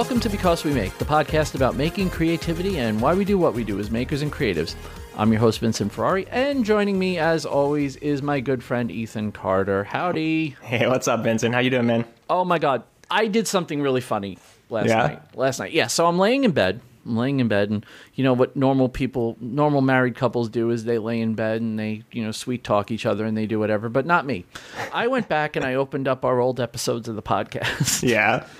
welcome 0.00 0.18
to 0.18 0.30
Because 0.30 0.64
We 0.64 0.72
Make, 0.72 0.96
the 0.96 1.04
podcast 1.04 1.54
about 1.54 1.76
making 1.76 2.08
creativity 2.08 2.78
and 2.78 3.02
why 3.02 3.12
we 3.12 3.22
do 3.22 3.36
what 3.36 3.52
we 3.52 3.64
do 3.64 3.78
as 3.78 3.90
makers 3.90 4.22
and 4.22 4.32
creatives. 4.32 4.74
I'm 5.14 5.30
your 5.30 5.40
host, 5.42 5.58
Vincent 5.60 5.92
Ferrari, 5.92 6.26
and 6.28 6.64
joining 6.64 6.98
me, 6.98 7.18
as 7.18 7.44
always, 7.44 7.96
is 7.96 8.22
my 8.22 8.40
good 8.40 8.64
friend 8.64 8.90
Ethan 8.90 9.32
Carter. 9.32 9.84
Howdy. 9.84 10.56
Hey, 10.62 10.88
what's 10.88 11.06
up, 11.06 11.22
Vincent? 11.22 11.52
How 11.54 11.60
you 11.60 11.68
doing, 11.68 11.86
man? 11.86 12.06
Oh 12.30 12.46
my 12.46 12.58
God, 12.58 12.82
I 13.10 13.26
did 13.26 13.46
something 13.46 13.82
really 13.82 14.00
funny 14.00 14.38
last 14.70 14.88
Yeah? 14.88 14.96
night. 15.02 15.36
Last 15.36 15.58
night, 15.58 15.72
yeah. 15.72 15.88
So 15.88 16.06
I'm 16.06 16.18
laying 16.18 16.44
in 16.44 16.52
bed. 16.52 16.80
I'm 17.04 17.16
laying 17.18 17.38
in 17.40 17.48
bed, 17.48 17.68
and 17.68 17.84
you 18.14 18.24
know 18.24 18.32
what 18.32 18.56
normal 18.56 18.88
people, 18.88 19.36
normal 19.38 19.82
married 19.82 20.16
couples 20.16 20.48
do 20.48 20.70
is 20.70 20.84
they 20.84 20.96
lay 20.96 21.20
in 21.20 21.34
bed 21.34 21.60
and 21.60 21.78
they, 21.78 22.04
you 22.10 22.24
know, 22.24 22.32
sweet 22.32 22.64
talk 22.64 22.90
each 22.90 23.04
other 23.04 23.26
and 23.26 23.36
they 23.36 23.44
do 23.44 23.58
whatever. 23.58 23.90
But 23.90 24.06
not 24.06 24.24
me. 24.24 24.46
I 24.94 25.08
went 25.08 25.28
back 25.28 25.56
and 25.56 25.64
I 25.66 25.74
opened 25.74 26.08
up 26.08 26.24
our 26.24 26.40
old 26.40 26.58
episodes 26.58 27.06
of 27.06 27.16
the 27.16 27.22
podcast. 27.22 28.02
Yeah. 28.08 28.46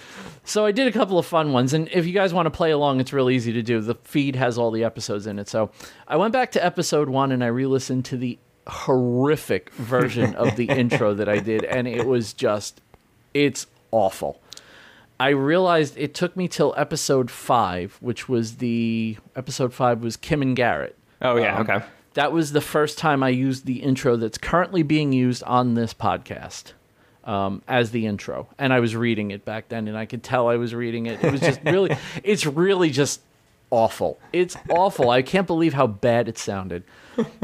So 0.51 0.67
I 0.67 0.73
did 0.73 0.89
a 0.89 0.91
couple 0.91 1.17
of 1.17 1.27
fun 1.27 1.53
ones, 1.53 1.75
and 1.75 1.89
if 1.93 2.07
you 2.07 2.13
guys 2.13 2.35
want 2.35 2.47
to 2.47 2.51
play 2.51 2.73
along, 2.73 2.99
it's 2.99 3.13
real 3.13 3.31
easy 3.31 3.53
to 3.53 3.63
do. 3.63 3.81
The 3.81 3.95
feed 3.95 4.35
has 4.35 4.59
all 4.59 4.73
the 4.73 4.83
episodes 4.83 5.29
in 5.29 5.39
it. 5.39 5.49
So 5.49 5.71
I 6.09 6.17
went 6.17 6.33
back 6.33 6.51
to 6.53 6.65
episode 6.65 7.09
one 7.09 7.31
and 7.31 7.45
I 7.45 7.47
re-listened 7.47 8.05
to 8.07 8.17
the 8.17 8.37
horrific 8.67 9.71
version 9.75 10.35
of 10.35 10.57
the 10.57 10.65
intro 10.65 11.15
that 11.15 11.29
I 11.29 11.39
did, 11.39 11.63
and 11.63 11.87
it 11.87 12.05
was 12.05 12.33
just, 12.33 12.81
it's 13.33 13.69
awful. 13.93 14.43
I 15.21 15.29
realized 15.29 15.97
it 15.97 16.15
took 16.15 16.37
me 16.37 16.49
till 16.49 16.75
episode 16.77 17.31
five, 17.31 17.97
which 18.01 18.29
was 18.29 18.57
the 18.57 19.19
episode 19.37 19.73
five 19.73 20.03
was 20.03 20.17
Kim 20.17 20.43
and 20.43 20.57
Garrett. 20.57 20.99
Oh, 21.23 21.37
yeah. 21.37 21.59
Um, 21.59 21.71
okay. 21.71 21.87
That 22.15 22.33
was 22.33 22.51
the 22.51 22.61
first 22.61 22.99
time 22.99 23.23
I 23.23 23.29
used 23.29 23.67
the 23.67 23.85
intro 23.85 24.17
that's 24.17 24.37
currently 24.37 24.83
being 24.83 25.13
used 25.13 25.45
on 25.45 25.75
this 25.75 25.95
podcast 25.95 26.73
um, 27.25 27.63
as 27.69 27.91
the 27.91 28.07
intro. 28.07 28.49
And 28.59 28.73
I 28.73 28.81
was 28.81 28.97
reading 28.97 29.31
it 29.31 29.45
back 29.45 29.69
then, 29.69 29.89
and 29.89 29.97
I 29.97 30.07
could 30.07 30.23
tell 30.23 30.49
I 30.49 30.57
was 30.57 30.75
reading 30.75 31.07
it. 31.07 31.23
It 31.23 31.33
was 31.33 31.41
just 31.41 31.61
really, 31.65 31.97
it's 32.25 32.47
really 32.47 32.91
just 32.91 33.21
awful. 33.71 34.19
It's 34.33 34.57
awful. 34.69 35.11
I 35.11 35.23
can't 35.23 35.47
believe 35.47 35.75
how 35.75 35.87
bad 35.87 36.29
it 36.29 36.39
sounded. 36.39 36.85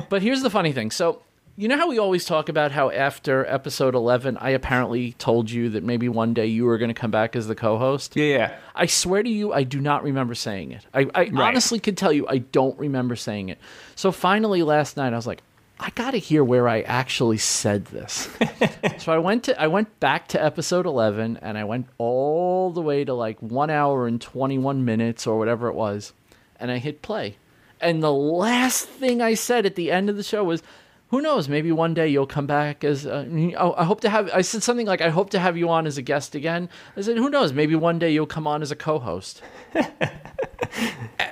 But 0.09 0.23
here's 0.23 0.43
the 0.43 0.51
funny 0.51 0.73
thing. 0.73 0.91
So, 0.91 1.23
you 1.59 1.69
know 1.69 1.79
how 1.79 1.89
we 1.89 1.99
always 1.99 2.27
talk 2.27 2.51
about 2.51 2.73
how 2.73 2.91
after 2.91 3.47
episode 3.47 3.95
11, 3.95 4.37
I 4.37 4.51
apparently 4.51 5.13
told 5.13 5.51
you 5.51 5.71
that 5.71 5.83
maybe 5.83 6.09
one 6.09 6.35
day 6.35 6.47
you 6.47 6.67
were 6.67 6.77
going 6.77 6.91
to 6.91 6.95
come 6.95 7.11
back 7.11 7.35
as 7.35 7.49
the 7.49 7.55
co 7.55 7.79
host? 7.79 8.15
Yeah, 8.15 8.25
yeah. 8.25 8.57
I 8.75 8.87
swear 8.87 9.23
to 9.23 9.29
you, 9.29 9.55
I 9.55 9.63
do 9.63 9.81
not 9.81 10.03
remember 10.03 10.35
saying 10.35 10.73
it. 10.73 10.85
I, 10.93 11.07
I 11.15 11.31
honestly 11.35 11.79
could 11.79 11.97
tell 11.97 12.13
you, 12.13 12.27
I 12.29 12.39
don't 12.39 12.79
remember 12.79 13.17
saying 13.17 13.49
it. 13.49 13.59
So 13.95 14.13
finally, 14.13 14.63
last 14.63 14.99
night, 14.99 15.15
I 15.15 15.17
was 15.17 15.27
like, 15.27 15.43
I 15.79 15.91
got 15.91 16.13
to 16.13 16.19
hear 16.19 16.43
where 16.43 16.69
I 16.69 16.81
actually 16.83 17.37
said 17.39 17.87
this. 17.87 18.29
so 18.99 19.13
I 19.13 19.19
went 19.19 19.45
to 19.45 19.61
I 19.61 19.67
went 19.67 20.01
back 20.01 20.29
to 20.29 20.43
episode 20.43 20.87
eleven, 20.87 21.37
and 21.43 21.59
I 21.59 21.65
went 21.65 21.87
all 21.99 22.71
the 22.71 22.81
way 22.81 23.05
to 23.05 23.13
like 23.15 23.39
one 23.41 23.69
hour 23.71 24.07
and 24.07 24.21
twenty 24.21 24.59
one 24.59 24.85
minutes 24.85 25.27
or 25.27 25.39
whatever 25.39 25.69
it 25.69 25.75
was, 25.75 26.13
and 26.59 26.71
I 26.71 26.79
hit 26.79 27.03
play. 27.03 27.37
And 27.81 28.03
the 28.03 28.13
last 28.13 28.89
thing 28.89 29.21
I 29.21 29.35
said 29.35 29.67
at 29.67 29.75
the 29.75 29.91
end 29.93 30.09
of 30.09 30.17
the 30.17 30.23
show 30.23 30.43
was, 30.45 30.63
"Who 31.09 31.21
knows? 31.21 31.47
Maybe 31.47 31.71
one 31.73 31.93
day 31.93 32.09
you'll 32.09 32.27
come 32.27 32.47
back 32.47 32.83
as. 32.83 33.07
Uh, 33.07 33.27
oh, 33.59 33.75
I 33.77 33.85
hope 33.85 34.01
to 34.01 34.09
have." 34.09 34.31
I 34.33 34.41
said 34.41 34.63
something 34.63 34.87
like, 34.87 35.03
"I 35.03 35.11
hope 35.11 35.29
to 35.31 35.39
have 35.39 35.59
you 35.59 35.69
on 35.69 35.87
as 35.87 35.99
a 35.99 36.03
guest 36.03 36.35
again." 36.35 36.71
I 36.97 37.03
said, 37.03 37.19
"Who 37.19 37.29
knows? 37.29 37.53
Maybe 37.53 37.75
one 37.75 37.99
day 37.99 38.11
you'll 38.11 38.25
come 38.27 38.47
on 38.47 38.63
as 38.63 38.71
a 38.71 38.77
co-host." 38.77 39.43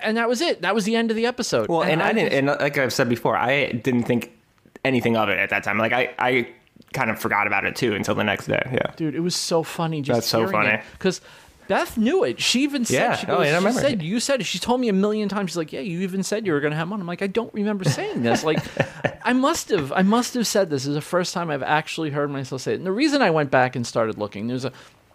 And 0.02 0.18
that 0.18 0.28
was 0.28 0.42
it. 0.42 0.60
That 0.60 0.74
was 0.74 0.84
the 0.84 0.96
end 0.96 1.10
of 1.10 1.16
the 1.16 1.24
episode. 1.24 1.68
Well, 1.68 1.82
and 1.82 2.02
I 2.02 2.08
was- 2.12 2.14
didn't, 2.22 2.32
and 2.34 2.46
like 2.60 2.76
I've 2.76 2.92
said 2.92 3.08
before, 3.08 3.36
I 3.38 3.72
didn't 3.72 4.02
think 4.02 4.32
anything 4.84 5.16
of 5.16 5.28
it 5.28 5.38
at 5.38 5.50
that 5.50 5.64
time. 5.64 5.78
Like 5.78 5.92
I, 5.92 6.14
I 6.18 6.48
kind 6.92 7.10
of 7.10 7.18
forgot 7.18 7.46
about 7.46 7.64
it 7.64 7.76
too 7.76 7.94
until 7.94 8.14
the 8.14 8.24
next 8.24 8.46
day. 8.46 8.62
Yeah. 8.72 8.92
dude, 8.96 9.14
it 9.14 9.20
was 9.20 9.34
so 9.34 9.62
funny. 9.62 10.02
Just 10.02 10.16
That's 10.18 10.26
so 10.28 10.48
funny. 10.48 10.80
because. 10.92 11.20
Beth 11.66 11.96
knew 11.96 12.24
it. 12.24 12.42
She 12.42 12.62
even 12.64 12.84
said, 12.84 12.94
Yeah. 12.94 13.16
she, 13.16 13.26
Oh, 13.28 13.40
yeah, 13.40 13.46
I 13.46 13.48
she 13.52 13.54
remember. 13.54 13.80
said, 13.80 14.02
you 14.02 14.20
said 14.20 14.42
it. 14.42 14.44
She 14.44 14.58
told 14.58 14.82
me 14.82 14.90
a 14.90 14.92
million 14.92 15.30
times. 15.30 15.48
She's 15.48 15.56
like, 15.56 15.72
yeah, 15.72 15.80
you 15.80 16.00
even 16.00 16.22
said 16.22 16.44
you 16.44 16.52
were 16.52 16.60
going 16.60 16.72
to 16.72 16.76
have 16.76 16.88
him 16.88 16.92
on. 16.92 17.00
I'm 17.00 17.06
like, 17.06 17.22
I 17.22 17.26
don't 17.26 17.54
remember 17.54 17.84
saying 17.84 18.22
this. 18.22 18.44
Like, 18.44 18.58
I 19.24 19.32
must 19.32 19.70
have, 19.70 19.90
I 19.90 20.02
must 20.02 20.34
have 20.34 20.46
said 20.46 20.68
this. 20.68 20.82
This 20.82 20.88
is 20.88 20.94
the 20.94 21.00
first 21.00 21.32
time 21.32 21.48
I've 21.48 21.62
actually 21.62 22.10
heard 22.10 22.28
myself 22.30 22.60
say 22.60 22.72
it. 22.72 22.76
And 22.76 22.84
the 22.84 22.92
reason 22.92 23.22
I 23.22 23.30
went 23.30 23.50
back 23.50 23.76
and 23.76 23.86
started 23.86 24.18
looking, 24.18 24.46
there's 24.46 24.66
a, 24.66 24.72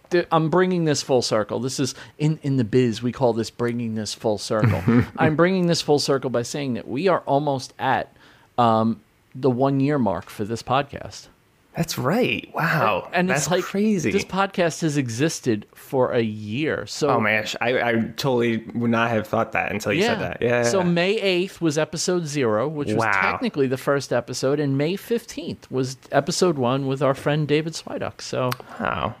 there- 0.08 0.26
I'm 0.32 0.50
bringing 0.50 0.86
this 0.86 1.02
full 1.02 1.22
circle. 1.22 1.60
This 1.60 1.78
is 1.78 1.94
in, 2.18 2.40
in 2.42 2.56
the 2.56 2.64
biz, 2.64 3.00
we 3.00 3.12
call 3.12 3.32
this 3.32 3.48
bringing 3.50 3.94
this 3.94 4.12
full 4.12 4.36
circle. 4.36 4.82
I'm 5.16 5.36
bringing 5.36 5.68
this 5.68 5.80
full 5.80 6.00
circle 6.00 6.30
by 6.30 6.42
saying 6.42 6.74
that 6.74 6.88
we 6.88 7.06
are 7.06 7.20
almost 7.26 7.74
at 7.78 8.12
um, 8.58 9.00
the 9.34 9.50
one 9.50 9.80
year 9.80 9.98
mark 9.98 10.30
for 10.30 10.44
this 10.44 10.62
podcast. 10.62 11.28
That's 11.76 11.96
right. 11.96 12.50
Wow. 12.52 13.08
And 13.12 13.30
that's 13.30 13.42
it's 13.42 13.50
like 13.50 13.62
crazy. 13.62 14.10
This 14.10 14.24
podcast 14.24 14.80
has 14.82 14.96
existed 14.96 15.66
for 15.72 16.10
a 16.12 16.20
year. 16.20 16.84
So 16.86 17.10
oh 17.10 17.20
my 17.20 17.38
gosh, 17.38 17.54
I, 17.60 17.80
I 17.80 17.92
totally 18.16 18.58
would 18.74 18.90
not 18.90 19.10
have 19.10 19.26
thought 19.26 19.52
that 19.52 19.70
until 19.70 19.92
you 19.92 20.02
yeah. 20.02 20.06
said 20.08 20.20
that. 20.20 20.42
Yeah. 20.42 20.62
So 20.64 20.82
May 20.82 21.12
eighth 21.20 21.60
was 21.60 21.78
episode 21.78 22.26
zero, 22.26 22.66
which 22.68 22.92
was 22.92 23.04
technically 23.04 23.68
the 23.68 23.78
first 23.78 24.12
episode, 24.12 24.58
and 24.58 24.76
May 24.76 24.96
fifteenth 24.96 25.70
was 25.70 25.96
episode 26.10 26.58
one 26.58 26.88
with 26.88 27.02
our 27.02 27.14
friend 27.14 27.46
David 27.46 27.74
Swiduck. 27.74 28.20
So 28.20 28.50
wow. 28.80 29.14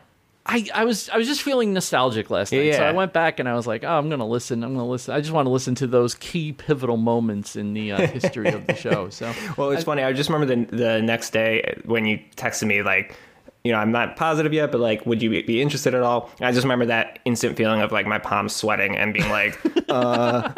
I, 0.52 0.66
I 0.74 0.84
was 0.84 1.08
I 1.08 1.16
was 1.16 1.26
just 1.28 1.42
feeling 1.42 1.72
nostalgic 1.72 2.28
last 2.28 2.52
night. 2.52 2.74
So 2.74 2.84
I 2.84 2.92
went 2.92 3.12
back 3.12 3.38
and 3.38 3.48
I 3.48 3.54
was 3.54 3.66
like, 3.66 3.84
oh, 3.84 3.96
I'm 3.98 4.10
gonna 4.10 4.26
listen. 4.26 4.64
I'm 4.64 4.74
gonna 4.74 4.88
listen. 4.88 5.14
I 5.14 5.20
just 5.20 5.32
want 5.32 5.46
to 5.46 5.50
listen 5.50 5.74
to 5.76 5.86
those 5.86 6.14
key 6.16 6.52
pivotal 6.52 6.96
moments 6.96 7.54
in 7.56 7.72
the 7.72 7.92
uh, 7.92 8.06
history 8.08 8.48
of 8.48 8.66
the 8.66 8.74
show. 8.74 9.08
So 9.10 9.32
Well, 9.56 9.70
it's 9.70 9.84
funny. 9.84 10.02
I 10.02 10.12
just 10.12 10.28
remember 10.28 10.54
the 10.66 10.76
the 10.76 11.02
next 11.02 11.30
day 11.30 11.80
when 11.84 12.04
you 12.04 12.18
texted 12.36 12.66
me 12.66 12.82
like, 12.82 13.14
you 13.62 13.70
know, 13.72 13.78
I'm 13.78 13.92
not 13.92 14.16
positive 14.16 14.52
yet, 14.52 14.72
but 14.72 14.80
like, 14.80 15.06
would 15.06 15.22
you 15.22 15.30
be- 15.30 15.42
be 15.42 15.62
interested 15.62 15.94
at 15.94 16.02
all? 16.02 16.30
And 16.38 16.46
I 16.46 16.52
just 16.52 16.64
remember 16.64 16.86
that 16.86 17.20
instant 17.24 17.56
feeling 17.56 17.80
of 17.80 17.92
like 17.92 18.06
my 18.06 18.18
palms 18.18 18.54
sweating 18.56 18.96
and 18.96 19.14
being 19.14 19.28
like, 19.30 19.58
uh, 19.88 20.50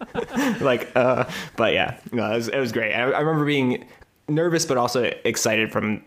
like, 0.60 0.90
uh. 0.96 1.24
But 1.56 1.72
yeah, 1.74 1.98
no, 2.12 2.30
it 2.32 2.36
was, 2.36 2.48
it 2.48 2.58
was 2.58 2.72
great. 2.72 2.94
I, 2.94 3.02
I 3.10 3.20
remember 3.20 3.44
being 3.44 3.86
nervous, 4.28 4.64
but 4.64 4.76
also 4.78 5.02
excited 5.24 5.72
from 5.72 6.02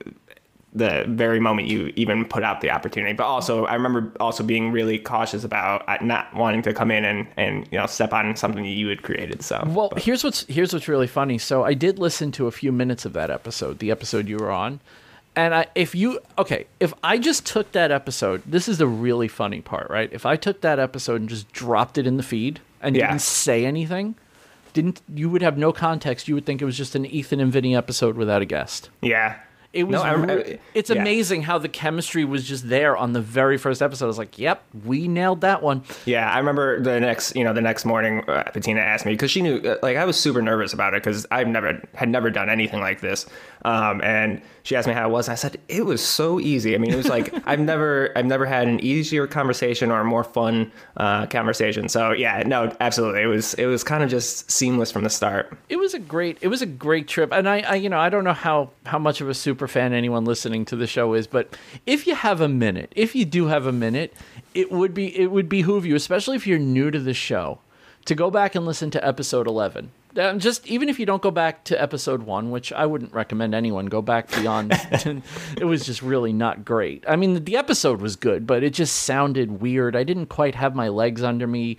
the 0.75 1.05
very 1.07 1.39
moment 1.39 1.69
you 1.69 1.93
even 1.95 2.25
put 2.25 2.43
out 2.43 2.59
the 2.59 2.69
opportunity. 2.69 3.13
But 3.13 3.23
also, 3.25 3.65
I 3.65 3.73
remember 3.75 4.11
also 4.19 4.43
being 4.43 4.71
really 4.71 4.99
cautious 4.99 5.43
about 5.45 5.87
uh, 5.87 5.97
not 6.01 6.33
wanting 6.35 6.61
to 6.63 6.73
come 6.73 6.91
in 6.91 7.05
and 7.05 7.25
and 7.37 7.65
you 7.71 7.79
know 7.79 7.85
step 7.85 8.11
on 8.13 8.35
something 8.35 8.63
that 8.63 8.69
you 8.69 8.89
had 8.89 9.01
created. 9.01 9.41
So 9.41 9.63
Well, 9.65 9.91
here's 9.97 10.23
what's 10.23 10.45
here's 10.47 10.73
what's 10.73 10.87
really 10.87 11.07
funny. 11.07 11.37
So 11.37 11.63
I 11.63 11.73
did 11.73 11.97
listen 11.97 12.31
to 12.33 12.47
a 12.47 12.51
few 12.51 12.71
minutes 12.71 13.05
of 13.05 13.13
that 13.13 13.31
episode, 13.31 13.79
the 13.79 13.89
episode 13.89 14.27
you 14.27 14.35
were 14.37 14.51
on, 14.51 14.81
and 15.35 15.55
I 15.55 15.67
if 15.75 15.95
you 15.95 16.19
okay, 16.37 16.67
if 16.81 16.93
I 17.03 17.17
just 17.19 17.45
took 17.45 17.71
that 17.71 17.89
episode, 17.91 18.41
this 18.45 18.67
is 18.67 18.77
the 18.77 18.87
really 18.87 19.29
funny 19.29 19.61
part, 19.61 19.89
right? 19.89 20.09
If 20.11 20.25
I 20.25 20.35
took 20.35 20.59
that 20.61 20.77
episode 20.77 21.21
and 21.21 21.29
just 21.29 21.51
dropped 21.53 21.97
it 21.97 22.05
in 22.05 22.17
the 22.17 22.23
feed 22.23 22.59
and 22.81 22.95
Yeah. 22.97 23.07
didn't 23.07 23.21
say 23.21 23.65
anything, 23.65 24.15
didn't 24.73 25.01
you 25.13 25.29
would 25.29 25.41
have 25.41 25.57
no 25.57 25.71
context. 25.71 26.27
You 26.27 26.35
would 26.35 26.45
think 26.45 26.61
it 26.61 26.65
was 26.65 26.77
just 26.77 26.95
an 26.95 27.05
Ethan 27.05 27.39
and 27.39 27.51
Vinny 27.51 27.73
episode 27.75 28.17
without 28.17 28.41
a 28.41 28.45
guest. 28.45 28.89
yeah. 29.01 29.37
It 29.75 29.83
was. 29.83 29.95
No, 29.95 30.01
I- 30.03 30.33
I- 30.33 30.59
it's 30.73 30.89
yeah. 30.89 31.01
amazing 31.01 31.41
how 31.43 31.57
the 31.57 31.67
chemistry 31.67 32.23
was 32.23 32.45
just 32.47 32.69
there 32.69 32.95
on 32.95 33.11
the 33.11 33.19
very 33.19 33.57
first 33.57 33.81
episode. 33.81 34.05
I 34.05 34.07
was 34.07 34.17
like, 34.17 34.39
"Yep, 34.39 34.63
we 34.85 35.07
nailed 35.09 35.41
that 35.41 35.61
one." 35.61 35.83
Yeah, 36.05 36.31
I 36.31 36.37
remember 36.39 36.79
the 36.79 36.99
next, 37.01 37.35
you 37.35 37.43
know, 37.43 37.51
the 37.53 37.61
next 37.61 37.83
morning, 37.83 38.23
uh, 38.29 38.49
Bettina 38.53 38.79
asked 38.79 39.05
me 39.05 39.11
because 39.11 39.29
she 39.31 39.41
knew, 39.41 39.57
uh, 39.57 39.75
like, 39.83 39.97
I 39.97 40.05
was 40.05 40.17
super 40.17 40.41
nervous 40.41 40.71
about 40.71 40.93
it 40.93 41.03
because 41.03 41.25
I've 41.29 41.49
never 41.49 41.81
had 41.93 42.07
never 42.09 42.29
done 42.29 42.49
anything 42.49 42.79
like 42.79 43.01
this, 43.01 43.25
um, 43.65 44.01
and 44.01 44.41
she 44.63 44.75
asked 44.75 44.87
me 44.87 44.93
how 44.93 45.07
it 45.07 45.11
was. 45.11 45.27
I 45.27 45.35
said 45.35 45.57
it 45.67 45.85
was 45.85 46.01
so 46.03 46.39
easy. 46.39 46.75
I 46.75 46.77
mean, 46.77 46.91
it 46.91 46.97
was 46.97 47.07
like 47.09 47.33
I've 47.45 47.59
never, 47.59 48.11
I've 48.15 48.25
never 48.25 48.45
had 48.45 48.67
an 48.67 48.79
easier 48.79 49.27
conversation 49.27 49.91
or 49.91 49.99
a 50.01 50.05
more 50.05 50.23
fun 50.23 50.71
uh, 50.97 51.25
conversation. 51.27 51.89
So 51.89 52.11
yeah, 52.11 52.43
no, 52.45 52.75
absolutely, 52.79 53.21
it 53.23 53.27
was, 53.27 53.53
it 53.55 53.65
was 53.65 53.83
kind 53.83 54.03
of 54.03 54.09
just 54.09 54.49
seamless 54.49 54.91
from 54.91 55.03
the 55.03 55.09
start. 55.09 55.57
it 55.67 55.77
was 55.77 55.93
a 55.93 55.99
great 55.99 56.37
it 56.41 56.47
was 56.47 56.61
a 56.61 56.65
great 56.65 57.07
trip 57.07 57.31
and 57.31 57.49
I, 57.49 57.59
I 57.61 57.75
you 57.75 57.89
know 57.89 57.99
i 57.99 58.09
don't 58.09 58.23
know 58.23 58.33
how 58.33 58.69
how 58.85 58.99
much 58.99 59.21
of 59.21 59.29
a 59.29 59.33
super 59.33 59.67
fan 59.67 59.93
anyone 59.93 60.25
listening 60.25 60.65
to 60.65 60.75
the 60.75 60.87
show 60.87 61.13
is 61.13 61.25
but 61.27 61.57
if 61.85 62.05
you 62.07 62.15
have 62.15 62.41
a 62.41 62.47
minute 62.47 62.91
if 62.95 63.15
you 63.15 63.25
do 63.25 63.47
have 63.47 63.65
a 63.65 63.71
minute 63.71 64.13
it 64.53 64.71
would 64.71 64.93
be 64.93 65.17
it 65.17 65.31
would 65.31 65.49
behoove 65.49 65.85
you 65.85 65.95
especially 65.95 66.35
if 66.35 66.45
you're 66.45 66.59
new 66.59 66.91
to 66.91 66.99
the 66.99 67.13
show 67.13 67.59
to 68.05 68.13
go 68.15 68.29
back 68.29 68.55
and 68.55 68.65
listen 68.65 68.91
to 68.91 69.05
episode 69.07 69.47
11 69.47 69.91
um, 70.17 70.39
just 70.39 70.65
even 70.67 70.89
if 70.89 70.99
you 70.99 71.05
don't 71.05 71.21
go 71.21 71.31
back 71.31 71.63
to 71.65 71.81
episode 71.81 72.23
one 72.23 72.51
which 72.51 72.71
i 72.73 72.85
wouldn't 72.85 73.13
recommend 73.13 73.53
anyone 73.53 73.85
go 73.87 74.01
back 74.01 74.29
beyond 74.31 74.71
it 75.57 75.65
was 75.65 75.85
just 75.85 76.01
really 76.01 76.33
not 76.33 76.65
great. 76.65 77.03
I 77.07 77.15
mean 77.15 77.43
the 77.43 77.57
episode 77.57 78.01
was 78.01 78.15
good 78.15 78.47
but 78.47 78.63
it 78.63 78.73
just 78.73 79.03
sounded 79.03 79.61
weird. 79.61 79.95
I 79.95 80.03
didn't 80.03 80.27
quite 80.27 80.55
have 80.55 80.75
my 80.75 80.89
legs 80.89 81.23
under 81.23 81.47
me. 81.47 81.77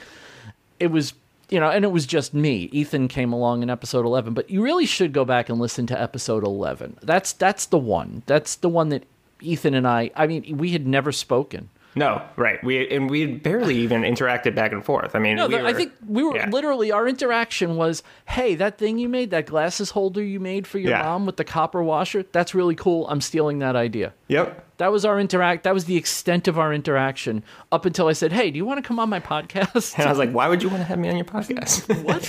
It 0.79 0.89
was 0.89 1.15
you 1.49 1.61
know 1.61 1.71
and 1.71 1.85
it 1.85 1.93
was 1.93 2.07
just 2.07 2.35
me. 2.35 2.69
Ethan 2.73 3.09
came 3.09 3.33
along 3.33 3.63
in 3.63 3.71
episode 3.71 4.05
11 4.05 4.35
but 4.35 4.51
you 4.51 4.63
really 4.63 4.87
should 4.87 5.13
go 5.13 5.25
back 5.25 5.49
and 5.49 5.59
listen 5.59 5.87
to 5.89 6.01
episode 6.01 6.45
11 6.45 6.99
that's 7.03 7.33
that's 7.33 7.67
the 7.67 7.79
one. 7.79 8.23
That's 8.27 8.57
the 8.57 8.69
one 8.69 8.91
that 8.91 9.05
ethan 9.43 9.75
and 9.75 9.87
i 9.87 10.11
i 10.17 10.27
mean 10.27 10.57
we 10.57 10.71
had 10.71 10.87
never 10.87 11.13
spoken 11.13 11.69
No, 11.99 12.23
right. 12.37 12.63
We 12.63 12.87
and 12.95 13.09
we 13.09 13.23
had 13.23 13.43
barely 13.43 13.77
even 13.79 14.03
interacted 14.03 14.55
back 14.55 14.71
and 14.73 14.85
forth. 14.85 15.17
I 15.17 15.19
mean, 15.19 15.37
no 15.37 15.47
we 15.49 15.55
the- 15.55 15.61
i 15.61 15.73
were- 15.73 15.73
think 15.73 15.93
we 16.07 16.23
were 16.23 16.37
yeah. 16.37 16.49
literally 16.51 16.93
our 16.93 17.09
interaction 17.09 17.77
was 17.77 18.03
hey 18.29 18.55
that 18.57 18.77
thing 18.77 18.99
you 18.99 19.09
made 19.09 19.31
that 19.31 19.47
glasses 19.47 19.91
holder 19.91 20.23
you 20.23 20.39
made 20.39 20.67
for 20.67 20.79
your 20.79 20.91
Yeah. 20.91 21.03
mom 21.03 21.25
with 21.25 21.37
the 21.39 21.45
copper 21.45 21.83
washer 21.83 22.25
that's 22.33 22.55
really 22.55 22.75
cool 22.75 23.07
i'm 23.09 23.21
stealing 23.23 23.61
that 23.61 23.77
idea 23.77 24.13
Yep. 24.29 24.66
That 24.79 24.93
was 24.93 25.05
our 25.05 25.19
interact. 25.19 25.65
That 25.65 25.73
was 25.73 25.87
the 25.87 25.97
extent 25.97 26.49
of 26.49 26.59
our 26.59 26.73
interaction 26.73 27.43
up 27.73 27.87
until 27.87 28.09
I 28.09 28.13
said, 28.13 28.33
"Hey, 28.33 28.51
do 28.51 28.57
you 28.59 28.65
want 28.65 28.77
to 28.83 28.87
come 28.87 28.99
on 28.99 29.09
my 29.09 29.21
podcast?" 29.21 29.99
And 29.99 30.07
I 30.07 30.11
was 30.11 30.19
like, 30.19 30.33
why 30.33 30.49
would 30.49 30.63
you 30.63 30.69
want 30.69 30.81
to 30.81 30.85
have 30.85 30.99
me 30.99 31.09
on 31.09 31.17
your 31.17 31.25
podcast? 31.25 31.87
"What? 32.05 32.27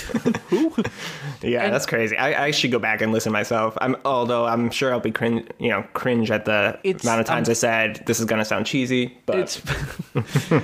Who?" 0.48 0.72
yeah, 1.46 1.68
that's 1.70 1.84
crazy. 1.86 2.16
I, 2.16 2.46
I 2.46 2.50
should 2.50 2.70
go 2.70 2.78
back 2.78 3.02
and 3.02 3.12
listen 3.12 3.32
myself. 3.32 3.76
I'm 3.80 3.96
although 4.04 4.46
I'm 4.46 4.70
sure 4.70 4.92
I'll 4.92 5.00
be 5.00 5.10
cringe, 5.10 5.46
you 5.58 5.68
know, 5.68 5.82
cringe 5.92 6.30
at 6.30 6.44
the 6.46 6.78
amount 6.84 7.20
of 7.20 7.26
times 7.26 7.48
um, 7.48 7.52
I 7.52 7.54
said 7.54 8.02
this 8.06 8.18
is 8.18 8.24
gonna 8.24 8.44
sound 8.44 8.66
cheesy, 8.66 9.18
but 9.26 9.38
It's 9.38 9.62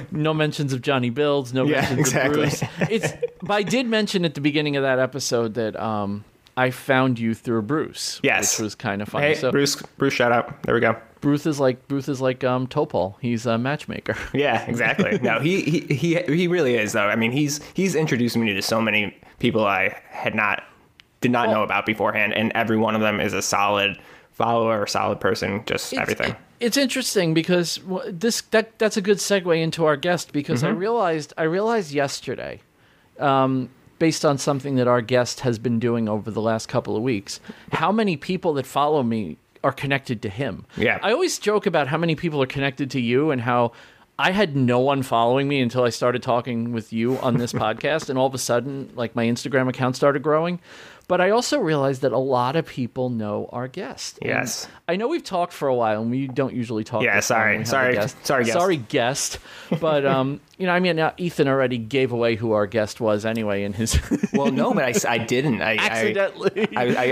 no 0.12 0.32
mentions 0.32 0.72
of 0.72 0.80
Johnny 0.82 1.10
Builds. 1.10 1.52
no 1.52 1.64
Yeah, 1.64 1.80
mentions 1.82 1.98
exactly. 2.00 2.44
of 2.44 2.48
Bruce. 2.50 2.62
It's 2.90 3.12
but 3.42 3.54
I 3.54 3.62
did 3.62 3.86
mention 3.86 4.24
at 4.24 4.34
the 4.34 4.40
beginning 4.40 4.76
of 4.76 4.82
that 4.84 4.98
episode 4.98 5.54
that 5.54 5.76
um 5.78 6.24
I 6.56 6.70
found 6.70 7.18
you 7.18 7.34
through 7.34 7.62
Bruce, 7.62 8.20
Yes. 8.22 8.58
which 8.58 8.64
was 8.64 8.74
kind 8.74 9.02
of 9.02 9.08
funny. 9.08 9.26
hey, 9.28 9.34
so 9.34 9.50
Bruce, 9.50 9.76
Bruce, 9.98 10.14
shout 10.14 10.30
out. 10.32 10.62
There 10.62 10.74
we 10.74 10.80
go. 10.80 10.96
Bruce 11.20 11.46
is 11.46 11.58
like 11.58 11.88
Bruce 11.88 12.08
is 12.08 12.20
like 12.20 12.44
um 12.44 12.66
Topol. 12.66 13.14
He's 13.20 13.46
a 13.46 13.56
matchmaker. 13.58 14.14
Yeah, 14.34 14.64
exactly. 14.66 15.18
no, 15.22 15.40
he, 15.40 15.62
he 15.62 15.80
he 15.94 16.14
he 16.22 16.46
really 16.48 16.74
is 16.76 16.92
though. 16.92 17.08
I 17.08 17.16
mean, 17.16 17.32
he's 17.32 17.60
he's 17.74 17.94
introduced 17.94 18.36
me 18.36 18.52
to 18.52 18.62
so 18.62 18.80
many 18.80 19.16
people 19.38 19.64
I 19.64 20.00
had 20.10 20.34
not 20.34 20.62
did 21.20 21.30
not 21.32 21.48
know 21.48 21.62
about 21.62 21.86
beforehand, 21.86 22.34
and 22.34 22.52
every 22.54 22.76
one 22.76 22.94
of 22.94 23.00
them 23.00 23.18
is 23.20 23.32
a 23.32 23.40
solid 23.40 23.98
follower, 24.32 24.86
solid 24.86 25.18
person, 25.20 25.62
just 25.64 25.94
everything. 25.94 26.36
It's 26.60 26.76
interesting 26.76 27.32
because 27.34 27.80
this 28.08 28.42
that 28.52 28.78
that's 28.78 28.96
a 28.98 29.00
good 29.02 29.16
segue 29.18 29.60
into 29.60 29.86
our 29.86 29.96
guest 29.96 30.32
because 30.32 30.62
Mm-hmm. 30.62 30.76
I 30.76 30.78
realized 30.78 31.32
I 31.38 31.42
realized 31.44 31.90
yesterday, 31.92 32.60
um, 33.18 33.70
based 33.98 34.24
on 34.24 34.38
something 34.38 34.76
that 34.76 34.88
our 34.88 35.00
guest 35.00 35.40
has 35.40 35.58
been 35.58 35.78
doing 35.78 36.08
over 36.08 36.30
the 36.30 36.40
last 36.40 36.66
couple 36.68 36.96
of 36.96 37.02
weeks, 37.02 37.40
how 37.72 37.92
many 37.92 38.16
people 38.16 38.54
that 38.54 38.66
follow 38.66 39.02
me 39.02 39.38
are 39.62 39.72
connected 39.72 40.20
to 40.22 40.28
him. 40.28 40.66
Yeah. 40.76 40.98
I 41.02 41.12
always 41.12 41.38
joke 41.38 41.66
about 41.66 41.88
how 41.88 41.96
many 41.96 42.14
people 42.14 42.42
are 42.42 42.46
connected 42.46 42.90
to 42.92 43.00
you 43.00 43.30
and 43.30 43.40
how. 43.40 43.72
I 44.16 44.30
had 44.30 44.54
no 44.54 44.78
one 44.78 45.02
following 45.02 45.48
me 45.48 45.60
until 45.60 45.82
I 45.82 45.88
started 45.88 46.22
talking 46.22 46.70
with 46.70 46.92
you 46.92 47.18
on 47.18 47.36
this 47.36 47.52
podcast, 47.64 48.08
and 48.08 48.16
all 48.16 48.28
of 48.28 48.34
a 48.34 48.38
sudden, 48.38 48.92
like 48.94 49.16
my 49.16 49.24
Instagram 49.24 49.68
account 49.68 49.96
started 49.96 50.22
growing. 50.22 50.60
But 51.06 51.20
I 51.20 51.30
also 51.30 51.58
realized 51.58 52.00
that 52.02 52.12
a 52.12 52.18
lot 52.18 52.56
of 52.56 52.66
people 52.66 53.10
know 53.10 53.48
our 53.52 53.68
guest. 53.68 54.18
And 54.22 54.30
Yes. 54.30 54.66
I 54.88 54.96
know 54.96 55.06
we've 55.08 55.22
talked 55.22 55.52
for 55.52 55.68
a 55.68 55.74
while, 55.74 56.00
and 56.00 56.10
we 56.10 56.26
don't 56.28 56.54
usually 56.54 56.82
talk. 56.82 57.02
Yeah, 57.02 57.16
this 57.16 57.28
long 57.30 57.40
when 57.56 57.64
sorry. 57.66 57.96
have 57.96 58.04
a 58.04 58.08
Sorry. 58.08 58.24
Sorry, 58.24 58.44
guest. 58.44 58.58
sorry, 58.58 58.76
guest. 58.78 59.38
But 59.80 60.06
um, 60.14 60.40
you 60.56 60.66
know, 60.66 60.72
I 60.72 60.80
mean, 60.80 60.98
uh, 60.98 61.12
Ethan 61.18 61.46
already 61.46 61.76
gave 61.78 62.12
away 62.12 62.36
who 62.36 62.52
our 62.52 62.66
guest 62.66 63.00
was 63.02 63.26
anyway 63.26 63.64
in 63.64 63.74
his 63.74 63.98
Well, 64.32 64.50
no, 64.50 64.72
but 64.72 65.04
I, 65.06 65.14
I 65.14 65.18
didn't. 65.18 65.60
I 65.60 65.76
accidentally. 65.76 66.68
I, 66.74 66.82
I, 66.84 67.04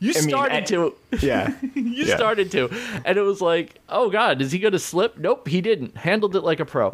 you 0.00 0.10
I 0.16 0.20
mean, 0.20 0.28
started 0.30 0.56
I- 0.56 0.60
to. 0.62 0.94
Yeah. 1.20 1.54
You 1.74 2.04
Yeah. 2.06 2.16
started 2.16 2.50
to, 2.52 2.70
and 3.04 3.18
it 3.18 3.22
was 3.22 3.40
like, 3.42 3.78
oh 3.90 4.08
god, 4.10 4.40
is 4.40 4.52
he 4.52 4.58
going 4.58 4.72
to 4.72 4.78
slip? 4.78 5.18
Nope, 5.18 5.48
he 5.48 5.60
didn't. 5.60 5.96
Handled 5.98 6.34
it 6.34 6.40
like 6.42 6.60
a 6.60 6.64
pro. 6.64 6.90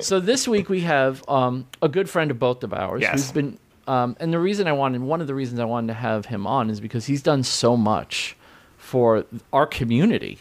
so 0.00 0.18
this 0.18 0.48
week 0.48 0.68
we 0.70 0.80
have 0.80 1.22
um, 1.28 1.66
a 1.82 1.88
good 1.88 2.08
friend 2.08 2.30
of 2.30 2.38
both 2.38 2.64
of 2.64 2.72
ours 2.72 3.02
Yes. 3.02 3.12
who's 3.12 3.32
been, 3.32 3.58
um, 3.88 4.16
and 4.20 4.32
the 4.32 4.38
reason 4.38 4.68
I 4.68 4.72
wanted, 4.72 5.00
one 5.00 5.20
of 5.20 5.26
the 5.26 5.34
reasons 5.34 5.58
I 5.58 5.64
wanted 5.64 5.88
to 5.88 5.94
have 5.94 6.26
him 6.26 6.46
on 6.46 6.68
is 6.70 6.78
because 6.80 7.06
he's 7.06 7.22
done 7.22 7.42
so 7.42 7.76
much 7.76 8.36
for 8.76 9.24
our 9.52 9.66
community 9.66 10.38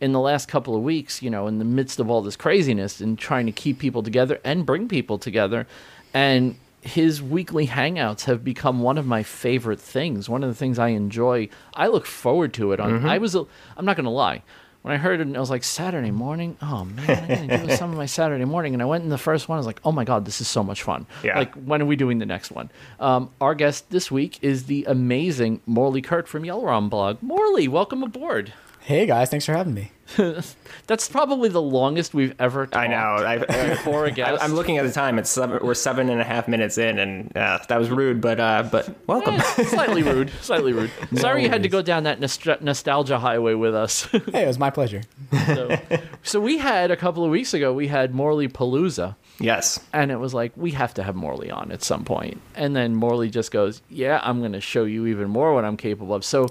in 0.00 0.12
the 0.12 0.20
last 0.20 0.48
couple 0.48 0.74
of 0.74 0.82
weeks. 0.82 1.22
You 1.22 1.30
know, 1.30 1.46
in 1.46 1.58
the 1.58 1.64
midst 1.64 2.00
of 2.00 2.10
all 2.10 2.22
this 2.22 2.34
craziness 2.36 3.00
and 3.00 3.18
trying 3.18 3.46
to 3.46 3.52
keep 3.52 3.78
people 3.78 4.02
together 4.02 4.40
and 4.42 4.64
bring 4.66 4.88
people 4.88 5.18
together, 5.18 5.66
and 6.14 6.56
his 6.80 7.22
weekly 7.22 7.66
hangouts 7.66 8.24
have 8.24 8.42
become 8.42 8.80
one 8.80 8.98
of 8.98 9.06
my 9.06 9.22
favorite 9.22 9.80
things. 9.80 10.28
One 10.28 10.42
of 10.42 10.48
the 10.48 10.54
things 10.54 10.78
I 10.78 10.88
enjoy. 10.88 11.48
I 11.74 11.88
look 11.88 12.06
forward 12.06 12.54
to 12.54 12.72
it. 12.72 12.80
On 12.80 13.04
I 13.06 13.18
was, 13.18 13.34
a, 13.34 13.44
I'm 13.76 13.84
not 13.84 13.96
going 13.96 14.04
to 14.04 14.10
lie. 14.10 14.42
When 14.82 14.94
I 14.94 14.96
heard 14.96 15.20
it, 15.20 15.26
and 15.26 15.36
I 15.36 15.40
was 15.40 15.50
like 15.50 15.64
Saturday 15.64 16.10
morning. 16.12 16.56
Oh 16.62 16.84
man, 16.84 17.30
I'm 17.30 17.46
gonna 17.48 17.66
do 17.66 17.76
some 17.76 17.90
of 17.90 17.96
my 17.96 18.06
Saturday 18.06 18.44
morning. 18.44 18.74
And 18.74 18.82
I 18.82 18.86
went 18.86 19.04
in 19.04 19.10
the 19.10 19.18
first 19.18 19.48
one. 19.48 19.56
I 19.56 19.58
was 19.58 19.66
like, 19.66 19.80
oh 19.84 19.92
my 19.92 20.04
god, 20.04 20.24
this 20.24 20.40
is 20.40 20.48
so 20.48 20.62
much 20.62 20.82
fun. 20.82 21.06
Yeah. 21.22 21.36
Like, 21.38 21.54
when 21.54 21.82
are 21.82 21.86
we 21.86 21.96
doing 21.96 22.18
the 22.18 22.26
next 22.26 22.50
one? 22.52 22.70
Um, 23.00 23.30
our 23.40 23.54
guest 23.54 23.90
this 23.90 24.10
week 24.10 24.38
is 24.40 24.64
the 24.64 24.84
amazing 24.84 25.60
Morley 25.66 26.00
Kurt 26.00 26.28
from 26.28 26.44
Yellowron 26.44 26.88
blog. 26.88 27.18
Morley, 27.22 27.66
welcome 27.68 28.02
aboard. 28.02 28.52
Hey 28.88 29.04
guys, 29.04 29.28
thanks 29.28 29.44
for 29.44 29.52
having 29.52 29.74
me. 29.74 29.92
That's 30.86 31.10
probably 31.10 31.50
the 31.50 31.60
longest 31.60 32.14
we've 32.14 32.34
ever 32.38 32.64
talked 32.64 32.74
I 32.74 32.86
know. 32.86 33.22
I, 33.46 33.74
for 33.84 34.06
a 34.06 34.10
guest. 34.10 34.40
I, 34.40 34.46
am 34.46 34.54
looking 34.54 34.78
at 34.78 34.86
the 34.86 34.92
time. 34.92 35.18
It's 35.18 35.28
seven, 35.28 35.58
we're 35.62 35.74
seven 35.74 36.08
and 36.08 36.22
a 36.22 36.24
half 36.24 36.48
minutes 36.48 36.78
in, 36.78 36.98
and 36.98 37.36
uh, 37.36 37.58
that 37.68 37.78
was 37.78 37.90
rude, 37.90 38.22
but 38.22 38.40
uh, 38.40 38.66
but 38.72 38.88
welcome. 39.06 39.34
Eh, 39.34 39.64
slightly 39.64 40.02
rude. 40.14 40.30
Slightly 40.40 40.72
rude. 40.72 40.90
Sorry 41.16 41.42
you 41.42 41.50
had 41.50 41.64
to 41.64 41.68
go 41.68 41.82
down 41.82 42.04
that 42.04 42.18
nostra- 42.18 42.56
nostalgia 42.62 43.18
highway 43.18 43.52
with 43.52 43.74
us. 43.74 44.04
Hey, 44.04 44.44
it 44.44 44.46
was 44.46 44.58
my 44.58 44.70
pleasure. 44.70 45.02
so, 45.44 45.78
so 46.22 46.40
we 46.40 46.56
had 46.56 46.90
a 46.90 46.96
couple 46.96 47.26
of 47.26 47.30
weeks 47.30 47.52
ago. 47.52 47.74
We 47.74 47.88
had 47.88 48.14
Morley 48.14 48.48
Palooza, 48.48 49.16
yes. 49.38 49.80
and 49.92 50.10
it 50.10 50.16
was 50.16 50.32
like 50.32 50.52
we 50.56 50.70
have 50.70 50.94
to 50.94 51.02
have 51.02 51.14
Morley 51.14 51.50
on 51.50 51.72
at 51.72 51.82
some 51.82 52.06
point. 52.06 52.40
And 52.54 52.74
then 52.74 52.94
Morley 52.94 53.28
just 53.28 53.50
goes, 53.50 53.82
"Yeah, 53.90 54.18
I'm 54.22 54.38
going 54.38 54.52
to 54.52 54.62
show 54.62 54.84
you 54.84 55.04
even 55.08 55.28
more 55.28 55.52
what 55.52 55.66
I'm 55.66 55.76
capable 55.76 56.14
of." 56.14 56.24
So 56.24 56.48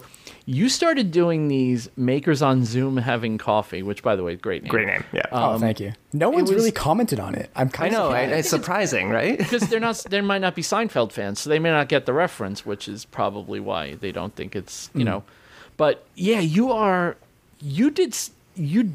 you 0.50 0.70
started 0.70 1.12
doing 1.12 1.50
these 1.50 1.90
makers 1.98 2.42
on 2.42 2.64
Zoom 2.64 2.96
having 2.96 3.38
coffee, 3.38 3.84
which 3.84 4.02
by 4.02 4.16
the 4.16 4.24
way, 4.24 4.38
great 4.38 4.64
name. 4.64 4.70
Great 4.70 4.88
name. 4.88 5.04
Yeah. 5.12 5.26
Um, 5.30 5.56
oh, 5.56 5.60
thank 5.60 5.82
you. 5.82 5.92
No 6.14 6.30
one's 6.30 6.50
was- 6.50 6.58
really 6.58 6.72
commented 6.72 7.20
on 7.20 7.36
it. 7.36 7.50
I'm 7.54 7.68
I 7.68 7.70
kind 7.70 7.94
know. 7.94 8.08
of 8.08 8.14
I, 8.14 8.22
it's 8.22 8.50
surprising, 8.50 9.10
right? 9.10 9.38
because 9.38 9.68
they're 9.68 9.82
not 9.82 9.98
they 10.10 10.22
might 10.22 10.40
not 10.40 10.56
be 10.56 10.62
Seinfeld 10.62 11.12
fans, 11.12 11.42
so 11.42 11.50
they 11.50 11.60
may 11.60 11.70
not 11.70 11.90
get 11.90 12.06
the 12.06 12.14
reference, 12.14 12.66
which 12.66 12.88
is 12.88 13.04
probably 13.04 13.60
why 13.60 13.96
they 13.96 14.14
don't 14.14 14.34
think 14.36 14.56
it's 14.56 14.90
you 14.94 15.02
hmm. 15.02 15.06
know. 15.06 15.24
But 15.76 16.06
yeah, 16.16 16.40
you 16.40 16.72
are 16.72 17.18
you 17.60 17.92
did 17.92 18.18
you. 18.56 18.94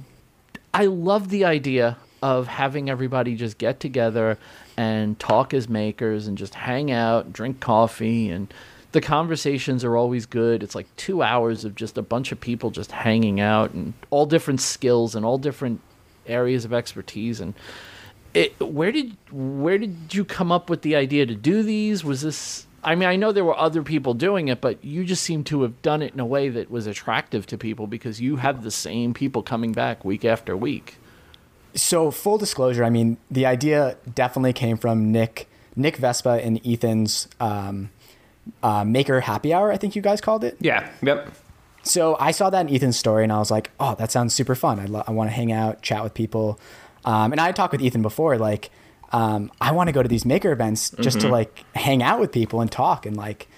I 0.72 0.86
love 0.86 1.28
the 1.28 1.44
idea 1.44 1.98
of 2.22 2.46
having 2.46 2.88
everybody 2.88 3.36
just 3.36 3.58
get 3.58 3.78
together 3.78 4.38
and 4.78 5.18
talk 5.18 5.52
as 5.52 5.68
makers 5.68 6.26
and 6.26 6.38
just 6.38 6.54
hang 6.54 6.90
out, 6.90 7.30
drink 7.30 7.60
coffee, 7.60 8.30
and 8.30 8.52
the 8.92 9.00
conversations 9.00 9.84
are 9.84 9.96
always 9.96 10.26
good. 10.26 10.62
It's 10.62 10.74
like 10.74 10.94
two 10.96 11.22
hours 11.22 11.64
of 11.64 11.74
just 11.74 11.98
a 11.98 12.02
bunch 12.02 12.32
of 12.32 12.40
people 12.40 12.70
just 12.70 12.92
hanging 12.92 13.40
out 13.40 13.72
and 13.72 13.94
all 14.10 14.26
different 14.26 14.60
skills 14.60 15.14
and 15.14 15.24
all 15.24 15.38
different 15.38 15.80
areas 16.26 16.64
of 16.64 16.72
expertise 16.72 17.40
and 17.40 17.54
it, 18.34 18.58
where 18.60 18.92
did 18.92 19.16
where 19.30 19.78
did 19.78 20.14
you 20.14 20.24
come 20.24 20.50
up 20.50 20.70
with 20.70 20.82
the 20.82 20.96
idea 20.96 21.26
to 21.26 21.34
do 21.34 21.62
these? 21.62 22.04
Was 22.04 22.22
this? 22.22 22.66
I 22.84 22.94
mean, 22.94 23.08
I 23.08 23.16
know 23.16 23.30
there 23.30 23.44
were 23.44 23.58
other 23.58 23.82
people 23.82 24.14
doing 24.14 24.48
it, 24.48 24.60
but 24.60 24.82
you 24.84 25.04
just 25.04 25.22
seem 25.22 25.44
to 25.44 25.62
have 25.62 25.80
done 25.82 26.02
it 26.02 26.14
in 26.14 26.20
a 26.20 26.26
way 26.26 26.48
that 26.48 26.70
was 26.70 26.86
attractive 26.86 27.46
to 27.46 27.58
people 27.58 27.86
because 27.86 28.20
you 28.20 28.36
have 28.36 28.64
the 28.64 28.70
same 28.70 29.14
people 29.14 29.42
coming 29.42 29.72
back 29.72 30.04
week 30.04 30.24
after 30.24 30.56
week. 30.56 30.96
So 31.74 32.10
full 32.10 32.38
disclosure, 32.38 32.84
I 32.84 32.90
mean, 32.90 33.18
the 33.30 33.46
idea 33.46 33.96
definitely 34.14 34.52
came 34.52 34.76
from 34.76 35.12
Nick, 35.12 35.48
Nick 35.76 35.96
Vespa 35.96 36.40
and 36.42 36.60
Ethan's 36.66 37.28
um, 37.38 37.90
uh, 38.62 38.84
Maker 38.84 39.20
Happy 39.20 39.52
Hour. 39.52 39.72
I 39.72 39.76
think 39.76 39.96
you 39.96 40.02
guys 40.02 40.20
called 40.20 40.44
it. 40.44 40.56
Yeah. 40.60 40.88
Yep. 41.02 41.32
So 41.84 42.16
I 42.20 42.30
saw 42.30 42.50
that 42.50 42.68
in 42.68 42.74
Ethan's 42.74 42.96
story, 42.96 43.24
and 43.24 43.32
I 43.32 43.38
was 43.38 43.50
like, 43.50 43.70
"Oh, 43.80 43.94
that 43.96 44.12
sounds 44.12 44.34
super 44.34 44.54
fun. 44.54 44.78
I, 44.78 44.84
lo- 44.86 45.04
I 45.06 45.10
want 45.10 45.30
to 45.30 45.34
hang 45.34 45.50
out, 45.52 45.82
chat 45.82 46.02
with 46.04 46.14
people." 46.14 46.60
Um, 47.04 47.32
and 47.32 47.40
I 47.40 47.50
talked 47.52 47.72
with 47.72 47.82
Ethan 47.82 48.02
before, 48.02 48.38
like, 48.38 48.70
um, 49.10 49.50
I 49.60 49.72
want 49.72 49.88
to 49.88 49.92
go 49.92 50.02
to 50.02 50.08
these 50.08 50.24
maker 50.24 50.52
events 50.52 50.90
just 51.00 51.20
to 51.20 51.28
like 51.28 51.64
hang 51.74 52.02
out 52.02 52.20
with 52.20 52.30
people 52.30 52.60
and 52.60 52.70
talk 52.70 53.04
and 53.04 53.16
like, 53.16 53.48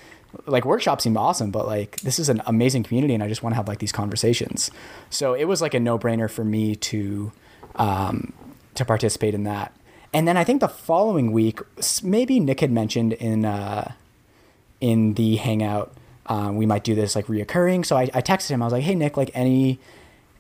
like 0.47 0.65
workshops 0.65 1.05
seem 1.05 1.17
awesome, 1.17 1.51
but 1.51 1.67
like 1.67 2.01
this 2.01 2.19
is 2.19 2.29
an 2.31 2.41
amazing 2.47 2.83
community, 2.83 3.13
and 3.15 3.23
I 3.23 3.29
just 3.29 3.43
want 3.43 3.53
to 3.53 3.57
have 3.57 3.69
like 3.69 3.79
these 3.79 3.93
conversations. 3.93 4.71
So 5.11 5.35
it 5.35 5.45
was 5.45 5.61
like 5.61 5.75
a 5.75 5.81
no 5.81 5.99
brainer 5.99 6.31
for 6.31 6.45
me 6.45 6.75
to 6.77 7.31
um, 7.77 8.33
to 8.75 8.85
participate 8.85 9.35
in 9.35 9.45
that. 9.45 9.73
And 10.13 10.27
then 10.27 10.37
I 10.37 10.45
think 10.45 10.61
the 10.61 10.69
following 10.69 11.33
week, 11.33 11.61
maybe 12.03 12.41
Nick 12.41 12.61
had 12.61 12.71
mentioned 12.71 13.13
in 13.15 13.45
uh, 13.45 13.93
in 14.85 15.15
the 15.15 15.37
hangout 15.37 15.93
um, 16.27 16.57
we 16.57 16.67
might 16.67 16.85
do 16.85 16.95
this 16.95 17.15
like 17.15 17.27
reoccurring. 17.27 17.85
So 17.85 17.97
I, 17.97 18.03
I 18.15 18.23
texted 18.23 18.51
him. 18.51 18.63
I 18.63 18.67
was 18.67 18.73
like 18.73 18.85
hey 18.85 18.95
nick 18.95 19.17
like 19.17 19.31
any 19.35 19.79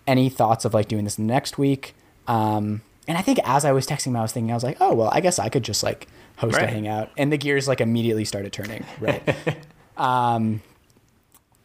any 0.06 0.28
thoughts 0.28 0.64
of 0.64 0.74
like 0.74 0.88
doing 0.88 1.04
this 1.04 1.18
next 1.18 1.58
week? 1.58 1.94
Um, 2.26 2.82
and 3.06 3.18
i 3.18 3.20
think 3.20 3.38
as 3.44 3.66
i 3.66 3.72
was 3.72 3.86
texting 3.86 4.06
him 4.06 4.16
i 4.16 4.22
was 4.22 4.32
thinking 4.32 4.50
i 4.50 4.54
was 4.54 4.64
like 4.64 4.78
oh 4.80 4.94
well 4.94 5.10
i 5.12 5.20
guess 5.20 5.38
i 5.38 5.50
could 5.50 5.62
just 5.62 5.82
like 5.82 6.08
host 6.38 6.56
a 6.56 6.66
hangout. 6.66 7.10
And 7.16 7.30
the 7.30 7.36
gears 7.36 7.68
like 7.68 7.80
immediately 7.80 8.24
started 8.24 8.52
turning 8.52 8.84
right? 9.00 9.22
Um, 9.96 10.60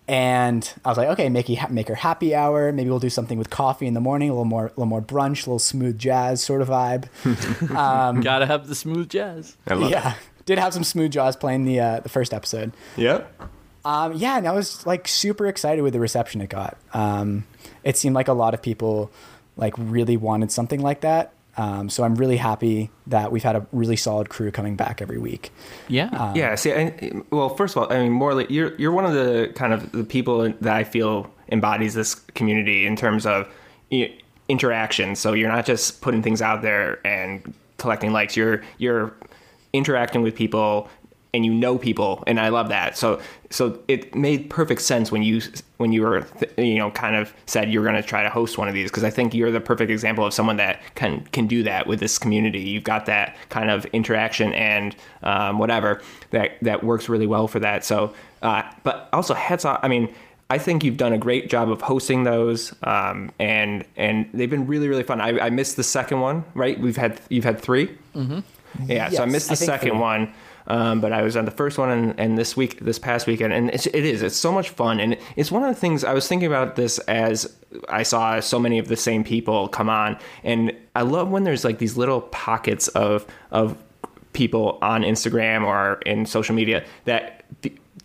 and 0.08 0.72
I 0.84 0.90
was 0.90 0.98
like, 0.98 1.08
okay, 1.10 1.30
make, 1.30 1.50
you, 1.50 1.58
make 1.70 1.88
her 1.88 1.96
happy 1.96 2.34
hour. 2.34 2.72
Maybe 2.72 2.90
we'll 2.90 3.00
do 3.00 3.10
something 3.10 3.38
with 3.38 3.50
coffee 3.50 3.86
in 3.86 3.94
the 3.94 4.00
morning, 4.00 4.30
a 4.30 4.34
little 4.34 4.46
more, 4.46 4.66
a 4.66 4.70
little 4.70 4.86
more 4.86 5.02
brunch, 5.02 5.46
a 5.46 5.50
little 5.50 5.60
smooth 5.60 5.98
jazz 5.98 6.44
sort 6.44 6.62
of 6.62 6.70
vibe. 6.70 7.08
Um, 7.76 8.22
Gotta 8.22 8.46
have 8.46 8.68
the 8.68 8.76
smooth 8.76 9.10
jazz. 9.10 9.56
I 9.68 9.76
love 9.76 9.92
yeah, 9.92 10.16
did 10.46 10.58
have 10.58 10.74
some 10.74 10.84
smooth 10.84 11.12
jaws 11.12 11.36
playing 11.36 11.66
the 11.66 11.80
uh, 11.80 12.00
the 12.00 12.10
first 12.10 12.34
episode. 12.34 12.74
it. 12.98 13.02
Yep. 13.02 13.42
Um, 13.86 14.14
yeah, 14.14 14.38
and 14.38 14.48
I 14.48 14.52
was 14.52 14.86
like 14.86 15.08
super 15.08 15.48
excited 15.48 15.82
with 15.82 15.94
the 15.94 16.00
reception 16.00 16.42
it 16.42 16.50
got. 16.50 16.78
Um, 16.94 17.46
it 17.84 17.98
seemed 17.98 18.16
like 18.16 18.28
a 18.28 18.34
lot 18.34 18.54
of 18.54 18.62
people 18.62 19.12
like 19.56 19.74
really 19.78 20.18
wanted 20.18 20.52
something 20.52 20.82
like 20.82 21.02
that. 21.02 21.34
Um, 21.58 21.90
so 21.90 22.04
I'm 22.04 22.16
really 22.16 22.38
happy 22.38 22.90
that 23.08 23.32
we've 23.32 23.44
had 23.44 23.56
a 23.56 23.68
really 23.74 23.98
solid 23.98 24.30
crew 24.30 24.52
coming 24.52 24.76
back 24.76 25.02
every 25.02 25.18
week. 25.18 25.52
Yeah. 25.90 26.34
Yeah. 26.34 26.56
See, 26.56 26.72
I, 26.74 27.12
well, 27.32 27.50
first 27.50 27.76
of 27.76 27.84
all, 27.84 27.92
I 27.92 28.04
mean, 28.04 28.14
Morley, 28.14 28.46
you're 28.50 28.76
you're 28.76 28.92
one 28.92 29.06
of 29.06 29.14
the 29.14 29.52
kind 29.56 29.74
of 29.74 29.92
the 29.92 30.04
people 30.04 30.54
that 30.62 30.74
I 30.74 30.84
feel 30.84 31.32
embodies 31.52 31.94
this 31.94 32.16
community 32.16 32.86
in 32.86 32.96
terms 32.96 33.26
of 33.26 33.48
you, 33.90 34.10
interaction. 34.48 35.16
So 35.16 35.34
you're 35.34 35.52
not 35.52 35.66
just 35.66 36.02
putting 36.02 36.24
things 36.24 36.42
out 36.42 36.62
there 36.62 37.06
and 37.06 37.54
collecting 37.78 38.14
likes. 38.14 38.38
You're 38.38 38.64
you're 38.78 39.14
interacting 39.74 40.22
with 40.22 40.36
people 40.36 40.90
and 41.34 41.46
you 41.46 41.54
know 41.54 41.78
people 41.78 42.24
and 42.28 42.40
I 42.40 42.50
love 42.50 42.70
that. 42.70 42.98
So 42.98 43.22
so 43.50 43.80
it 43.88 44.16
made 44.16 44.50
perfect 44.50 44.82
sense 44.82 45.12
when 45.12 45.24
you 45.24 45.42
when 45.78 45.92
you 45.92 46.02
were 46.02 46.26
you 46.58 46.78
know 46.78 46.92
kind 46.92 47.16
of 47.16 47.34
said 47.46 47.72
you're 47.72 47.84
going 47.84 47.96
to 47.96 48.04
try 48.04 48.24
to 48.24 48.30
host 48.30 48.58
one 48.58 48.68
of 48.68 48.74
these 48.74 48.90
because 48.90 49.04
I 49.04 49.10
think 49.10 49.34
you're 49.34 49.52
the 49.52 49.62
perfect 49.62 49.92
example 49.92 50.26
of 50.26 50.34
someone 50.34 50.58
that 50.58 50.82
can 50.96 51.22
can 51.26 51.48
do 51.48 51.64
that 51.64 51.88
with 51.88 52.00
this 52.00 52.18
community. 52.18 52.60
You've 52.60 52.84
got 52.84 53.06
that 53.06 53.36
kind 53.50 53.70
of 53.70 53.86
interaction 53.88 54.54
and 54.54 54.96
um, 55.24 55.60
whatever 55.60 56.02
that 56.32 56.58
that 56.62 56.84
works 56.84 57.10
really 57.10 57.28
well 57.28 57.48
for 57.48 57.60
that. 57.60 57.86
So 57.86 58.14
uh, 58.42 58.64
but 58.84 59.10
also 59.14 59.34
heads 59.34 59.66
off. 59.66 59.80
I 59.84 59.88
mean. 59.88 60.14
I 60.52 60.58
think 60.58 60.84
you've 60.84 60.98
done 60.98 61.14
a 61.14 61.20
great 61.20 61.48
job 61.48 61.70
of 61.70 61.80
hosting 61.80 62.24
those, 62.24 62.74
um, 62.82 63.32
and 63.38 63.86
and 63.96 64.28
they've 64.34 64.50
been 64.50 64.66
really 64.66 64.88
really 64.88 65.04
fun. 65.04 65.22
I, 65.22 65.40
I 65.40 65.52
missed 65.52 65.76
the 65.76 65.84
second 65.84 66.22
one, 66.22 66.44
right? 66.56 66.80
We've 66.80 66.98
had 66.98 67.22
you've 67.30 67.44
had 67.44 67.60
3 67.60 67.86
mm-hmm. 68.16 68.40
Yeah, 68.86 69.10
so 69.10 69.24
I 69.24 69.26
missed 69.26 69.48
the 69.48 69.54
I 69.54 69.56
second 69.56 70.00
one, 70.00 70.34
um, 70.68 71.02
but 71.02 71.12
I 71.12 71.22
was 71.22 71.36
on 71.36 71.46
the 71.46 71.52
first 71.52 71.78
one 71.78 71.90
and, 71.90 72.20
and 72.20 72.38
this 72.38 72.56
week, 72.56 72.80
this 72.80 73.00
past 73.00 73.28
weekend, 73.28 73.54
and 73.54 73.70
it's, 73.70 73.88
it 73.88 74.06
is. 74.06 74.22
It's 74.22 74.36
so 74.36 74.52
much 74.52 74.70
fun, 74.70 75.00
and 75.00 75.18
it's 75.36 75.52
one 75.52 75.64
of 75.64 75.74
the 75.74 75.80
things 75.80 76.04
I 76.04 76.14
was 76.14 76.28
thinking 76.28 76.48
about 76.48 76.76
this 76.76 77.00
as 77.00 77.56
I 77.88 78.04
saw 78.04 78.40
so 78.40 78.60
many 78.60 78.80
of 78.80 78.88
the 78.88 78.98
same 78.98 79.24
people 79.24 79.68
come 79.68 79.90
on, 79.90 80.18
and 80.44 80.76
I 80.96 81.02
love 81.02 81.30
when 81.30 81.44
there's 81.44 81.64
like 81.64 81.80
these 81.80 81.98
little 81.98 82.22
pockets 82.22 82.88
of 82.90 83.26
of 83.52 83.78
people 84.34 84.78
on 84.82 85.02
Instagram 85.02 85.66
or 85.66 86.00
in 86.06 86.26
social 86.26 86.56
media 86.56 86.86
that 87.06 87.44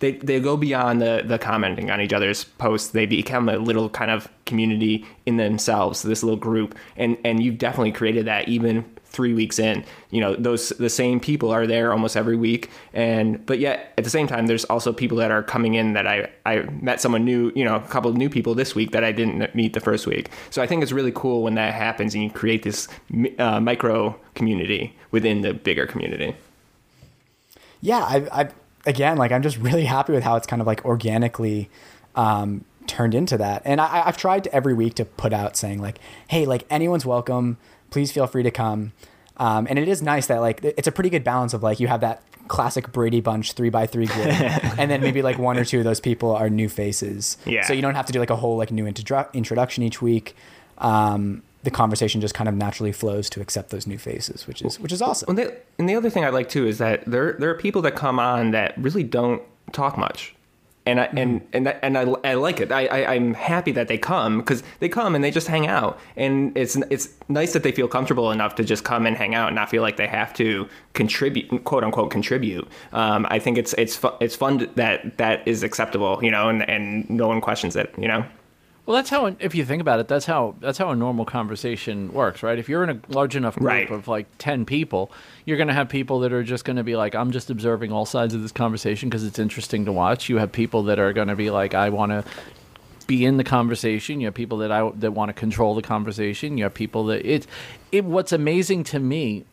they, 0.00 0.12
they 0.12 0.40
go 0.40 0.56
beyond 0.56 1.00
the, 1.00 1.23
the 1.25 1.38
commenting 1.38 1.90
on 1.90 2.00
each 2.00 2.12
other's 2.12 2.44
posts. 2.44 2.88
They 2.88 3.06
become 3.06 3.49
a 3.49 3.56
little 3.56 3.88
kind 3.88 4.11
of 4.11 4.28
community 4.44 5.06
in 5.26 5.37
themselves, 5.37 6.02
this 6.02 6.23
little 6.23 6.38
group. 6.38 6.76
And, 6.97 7.16
and 7.25 7.42
you've 7.42 7.59
definitely 7.59 7.92
created 7.92 8.26
that 8.26 8.49
even 8.49 8.85
three 9.14 9.33
weeks 9.33 9.59
in. 9.59 9.85
You 10.11 10.21
know, 10.21 10.37
those 10.37 10.68
the 10.71 10.90
same 10.90 11.21
people 11.21 11.50
are 11.50 11.66
there 11.66 11.92
almost 11.92 12.16
every 12.16 12.37
week. 12.37 12.71
And 12.92 13.44
but 13.47 13.59
yet 13.59 13.94
at 13.97 14.04
the 14.04 14.11
same 14.11 14.26
time, 14.26 14.47
there's 14.47 14.64
also 14.66 14.92
people 14.92 15.16
that 15.18 15.30
are 15.30 15.42
coming 15.42 15.75
in 15.75 15.94
that 15.94 16.06
I, 16.06 16.28
I 16.44 16.62
met 16.83 17.00
someone 17.00 17.25
new, 17.25 17.52
you 17.54 17.64
know, 17.64 17.76
a 17.76 17.80
couple 17.80 18.11
of 18.11 18.16
new 18.16 18.28
people 18.28 18.54
this 18.54 18.75
week 18.75 18.90
that 18.90 19.04
I 19.04 19.12
didn't 19.12 19.54
meet 19.54 19.73
the 19.73 19.80
first 19.80 20.06
week. 20.06 20.30
So 20.50 20.61
I 20.61 20.66
think 20.66 20.83
it's 20.83 20.92
really 20.92 21.12
cool 21.12 21.42
when 21.42 21.54
that 21.54 21.73
happens 21.73 22.14
and 22.14 22.23
you 22.23 22.30
create 22.30 22.62
this 22.62 22.88
uh, 23.38 23.61
micro 23.61 24.18
community 24.35 24.94
within 25.12 25.40
the 25.40 25.54
bigger 25.54 25.87
community. 25.87 26.35
yeah, 27.80 27.99
I, 27.99 28.42
I 28.42 28.49
again, 28.87 29.18
like 29.18 29.30
I'm 29.30 29.42
just 29.42 29.59
really 29.59 29.85
happy 29.85 30.12
with 30.12 30.25
how 30.25 30.37
it's 30.37 30.47
kind 30.47 30.61
of 30.61 30.66
like 30.66 30.85
organically 30.85 31.68
um, 32.16 32.64
turned 32.87 33.14
into 33.14 33.37
that. 33.38 33.62
And 33.64 33.80
I, 33.80 34.04
I've 34.06 34.16
tried 34.16 34.47
every 34.49 34.75
week 34.75 34.94
to 34.94 35.04
put 35.04 35.33
out 35.33 35.56
saying 35.56 35.80
like, 35.80 35.99
hey, 36.28 36.47
like 36.47 36.64
anyone's 36.71 37.06
welcome. 37.06 37.59
Please 37.95 38.11
feel 38.11 38.27
free 38.27 38.43
to 38.43 38.51
come. 38.51 38.91
Um, 39.37 39.69
and 39.71 39.79
it 39.79 39.87
is 39.87 40.03
nice 40.03 40.27
that 40.27 40.41
like 40.41 40.65
it's 40.65 40.89
a 40.89 40.93
pretty 40.93 41.11
good 41.11 41.23
balance 41.23 41.55
of 41.55 41.63
like 41.63 41.79
you 41.79 41.87
have 41.87 42.01
that 42.01 42.25
classic 42.49 42.91
Brady 42.91 43.21
Bunch 43.21 43.53
three 43.53 43.71
by 43.71 43.87
three 43.87 44.07
grid, 44.07 44.29
and 44.79 44.91
then 44.91 45.01
maybe 45.01 45.23
like 45.23 45.39
one 45.39 45.57
or 45.57 45.65
two 45.65 45.79
of 45.79 45.85
those 45.85 46.01
people 46.01 46.35
are 46.35 46.51
new 46.51 46.69
faces. 46.69 47.39
Yeah. 47.47 47.63
So 47.63 47.73
you 47.73 47.83
don't 47.83 47.95
have 47.95 48.07
to 48.07 48.13
do 48.13 48.19
like 48.19 48.31
a 48.31 48.37
whole 48.37 48.57
like 48.57 48.73
new 48.73 48.85
intro- 48.85 49.29
introduction 49.33 49.85
each 49.85 50.03
week. 50.03 50.35
Um, 50.79 51.45
the 51.63 51.71
conversation 51.71 52.21
just 52.21 52.35
kind 52.35 52.49
of 52.49 52.57
naturally 52.57 52.91
flows 52.91 53.31
to 53.31 53.41
accept 53.41 53.71
those 53.71 53.87
new 53.87 53.97
faces, 53.97 54.49
which 54.49 54.61
is 54.61 54.81
which 54.81 54.91
is 54.91 55.01
awesome. 55.01 55.29
And 55.29 55.39
the, 55.39 55.57
and 55.79 55.89
the 55.89 55.95
other 55.95 56.11
thing 56.11 56.25
I 56.25 56.31
like 56.31 56.49
too 56.49 56.67
is 56.67 56.79
that 56.79 57.05
there 57.07 57.35
there 57.35 57.49
are 57.49 57.55
people 57.55 57.81
that 57.83 57.95
come 57.95 58.19
on 58.19 58.51
that 58.51 58.75
really 58.77 59.05
don't 59.05 59.41
talk 59.71 59.97
much, 59.97 60.35
and 60.87 61.00
I 61.00 61.05
and 61.17 61.41
and 61.53 61.67
that- 61.67 61.79
and 61.83 61.97
I, 61.97 62.03
I 62.25 62.35
like 62.35 62.61
it. 62.61 62.71
I, 62.71 62.87
I 62.87 63.14
I'm 63.14 63.35
happy 63.35 63.73
that 63.73 63.88
they 63.88 63.99
come 63.99 64.38
because 64.38 64.62
they 64.81 64.88
come 64.88 65.14
and 65.14 65.25
they 65.25 65.31
just 65.31 65.47
hang 65.49 65.67
out, 65.67 65.99
and 66.17 66.57
it's 66.57 66.76
it's 66.91 67.09
nice 67.29 67.53
that 67.55 67.62
they 67.62 67.73
feel 67.73 67.88
comfortable 67.88 68.31
enough 68.31 68.55
to 68.57 68.64
just 68.64 68.85
come 68.85 69.07
and 69.07 69.17
hang 69.17 69.35
out 69.35 69.49
and 69.49 69.57
not 69.57 69.71
feel 69.71 69.83
like 69.83 69.97
they 69.97 70.07
have 70.07 70.35
to 70.35 70.69
contribute, 70.93 71.64
quote 71.64 71.85
unquote, 71.85 72.11
contribute. 72.11 72.69
Um, 72.93 73.26
I 73.31 73.38
think 73.38 73.59
it's 73.59 73.73
it's 73.75 73.97
fu- 73.97 74.17
it's 74.21 74.37
fun 74.37 74.69
that 74.76 75.17
that 75.19 75.47
is 75.49 75.62
acceptable, 75.62 76.19
you 76.23 76.31
know, 76.31 76.49
and 76.49 76.69
and 76.69 77.09
no 77.09 77.29
one 77.29 77.41
questions 77.41 77.76
it, 77.76 77.95
you 77.99 78.09
know. 78.09 78.25
Well, 78.87 78.97
that's 78.97 79.09
how, 79.09 79.35
if 79.41 79.55
you 79.55 79.64
think 79.64 79.81
about 79.81 79.99
it, 80.00 80.09
that's 80.09 80.26
how 80.26 80.57
that's 80.61 80.76
how 80.76 80.91
a 80.91 80.97
normal 80.97 81.25
conversation 81.25 82.12
works, 82.12 82.43
right? 82.43 82.59
If 82.59 82.69
you're 82.69 82.85
in 82.85 82.91
a 82.91 83.00
large 83.09 83.35
enough 83.35 83.55
group 83.57 83.67
Right. 83.67 83.91
of 83.91 84.09
like 84.09 84.26
ten 84.37 84.67
people, 84.67 85.11
you're 85.47 85.57
going 85.57 85.69
to 85.69 85.75
have 85.75 85.88
people 85.88 86.21
that 86.21 86.35
are 86.35 86.43
just 86.43 86.67
going 86.67 86.76
to 86.76 86.85
be 86.85 86.95
like, 86.95 87.14
"I'm 87.14 87.31
just 87.31 87.49
observing 87.49 87.93
all 87.93 88.05
sides 88.05 88.35
of 88.35 88.43
this 88.43 88.53
conversation 88.53 89.09
because 89.09 89.25
it's 89.25 89.38
interesting 89.38 89.87
to 89.87 89.93
watch." 89.93 90.29
You 90.29 90.37
have 90.37 90.53
people 90.53 90.83
that 90.85 90.99
are 90.99 91.14
going 91.14 91.29
to 91.29 91.37
be 91.37 91.50
like, 91.50 91.73
"I 91.73 91.88
want 91.88 92.12
to 92.12 92.25
be 93.07 93.25
in 93.25 93.38
the 93.38 93.45
conversation." 93.45 94.21
You 94.21 94.26
have 94.26 94.35
people 94.35 94.59
that 94.59 94.71
I 94.71 94.91
that 94.97 95.12
want 95.12 95.31
to 95.31 95.33
control 95.33 95.75
the 95.75 95.83
conversation. 95.83 96.59
You 96.59 96.64
have 96.64 96.75
people 96.75 97.07
that 97.07 97.25
it 97.25 97.47
it. 97.91 98.05
What's 98.05 98.33
amazing 98.33 98.85
to 98.85 98.99
me 98.99 99.47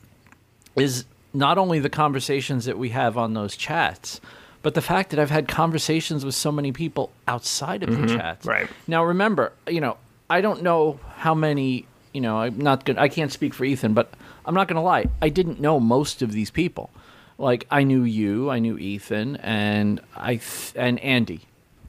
is 0.76 1.06
not 1.34 1.58
only 1.58 1.80
the 1.80 1.90
conversations 1.90 2.66
that 2.66 2.78
we 2.78 2.90
have 2.90 3.18
on 3.18 3.34
those 3.34 3.56
chats, 3.56 4.20
but 4.62 4.74
the 4.74 4.82
fact 4.82 5.10
that 5.12 5.20
I've 5.20 5.32
had 5.32 5.48
conversations 5.48 6.24
with 6.24 6.36
so 6.36 6.52
many 6.52 6.72
people 6.72 7.12
outside 7.28 7.84
of 7.84 7.90
the 7.90 8.08
chats. 8.16 8.46
right. 8.46 8.68
Now, 8.88 9.04
remember, 9.04 9.54
you 9.68 9.82
know, 9.82 9.98
I 10.30 10.42
don't 10.42 10.62
know 10.64 11.00
how 11.18 11.34
many. 11.34 11.86
You 12.14 12.20
know, 12.22 12.38
I'm 12.40 12.58
not 12.58 12.84
good. 12.84 12.98
I 12.98 13.08
can't 13.08 13.32
speak 13.32 13.54
for 13.54 13.64
Ethan, 13.64 13.94
but 13.94 14.14
I'm 14.46 14.54
not 14.54 14.68
going 14.68 14.76
to 14.76 14.82
lie. 14.82 15.06
I 15.22 15.30
didn't 15.30 15.62
know 15.62 15.80
most 15.80 16.22
of 16.22 16.34
these 16.34 16.52
people. 16.52 16.90
Like 17.38 17.66
I 17.72 17.84
knew 17.84 18.04
you, 18.04 18.50
I 18.50 18.60
knew 18.60 18.78
Ethan, 18.78 19.38
and 19.38 20.00
I 20.16 20.36
th- 20.36 20.74
and 20.76 21.00
Andy. 21.00 21.42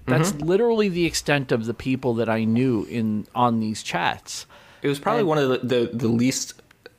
That's 0.07 0.35
literally 0.35 0.89
the 0.89 1.07
extent 1.07 1.53
of 1.53 1.67
the 1.67 1.75
people 1.75 2.15
that 2.15 2.29
I 2.29 2.45
knew 2.45 2.85
in 2.85 3.27
on 3.35 3.61
these 3.61 3.83
chats. 3.83 4.47
It 4.83 4.89
was 4.89 4.99
probably 4.99 5.25
one 5.25 5.39
of 5.39 5.49
the 5.49 5.59
the, 5.59 5.91
the 5.93 6.09
least 6.09 6.55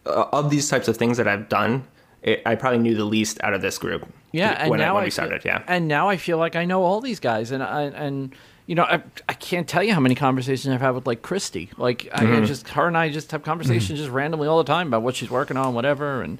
uh, 0.06 0.26
of 0.32 0.50
these 0.50 0.70
types 0.70 0.88
of 0.88 0.98
things 0.98 1.18
that 1.18 1.28
I've 1.28 1.50
done. 1.50 1.86
It, 2.22 2.42
I 2.46 2.56
probably 2.56 2.80
knew 2.80 2.96
the 2.96 3.04
least 3.06 3.40
out 3.44 3.54
of 3.54 3.62
this 3.62 3.78
group. 3.78 4.08
Yeah, 4.34 4.50
and 4.60 4.70
when, 4.70 4.82
I- 4.82 4.86
now 4.86 4.96
when 4.96 5.04
I 5.04 5.06
we 5.06 5.10
feel- 5.12 5.26
started, 5.26 5.46
yeah. 5.46 5.64
and 5.68 5.88
now 5.88 6.10
I 6.10 6.18
feel 6.18 6.38
like 6.38 6.56
I 6.58 6.66
know 6.66 6.84
all 6.84 7.00
these 7.00 7.20
guys, 7.22 7.52
and 7.52 7.64
I, 7.64 7.84
and 7.84 8.34
you 8.66 8.76
know 8.76 8.84
I, 8.84 9.02
I 9.30 9.34
can't 9.34 9.68
tell 9.68 9.84
you 9.84 9.94
how 9.94 10.00
many 10.02 10.16
conversations 10.16 10.74
I've 10.74 10.82
had 10.82 10.92
with 10.96 11.08
like 11.08 11.22
Christy. 11.22 11.70
Like 11.78 12.10
I 12.14 12.24
Mm-hmm. 12.26 12.44
I 12.44 12.46
just 12.46 12.68
her 12.70 12.88
and 12.88 12.98
I 12.98 13.10
just 13.10 13.32
have 13.32 13.44
conversations 13.44 14.00
just 14.00 14.12
randomly 14.12 14.48
all 14.48 14.58
the 14.58 14.64
time 14.66 14.88
about 14.88 15.04
what 15.04 15.16
she's 15.16 15.30
working 15.30 15.56
on, 15.56 15.74
whatever, 15.74 16.22
and 16.22 16.40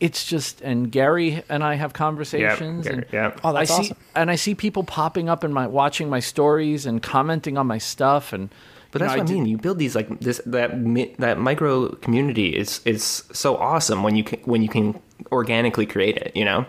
it's 0.00 0.24
just 0.26 0.60
and 0.62 0.90
Gary 0.92 1.42
and 1.48 1.62
I 1.64 1.74
have 1.76 1.92
conversations. 1.92 2.84
Gary, 2.86 2.96
and 2.98 3.06
yeah. 3.12 3.34
Oh, 3.44 3.52
that's 3.52 3.70
I 3.70 3.74
see, 3.74 3.82
awesome. 3.82 3.96
And 4.14 4.30
I 4.30 4.36
see 4.36 4.54
people 4.54 4.82
popping 4.84 5.28
up 5.28 5.44
in 5.44 5.52
my 5.52 5.66
watching 5.66 6.08
my 6.10 6.20
stories 6.20 6.84
and 6.86 7.02
commenting 7.02 7.56
on 7.58 7.66
my 7.66 7.78
stuff, 7.78 8.32
and 8.32 8.48
But 8.92 9.00
that's 9.00 9.12
know, 9.12 9.18
what 9.18 9.22
I 9.24 9.26
did- 9.26 9.34
mean. 9.34 9.46
You 9.46 9.58
build 9.58 9.78
these 9.78 9.94
like 9.94 10.20
this 10.20 10.40
that 10.46 10.70
that 11.18 11.38
micro 11.38 11.88
community 11.96 12.56
is 12.56 12.80
is 12.86 13.24
so 13.32 13.56
awesome 13.56 14.02
when 14.02 14.16
you 14.16 14.24
can 14.24 14.38
when 14.44 14.62
you 14.62 14.68
can 14.68 14.98
organically 15.32 15.84
create 15.86 16.16
it. 16.16 16.32
You 16.34 16.44
know. 16.46 16.64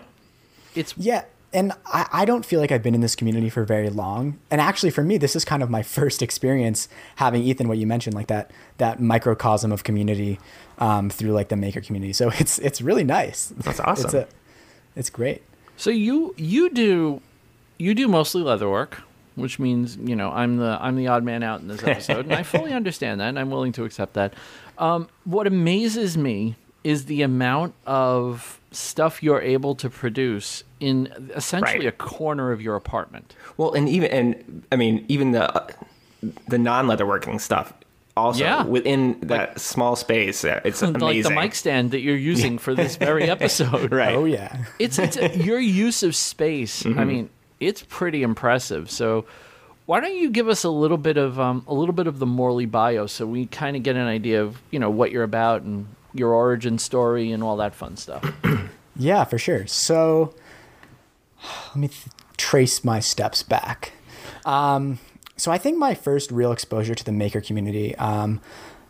It's 0.78 0.94
Yeah. 0.96 1.24
And 1.50 1.72
I, 1.86 2.06
I 2.12 2.24
don't 2.26 2.44
feel 2.44 2.60
like 2.60 2.70
I've 2.70 2.82
been 2.82 2.94
in 2.94 3.00
this 3.00 3.16
community 3.16 3.48
for 3.48 3.64
very 3.64 3.88
long. 3.88 4.38
And 4.50 4.60
actually, 4.60 4.90
for 4.90 5.02
me, 5.02 5.16
this 5.16 5.34
is 5.34 5.46
kind 5.46 5.62
of 5.62 5.70
my 5.70 5.82
first 5.98 6.20
experience 6.20 6.88
having 7.16 7.42
Ethan, 7.42 7.68
what 7.68 7.78
you 7.78 7.86
mentioned, 7.86 8.14
like 8.14 8.26
that 8.26 8.50
that 8.76 9.00
microcosm 9.00 9.72
of 9.72 9.82
community 9.82 10.38
um, 10.78 11.08
through 11.08 11.32
like 11.32 11.48
the 11.48 11.56
maker 11.56 11.80
community. 11.80 12.12
So 12.12 12.30
it's 12.38 12.58
it's 12.58 12.82
really 12.82 13.04
nice. 13.04 13.52
That's 13.56 13.80
awesome. 13.80 14.04
It's, 14.06 14.14
a, 14.14 14.28
it's 14.94 15.10
great. 15.10 15.42
So 15.76 15.90
you 15.90 16.34
you 16.36 16.70
do 16.70 17.22
you 17.78 17.94
do 17.94 18.08
mostly 18.08 18.42
leather 18.42 18.68
work, 18.68 19.00
which 19.36 19.58
means 19.58 19.96
you 19.96 20.16
know 20.16 20.30
I'm 20.30 20.58
the 20.58 20.76
I'm 20.80 20.96
the 20.96 21.06
odd 21.06 21.24
man 21.24 21.42
out 21.42 21.60
in 21.60 21.68
this 21.68 21.82
episode, 21.82 22.26
and 22.26 22.34
I 22.34 22.42
fully 22.54 22.72
understand 22.72 23.20
that, 23.20 23.28
and 23.28 23.38
I'm 23.38 23.50
willing 23.50 23.72
to 23.72 23.84
accept 23.84 24.14
that. 24.14 24.34
Um, 24.76 25.08
what 25.24 25.46
amazes 25.46 26.18
me 26.18 26.56
is 26.84 27.06
the 27.06 27.22
amount 27.22 27.74
of 27.86 28.57
stuff 28.70 29.22
you're 29.22 29.40
able 29.40 29.74
to 29.76 29.88
produce 29.90 30.62
in 30.80 31.08
essentially 31.34 31.78
Right. 31.86 31.88
a 31.88 31.92
corner 31.92 32.52
of 32.52 32.60
your 32.60 32.76
apartment. 32.76 33.34
Well, 33.56 33.72
and 33.72 33.88
even 33.88 34.10
and 34.10 34.62
I 34.70 34.76
mean 34.76 35.04
even 35.08 35.32
the 35.32 35.54
uh, 35.54 35.66
the 36.48 36.58
non 36.58 36.86
leatherworking 36.86 37.40
stuff 37.40 37.72
also 38.16 38.42
Yeah. 38.44 38.64
within 38.64 39.18
that 39.22 39.60
small 39.60 39.94
space. 39.96 40.44
uh, 40.44 40.60
It's 40.64 40.82
amazing. 40.82 41.00
Like 41.08 41.22
the 41.22 41.30
mic 41.30 41.54
stand 41.54 41.92
that 41.92 42.00
you're 42.00 42.16
using 42.16 42.58
for 42.58 42.74
this 42.74 42.96
very 43.08 43.24
episode. 43.30 43.92
right? 43.92 44.14
Oh 44.14 44.24
yeah. 44.24 44.64
it's 44.78 44.98
it's 44.98 45.16
a, 45.16 45.36
your 45.42 45.60
use 45.60 46.02
of 46.02 46.14
space. 46.14 46.84
I 46.84 47.04
mean, 47.04 47.30
it's 47.60 47.82
pretty 47.88 48.22
impressive. 48.22 48.90
So, 48.90 49.24
why 49.86 50.00
don't 50.00 50.14
you 50.16 50.30
give 50.30 50.48
us 50.48 50.64
a 50.64 50.68
little 50.70 50.98
bit 50.98 51.16
of 51.16 51.40
um, 51.40 51.64
a 51.66 51.72
little 51.74 51.94
bit 51.94 52.06
of 52.06 52.18
the 52.18 52.26
Morley 52.26 52.66
bio, 52.66 53.06
so 53.06 53.24
we 53.26 53.46
kind 53.46 53.76
of 53.76 53.82
get 53.82 53.96
an 53.96 54.06
idea 54.06 54.42
of 54.42 54.60
you 54.70 54.78
know 54.78 54.90
what 54.90 55.10
you're 55.12 55.22
about 55.24 55.62
and 55.62 55.86
your 56.18 56.32
origin 56.32 56.78
story 56.78 57.30
and 57.32 57.42
all 57.42 57.56
that 57.56 57.74
fun 57.74 57.96
stuff. 57.96 58.24
Yeah, 59.00 59.22
for 59.22 59.38
sure. 59.38 59.64
So 59.68 60.34
let 61.68 61.76
me 61.76 61.86
th- 61.86 62.06
trace 62.36 62.82
my 62.82 62.98
steps 62.98 63.44
back. 63.44 63.92
Um, 64.44 64.98
so 65.36 65.52
I 65.52 65.58
think 65.58 65.78
my 65.78 65.94
first 65.94 66.32
real 66.32 66.50
exposure 66.50 66.96
to 66.96 67.04
the 67.04 67.12
maker 67.12 67.40
community, 67.40 67.94
um, 67.94 68.40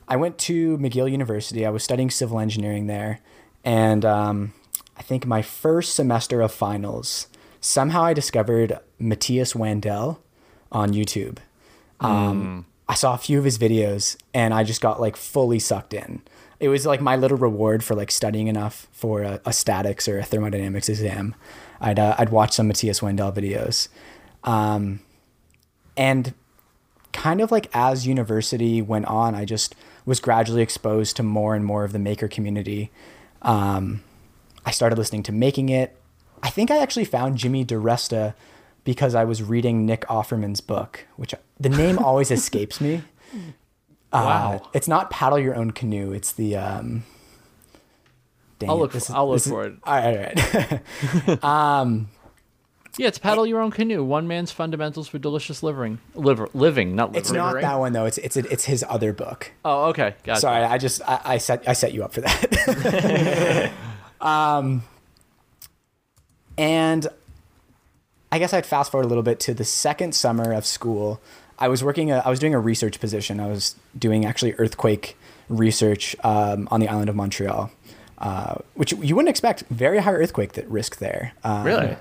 I 0.09 0.17
went 0.17 0.39
to 0.39 0.79
McGill 0.79 1.11
University. 1.11 1.67
I 1.67 1.71
was 1.71 1.85
studying 1.85 2.09
civil 2.09 2.41
engineering 2.41 2.87
there, 2.87 3.21
and 3.65 4.03
um, 4.07 4.55
I 4.97 5.03
think 5.03 5.27
my 5.27 5.43
first 5.43 5.95
semester 5.95 6.41
of 6.41 6.53
finals, 6.53 7.27
somehow 7.61 8.03
I 8.05 8.15
discovered 8.15 8.79
Matthias 8.99 9.53
Wandel 9.53 10.19
on 10.73 10.93
YouTube. 10.95 11.37
Um, 12.01 12.65
I 12.89 12.95
saw 12.95 13.15
a 13.15 13.19
few 13.19 13.39
of 13.39 13.45
his 13.45 13.59
videos 13.59 14.17
and 14.33 14.55
I 14.55 14.65
just 14.65 14.81
got 14.81 15.01
like 15.01 15.17
fully 15.17 15.59
sucked 15.59 15.93
in. 15.93 16.23
It 16.61 16.69
was 16.69 16.87
like 16.87 17.01
my 17.01 17.17
little 17.17 17.39
reward 17.39 17.85
for 17.85 17.95
like 17.95 18.11
studying 18.11 18.49
enough 18.49 18.89
for 18.93 19.23
a, 19.23 19.41
a 19.47 19.53
statics 19.53 20.09
or 20.09 20.19
a 20.19 20.25
thermodynamics 20.25 20.89
exam. 20.89 21.35
I'd 21.81 21.99
uh, 21.99 22.17
I'd 22.19 22.31
watch 22.31 22.53
some 22.53 22.69
Matthias 22.69 23.01
Wandel 23.01 23.35
videos, 23.35 23.89
um, 24.43 25.01
and 25.97 26.35
kind 27.13 27.41
of 27.41 27.51
like 27.51 27.69
as 27.75 28.07
university 28.07 28.83
went 28.83 29.07
on, 29.07 29.35
I 29.35 29.45
just 29.45 29.75
was 30.05 30.21
gradually 30.21 30.63
exposed 30.63 31.17
to 31.17 31.23
more 31.23 31.55
and 31.55 31.65
more 31.65 31.85
of 31.85 31.93
the 31.93 31.99
maker 31.99 32.29
community. 32.29 32.91
Um, 33.43 34.03
I 34.65 34.71
started 34.71 34.99
listening 34.99 35.23
to 35.25 35.33
Making 35.33 35.69
It. 35.69 35.97
I 36.43 36.51
think 36.51 36.71
I 36.71 36.79
actually 36.79 37.05
found 37.05 37.37
Jimmy 37.39 37.65
DiResta 37.65 38.35
because 38.85 39.15
I 39.15 39.25
was 39.25 39.43
reading 39.43 39.85
Nick 39.85 40.03
Offerman's 40.03 40.61
book, 40.61 41.07
which 41.17 41.35
the 41.59 41.69
name 41.69 41.99
always 42.05 42.31
escapes 42.31 42.81
me. 42.81 43.03
Wow. 44.13 44.61
Uh, 44.65 44.69
it's 44.73 44.89
not 44.89 45.11
paddle 45.11 45.39
your 45.39 45.55
own 45.55 45.71
canoe. 45.73 46.13
It's 46.13 46.33
the. 46.33 46.57
Um, 46.57 47.05
I'll 48.67 48.77
it, 48.77 48.79
look. 48.81 48.95
is- 48.95 49.11
I'll 49.11 49.29
look 49.29 49.37
is- 49.37 49.47
for 49.49 49.65
it. 49.65 49.75
All 49.85 49.95
right, 49.95 51.43
all 51.43 51.61
right. 52.01 52.07
Yeah, 52.99 53.07
it's 53.07 53.19
paddle 53.19 53.47
your 53.47 53.61
own 53.61 53.71
canoe. 53.71 54.03
One 54.03 54.27
man's 54.27 54.51
fundamentals 54.51 55.07
for 55.07 55.19
delicious 55.19 55.63
living. 55.63 56.01
Liver, 56.17 56.49
living, 56.53 56.97
not 56.97 57.11
living. 57.11 57.21
it's 57.21 57.31
not 57.31 57.61
that 57.61 57.79
one 57.79 57.93
though. 57.93 58.07
It's 58.07 58.19
it's 58.19 58.37
it's 58.37 58.65
his 58.65 58.85
other 58.89 59.13
book. 59.13 59.53
Oh, 59.65 59.85
okay. 59.91 60.17
Gotcha. 60.25 60.41
Sorry, 60.41 60.65
I 60.65 60.79
just 60.79 61.01
I, 61.07 61.21
I 61.25 61.39
set 61.39 61.69
I 61.69 61.75
set 61.75 61.95
you 61.95 62.03
up 62.03 62.13
for 62.13 62.23
that. 62.23 63.73
um, 64.21 64.83
and 66.57 67.07
I 68.33 68.41
guess 68.41 68.53
I'd 68.53 68.67
fast 68.67 68.91
forward 68.91 69.05
a 69.05 69.09
little 69.09 69.23
bit 69.23 69.39
to 69.41 69.55
the 69.55 69.65
second 69.65 70.13
summer 70.17 70.53
of 70.53 70.67
school. 70.67 71.21
I 71.59 71.69
was 71.69 71.83
working. 71.83 72.11
A, 72.11 72.19
I 72.25 72.31
was 72.31 72.39
doing 72.39 72.55
a 72.55 72.61
research 72.61 73.01
position. 73.01 73.41
I 73.41 73.47
was 73.47 73.75
doing 73.99 74.25
actually 74.25 74.55
earthquake 74.55 75.17
research 75.49 76.15
um, 76.25 76.69
on 76.71 76.81
the 76.81 76.89
island 76.89 77.09
of 77.09 77.17
Montreal, 77.17 77.71
uh, 78.19 78.57
which 78.75 78.93
you 78.93 79.15
wouldn't 79.17 79.31
expect. 79.31 79.65
Very 79.71 79.99
high 79.99 80.13
earthquake 80.13 80.53
that 80.53 80.69
risk 80.69 80.99
there. 80.99 81.33
Um, 81.45 81.65
Really? 81.65 81.97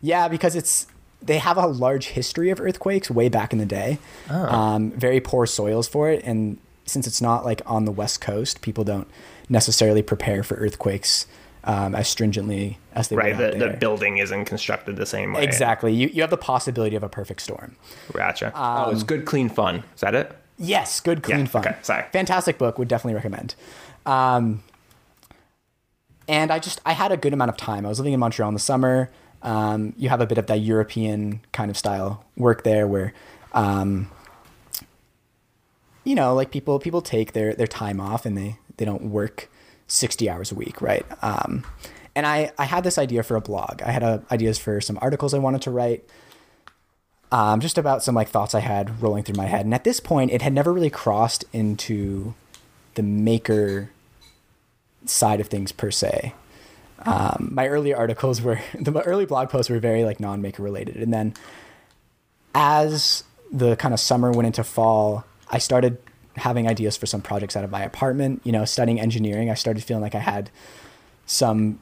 Yeah, 0.00 0.28
because 0.28 0.54
it's 0.54 0.86
they 1.20 1.38
have 1.38 1.56
a 1.56 1.66
large 1.66 2.08
history 2.08 2.50
of 2.50 2.60
earthquakes 2.60 3.10
way 3.10 3.28
back 3.28 3.52
in 3.52 3.58
the 3.58 3.66
day. 3.66 3.98
Um, 4.30 4.92
very 4.92 5.20
poor 5.20 5.46
soils 5.46 5.88
for 5.88 6.08
it, 6.10 6.22
and 6.24 6.58
since 6.86 7.06
it's 7.06 7.20
not 7.20 7.44
like 7.44 7.60
on 7.66 7.84
the 7.84 7.90
west 7.92 8.20
coast, 8.20 8.60
people 8.62 8.84
don't 8.84 9.08
necessarily 9.48 10.02
prepare 10.02 10.42
for 10.42 10.54
earthquakes 10.56 11.26
um, 11.64 11.94
as 11.94 12.08
stringently 12.08 12.78
as 12.92 13.08
they 13.08 13.16
Right. 13.16 13.36
would 13.36 13.44
out 13.54 13.58
The, 13.58 13.68
the 13.70 13.76
building 13.76 14.18
isn't 14.18 14.44
constructed 14.46 14.96
the 14.96 15.06
same 15.06 15.32
way. 15.32 15.42
Exactly. 15.44 15.92
You 15.92 16.08
you 16.08 16.22
have 16.22 16.30
the 16.30 16.36
possibility 16.36 16.96
of 16.96 17.02
a 17.02 17.08
perfect 17.08 17.42
storm. 17.42 17.76
Gotcha. 18.12 18.52
oh, 18.54 18.90
it's 18.90 19.02
good, 19.02 19.24
clean 19.26 19.48
fun. 19.48 19.82
Is 19.94 20.00
that 20.00 20.14
it? 20.14 20.32
Yes, 20.58 21.00
good, 21.00 21.22
clean 21.22 21.40
Yeah, 21.40 21.44
fun. 21.46 21.66
okay, 21.66 21.76
sorry. 21.82 22.04
Fantastic 22.12 22.58
book. 22.58 22.78
Would 22.78 22.88
definitely 22.88 23.14
recommend. 23.14 23.54
Um, 24.06 24.62
and 26.26 26.50
I 26.50 26.58
just 26.58 26.80
I 26.84 26.92
had 26.92 27.12
a 27.12 27.16
good 27.16 27.32
amount 27.32 27.50
of 27.50 27.56
time. 27.56 27.86
I 27.86 27.88
was 27.88 27.98
living 27.98 28.12
in 28.12 28.20
Montreal 28.20 28.48
in 28.48 28.54
the 28.54 28.60
summer. 28.60 29.10
Um, 29.42 29.94
you 29.96 30.08
have 30.08 30.20
a 30.20 30.26
bit 30.26 30.36
of 30.38 30.46
that 30.48 30.60
European 30.60 31.40
kind 31.52 31.70
of 31.70 31.78
style 31.78 32.24
work 32.36 32.64
there, 32.64 32.88
where, 32.88 33.12
um, 33.52 34.10
you 36.04 36.14
know, 36.14 36.34
like 36.34 36.50
people 36.50 36.78
people 36.78 37.00
take 37.02 37.32
their 37.32 37.54
their 37.54 37.66
time 37.66 38.00
off 38.00 38.26
and 38.26 38.36
they 38.36 38.58
they 38.78 38.84
don't 38.84 39.10
work 39.10 39.48
sixty 39.88 40.30
hours 40.30 40.52
a 40.52 40.54
week, 40.54 40.80
right? 40.80 41.04
Um, 41.22 41.64
and 42.14 42.26
I 42.26 42.52
I 42.56 42.64
had 42.64 42.84
this 42.84 42.98
idea 42.98 43.22
for 43.22 43.36
a 43.36 43.40
blog. 43.40 43.82
I 43.82 43.90
had 43.90 44.02
uh, 44.02 44.18
ideas 44.30 44.58
for 44.58 44.80
some 44.80 44.98
articles 45.02 45.34
I 45.34 45.38
wanted 45.38 45.62
to 45.62 45.70
write 45.70 46.08
um, 47.30 47.60
just 47.60 47.78
about 47.78 48.02
some 48.02 48.14
like 48.14 48.28
thoughts 48.28 48.54
I 48.54 48.60
had 48.60 49.02
rolling 49.02 49.22
through 49.22 49.36
my 49.36 49.46
head. 49.46 49.64
And 49.64 49.74
at 49.74 49.84
this 49.84 50.00
point, 50.00 50.30
it 50.30 50.42
had 50.42 50.52
never 50.52 50.72
really 50.72 50.90
crossed 50.90 51.44
into 51.52 52.34
the 52.94 53.02
maker 53.02 53.90
side 55.04 55.40
of 55.40 55.48
things 55.48 55.72
per 55.72 55.90
se. 55.90 56.34
Um, 57.00 57.50
my 57.52 57.68
early 57.68 57.94
articles 57.94 58.42
were 58.42 58.60
the 58.74 58.92
early 59.02 59.26
blog 59.26 59.50
posts 59.50 59.70
were 59.70 59.78
very 59.78 60.04
like 60.04 60.20
non-maker 60.20 60.62
related, 60.62 60.96
and 60.96 61.12
then 61.12 61.34
as 62.54 63.24
the 63.52 63.76
kind 63.76 63.94
of 63.94 64.00
summer 64.00 64.32
went 64.32 64.46
into 64.46 64.64
fall, 64.64 65.24
I 65.50 65.58
started 65.58 65.98
having 66.38 66.68
ideas 66.68 66.96
for 66.96 67.06
some 67.06 67.20
projects 67.20 67.56
out 67.56 67.64
of 67.64 67.70
my 67.70 67.82
apartment. 67.82 68.40
You 68.44 68.52
know, 68.52 68.64
studying 68.64 69.00
engineering, 69.00 69.50
I 69.50 69.54
started 69.54 69.82
feeling 69.84 70.02
like 70.02 70.14
I 70.14 70.20
had 70.20 70.50
some 71.26 71.78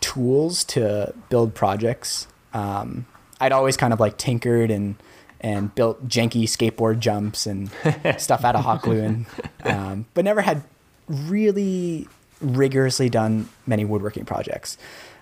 tools 0.00 0.64
to 0.64 1.14
build 1.28 1.54
projects. 1.54 2.26
Um, 2.52 3.06
I'd 3.40 3.52
always 3.52 3.76
kind 3.76 3.92
of 3.92 4.00
like 4.00 4.18
tinkered 4.18 4.70
and 4.70 4.96
and 5.40 5.74
built 5.74 6.06
janky 6.06 6.42
skateboard 6.42 6.98
jumps 6.98 7.46
and 7.46 7.70
stuff 8.18 8.44
out 8.44 8.56
of 8.56 8.64
hot 8.64 8.82
glue, 8.82 9.00
and 9.00 9.26
um, 9.64 10.06
but 10.14 10.24
never 10.24 10.40
had 10.42 10.62
really 11.08 12.08
rigorously 12.40 13.08
done 13.08 13.48
many 13.66 13.84
woodworking 13.84 14.24
projects. 14.24 14.76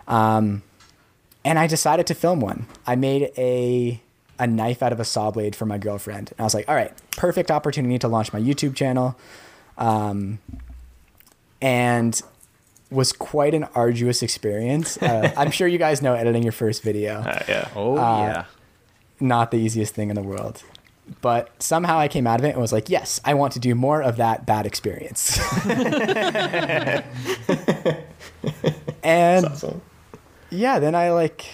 Um, 0.06 0.62
and 1.44 1.58
I 1.58 1.66
decided 1.66 2.06
to 2.08 2.14
film 2.14 2.40
one. 2.40 2.66
I 2.86 2.96
made 2.96 3.32
a 3.36 4.02
a 4.38 4.46
knife 4.46 4.82
out 4.82 4.92
of 4.92 5.00
a 5.00 5.04
saw 5.04 5.30
blade 5.30 5.54
for 5.56 5.66
my 5.66 5.78
girlfriend, 5.78 6.30
and 6.32 6.40
I 6.40 6.44
was 6.44 6.54
like, 6.54 6.68
"All 6.68 6.74
right, 6.74 6.92
perfect 7.16 7.50
opportunity 7.50 7.98
to 7.98 8.08
launch 8.08 8.32
my 8.32 8.40
YouTube 8.40 8.74
channel." 8.74 9.16
Um, 9.76 10.38
and 11.60 12.20
was 12.90 13.12
quite 13.12 13.52
an 13.54 13.64
arduous 13.74 14.22
experience. 14.22 14.96
Uh, 15.02 15.32
I'm 15.36 15.50
sure 15.50 15.66
you 15.68 15.78
guys 15.78 16.00
know 16.02 16.14
editing 16.14 16.42
your 16.42 16.52
first 16.52 16.82
video, 16.82 17.20
Uh, 17.20 17.42
yeah. 17.48 17.68
Oh 17.76 17.96
Uh, 17.98 18.18
yeah. 18.26 18.44
not 19.20 19.50
the 19.50 19.58
easiest 19.58 19.94
thing 19.94 20.08
in 20.10 20.14
the 20.16 20.22
world. 20.22 20.62
But 21.22 21.50
somehow 21.62 21.98
I 21.98 22.06
came 22.08 22.26
out 22.26 22.38
of 22.38 22.44
it 22.44 22.50
and 22.50 22.60
was 22.60 22.72
like, 22.72 22.88
"Yes, 22.90 23.18
I 23.24 23.32
want 23.34 23.54
to 23.54 23.58
do 23.58 23.74
more 23.74 24.02
of 24.02 24.16
that 24.18 24.44
bad 24.46 24.66
experience." 24.66 25.38
and 29.02 29.46
Awesome. 29.46 29.80
yeah, 30.50 30.78
then 30.78 30.94
I 30.94 31.10
like 31.12 31.46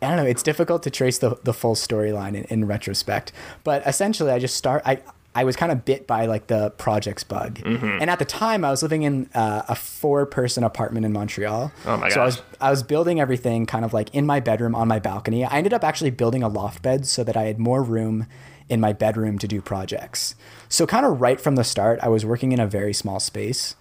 I 0.00 0.08
don't 0.08 0.16
know, 0.16 0.24
it's 0.24 0.42
difficult 0.42 0.82
to 0.84 0.90
trace 0.90 1.18
the 1.18 1.38
the 1.44 1.52
full 1.52 1.74
storyline 1.74 2.34
in, 2.34 2.44
in 2.44 2.66
retrospect. 2.66 3.32
But 3.64 3.86
essentially 3.86 4.30
I 4.30 4.38
just 4.38 4.56
start 4.56 4.82
I 4.84 5.02
I 5.34 5.44
was 5.44 5.54
kind 5.54 5.70
of 5.70 5.84
bit 5.84 6.06
by 6.06 6.26
like 6.26 6.48
the 6.48 6.70
projects 6.70 7.22
bug. 7.22 7.60
Mm-hmm. 7.60 7.98
And 8.00 8.10
at 8.10 8.18
the 8.18 8.24
time 8.24 8.64
I 8.64 8.70
was 8.70 8.82
living 8.82 9.02
in 9.02 9.28
uh, 9.34 9.62
a 9.68 9.74
four 9.74 10.26
person 10.26 10.64
apartment 10.64 11.06
in 11.06 11.12
Montreal. 11.12 11.70
Oh 11.86 11.96
my 11.96 12.08
So 12.08 12.22
I 12.22 12.24
was 12.24 12.42
I 12.60 12.70
was 12.70 12.82
building 12.82 13.20
everything 13.20 13.66
kind 13.66 13.84
of 13.84 13.92
like 13.92 14.12
in 14.14 14.26
my 14.26 14.40
bedroom 14.40 14.74
on 14.74 14.88
my 14.88 14.98
balcony. 14.98 15.44
I 15.44 15.56
ended 15.56 15.72
up 15.72 15.84
actually 15.84 16.10
building 16.10 16.42
a 16.42 16.48
loft 16.48 16.82
bed 16.82 17.06
so 17.06 17.22
that 17.24 17.36
I 17.36 17.44
had 17.44 17.58
more 17.58 17.82
room 17.82 18.26
in 18.68 18.80
my 18.80 18.92
bedroom 18.92 19.38
to 19.38 19.48
do 19.48 19.60
projects. 19.60 20.34
So 20.68 20.86
kind 20.86 21.06
of 21.06 21.20
right 21.20 21.40
from 21.40 21.56
the 21.56 21.64
start, 21.64 22.00
I 22.02 22.08
was 22.08 22.24
working 22.24 22.52
in 22.52 22.60
a 22.60 22.66
very 22.66 22.92
small 22.92 23.20
space, 23.20 23.76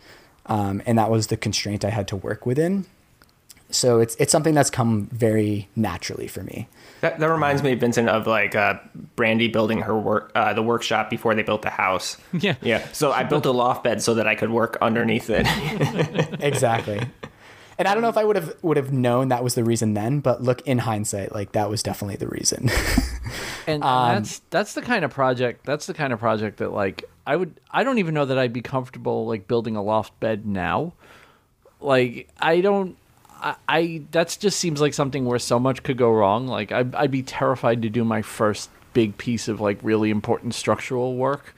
um, 0.45 0.81
and 0.85 0.97
that 0.97 1.09
was 1.09 1.27
the 1.27 1.37
constraint 1.37 1.83
I 1.83 1.89
had 1.89 2.07
to 2.09 2.15
work 2.15 2.45
within. 2.45 2.85
So 3.69 3.99
it's 3.99 4.15
it's 4.15 4.31
something 4.31 4.53
that's 4.53 4.69
come 4.69 5.07
very 5.11 5.67
naturally 5.75 6.27
for 6.27 6.41
me. 6.43 6.67
That, 7.01 7.19
that 7.19 7.29
reminds 7.29 7.61
me, 7.61 7.75
Vincent, 7.75 8.09
of 8.09 8.25
like 8.25 8.55
uh, 8.55 8.75
Brandy 9.15 9.47
building 9.49 9.81
her 9.81 9.95
work, 9.97 10.31
uh, 10.33 10.53
the 10.53 10.63
workshop 10.63 11.09
before 11.11 11.35
they 11.35 11.43
built 11.43 11.61
the 11.61 11.69
house. 11.69 12.17
Yeah. 12.33 12.55
Yeah. 12.61 12.87
So 12.93 13.11
I 13.11 13.23
built 13.23 13.45
a 13.45 13.51
loft 13.51 13.83
bed 13.83 14.01
so 14.01 14.15
that 14.15 14.25
I 14.27 14.35
could 14.35 14.49
work 14.49 14.77
underneath 14.81 15.29
it. 15.29 15.45
Exactly. 16.41 16.99
and 17.77 17.87
I 17.87 17.93
don't 17.93 18.01
know 18.01 18.09
if 18.09 18.17
I 18.17 18.23
would 18.23 18.35
have 18.35 18.55
would 18.63 18.77
have 18.77 18.91
known 18.91 19.27
that 19.27 19.43
was 19.43 19.53
the 19.53 19.63
reason 19.63 19.93
then, 19.93 20.21
but 20.21 20.41
look 20.41 20.61
in 20.67 20.79
hindsight, 20.79 21.33
like 21.35 21.51
that 21.51 21.69
was 21.69 21.83
definitely 21.83 22.15
the 22.15 22.27
reason. 22.29 22.69
And 23.67 23.83
Um, 23.83 24.15
that's 24.15 24.39
that's 24.49 24.73
the 24.73 24.81
kind 24.81 25.03
of 25.05 25.11
project 25.11 25.65
that's 25.65 25.85
the 25.87 25.93
kind 25.93 26.13
of 26.13 26.19
project 26.19 26.57
that 26.59 26.71
like 26.71 27.03
I 27.27 27.35
would 27.35 27.59
I 27.69 27.83
don't 27.83 27.97
even 27.99 28.13
know 28.13 28.23
that 28.25 28.39
I'd 28.39 28.53
be 28.53 28.61
comfortable 28.61 29.27
like 29.27 29.47
building 29.47 29.75
a 29.75 29.83
loft 29.83 30.17
bed 30.21 30.45
now. 30.47 30.93
Like 31.81 32.29
I 32.39 32.61
don't 32.61 32.95
I, 33.41 33.55
I 33.67 34.01
that 34.11 34.37
just 34.39 34.59
seems 34.59 34.81
like 34.81 34.93
something 34.93 35.25
where 35.25 35.39
so 35.39 35.59
much 35.59 35.83
could 35.83 35.97
go 35.97 36.11
wrong. 36.11 36.47
Like 36.47 36.71
I'd, 36.71 36.93
I'd 36.95 37.11
be 37.11 37.23
terrified 37.23 37.81
to 37.83 37.89
do 37.89 38.03
my 38.03 38.21
first 38.21 38.69
big 38.93 39.17
piece 39.17 39.47
of 39.47 39.61
like 39.61 39.79
really 39.81 40.09
important 40.09 40.53
structural 40.53 41.15
work. 41.15 41.53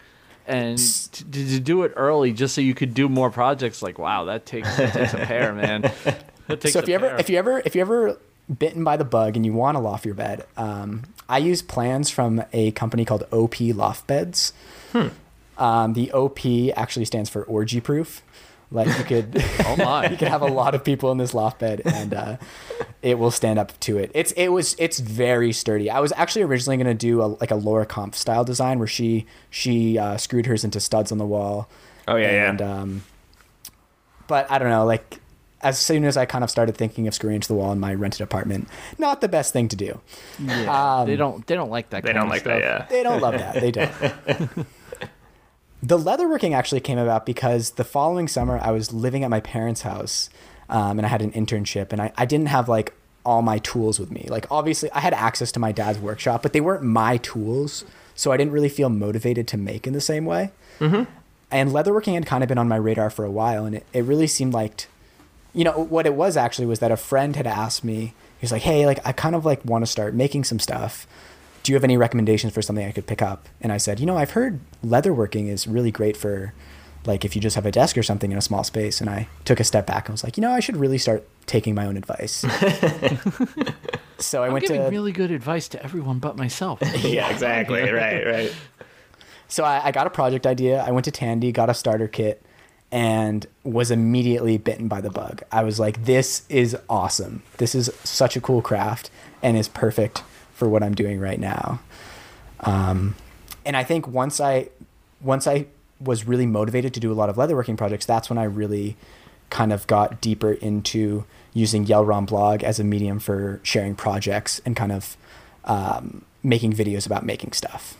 And 0.45 0.79
to, 0.79 1.31
to 1.31 1.59
do 1.59 1.83
it 1.83 1.93
early 1.95 2.33
just 2.33 2.55
so 2.55 2.61
you 2.61 2.73
could 2.73 2.93
do 2.93 3.07
more 3.07 3.29
projects, 3.29 3.81
like 3.83 3.99
wow, 3.99 4.25
that 4.25 4.45
takes 4.45 4.75
that 4.77 4.93
takes 4.93 5.13
a 5.13 5.17
pair, 5.17 5.53
man. 5.53 5.91
That 6.47 6.61
takes 6.61 6.73
so 6.73 6.79
if 6.79 6.85
a 6.85 6.89
you 6.89 6.95
ever 6.95 7.15
if 7.17 7.29
you 7.29 7.37
ever 7.37 7.61
if 7.63 7.75
you 7.75 7.81
ever 7.81 8.17
bitten 8.57 8.83
by 8.83 8.97
the 8.97 9.05
bug 9.05 9.35
and 9.35 9.45
you 9.45 9.53
want 9.53 9.75
to 9.75 9.79
loft 9.79 10.03
your 10.03 10.15
bed, 10.15 10.47
um, 10.57 11.03
I 11.29 11.37
use 11.37 11.61
plans 11.61 12.09
from 12.09 12.43
a 12.51 12.71
company 12.71 13.05
called 13.05 13.27
OP 13.31 13.59
Loft 13.59 14.07
Beds. 14.07 14.51
Um, 15.59 15.93
the 15.93 16.11
OP 16.11 16.39
actually 16.75 17.05
stands 17.05 17.29
for 17.29 17.43
orgy 17.43 17.79
proof. 17.79 18.23
Like 18.71 18.87
you 18.97 19.03
could 19.03 19.43
oh 19.65 19.75
my, 19.77 20.07
you 20.11 20.17
could 20.17 20.27
have 20.27 20.41
a 20.41 20.47
lot 20.47 20.75
of 20.75 20.83
people 20.83 21.11
in 21.11 21.17
this 21.17 21.33
loft 21.33 21.59
bed 21.59 21.81
and 21.85 22.13
uh, 22.13 22.37
it 23.01 23.17
will 23.17 23.31
stand 23.31 23.57
up 23.57 23.77
to 23.81 23.97
it. 23.97 24.11
It's 24.13 24.31
it 24.33 24.49
was 24.49 24.75
it's 24.77 24.99
very 24.99 25.51
sturdy. 25.51 25.89
I 25.89 25.99
was 25.99 26.13
actually 26.15 26.43
originally 26.43 26.77
going 26.77 26.87
to 26.87 26.93
do 26.93 27.21
a, 27.21 27.27
like 27.27 27.51
a 27.51 27.55
Laura 27.55 27.85
Kampf 27.85 28.15
style 28.15 28.43
design 28.43 28.77
where 28.77 28.87
she 28.87 29.25
she 29.49 29.97
uh, 29.97 30.17
screwed 30.17 30.45
hers 30.45 30.63
into 30.63 30.79
studs 30.79 31.11
on 31.11 31.17
the 31.17 31.25
wall. 31.25 31.67
Oh, 32.07 32.15
yeah, 32.15 32.53
yeah. 32.59 32.65
Um, 32.65 33.03
but 34.27 34.49
I 34.51 34.57
don't 34.57 34.69
know, 34.69 34.85
like 34.85 35.19
as 35.61 35.77
soon 35.77 36.05
as 36.05 36.15
I 36.15 36.25
kind 36.25 36.43
of 36.43 36.49
started 36.49 36.77
thinking 36.77 37.07
of 37.07 37.13
screwing 37.13 37.35
into 37.35 37.47
the 37.47 37.53
wall 37.53 37.71
in 37.71 37.79
my 37.79 37.93
rented 37.93 38.21
apartment, 38.21 38.67
not 38.97 39.21
the 39.21 39.27
best 39.27 39.51
thing 39.51 39.67
to 39.69 39.75
do. 39.75 39.99
Yeah, 40.39 41.03
they 41.05 41.15
don't 41.15 41.45
they 41.47 41.55
don't 41.55 41.69
like 41.69 41.89
that. 41.89 42.03
They 42.03 42.13
kind 42.13 42.17
don't 42.17 42.25
of 42.25 42.29
like 42.31 42.41
stuff. 42.41 42.59
that. 42.59 42.61
Yeah. 42.61 42.85
They 42.89 43.03
don't 43.03 43.21
love 43.21 43.33
that. 43.33 43.59
They 43.59 43.71
don't. 44.57 44.67
The 45.81 45.97
leatherworking 45.97 46.53
actually 46.53 46.81
came 46.81 46.97
about 46.97 47.25
because 47.25 47.71
the 47.71 47.83
following 47.83 48.27
summer 48.27 48.59
I 48.61 48.71
was 48.71 48.91
living 48.91 49.23
at 49.23 49.29
my 49.29 49.39
parents' 49.39 49.81
house 49.81 50.29
um, 50.69 50.99
and 50.99 51.05
I 51.05 51.09
had 51.09 51.21
an 51.21 51.31
internship 51.31 51.91
and 51.91 52.01
I, 52.01 52.11
I 52.17 52.25
didn't 52.25 52.47
have 52.47 52.67
like 52.67 52.93
all 53.25 53.41
my 53.41 53.59
tools 53.59 53.99
with 53.99 54.11
me. 54.11 54.25
Like 54.29 54.45
obviously 54.51 54.91
I 54.91 54.99
had 54.99 55.13
access 55.13 55.51
to 55.53 55.59
my 55.59 55.71
dad's 55.71 55.99
workshop, 55.99 56.43
but 56.43 56.53
they 56.53 56.61
weren't 56.61 56.83
my 56.83 57.17
tools. 57.17 57.85
So 58.15 58.31
I 58.31 58.37
didn't 58.37 58.51
really 58.51 58.69
feel 58.69 58.89
motivated 58.89 59.47
to 59.49 59.57
make 59.57 59.87
in 59.87 59.93
the 59.93 60.01
same 60.01 60.25
way. 60.25 60.51
Mm-hmm. 60.79 61.09
And 61.51 61.71
leatherworking 61.71 62.13
had 62.13 62.25
kind 62.25 62.43
of 62.43 62.49
been 62.49 62.57
on 62.57 62.67
my 62.67 62.75
radar 62.75 63.09
for 63.09 63.23
a 63.23 63.31
while 63.31 63.65
and 63.65 63.75
it, 63.75 63.85
it 63.93 64.03
really 64.03 64.27
seemed 64.27 64.53
like, 64.53 64.87
you 65.53 65.63
know, 65.63 65.71
what 65.71 66.05
it 66.05 66.13
was 66.13 66.35
actually 66.35 66.67
was 66.67 66.79
that 66.79 66.91
a 66.91 66.97
friend 66.97 67.35
had 67.35 67.47
asked 67.47 67.83
me, 67.83 68.13
he 68.39 68.43
was 68.43 68.51
like, 68.51 68.61
hey, 68.63 68.85
like 68.85 68.99
I 69.05 69.13
kind 69.13 69.35
of 69.35 69.45
like 69.45 69.63
want 69.63 69.83
to 69.83 69.87
start 69.87 70.13
making 70.13 70.43
some 70.43 70.59
stuff 70.59 71.07
do 71.69 71.73
you 71.73 71.75
have 71.75 71.83
any 71.83 71.97
recommendations 71.97 72.51
for 72.51 72.63
something 72.63 72.83
I 72.83 72.91
could 72.91 73.05
pick 73.05 73.21
up? 73.21 73.47
And 73.61 73.71
I 73.71 73.77
said, 73.77 73.99
you 73.99 74.07
know, 74.07 74.17
I've 74.17 74.31
heard 74.31 74.59
leatherworking 74.83 75.49
is 75.49 75.67
really 75.67 75.91
great 75.91 76.17
for 76.17 76.51
like 77.05 77.23
if 77.23 77.35
you 77.35 77.41
just 77.43 77.55
have 77.55 77.67
a 77.67 77.71
desk 77.71 77.95
or 77.95 78.01
something 78.01 78.31
in 78.31 78.39
a 78.39 78.41
small 78.41 78.63
space. 78.63 78.99
And 78.99 79.07
I 79.07 79.27
took 79.45 79.59
a 79.59 79.63
step 79.63 79.85
back 79.85 80.07
and 80.07 80.13
was 80.13 80.23
like, 80.23 80.35
you 80.35 80.41
know, 80.41 80.49
I 80.49 80.61
should 80.61 80.77
really 80.77 80.97
start 80.97 81.27
taking 81.45 81.75
my 81.75 81.85
own 81.85 81.95
advice. 81.95 82.37
so 84.17 84.41
I 84.41 84.47
I'm 84.47 84.53
went 84.53 84.65
giving 84.65 84.81
to 84.81 84.89
really 84.89 85.11
good 85.11 85.29
advice 85.29 85.67
to 85.67 85.83
everyone 85.83 86.17
but 86.17 86.35
myself. 86.37 86.81
Yeah, 87.03 87.29
exactly. 87.29 87.81
right, 87.91 88.25
right. 88.25 88.51
so 89.47 89.63
I, 89.63 89.89
I 89.89 89.91
got 89.91 90.07
a 90.07 90.09
project 90.09 90.47
idea. 90.47 90.81
I 90.81 90.89
went 90.89 91.05
to 91.05 91.11
Tandy, 91.11 91.51
got 91.51 91.69
a 91.69 91.75
starter 91.75 92.07
kit, 92.07 92.43
and 92.91 93.45
was 93.63 93.91
immediately 93.91 94.57
bitten 94.57 94.87
by 94.87 95.01
the 95.01 95.11
bug. 95.11 95.43
I 95.51 95.63
was 95.63 95.79
like, 95.79 96.05
this 96.05 96.47
is 96.49 96.75
awesome. 96.89 97.43
This 97.57 97.75
is 97.75 97.91
such 98.03 98.35
a 98.35 98.41
cool 98.41 98.63
craft 98.63 99.11
and 99.43 99.55
is 99.55 99.67
perfect 99.67 100.23
for 100.59 100.69
what 100.69 100.83
I'm 100.83 100.93
doing 100.93 101.19
right 101.19 101.39
now. 101.39 101.79
Um, 102.59 103.15
and 103.65 103.75
I 103.77 103.83
think 103.83 104.07
once 104.07 104.39
I 104.39 104.69
once 105.21 105.47
I 105.47 105.65
was 105.99 106.25
really 106.25 106.45
motivated 106.45 106.93
to 106.93 106.99
do 106.99 107.11
a 107.11 107.15
lot 107.15 107.29
of 107.29 107.37
leatherworking 107.37 107.77
projects, 107.77 108.05
that's 108.05 108.29
when 108.29 108.37
I 108.37 108.43
really 108.43 108.95
kind 109.49 109.73
of 109.73 109.87
got 109.87 110.21
deeper 110.21 110.51
into 110.53 111.25
using 111.53 111.85
Yellron 111.85 112.27
blog 112.27 112.63
as 112.63 112.79
a 112.79 112.83
medium 112.83 113.19
for 113.19 113.59
sharing 113.63 113.95
projects 113.95 114.61
and 114.65 114.75
kind 114.75 114.91
of 114.91 115.17
um, 115.65 116.23
making 116.43 116.73
videos 116.73 117.05
about 117.05 117.25
making 117.25 117.53
stuff 117.53 117.97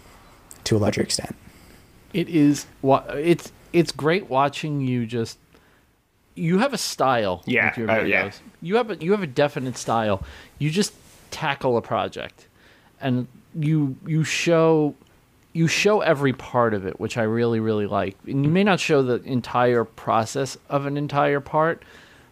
to 0.65 0.77
a 0.77 0.79
larger 0.79 1.01
extent. 1.01 1.35
It 2.13 2.29
is 2.29 2.67
it's 2.83 3.51
it's 3.73 3.91
great 3.91 4.29
watching 4.29 4.81
you 4.81 5.05
just 5.05 5.37
you 6.35 6.59
have 6.59 6.73
a 6.73 6.77
style 6.77 7.43
Yeah, 7.45 7.69
with 7.69 7.77
your 7.77 7.91
uh, 7.91 8.03
yeah. 8.03 8.31
You 8.61 8.75
have 8.75 8.91
a 8.91 8.95
you 8.97 9.11
have 9.11 9.23
a 9.23 9.27
definite 9.27 9.77
style. 9.77 10.23
You 10.57 10.69
just 10.69 10.93
tackle 11.31 11.77
a 11.77 11.81
project 11.81 12.47
and 13.01 13.27
you 13.55 13.95
you 14.05 14.23
show 14.23 14.95
you 15.53 15.67
show 15.67 16.01
every 16.01 16.33
part 16.33 16.73
of 16.73 16.85
it, 16.85 16.99
which 16.99 17.17
I 17.17 17.23
really 17.23 17.59
really 17.59 17.87
like. 17.87 18.15
And 18.27 18.45
you 18.45 18.51
may 18.51 18.63
not 18.63 18.79
show 18.79 19.01
the 19.01 19.21
entire 19.23 19.83
process 19.83 20.57
of 20.69 20.85
an 20.85 20.97
entire 20.97 21.39
part, 21.39 21.83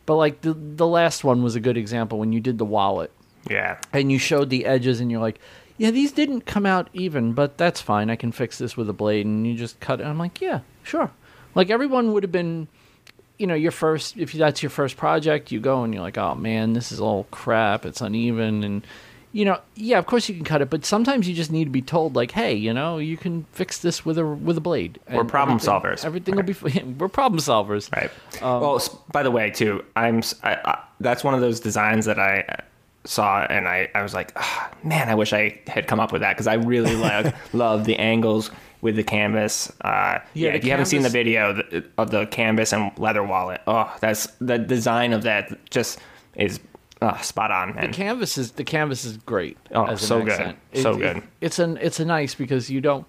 but 0.05 0.15
like 0.15 0.41
the 0.41 0.53
the 0.53 0.87
last 0.87 1.23
one 1.23 1.43
was 1.43 1.55
a 1.55 1.59
good 1.59 1.77
example 1.77 2.19
when 2.19 2.31
you 2.33 2.39
did 2.39 2.57
the 2.57 2.65
wallet. 2.65 3.11
Yeah. 3.49 3.79
and 3.93 4.11
you 4.11 4.19
showed 4.19 4.49
the 4.49 4.65
edges 4.65 4.99
and 4.99 5.09
you're 5.09 5.21
like 5.21 5.39
yeah 5.77 5.89
these 5.89 6.11
didn't 6.11 6.41
come 6.41 6.65
out 6.65 6.89
even 6.93 7.31
but 7.31 7.57
that's 7.57 7.79
fine. 7.79 8.09
I 8.09 8.17
can 8.17 8.33
fix 8.33 8.57
this 8.57 8.75
with 8.75 8.89
a 8.89 8.93
blade. 8.93 9.25
And 9.25 9.47
you 9.47 9.55
just 9.55 9.79
cut 9.79 10.01
it. 10.01 10.05
I'm 10.05 10.17
like 10.17 10.41
yeah 10.41 10.61
sure. 10.83 11.11
Like 11.55 11.69
everyone 11.69 12.11
would 12.13 12.23
have 12.23 12.31
been 12.31 12.67
you 13.37 13.47
know 13.47 13.55
your 13.55 13.71
first 13.71 14.17
if 14.17 14.33
that's 14.33 14.61
your 14.61 14.69
first 14.69 14.97
project 14.97 15.51
you 15.51 15.59
go 15.59 15.83
and 15.83 15.93
you're 15.93 16.03
like 16.03 16.17
oh 16.17 16.35
man 16.35 16.73
this 16.73 16.91
is 16.91 16.99
all 16.99 17.25
crap. 17.31 17.85
It's 17.85 18.01
uneven. 18.01 18.63
And 18.63 18.85
you 19.33 19.43
know 19.45 19.59
yeah 19.75 19.97
of 19.99 20.05
course 20.05 20.29
you 20.29 20.35
can 20.35 20.43
cut 20.45 20.61
it 20.61 20.69
but 20.69 20.85
sometimes 20.85 21.27
you 21.27 21.35
just 21.35 21.51
need 21.51 21.65
to 21.65 21.69
be 21.69 21.81
told 21.81 22.15
like 22.15 22.31
hey 22.31 22.53
you 22.53 22.73
know 22.73 22.97
you 22.97 23.17
can 23.17 23.45
fix 23.51 23.79
this 23.79 24.05
with 24.05 24.17
a 24.17 24.25
with 24.25 24.57
a 24.57 24.61
blade 24.61 24.99
We're 25.11 25.23
problem 25.25 25.57
everything- 25.57 25.81
solvers. 25.81 26.05
everything 26.05 26.35
will 26.35 26.43
be 26.43 26.53
we're 26.97 27.09
problem 27.09 27.39
solvers 27.39 27.91
Right. 27.95 28.09
well, 28.41 28.81
by 29.11 29.23
the 29.23 29.31
way, 29.31 29.51
too, 29.51 29.83
I'm. 29.95 30.21
I, 30.43 30.55
I, 30.55 30.83
that's 30.99 31.23
one 31.23 31.33
of 31.33 31.41
those 31.41 31.59
designs 31.59 32.05
that 32.05 32.19
I 32.19 32.41
uh, 32.47 32.55
saw, 33.05 33.41
and 33.49 33.67
I, 33.67 33.89
I 33.95 34.01
was 34.01 34.13
like, 34.13 34.31
ah, 34.35 34.71
man, 34.83 35.09
I 35.09 35.15
wish 35.15 35.33
I 35.33 35.59
had 35.67 35.87
come 35.87 35.99
up 35.99 36.11
with 36.11 36.21
that 36.21 36.33
because 36.35 36.47
I 36.47 36.53
really 36.55 36.95
like 37.09 37.33
love 37.53 37.85
the 37.85 37.95
angles 37.97 38.49
with 38.81 38.95
the 38.95 39.03
canvas. 39.03 39.71
Uh, 39.81 40.19
yeah, 40.33 40.51
the 40.51 40.57
if 40.57 40.63
you 40.65 40.71
haven't 40.71 40.85
seen 40.87 41.01
the 41.03 41.09
video 41.09 41.61
of 41.97 42.11
the 42.11 42.25
canvas 42.27 42.73
and 42.73 42.91
leather 42.97 43.23
wallet, 43.23 43.61
oh, 43.67 43.93
that's 44.01 44.27
the 44.39 44.57
design 44.57 45.13
of 45.13 45.23
that 45.23 45.69
just 45.69 45.99
is 46.35 46.59
uh, 47.01 47.17
spot 47.19 47.51
on, 47.51 47.75
man. 47.75 47.91
The 47.91 47.93
canvas 47.97 48.37
is 48.37 48.53
the 48.53 48.63
canvas 48.63 49.05
is 49.05 49.17
great. 49.17 49.57
Oh, 49.71 49.85
as 49.85 50.01
an 50.01 50.07
so 50.07 50.19
good. 50.21 50.29
accent. 50.31 50.57
So 50.75 50.95
good. 50.97 51.23
it's 51.41 51.59
an 51.59 51.77
it's 51.81 51.99
a 51.99 52.05
nice 52.05 52.33
because 52.35 52.69
you 52.69 52.81
don't 52.81 53.05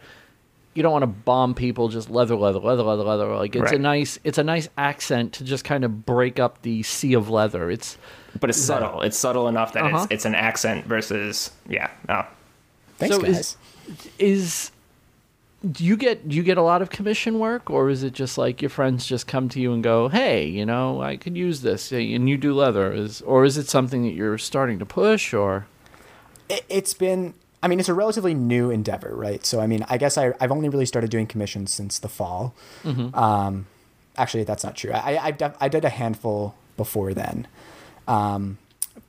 you 0.74 0.83
don't 0.83 0.92
want 0.92 1.03
to 1.03 1.07
bomb 1.09 1.55
people 1.55 1.88
just 1.88 2.09
leather 2.11 2.37
leather 2.37 2.59
leather 2.61 2.83
leather 2.83 3.03
leather. 3.03 3.35
Like 3.35 3.57
it's 3.57 3.72
a 3.72 3.79
nice 3.79 4.18
it's 4.24 4.38
a 4.38 4.44
nice 4.44 4.68
accent 4.77 5.33
to 5.35 5.44
just 5.44 5.64
kind 5.64 5.85
of 5.85 6.05
break 6.07 6.38
up 6.38 6.62
the 6.62 6.83
sea 6.83 7.14
of 7.14 7.31
leather. 7.31 7.70
It's 7.70 7.96
but 8.40 8.51
it's 8.51 8.61
subtle. 8.61 9.01
It's 9.03 9.16
subtle 9.16 9.48
enough 9.48 9.72
that 9.72 9.85
Uh-huh. 9.85 10.03
it's 10.05 10.07
it's 10.12 10.24
an 10.24 10.35
accent 10.35 10.85
versus 10.87 11.51
yeah. 11.68 11.90
Oh, 12.09 12.27
Thanks, 12.98 13.16
So 13.16 13.22
guys. 13.22 13.38
is- 13.38 13.57
is 14.18 14.70
do 15.72 15.84
you 15.84 15.96
get 15.96 16.28
do 16.28 16.36
you 16.36 16.42
get 16.42 16.56
a 16.56 16.62
lot 16.62 16.82
of 16.82 16.88
commission 16.88 17.38
work 17.40 17.68
or 17.68 17.90
is 17.90 18.04
it 18.04 18.12
just 18.12 18.38
like 18.38 18.62
your 18.62 18.68
friends 18.68 19.04
just 19.04 19.26
come 19.26 19.48
to 19.48 19.60
you 19.60 19.72
and 19.72 19.82
go 19.82 20.08
hey 20.08 20.46
you 20.46 20.64
know 20.64 21.02
i 21.02 21.16
could 21.16 21.36
use 21.36 21.62
this 21.62 21.90
and 21.90 22.28
you 22.28 22.36
do 22.36 22.54
leather 22.54 22.92
is 22.92 23.22
or 23.22 23.44
is 23.44 23.58
it 23.58 23.68
something 23.68 24.02
that 24.02 24.12
you're 24.12 24.38
starting 24.38 24.78
to 24.78 24.86
push 24.86 25.34
or? 25.34 25.66
It, 26.48 26.64
it's 26.68 26.94
been 26.94 27.34
i 27.60 27.66
mean 27.66 27.80
it's 27.80 27.88
a 27.88 27.94
relatively 27.94 28.34
new 28.34 28.70
endeavor 28.70 29.14
right? 29.14 29.44
So 29.44 29.60
i 29.60 29.66
mean 29.66 29.84
i 29.88 29.98
guess 29.98 30.16
I, 30.16 30.32
i've 30.40 30.52
only 30.52 30.68
really 30.68 30.86
started 30.86 31.10
doing 31.10 31.26
commissions 31.26 31.72
since 31.74 31.98
the 31.98 32.08
fall. 32.08 32.54
Um, 32.84 33.66
actually 34.16 34.44
that's 34.44 34.62
not 34.62 34.76
true. 34.76 34.92
I 34.92 35.18
I, 35.26 35.30
def- 35.32 35.56
I 35.60 35.68
did 35.68 35.84
a 35.84 35.90
handful 35.90 36.54
before 36.76 37.14
then. 37.14 37.48
Um, 38.06 38.58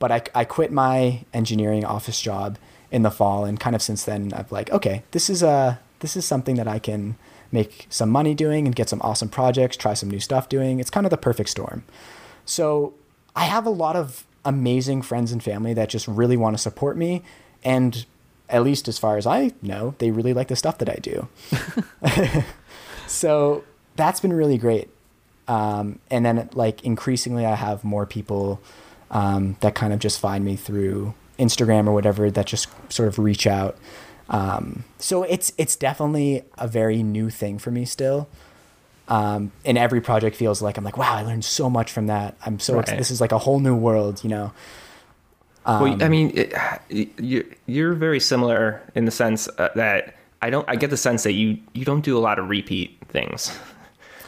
but 0.00 0.10
I, 0.10 0.22
I 0.34 0.44
quit 0.44 0.72
my 0.72 1.24
engineering 1.32 1.84
office 1.84 2.20
job 2.20 2.58
in 2.90 3.02
the 3.02 3.10
fall 3.10 3.44
and 3.44 3.58
kind 3.60 3.76
of 3.76 3.82
since 3.82 4.02
then 4.04 4.32
i've 4.32 4.50
like 4.50 4.68
okay 4.72 5.04
this 5.12 5.30
is 5.30 5.44
a 5.44 5.78
this 6.00 6.16
is 6.16 6.24
something 6.24 6.56
that 6.56 6.68
i 6.68 6.78
can 6.78 7.16
make 7.52 7.86
some 7.90 8.10
money 8.10 8.34
doing 8.34 8.66
and 8.66 8.76
get 8.76 8.88
some 8.88 9.00
awesome 9.02 9.28
projects 9.28 9.76
try 9.76 9.94
some 9.94 10.10
new 10.10 10.20
stuff 10.20 10.48
doing 10.48 10.80
it's 10.80 10.90
kind 10.90 11.06
of 11.06 11.10
the 11.10 11.16
perfect 11.16 11.48
storm 11.48 11.84
so 12.44 12.94
I 13.34 13.44
have 13.44 13.66
a 13.66 13.70
lot 13.70 13.96
of 13.96 14.26
amazing 14.44 15.02
friends 15.02 15.32
and 15.32 15.42
family 15.42 15.74
that 15.74 15.88
just 15.88 16.08
really 16.08 16.36
want 16.36 16.56
to 16.56 16.58
support 16.62 16.96
me. 16.96 17.22
And 17.62 18.04
at 18.48 18.62
least 18.62 18.88
as 18.88 18.98
far 18.98 19.16
as 19.16 19.26
I 19.26 19.52
know, 19.62 19.94
they 19.98 20.10
really 20.10 20.34
like 20.34 20.48
the 20.48 20.56
stuff 20.56 20.78
that 20.78 20.88
I 20.88 20.96
do. 20.96 21.28
so 23.06 23.64
that's 23.96 24.20
been 24.20 24.32
really 24.32 24.58
great. 24.58 24.88
Um, 25.46 25.98
and 26.10 26.24
then 26.24 26.48
like 26.54 26.82
increasingly 26.84 27.44
I 27.44 27.54
have 27.54 27.84
more 27.84 28.06
people 28.06 28.60
um, 29.10 29.56
that 29.60 29.74
kind 29.74 29.92
of 29.92 29.98
just 29.98 30.20
find 30.20 30.44
me 30.44 30.56
through 30.56 31.14
Instagram 31.38 31.86
or 31.86 31.92
whatever 31.92 32.30
that 32.30 32.46
just 32.46 32.68
sort 32.92 33.08
of 33.08 33.18
reach 33.18 33.46
out. 33.46 33.76
Um, 34.30 34.84
so 34.98 35.24
it's 35.24 35.52
it's 35.58 35.76
definitely 35.76 36.44
a 36.56 36.68
very 36.68 37.02
new 37.02 37.30
thing 37.30 37.58
for 37.58 37.70
me 37.70 37.84
still 37.84 38.28
um, 39.10 39.50
and 39.64 39.76
every 39.76 40.00
project 40.00 40.36
feels 40.36 40.62
like 40.62 40.78
I'm 40.78 40.84
like, 40.84 40.96
wow, 40.96 41.12
I 41.12 41.22
learned 41.22 41.44
so 41.44 41.68
much 41.68 41.90
from 41.90 42.06
that. 42.06 42.36
I'm 42.46 42.60
so 42.60 42.76
Right. 42.76 42.86
this 42.96 43.10
is 43.10 43.20
like 43.20 43.32
a 43.32 43.38
whole 43.38 43.58
new 43.58 43.74
world, 43.74 44.22
you 44.22 44.30
know. 44.30 44.52
well, 45.66 46.02
I 46.02 46.08
mean, 46.08 46.30
it, 46.34 46.54
you 46.88 47.44
you're 47.66 47.92
very 47.94 48.20
similar 48.20 48.80
in 48.94 49.04
the 49.04 49.10
sense 49.10 49.48
uh, 49.58 49.68
that 49.74 50.14
I 50.40 50.48
don't. 50.48 50.66
I 50.68 50.76
get 50.76 50.90
the 50.90 50.96
sense 50.96 51.24
that 51.24 51.32
you 51.32 51.58
you 51.74 51.84
don't 51.84 52.02
do 52.02 52.16
a 52.16 52.20
lot 52.20 52.38
of 52.38 52.48
repeat 52.48 52.96
things, 53.08 53.50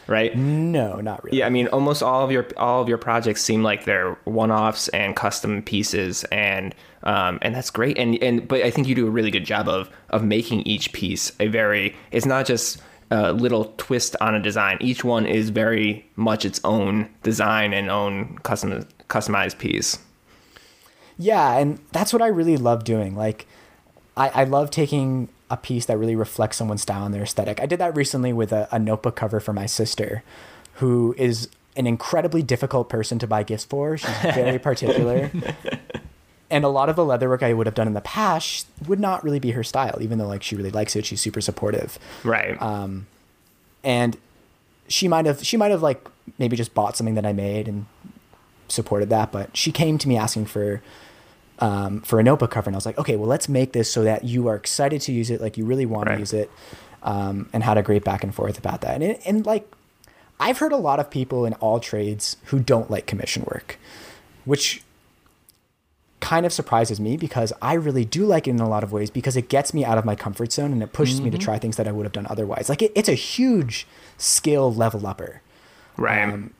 right? 0.07 0.35
No, 0.35 0.99
not 1.01 1.23
really. 1.23 1.39
Yeah, 1.39 1.47
I 1.47 1.49
mean, 1.49 1.67
almost 1.67 2.03
all 2.03 2.23
of 2.23 2.31
your 2.31 2.47
all 2.57 2.81
of 2.81 2.89
your 2.89 2.97
projects 2.97 3.41
seem 3.41 3.63
like 3.63 3.85
they're 3.85 4.17
one-offs 4.25 4.87
and 4.89 5.15
custom 5.15 5.61
pieces, 5.61 6.23
and 6.25 6.75
um, 7.03 7.39
and 7.41 7.55
that's 7.55 7.69
great. 7.69 7.97
And 7.97 8.21
and 8.21 8.47
but 8.47 8.61
I 8.61 8.71
think 8.71 8.87
you 8.87 8.95
do 8.95 9.07
a 9.07 9.11
really 9.11 9.31
good 9.31 9.45
job 9.45 9.67
of 9.67 9.89
of 10.09 10.23
making 10.23 10.61
each 10.61 10.93
piece 10.93 11.31
a 11.39 11.47
very. 11.47 11.95
It's 12.11 12.25
not 12.25 12.45
just 12.45 12.81
a 13.11 13.31
little 13.33 13.73
twist 13.77 14.15
on 14.21 14.35
a 14.35 14.41
design. 14.41 14.77
Each 14.81 15.03
one 15.03 15.25
is 15.25 15.49
very 15.49 16.05
much 16.15 16.45
its 16.45 16.59
own 16.63 17.09
design 17.21 17.73
and 17.73 17.89
own 17.89 18.37
custom 18.39 18.87
customized 19.09 19.57
piece. 19.57 19.99
Yeah, 21.17 21.57
and 21.57 21.79
that's 21.91 22.11
what 22.11 22.21
I 22.21 22.27
really 22.27 22.57
love 22.57 22.83
doing. 22.83 23.15
Like, 23.15 23.45
I, 24.17 24.29
I 24.29 24.43
love 24.45 24.71
taking 24.71 25.29
a 25.49 25.57
piece 25.57 25.85
that 25.85 25.97
really 25.97 26.15
reflects 26.15 26.57
someone's 26.57 26.81
style 26.81 27.05
and 27.05 27.13
their 27.13 27.23
aesthetic. 27.23 27.61
I 27.61 27.65
did 27.65 27.79
that 27.79 27.95
recently 27.95 28.33
with 28.33 28.51
a, 28.51 28.67
a 28.71 28.79
notebook 28.79 29.15
cover 29.15 29.39
for 29.39 29.53
my 29.53 29.65
sister, 29.65 30.23
who 30.75 31.13
is 31.17 31.49
an 31.75 31.87
incredibly 31.87 32.41
difficult 32.41 32.89
person 32.89 33.19
to 33.19 33.27
buy 33.27 33.43
gifts 33.43 33.65
for. 33.65 33.97
She's 33.97 34.09
very 34.21 34.59
particular. 34.69 35.31
and 36.49 36.63
a 36.63 36.69
lot 36.69 36.89
of 36.89 36.95
the 36.95 37.05
leather 37.05 37.29
work 37.29 37.43
I 37.43 37.53
would 37.53 37.67
have 37.67 37.75
done 37.75 37.87
in 37.87 37.93
the 37.93 38.01
past 38.01 38.67
would 38.87 38.99
not 38.99 39.23
really 39.23 39.39
be 39.39 39.51
her 39.51 39.63
style, 39.63 39.97
even 40.01 40.17
though 40.17 40.27
like 40.27 40.43
she 40.43 40.55
really 40.55 40.71
likes 40.71 40.95
it. 40.95 41.05
She's 41.05 41.21
super 41.21 41.41
supportive. 41.41 41.97
Right. 42.23 42.59
Um, 42.61 43.07
and 43.83 44.17
she 44.87 45.07
might 45.07 45.25
have 45.25 45.45
she 45.45 45.57
might 45.57 45.71
have 45.71 45.81
like 45.81 46.07
maybe 46.37 46.55
just 46.55 46.73
bought 46.73 46.95
something 46.95 47.15
that 47.15 47.25
I 47.25 47.33
made 47.33 47.67
and 47.67 47.85
supported 48.67 49.09
that. 49.09 49.31
But 49.31 49.55
she 49.57 49.71
came 49.71 49.97
to 49.97 50.07
me 50.07 50.17
asking 50.17 50.45
for 50.45 50.81
um, 51.63 52.01
for 52.01 52.19
a 52.19 52.23
notebook 52.23 52.51
cover, 52.51 52.69
and 52.69 52.75
I 52.75 52.77
was 52.77 52.85
like, 52.85 52.97
okay, 52.97 53.15
well, 53.15 53.29
let's 53.29 53.47
make 53.47 53.71
this 53.71 53.91
so 53.91 54.03
that 54.03 54.25
you 54.25 54.47
are 54.49 54.55
excited 54.55 54.99
to 55.01 55.11
use 55.13 55.29
it, 55.29 55.39
like 55.39 55.57
you 55.57 55.65
really 55.65 55.85
want 55.85 56.07
Right. 56.07 56.15
to 56.15 56.19
use 56.19 56.33
it, 56.33 56.51
um, 57.03 57.49
and 57.53 57.63
had 57.63 57.77
a 57.77 57.81
great 57.81 58.03
back 58.03 58.21
and 58.23 58.35
forth 58.35 58.57
about 58.57 58.81
that. 58.81 58.95
And 58.95 59.03
it, 59.03 59.21
and 59.25 59.45
like, 59.45 59.65
I've 60.39 60.57
heard 60.57 60.73
a 60.73 60.77
lot 60.89 60.99
of 60.99 61.09
people 61.09 61.45
in 61.45 61.53
all 61.55 61.79
trades 61.79 62.35
who 62.45 62.59
don't 62.59 62.91
like 62.91 63.05
commission 63.07 63.43
work, 63.45 63.77
which 64.43 64.83
kind 66.19 66.45
of 66.45 66.51
surprises 66.53 66.99
me 66.99 67.17
because 67.17 67.51
I 67.61 67.73
really 67.73 68.05
do 68.05 68.25
like 68.25 68.47
it 68.47 68.51
in 68.51 68.59
a 68.59 68.67
lot 68.69 68.83
of 68.83 68.91
ways 68.91 69.09
because 69.09 69.35
it 69.37 69.47
gets 69.49 69.73
me 69.73 69.83
out 69.85 69.97
of 69.97 70.05
my 70.05 70.15
comfort 70.15 70.51
zone 70.53 70.71
and 70.71 70.81
it 70.81 70.93
pushes 70.93 71.19
me 71.21 71.29
to 71.29 71.37
try 71.37 71.59
things 71.59 71.75
that 71.77 71.87
I 71.87 71.91
would 71.91 72.05
have 72.05 72.13
done 72.13 72.27
otherwise. 72.29 72.69
Like 72.69 72.81
it, 72.81 72.91
it's 72.95 73.09
a 73.09 73.13
huge 73.13 73.85
skill 74.17 74.73
level 74.73 75.05
upper 75.05 75.41
Right. 75.97 76.23
Um, 76.23 76.53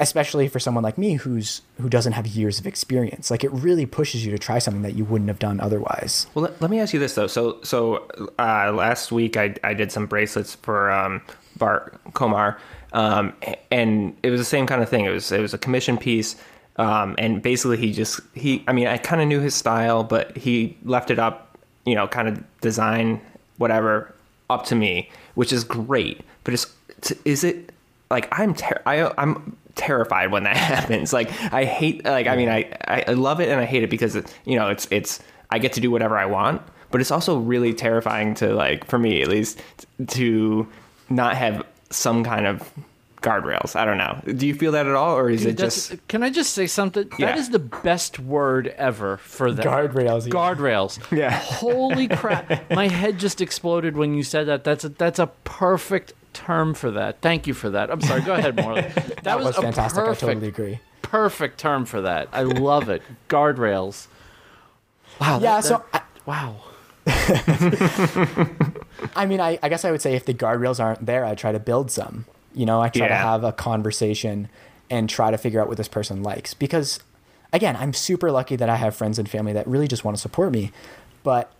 especially 0.00 0.48
for 0.48 0.60
someone 0.60 0.84
like 0.84 0.96
me 0.96 1.14
who's 1.14 1.62
who 1.80 1.88
doesn't 1.88 2.12
have 2.12 2.26
years 2.26 2.58
of 2.58 2.66
experience. 2.66 3.30
Like 3.30 3.44
it 3.44 3.52
really 3.52 3.86
pushes 3.86 4.24
you 4.24 4.30
to 4.32 4.38
try 4.38 4.58
something 4.58 4.82
that 4.82 4.94
you 4.94 5.04
wouldn't 5.04 5.28
have 5.28 5.38
done 5.38 5.60
otherwise. 5.60 6.26
Well, 6.34 6.44
let, 6.44 6.60
let 6.60 6.70
me 6.70 6.78
ask 6.80 6.94
you 6.94 7.00
this 7.00 7.14
though. 7.14 7.26
So, 7.26 7.58
so 7.62 8.08
uh, 8.38 8.72
last 8.72 9.10
week 9.12 9.36
I 9.36 9.54
I 9.64 9.74
did 9.74 9.90
some 9.90 10.06
bracelets 10.06 10.54
for 10.56 10.90
um, 10.90 11.22
Bart 11.56 11.98
Komar, 12.12 12.58
um, 12.92 13.34
and 13.70 14.16
it 14.22 14.30
was 14.30 14.40
the 14.40 14.44
same 14.44 14.66
kind 14.66 14.82
of 14.82 14.88
thing. 14.88 15.04
It 15.04 15.10
was 15.10 15.32
it 15.32 15.40
was 15.40 15.54
a 15.54 15.58
commission 15.58 15.98
piece, 15.98 16.36
um, 16.76 17.14
and 17.18 17.42
basically 17.42 17.76
he 17.76 17.92
just 17.92 18.20
he. 18.34 18.64
I 18.68 18.72
mean, 18.72 18.86
I 18.86 18.98
kind 18.98 19.20
of 19.20 19.28
knew 19.28 19.40
his 19.40 19.54
style, 19.54 20.04
but 20.04 20.36
he 20.36 20.76
left 20.84 21.10
it 21.10 21.18
up, 21.18 21.58
you 21.84 21.94
know, 21.94 22.06
kind 22.06 22.28
of 22.28 22.60
design 22.60 23.20
whatever 23.56 24.14
up 24.48 24.64
to 24.66 24.74
me, 24.74 25.10
which 25.34 25.52
is 25.52 25.64
great. 25.64 26.20
But 26.44 26.54
it's 26.54 26.66
is 27.24 27.44
it 27.44 27.72
like 28.10 28.28
I'm 28.32 28.54
ter- 28.54 28.82
I 28.86 29.12
I'm 29.18 29.56
terrified 29.78 30.30
when 30.30 30.42
that 30.42 30.56
happens. 30.74 31.12
Like 31.14 31.30
I 31.52 31.64
hate 31.64 32.04
like 32.04 32.26
I 32.26 32.36
mean 32.36 32.50
I 32.50 32.70
I 32.86 33.12
love 33.14 33.40
it 33.40 33.48
and 33.48 33.58
I 33.58 33.64
hate 33.64 33.82
it 33.82 33.90
because 33.90 34.14
it, 34.14 34.34
you 34.44 34.56
know 34.56 34.68
it's 34.68 34.86
it's 34.90 35.20
I 35.50 35.58
get 35.58 35.72
to 35.74 35.80
do 35.80 35.90
whatever 35.90 36.18
I 36.18 36.26
want, 36.26 36.60
but 36.90 37.00
it's 37.00 37.10
also 37.10 37.38
really 37.38 37.72
terrifying 37.72 38.34
to 38.34 38.52
like 38.54 38.86
for 38.86 38.98
me 38.98 39.22
at 39.22 39.28
least 39.28 39.62
to 40.08 40.68
not 41.08 41.36
have 41.36 41.64
some 41.90 42.22
kind 42.22 42.46
of 42.46 42.70
guardrails. 43.22 43.74
I 43.74 43.84
don't 43.84 43.98
know. 43.98 44.20
Do 44.34 44.46
you 44.46 44.54
feel 44.54 44.72
that 44.72 44.86
at 44.86 44.94
all, 44.94 45.16
or 45.16 45.30
is 45.30 45.44
it 45.46 45.56
just 45.56 45.96
can 46.08 46.22
I 46.22 46.30
just 46.30 46.52
say 46.54 46.66
something? 46.66 47.10
Yeah. 47.18 47.26
That 47.26 47.38
is 47.38 47.50
the 47.50 47.58
best 47.58 48.18
word 48.18 48.68
ever 48.76 49.16
for 49.18 49.52
that. 49.52 49.64
Guardrails, 49.64 50.26
yeah. 50.26 50.32
Guardrails. 50.32 50.98
Yeah. 51.18 51.30
Holy 51.30 52.06
crap! 52.08 52.70
My 52.70 52.88
head 52.88 53.18
just 53.18 53.40
exploded 53.40 53.96
when 53.96 54.14
you 54.14 54.22
said 54.22 54.46
that. 54.46 54.62
That's 54.64 54.84
a, 54.84 54.90
that's 54.90 55.18
a 55.18 55.28
perfect 55.44 56.12
term 56.38 56.74
for 56.74 56.90
that. 56.92 57.20
Thank 57.20 57.46
you 57.46 57.54
for 57.54 57.70
that. 57.70 57.90
I'm 57.90 58.00
sorry. 58.00 58.20
Go 58.22 58.34
ahead, 58.34 58.56
Morley. 58.56 58.82
That, 58.94 59.24
That 59.24 59.38
was 59.40 59.56
a 59.58 59.62
fantastic. 59.62 59.98
I 60.02 60.06
Perfect, 60.06 60.20
totally 60.20 60.48
agree. 60.48 60.78
perfect 61.02 61.58
term 61.58 61.84
for 61.84 62.00
that. 62.02 62.28
I 62.32 62.42
love 62.42 62.88
it. 62.88 63.02
Guardrails. 63.28 64.06
Wow. 65.20 65.38
Yeah, 65.40 65.56
that- 65.60 65.64
so 65.64 65.84
that- 65.92 66.06
wow. 66.26 66.56
I 69.16 69.26
mean, 69.26 69.40
I, 69.40 69.58
I 69.62 69.68
guess 69.68 69.84
I 69.84 69.90
would 69.90 70.02
say 70.02 70.14
if 70.14 70.24
the 70.24 70.34
guardrails 70.34 70.80
aren't 70.80 71.06
there, 71.06 71.24
I 71.24 71.34
try 71.34 71.52
to 71.52 71.58
build 71.58 71.90
some. 71.90 72.24
You 72.54 72.66
know, 72.66 72.80
I 72.80 72.88
try 72.88 73.08
to 73.08 73.14
have 73.14 73.44
a 73.44 73.52
conversation 73.52 74.48
and 74.90 75.08
try 75.08 75.30
to 75.30 75.38
figure 75.38 75.60
out 75.60 75.68
what 75.68 75.76
this 75.76 75.88
person 75.88 76.22
likes. 76.22 76.54
Because, 76.54 76.98
again, 77.52 77.76
I'm 77.76 77.92
super 77.92 78.30
lucky 78.32 78.56
that 78.56 78.68
I 78.68 78.76
have 78.76 78.96
friends 78.96 79.18
and 79.18 79.28
family 79.28 79.52
that 79.52 79.66
really 79.66 79.86
just 79.88 80.04
want 80.04 80.16
to 80.16 80.20
support 80.20 80.52
me. 80.52 80.72
But 81.22 81.52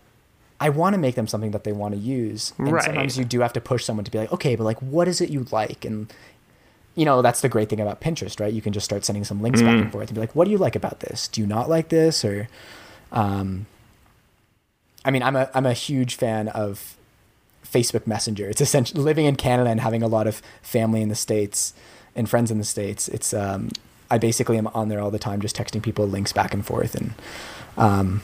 I 0.59 0.69
want 0.69 0.93
to 0.93 0.97
make 0.99 1.15
them 1.15 1.27
something 1.27 1.51
that 1.51 1.63
they 1.63 1.71
want 1.71 1.93
to 1.93 1.99
use. 1.99 2.53
And 2.57 2.73
Right. 2.73 2.83
sometimes 2.83 3.17
you 3.17 3.23
do 3.25 3.39
have 3.39 3.53
to 3.53 3.61
push 3.61 3.85
someone 3.85 4.03
to 4.03 4.11
be 4.11 4.17
like, 4.17 4.31
okay, 4.33 4.55
but 4.55 4.65
like, 4.65 4.79
what 4.81 5.07
is 5.07 5.21
it 5.21 5.29
you 5.29 5.45
like? 5.51 5.85
And, 5.85 6.11
you 6.95 7.05
know, 7.05 7.21
that's 7.21 7.41
the 7.41 7.49
great 7.49 7.69
thing 7.69 7.79
about 7.79 8.01
Pinterest, 8.01 8.39
right? 8.39 8.53
You 8.53 8.61
can 8.61 8.73
just 8.73 8.83
start 8.85 9.05
sending 9.05 9.23
some 9.23 9.41
links 9.41 9.61
back 9.61 9.79
and 9.79 9.91
forth 9.91 10.09
and 10.09 10.15
be 10.15 10.19
like, 10.19 10.35
what 10.35 10.45
do 10.45 10.51
you 10.51 10.57
like 10.57 10.75
about 10.75 10.99
this? 10.99 11.27
Do 11.29 11.39
you 11.39 11.47
not 11.47 11.69
like 11.69 11.89
this? 11.89 12.25
Or, 12.25 12.49
um, 13.11 13.67
I 15.05 15.11
mean, 15.11 15.23
I'm 15.23 15.35
a 15.37 15.49
I'm 15.53 15.65
a 15.65 15.73
huge 15.73 16.15
fan 16.15 16.49
of 16.49 16.97
Facebook 17.65 18.05
Messenger. 18.05 18.49
It's 18.49 18.59
essentially 18.61 19.01
living 19.01 19.25
in 19.25 19.35
Canada 19.37 19.69
and 19.69 19.79
having 19.79 20.03
a 20.03 20.07
lot 20.07 20.27
of 20.27 20.41
family 20.61 21.01
in 21.01 21.07
the 21.09 21.15
states 21.15 21.73
and 22.15 22.29
friends 22.29 22.51
in 22.51 22.57
the 22.57 22.65
states. 22.65 23.07
It's 23.07 23.33
um, 23.33 23.69
I 24.11 24.17
basically 24.17 24.57
am 24.57 24.67
on 24.67 24.89
there 24.89 24.99
all 24.99 25.11
the 25.11 25.19
time, 25.19 25.39
just 25.39 25.55
texting 25.55 25.81
people 25.81 26.05
links 26.05 26.33
back 26.33 26.53
and 26.53 26.65
forth 26.65 26.95
and 26.95 27.13
um, 27.77 28.21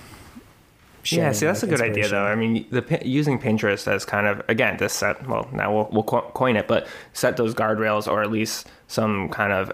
Yeah, 1.06 1.32
see, 1.32 1.46
that's 1.46 1.64
a 1.64 1.68
good 1.68 1.82
idea, 1.82 2.08
though. 2.08 2.24
I 2.24 2.36
mean, 2.36 2.66
the 2.72 3.02
using 3.04 3.40
Pinterest 3.40 3.88
as 3.88 4.06
kind 4.06 4.28
of 4.28 4.42
again 4.50 4.78
to 4.78 4.90
set. 4.90 5.28
Well, 5.28 5.48
now 5.52 5.74
we'll 5.74 5.90
we'll 5.92 6.04
coin 6.04 6.56
it, 6.56 6.68
but 6.68 6.88
set 7.14 7.38
those 7.38 7.54
guardrails 7.54 8.12
or 8.12 8.22
at 8.24 8.32
least 8.32 8.68
some 8.88 9.30
kind 9.30 9.54
of. 9.54 9.72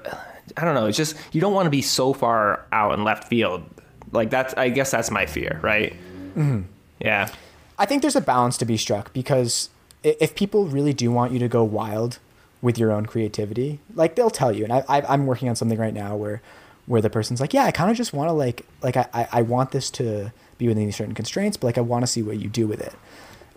I 0.57 0.65
don't 0.65 0.75
know. 0.75 0.87
It's 0.87 0.97
just 0.97 1.15
you 1.31 1.39
don't 1.39 1.53
want 1.53 1.65
to 1.67 1.71
be 1.71 1.81
so 1.81 2.13
far 2.13 2.65
out 2.71 2.93
in 2.93 3.03
left 3.03 3.27
field. 3.27 3.63
Like 4.11 4.29
that's. 4.29 4.53
I 4.55 4.69
guess 4.69 4.91
that's 4.91 5.11
my 5.11 5.25
fear, 5.25 5.59
right? 5.61 5.93
Mm-hmm. 6.35 6.61
Yeah. 6.99 7.29
I 7.77 7.85
think 7.85 8.01
there's 8.01 8.15
a 8.15 8.21
balance 8.21 8.57
to 8.57 8.65
be 8.65 8.77
struck 8.77 9.11
because 9.13 9.69
if 10.03 10.35
people 10.35 10.65
really 10.65 10.93
do 10.93 11.11
want 11.11 11.31
you 11.31 11.39
to 11.39 11.47
go 11.47 11.63
wild 11.63 12.19
with 12.61 12.77
your 12.77 12.91
own 12.91 13.05
creativity, 13.05 13.79
like 13.95 14.15
they'll 14.15 14.29
tell 14.29 14.51
you. 14.51 14.63
And 14.63 14.73
I, 14.73 14.83
I 14.87 15.01
I'm 15.01 15.25
working 15.25 15.49
on 15.49 15.55
something 15.55 15.79
right 15.79 15.93
now 15.93 16.15
where 16.15 16.41
where 16.85 17.01
the 17.01 17.09
person's 17.09 17.39
like, 17.39 17.53
yeah, 17.53 17.63
I 17.63 17.71
kind 17.71 17.89
of 17.89 17.97
just 17.97 18.13
want 18.13 18.29
to 18.29 18.33
like 18.33 18.65
like 18.81 18.97
I, 18.97 19.07
I 19.13 19.27
I 19.31 19.41
want 19.41 19.71
this 19.71 19.89
to 19.91 20.31
be 20.61 20.67
within 20.67 20.85
these 20.85 20.95
certain 20.95 21.15
constraints, 21.15 21.57
but 21.57 21.67
like 21.67 21.77
I 21.77 21.81
want 21.81 22.03
to 22.03 22.07
see 22.07 22.21
what 22.21 22.39
you 22.39 22.47
do 22.47 22.67
with 22.67 22.81
it. 22.81 22.93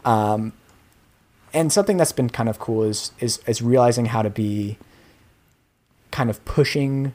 Um, 0.05 0.53
and 1.53 1.73
something 1.73 1.97
that's 1.97 2.13
been 2.13 2.31
kind 2.31 2.49
of 2.49 2.59
cool 2.59 2.83
is 2.83 3.13
is 3.21 3.41
is 3.47 3.63
realizing 3.63 4.07
how 4.07 4.23
to 4.23 4.31
be 4.31 4.79
kind 6.11 6.31
of 6.31 6.45
pushing 6.45 7.13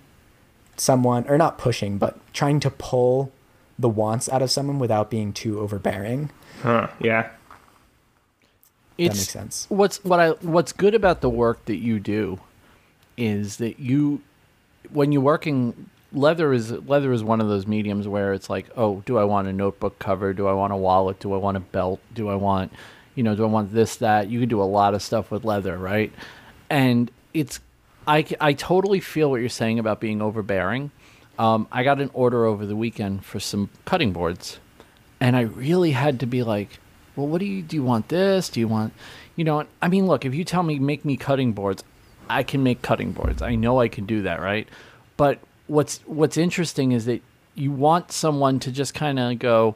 someone 0.78 1.28
or 1.28 1.38
not 1.38 1.58
pushing, 1.58 1.97
but 1.97 2.17
trying 2.34 2.60
to 2.62 2.69
pull 2.69 3.32
the 3.78 3.89
wants 3.89 4.30
out 4.30 4.41
of 4.41 4.52
someone 4.52 4.80
without 4.80 5.10
being 5.10 5.34
too 5.34 5.60
overbearing. 5.60 6.32
Huh. 6.62 6.88
Yeah. 6.99 7.30
It's, 8.97 9.15
makes 9.15 9.30
sense. 9.30 9.65
What's 9.69 10.04
what 10.04 10.19
I 10.19 10.30
what's 10.41 10.71
good 10.71 10.93
about 10.93 11.21
the 11.21 11.30
work 11.30 11.65
that 11.65 11.78
you 11.78 11.99
do 11.99 12.39
is 13.17 13.58
that 13.58 13.80
you 13.80 14.21
when 14.91 15.12
you're 15.12 15.21
working 15.21 15.89
leather 16.12 16.54
is 16.54 16.72
leather 16.72 17.12
is 17.12 17.24
one 17.24 17.41
of 17.41 17.48
those 17.48 17.67
mediums 17.67 18.08
where 18.08 18.34
it's 18.34 18.50
like, 18.50 18.67
oh, 18.76 19.02
do 19.06 19.17
I 19.17 19.24
want 19.24 19.48
a 19.48 19.54
notebook 19.54 20.00
cover? 20.00 20.34
Do 20.34 20.48
I 20.48 20.54
want 20.54 20.74
a 20.74 20.78
wallet? 20.78 21.19
Do 21.19 21.34
I 21.34 21.38
want 21.38 21.58
a 21.58 21.62
belt? 21.62 22.00
Do 22.13 22.30
I 22.30 22.36
want 22.36 22.72
you 23.19 23.24
know, 23.24 23.36
do 23.36 23.43
I 23.43 23.48
want 23.48 23.74
this 23.74 23.98
that? 23.98 24.30
You 24.30 24.39
can 24.39 24.48
do 24.48 24.62
a 24.62 24.63
lot 24.63 24.93
of 24.93 25.02
stuff 25.02 25.30
with 25.30 25.43
leather, 25.43 25.78
right? 25.78 26.13
And 26.69 27.12
it's 27.34 27.60
I 28.08 28.26
I 28.39 28.54
totally 28.54 29.02
feel 29.02 29.30
what 29.30 29.41
you're 29.41 29.50
saying 29.50 29.78
about 29.78 30.00
being 30.00 30.22
overbearing. 30.22 30.91
Um, 31.38 31.67
I 31.69 31.84
got 31.84 32.00
an 32.00 32.12
order 32.13 32.45
over 32.45 32.65
the 32.65 32.78
weekend 32.78 33.26
for 33.26 33.41
some 33.41 33.69
cutting 33.84 34.13
boards, 34.13 34.60
and 35.19 35.36
I 35.36 35.41
really 35.41 35.91
had 35.91 36.22
to 36.22 36.26
be 36.26 36.43
like, 36.43 36.80
well, 37.17 37.28
what 37.28 37.39
do 37.39 37.45
you 37.45 37.62
do? 37.62 37.76
You 37.76 37.84
want 37.84 38.08
this? 38.08 38.48
Do 38.48 38.62
you 38.62 38.69
want, 38.69 38.93
you 39.36 39.43
know? 39.43 39.65
I 39.82 39.89
mean, 39.89 40.08
look, 40.08 40.24
if 40.24 40.34
you 40.34 40.45
tell 40.45 40.63
me 40.63 40.80
make 40.80 41.04
me 41.04 41.17
cutting 41.17 41.52
boards, 41.52 41.84
I 42.30 42.43
can 42.43 42.63
make 42.63 42.82
cutting 42.82 43.12
boards. 43.12 43.41
I 43.41 43.56
know 43.56 43.82
I 43.82 43.89
can 43.89 44.06
do 44.06 44.22
that, 44.22 44.39
right? 44.39 44.67
But 45.17 45.39
what's 45.70 46.00
what's 46.06 46.36
interesting 46.38 46.92
is 46.92 47.06
that 47.06 47.22
you 47.56 47.72
want 47.72 48.12
someone 48.12 48.60
to 48.60 48.72
just 48.72 48.94
kind 48.94 49.20
of 49.20 49.40
go, 49.40 49.76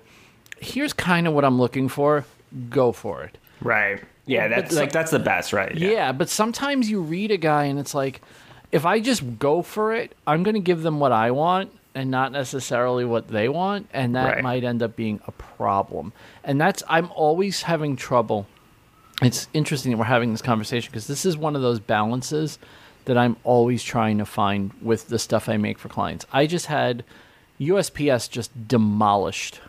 here's 0.60 0.94
kind 0.94 1.28
of 1.28 1.34
what 1.34 1.46
I'm 1.46 1.58
looking 1.60 1.88
for. 1.88 2.26
Go 2.70 2.92
for 2.92 3.24
it. 3.24 3.38
Right. 3.62 4.02
Yeah. 4.26 4.48
That's 4.48 4.74
some- 4.74 4.80
like 4.84 4.92
that's 4.92 5.12
the 5.12 5.20
best, 5.20 5.54
right? 5.54 5.76
Yeah. 5.76 6.12
but 6.12 6.30
sometimes 6.30 6.90
you 6.90 7.02
read 7.02 7.32
a 7.32 7.38
guy 7.38 7.66
and 7.66 7.80
it's 7.80 7.94
like, 7.96 8.22
if 8.72 8.86
I 8.86 9.00
just 9.00 9.40
go 9.40 9.62
for 9.62 9.94
it, 9.94 10.16
I'm 10.28 10.44
going 10.44 10.56
to 10.56 10.62
give 10.62 10.82
them 10.82 11.00
what 11.00 11.12
I 11.12 11.32
want 11.32 11.72
and 11.96 12.10
not 12.10 12.32
necessarily 12.32 13.06
what 13.06 13.28
they 13.28 13.48
want, 13.48 13.88
and 13.94 14.16
that 14.16 14.36
Right. 14.36 14.44
might 14.44 14.64
end 14.64 14.82
up 14.82 14.96
being 14.96 15.20
a 15.28 15.32
problem. 15.32 16.12
And 16.44 16.60
that's 16.60 16.82
I'm 16.90 17.12
always 17.14 17.62
having 17.64 17.96
trouble. 17.96 18.48
It's 19.22 19.48
interesting 19.54 19.92
that 19.92 19.98
we're 20.00 20.06
having 20.06 20.32
this 20.32 20.42
conversation 20.42 20.90
because 20.92 21.06
this 21.06 21.24
is 21.24 21.38
one 21.38 21.56
of 21.56 21.62
those 21.62 21.80
balances 21.80 22.58
that 23.06 23.18
I'm 23.18 23.36
always 23.44 23.84
trying 23.84 24.18
to 24.18 24.26
find 24.26 24.72
with 24.82 25.08
the 25.08 25.20
stuff 25.20 25.50
I 25.50 25.58
make 25.58 25.78
for 25.78 25.90
clients. 25.90 26.26
I 26.32 26.48
just 26.48 26.68
had 26.68 27.04
USPS 27.60 28.30
just 28.30 28.68
demolished 28.68 29.62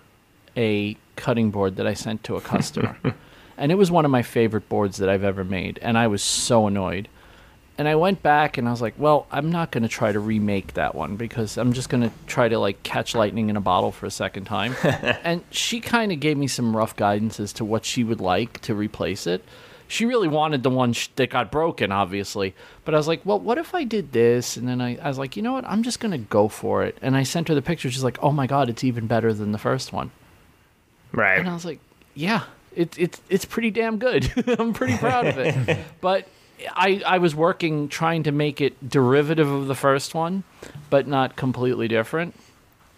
a 0.56 0.96
cutting 1.16 1.50
board 1.50 1.76
that 1.76 1.86
I 1.86 1.94
sent 1.94 2.24
to 2.24 2.36
a 2.36 2.40
customer. 2.40 2.96
and 3.58 3.72
it 3.72 3.76
was 3.76 3.90
one 3.90 4.04
of 4.04 4.10
my 4.10 4.22
favorite 4.22 4.68
boards 4.68 4.98
that 4.98 5.08
I've 5.08 5.24
ever 5.24 5.44
made. 5.44 5.78
And 5.82 5.98
I 5.98 6.06
was 6.06 6.22
so 6.22 6.66
annoyed. 6.66 7.08
And 7.76 7.88
I 7.88 7.96
went 7.96 8.22
back 8.22 8.56
and 8.56 8.68
I 8.68 8.70
was 8.70 8.80
like, 8.80 8.94
well, 8.98 9.26
I'm 9.32 9.50
not 9.50 9.72
going 9.72 9.82
to 9.82 9.88
try 9.88 10.12
to 10.12 10.20
remake 10.20 10.74
that 10.74 10.94
one 10.94 11.16
because 11.16 11.56
I'm 11.56 11.72
just 11.72 11.88
going 11.88 12.04
to 12.04 12.10
try 12.28 12.48
to 12.48 12.58
like 12.58 12.84
catch 12.84 13.16
lightning 13.16 13.50
in 13.50 13.56
a 13.56 13.60
bottle 13.60 13.90
for 13.90 14.06
a 14.06 14.12
second 14.12 14.44
time. 14.44 14.76
and 14.84 15.42
she 15.50 15.80
kind 15.80 16.12
of 16.12 16.20
gave 16.20 16.36
me 16.36 16.46
some 16.46 16.76
rough 16.76 16.94
guidance 16.94 17.40
as 17.40 17.52
to 17.54 17.64
what 17.64 17.84
she 17.84 18.04
would 18.04 18.20
like 18.20 18.60
to 18.62 18.74
replace 18.76 19.26
it. 19.26 19.44
She 19.94 20.06
really 20.06 20.26
wanted 20.26 20.64
the 20.64 20.70
one 20.70 20.92
sh- 20.92 21.06
that 21.14 21.30
got 21.30 21.52
broken, 21.52 21.92
obviously. 21.92 22.52
But 22.84 22.94
I 22.94 22.96
was 22.96 23.06
like, 23.06 23.24
well, 23.24 23.38
what 23.38 23.58
if 23.58 23.76
I 23.76 23.84
did 23.84 24.10
this? 24.10 24.56
And 24.56 24.66
then 24.66 24.80
I, 24.80 24.96
I 24.96 25.06
was 25.06 25.18
like, 25.18 25.36
you 25.36 25.42
know 25.42 25.52
what? 25.52 25.64
I'm 25.66 25.84
just 25.84 26.00
going 26.00 26.10
to 26.10 26.18
go 26.18 26.48
for 26.48 26.82
it. 26.82 26.98
And 27.00 27.16
I 27.16 27.22
sent 27.22 27.46
her 27.46 27.54
the 27.54 27.62
picture. 27.62 27.88
She's 27.92 28.02
like, 28.02 28.18
oh 28.20 28.32
my 28.32 28.48
God, 28.48 28.68
it's 28.68 28.82
even 28.82 29.06
better 29.06 29.32
than 29.32 29.52
the 29.52 29.58
first 29.58 29.92
one. 29.92 30.10
Right. 31.12 31.38
And 31.38 31.48
I 31.48 31.54
was 31.54 31.64
like, 31.64 31.78
yeah, 32.16 32.42
it's 32.74 32.98
it's 32.98 33.20
it's 33.28 33.44
pretty 33.44 33.70
damn 33.70 33.98
good. 33.98 34.32
I'm 34.58 34.72
pretty 34.72 34.96
proud 34.96 35.26
of 35.28 35.38
it. 35.38 35.78
but 36.00 36.26
I 36.74 37.00
I 37.06 37.18
was 37.18 37.32
working 37.36 37.88
trying 37.88 38.24
to 38.24 38.32
make 38.32 38.60
it 38.60 38.88
derivative 38.88 39.48
of 39.48 39.68
the 39.68 39.76
first 39.76 40.12
one, 40.12 40.42
but 40.90 41.06
not 41.06 41.36
completely 41.36 41.86
different. 41.86 42.34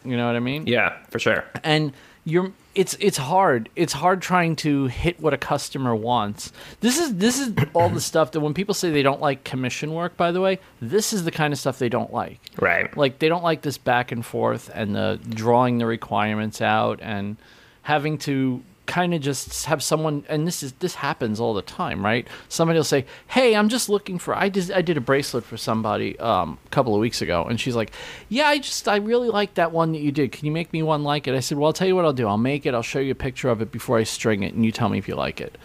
You 0.02 0.16
know 0.16 0.26
what 0.26 0.36
I 0.36 0.40
mean? 0.40 0.66
Yeah, 0.66 0.96
for 1.10 1.18
sure. 1.18 1.44
and 1.62 1.92
you're 2.24 2.52
it's 2.76 2.94
it's 3.00 3.16
hard. 3.16 3.70
It's 3.74 3.94
hard 3.94 4.20
trying 4.20 4.54
to 4.56 4.86
hit 4.86 5.18
what 5.18 5.32
a 5.32 5.38
customer 5.38 5.96
wants. 5.96 6.52
This 6.80 6.98
is 6.98 7.16
this 7.16 7.40
is 7.40 7.54
all 7.74 7.88
the 7.88 8.00
stuff 8.00 8.32
that 8.32 8.40
when 8.40 8.52
people 8.52 8.74
say 8.74 8.90
they 8.90 9.02
don't 9.02 9.20
like 9.20 9.44
commission 9.44 9.94
work 9.94 10.16
by 10.16 10.30
the 10.30 10.40
way 10.42 10.60
this 10.80 11.12
is 11.12 11.24
the 11.24 11.30
kind 11.30 11.52
of 11.52 11.58
stuff 11.58 11.78
they 11.78 11.88
don't 11.88 12.12
like. 12.12 12.38
Right. 12.60 12.94
like 12.96 13.18
they 13.18 13.28
don't 13.28 13.42
like 13.42 13.62
this 13.62 13.78
back 13.78 14.12
and 14.12 14.24
forth 14.24 14.70
and 14.74 14.94
the 14.94 15.18
drawing 15.28 15.78
the 15.78 15.86
requirements 15.86 16.60
out 16.60 17.00
and 17.02 17.38
having 17.82 18.18
to 18.18 18.62
kind 18.86 19.14
of 19.14 19.20
just 19.20 19.64
have 19.66 19.82
someone 19.82 20.24
and 20.28 20.46
this 20.46 20.62
is 20.62 20.72
this 20.74 20.94
happens 20.94 21.40
all 21.40 21.54
the 21.54 21.62
time 21.62 22.04
right 22.04 22.26
somebody 22.48 22.78
will 22.78 22.84
say 22.84 23.04
hey 23.28 23.54
i'm 23.56 23.68
just 23.68 23.88
looking 23.88 24.18
for 24.18 24.34
i 24.34 24.48
did 24.48 24.70
i 24.70 24.80
did 24.80 24.96
a 24.96 25.00
bracelet 25.00 25.44
for 25.44 25.56
somebody 25.56 26.18
um, 26.20 26.58
a 26.66 26.68
couple 26.70 26.94
of 26.94 27.00
weeks 27.00 27.20
ago 27.20 27.44
and 27.44 27.60
she's 27.60 27.76
like 27.76 27.92
yeah 28.28 28.46
i 28.46 28.58
just 28.58 28.88
i 28.88 28.96
really 28.96 29.28
like 29.28 29.54
that 29.54 29.72
one 29.72 29.92
that 29.92 30.00
you 30.00 30.12
did 30.12 30.32
can 30.32 30.46
you 30.46 30.52
make 30.52 30.72
me 30.72 30.82
one 30.82 31.02
like 31.04 31.26
it 31.26 31.34
i 31.34 31.40
said 31.40 31.58
well 31.58 31.66
i'll 31.66 31.72
tell 31.72 31.88
you 31.88 31.96
what 31.96 32.04
i'll 32.04 32.12
do 32.12 32.28
i'll 32.28 32.38
make 32.38 32.66
it 32.66 32.74
i'll 32.74 32.82
show 32.82 33.00
you 33.00 33.12
a 33.12 33.14
picture 33.14 33.48
of 33.48 33.60
it 33.60 33.72
before 33.72 33.98
i 33.98 34.02
string 34.04 34.42
it 34.42 34.54
and 34.54 34.64
you 34.64 34.72
tell 34.72 34.88
me 34.88 34.98
if 34.98 35.08
you 35.08 35.14
like 35.14 35.40
it 35.40 35.58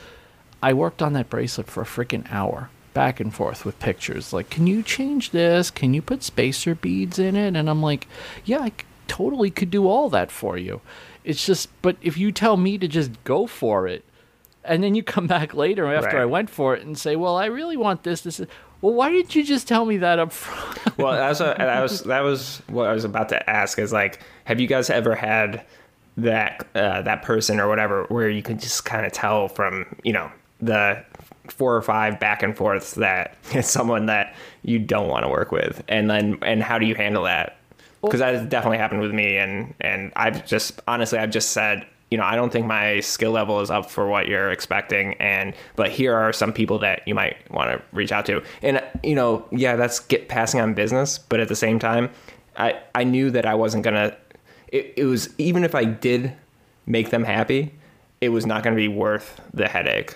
I 0.62 0.74
worked 0.74 1.02
on 1.02 1.14
that 1.14 1.30
bracelet 1.30 1.68
for 1.68 1.82
a 1.82 1.86
freaking 1.86 2.32
hour, 2.32 2.70
back 2.94 3.20
and 3.20 3.34
forth 3.34 3.66
with 3.66 3.80
pictures. 3.80 4.32
Like, 4.32 4.50
can 4.50 4.68
you 4.68 4.84
change 4.84 5.32
this? 5.32 5.72
Can 5.72 5.94
you 5.94 6.02
put 6.02 6.24
spacer 6.24 6.76
beads 6.76 7.18
in 7.18 7.36
it? 7.36 7.56
And 7.56 7.70
I'm 7.70 7.82
like, 7.82 8.08
yeah, 8.46 8.60
i 8.60 8.72
totally 9.08 9.50
could 9.50 9.72
do 9.72 9.88
all 9.88 10.10
that 10.10 10.32
for 10.32 10.58
you. 10.58 10.80
It's 11.24 11.46
just, 11.46 11.70
but 11.82 11.98
if 12.02 12.18
you 12.18 12.32
tell 12.32 12.58
me 12.58 12.78
to 12.78 12.88
just 12.88 13.12
go 13.24 13.48
for 13.48 13.88
it, 13.88 14.04
and 14.64 14.84
then 14.84 14.96
you 14.96 15.04
come 15.04 15.28
back 15.36 15.54
later 15.54 15.92
after 15.92 16.18
Right. 16.18 16.24
I 16.24 16.26
went 16.26 16.50
for 16.50 16.76
it 16.76 16.86
and 16.86 16.98
say, 16.98 17.16
well, 17.16 17.36
I 17.36 17.46
really 17.46 17.78
want 17.78 18.04
this. 18.04 18.22
This. 18.22 18.40
Is, 18.40 18.48
well, 18.82 18.94
why 18.94 19.12
didn't 19.12 19.36
you 19.36 19.44
just 19.44 19.68
tell 19.68 19.86
me 19.86 19.98
that 19.98 20.20
up 20.20 20.32
front? 20.32 20.98
well, 20.98 21.12
that 21.18 21.30
was, 21.30 21.40
that 21.40 21.82
was 21.82 22.02
that 22.04 22.22
was 22.22 22.62
what 22.68 22.88
I 22.88 22.94
was 22.94 23.04
about 23.04 23.30
to 23.30 23.50
ask. 23.50 23.78
Is 23.80 23.94
like, 23.94 24.20
have 24.46 24.60
you 24.60 24.68
guys 24.68 24.90
ever 24.90 25.16
had 25.16 25.66
that 26.18 26.68
uh, 26.76 27.02
that 27.04 27.22
person 27.22 27.60
or 27.60 27.68
whatever 27.68 28.06
where 28.06 28.30
you 28.30 28.42
could 28.42 28.60
just 28.60 28.86
kind 28.86 29.06
of 29.06 29.12
tell 29.12 29.48
from 29.48 29.86
you 30.04 30.14
know 30.14 30.32
the 30.60 31.04
four 31.48 31.76
or 31.76 31.82
five 31.82 32.20
back 32.20 32.44
and 32.44 32.56
forths 32.56 32.94
that 32.96 33.36
it's 33.52 33.70
someone 33.70 34.08
that 34.08 34.36
you 34.64 34.80
don't 34.80 35.08
want 35.08 35.24
to 35.24 35.30
work 35.30 35.52
with, 35.52 35.84
and 35.88 36.10
then 36.10 36.38
and 36.42 36.64
how 36.64 36.80
do 36.80 36.86
you 36.86 36.96
handle 36.96 37.24
that? 37.24 37.58
Because 38.02 38.20
that 38.20 38.34
has 38.34 38.48
definitely 38.48 38.78
happened 38.78 39.02
with 39.02 39.12
me, 39.12 39.38
and 39.38 39.74
and 39.80 40.12
I've 40.16 40.46
just 40.46 40.82
honestly 40.88 41.20
I've 41.20 41.30
just 41.30 41.52
said 41.52 41.86
you 42.10 42.18
know 42.18 42.24
I 42.24 42.36
don't 42.36 42.52
think 42.52 42.66
my 42.66 43.00
skill 43.00 43.32
level 43.32 43.62
is 43.62 43.70
up 43.70 43.90
for 43.90 44.08
what 44.08 44.28
you're 44.28 44.52
expecting, 44.52 45.14
and 45.16 45.54
but 45.76 45.92
here 45.92 46.16
are 46.16 46.34
some 46.34 46.52
people 46.52 46.80
that 46.80 47.08
you 47.08 47.14
might 47.14 47.38
want 47.52 47.72
to 47.72 47.82
reach 47.92 48.12
out 48.12 48.26
to, 48.26 48.42
and 48.62 48.84
you 49.04 49.16
know 49.16 49.46
yeah 49.52 49.76
that's 49.76 50.00
get 50.00 50.30
passing 50.30 50.60
on 50.60 50.74
business, 50.74 51.18
but 51.20 51.40
at 51.40 51.48
the 51.48 51.56
same 51.56 51.78
time 51.78 52.10
I 52.58 52.80
I 52.96 53.04
knew 53.04 53.32
that 53.32 53.46
I 53.46 53.56
wasn't 53.56 53.84
gonna. 53.84 54.16
It, 54.68 54.94
it 54.98 55.06
was 55.06 55.30
even 55.38 55.64
if 55.64 55.76
I 55.76 55.84
did 55.86 56.34
make 56.86 57.10
them 57.10 57.24
happy, 57.24 57.74
it 58.20 58.30
was 58.30 58.46
not 58.46 58.64
going 58.64 58.76
to 58.76 58.80
be 58.80 58.88
worth 58.88 59.42
the 59.54 59.68
headache. 59.68 60.16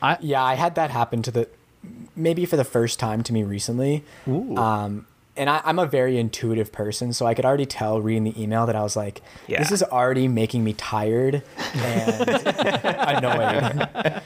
I, 0.00 0.18
Yeah, 0.20 0.42
I 0.42 0.54
had 0.54 0.74
that 0.74 0.90
happen 0.90 1.22
to 1.22 1.30
the 1.30 1.48
maybe 2.14 2.44
for 2.44 2.56
the 2.56 2.64
first 2.64 2.98
time 2.98 3.22
to 3.22 3.32
me 3.32 3.42
recently. 3.42 4.04
Um, 4.58 5.06
and 5.42 5.50
I, 5.50 5.60
I'm 5.64 5.78
a 5.78 5.86
very 5.86 6.16
intuitive 6.18 6.72
person, 6.72 7.12
so 7.12 7.26
I 7.26 7.34
could 7.34 7.44
already 7.44 7.66
tell 7.66 8.00
reading 8.00 8.24
the 8.24 8.40
email 8.42 8.64
that 8.66 8.74
I 8.76 8.82
was 8.82 8.96
like, 8.96 9.20
Yeah. 9.46 9.58
"This 9.58 9.70
is 9.72 9.82
already 9.82 10.26
making 10.28 10.64
me 10.64 10.72
tired 10.72 11.42
and 11.74 12.28
annoyed." 12.84 14.22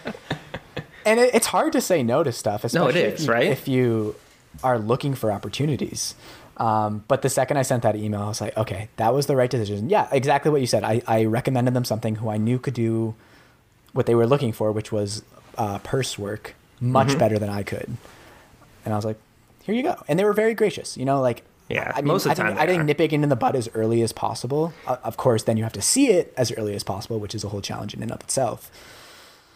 and 1.04 1.20
it, 1.20 1.34
it's 1.34 1.46
hard 1.48 1.72
to 1.72 1.80
say 1.80 2.02
no 2.02 2.22
to 2.22 2.32
stuff, 2.32 2.62
No, 2.74 2.88
especially 2.88 3.00
if 3.00 3.20
you, 3.20 3.26
right? 3.32 3.46
if 3.46 3.68
you 3.68 4.14
are 4.62 4.78
looking 4.78 5.14
for 5.14 5.32
opportunities. 5.32 6.14
Um, 6.58 7.04
but 7.08 7.20
the 7.22 7.28
second 7.28 7.58
I 7.58 7.62
sent 7.62 7.82
that 7.82 7.96
email, 7.96 8.22
I 8.22 8.28
was 8.28 8.40
like, 8.40 8.56
"Okay, 8.56 8.88
that 8.96 9.12
was 9.12 9.26
the 9.26 9.36
right 9.36 9.50
decision." 9.50 9.90
Yeah, 9.90 10.08
exactly 10.12 10.50
what 10.50 10.60
you 10.60 10.66
said. 10.66 10.84
I, 10.84 11.02
I 11.06 11.24
recommended 11.24 11.74
them 11.74 11.84
something 11.84 12.16
who 12.16 12.28
I 12.30 12.38
knew 12.38 12.58
could 12.58 12.74
do 12.74 13.14
what 13.92 14.06
they 14.06 14.14
were 14.14 14.26
looking 14.26 14.52
for, 14.52 14.72
which 14.72 14.90
was 14.92 15.22
uh, 15.58 15.78
purse 15.78 16.18
work, 16.18 16.54
much 16.80 17.08
Mm-hmm. 17.08 17.18
better 17.18 17.38
than 17.38 17.50
I 17.50 17.62
could. 17.62 17.88
And 18.84 18.94
I 18.94 18.96
was 18.96 19.04
like, 19.04 19.18
"Here 19.66 19.74
you 19.74 19.82
go." 19.82 19.96
And 20.08 20.18
they 20.18 20.24
were 20.24 20.32
very 20.32 20.54
gracious. 20.54 20.96
You 20.96 21.04
know, 21.04 21.20
like 21.20 21.42
Yeah, 21.68 21.92
I 21.94 22.00
mean, 22.00 22.08
most 22.08 22.26
of 22.26 22.30
the 22.36 22.42
I 22.42 22.44
time 22.46 22.46
think, 22.56 22.60
I 22.60 22.66
think 22.66 22.80
are. 22.80 22.84
nipping 22.84 23.10
in 23.22 23.28
the 23.28 23.36
bud 23.36 23.56
as 23.56 23.68
early 23.74 24.00
as 24.02 24.12
possible. 24.12 24.72
Uh, 24.86 24.96
of 25.02 25.16
course, 25.16 25.42
then 25.42 25.56
you 25.56 25.64
have 25.64 25.72
to 25.74 25.82
see 25.82 26.08
it 26.08 26.32
as 26.36 26.52
early 26.52 26.74
as 26.74 26.84
possible, 26.84 27.18
which 27.18 27.34
is 27.34 27.42
a 27.44 27.48
whole 27.48 27.60
challenge 27.60 27.92
in 27.94 28.02
and 28.02 28.12
of 28.12 28.20
itself. 28.20 28.70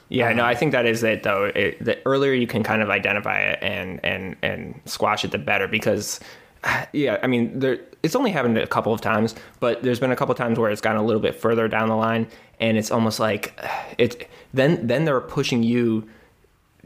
Yeah, 0.08 0.32
no, 0.32 0.44
I 0.44 0.56
think 0.56 0.72
that 0.72 0.86
is 0.86 1.04
it 1.04 1.22
though. 1.22 1.44
It, 1.54 1.82
the 1.84 2.04
earlier 2.04 2.32
you 2.32 2.48
can 2.48 2.64
kind 2.64 2.82
of 2.82 2.90
identify 2.90 3.38
it 3.40 3.58
and 3.62 4.00
and 4.04 4.36
and 4.42 4.80
squash 4.84 5.24
it, 5.24 5.30
the 5.30 5.38
better. 5.38 5.68
Because, 5.68 6.18
yeah, 6.92 7.18
I 7.22 7.28
mean, 7.28 7.60
there 7.60 7.78
it's 8.02 8.16
only 8.16 8.32
happened 8.32 8.58
a 8.58 8.66
couple 8.66 8.92
of 8.92 9.00
times, 9.00 9.36
but 9.60 9.82
there's 9.84 10.00
been 10.00 10.10
a 10.10 10.16
couple 10.16 10.32
of 10.32 10.38
times 10.38 10.58
where 10.58 10.70
it's 10.70 10.80
gone 10.80 10.96
a 10.96 11.04
little 11.04 11.22
bit 11.22 11.36
further 11.36 11.68
down 11.68 11.88
the 11.88 11.94
line, 11.96 12.26
and 12.58 12.76
it's 12.76 12.90
almost 12.90 13.20
like 13.20 13.54
it. 13.98 14.28
Then 14.52 14.84
then 14.84 15.04
they're 15.04 15.20
pushing 15.20 15.62
you 15.62 16.08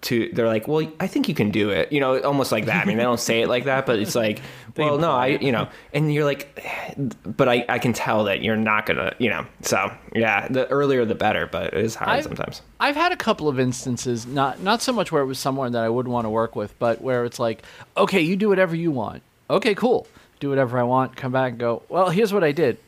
to. 0.02 0.30
They're 0.32 0.46
like, 0.46 0.68
well, 0.68 0.86
I 1.00 1.06
think 1.06 1.28
you 1.28 1.34
can 1.34 1.50
do 1.50 1.70
it. 1.70 1.92
You 1.92 2.00
know, 2.00 2.20
almost 2.20 2.52
like 2.52 2.66
that. 2.66 2.82
I 2.82 2.84
mean, 2.86 2.96
they 2.96 3.02
don't 3.04 3.20
say 3.20 3.42
it 3.42 3.48
like 3.48 3.64
that, 3.64 3.86
but 3.86 3.98
it's 3.98 4.14
like, 4.14 4.40
well, 4.76 4.98
no, 4.98 5.10
I, 5.12 5.26
you 5.28 5.52
know, 5.52 5.68
and 5.92 6.12
you're 6.12 6.24
like, 6.24 6.62
but 7.24 7.48
I 7.48 7.64
I 7.68 7.78
can 7.78 7.92
tell 7.92 8.24
that 8.24 8.42
you're 8.42 8.56
not 8.56 8.86
gonna, 8.86 9.14
you 9.18 9.30
know. 9.30 9.46
So 9.62 9.92
yeah, 10.14 10.48
the 10.48 10.66
earlier 10.68 11.04
the 11.04 11.14
better, 11.14 11.46
but 11.46 11.74
it 11.74 11.84
is 11.84 11.94
hard 11.94 12.10
I've- 12.10 12.22
sometimes. 12.24 12.62
I've 12.80 12.96
had 12.96 13.12
a 13.12 13.16
couple 13.16 13.48
of 13.48 13.58
instances, 13.58 14.26
not 14.26 14.60
not 14.60 14.82
so 14.82 14.92
much 14.92 15.10
where 15.10 15.22
it 15.22 15.26
was 15.26 15.38
someone 15.38 15.72
that 15.72 15.82
I 15.84 15.88
wouldn't 15.88 16.12
want 16.12 16.26
to 16.26 16.30
work 16.30 16.54
with, 16.54 16.78
but 16.78 17.00
where 17.00 17.24
it's 17.24 17.38
like, 17.38 17.62
okay, 17.96 18.20
you 18.20 18.36
do 18.36 18.48
whatever 18.48 18.76
you 18.76 18.90
want. 18.90 19.22
Okay, 19.48 19.74
cool. 19.74 20.06
Do 20.40 20.48
whatever 20.50 20.78
I 20.78 20.82
want. 20.82 21.16
Come 21.16 21.32
back 21.32 21.52
and 21.52 21.58
go. 21.60 21.82
Well, 21.88 22.10
here's 22.10 22.32
what 22.32 22.42
I 22.44 22.52
did. 22.52 22.78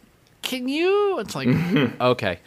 Can 0.42 0.68
you? 0.68 1.18
It's 1.20 1.34
like, 1.34 1.48
okay, 2.00 2.40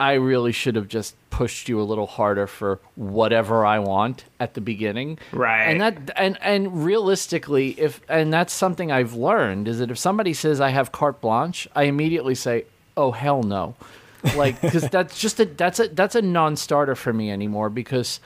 I 0.00 0.14
really 0.14 0.52
should 0.52 0.76
have 0.76 0.88
just 0.88 1.14
pushed 1.30 1.68
you 1.68 1.80
a 1.80 1.82
little 1.82 2.06
harder 2.06 2.46
for 2.46 2.80
whatever 2.96 3.64
I 3.64 3.78
want 3.78 4.24
at 4.40 4.54
the 4.54 4.60
beginning. 4.60 5.18
Right. 5.32 5.64
And 5.64 5.80
that 5.80 6.10
and 6.16 6.38
and 6.42 6.84
realistically, 6.84 7.70
if 7.78 8.00
and 8.08 8.32
that's 8.32 8.52
something 8.52 8.90
I've 8.90 9.14
learned 9.14 9.68
is 9.68 9.78
that 9.78 9.90
if 9.90 9.98
somebody 9.98 10.34
says 10.34 10.60
I 10.60 10.70
have 10.70 10.92
carte 10.92 11.20
blanche, 11.20 11.68
I 11.74 11.84
immediately 11.84 12.34
say, 12.34 12.64
oh 12.96 13.12
hell 13.12 13.42
no 13.42 13.74
like 14.34 14.60
because 14.60 14.88
that's 14.90 15.18
just 15.18 15.40
a 15.40 15.44
that's 15.44 15.80
a 15.80 15.88
that's 15.88 16.14
a 16.14 16.22
non-starter 16.22 16.94
for 16.94 17.12
me 17.12 17.30
anymore 17.30 17.70
because 17.70 18.20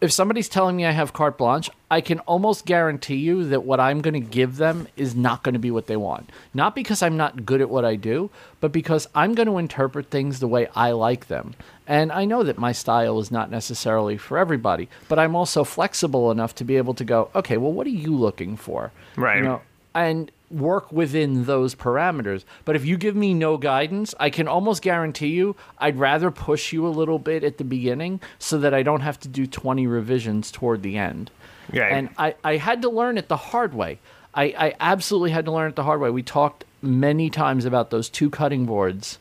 if 0.00 0.12
somebody's 0.12 0.48
telling 0.48 0.76
me 0.76 0.86
I 0.86 0.92
have 0.92 1.12
carte 1.12 1.36
blanche, 1.36 1.70
I 1.90 2.00
can 2.00 2.20
almost 2.20 2.66
guarantee 2.66 3.16
you 3.16 3.44
that 3.48 3.64
what 3.64 3.80
I'm 3.80 4.00
going 4.00 4.14
to 4.14 4.20
give 4.20 4.56
them 4.56 4.86
is 4.96 5.16
not 5.16 5.42
going 5.42 5.54
to 5.54 5.58
be 5.58 5.72
what 5.72 5.86
they 5.86 5.96
want. 5.96 6.30
Not 6.54 6.74
because 6.74 7.02
I'm 7.02 7.16
not 7.16 7.44
good 7.44 7.60
at 7.60 7.68
what 7.68 7.84
I 7.84 7.96
do, 7.96 8.30
but 8.60 8.70
because 8.70 9.08
I'm 9.14 9.34
going 9.34 9.48
to 9.48 9.58
interpret 9.58 10.10
things 10.10 10.38
the 10.38 10.46
way 10.46 10.68
I 10.76 10.92
like 10.92 11.26
them. 11.26 11.54
And 11.86 12.12
I 12.12 12.26
know 12.26 12.44
that 12.44 12.58
my 12.58 12.70
style 12.70 13.18
is 13.18 13.30
not 13.32 13.50
necessarily 13.50 14.16
for 14.16 14.38
everybody, 14.38 14.88
but 15.08 15.18
I'm 15.18 15.34
also 15.34 15.64
flexible 15.64 16.30
enough 16.30 16.54
to 16.56 16.64
be 16.64 16.76
able 16.76 16.94
to 16.94 17.04
go, 17.04 17.30
okay, 17.34 17.56
well, 17.56 17.72
what 17.72 17.86
are 17.86 17.90
you 17.90 18.14
looking 18.14 18.56
for? 18.56 18.92
Right. 19.16 19.38
You 19.38 19.44
know, 19.44 19.62
and 20.06 20.30
work 20.50 20.90
within 20.90 21.44
those 21.44 21.74
parameters. 21.74 22.44
But 22.64 22.76
if 22.76 22.84
you 22.84 22.96
give 22.96 23.14
me 23.14 23.34
no 23.34 23.56
guidance, 23.56 24.14
I 24.18 24.30
can 24.30 24.48
almost 24.48 24.82
guarantee 24.82 25.28
you 25.28 25.56
I'd 25.78 25.98
rather 25.98 26.30
push 26.30 26.72
you 26.72 26.86
a 26.86 26.88
little 26.88 27.18
bit 27.18 27.44
at 27.44 27.58
the 27.58 27.64
beginning 27.64 28.20
so 28.38 28.58
that 28.58 28.72
I 28.72 28.82
don't 28.82 29.00
have 29.00 29.20
to 29.20 29.28
do 29.28 29.46
20 29.46 29.86
revisions 29.86 30.50
toward 30.50 30.82
the 30.82 30.96
end. 30.96 31.30
Right. 31.72 31.92
And 31.92 32.08
I, 32.16 32.34
I 32.42 32.56
had 32.56 32.82
to 32.82 32.88
learn 32.88 33.18
it 33.18 33.28
the 33.28 33.36
hard 33.36 33.74
way. 33.74 33.98
I, 34.34 34.44
I 34.56 34.74
absolutely 34.80 35.30
had 35.30 35.44
to 35.46 35.52
learn 35.52 35.70
it 35.70 35.76
the 35.76 35.84
hard 35.84 36.00
way. 36.00 36.10
We 36.10 36.22
talked 36.22 36.64
many 36.80 37.28
times 37.28 37.64
about 37.64 37.90
those 37.90 38.08
two 38.08 38.30
cutting 38.30 38.66
boards 38.66 39.18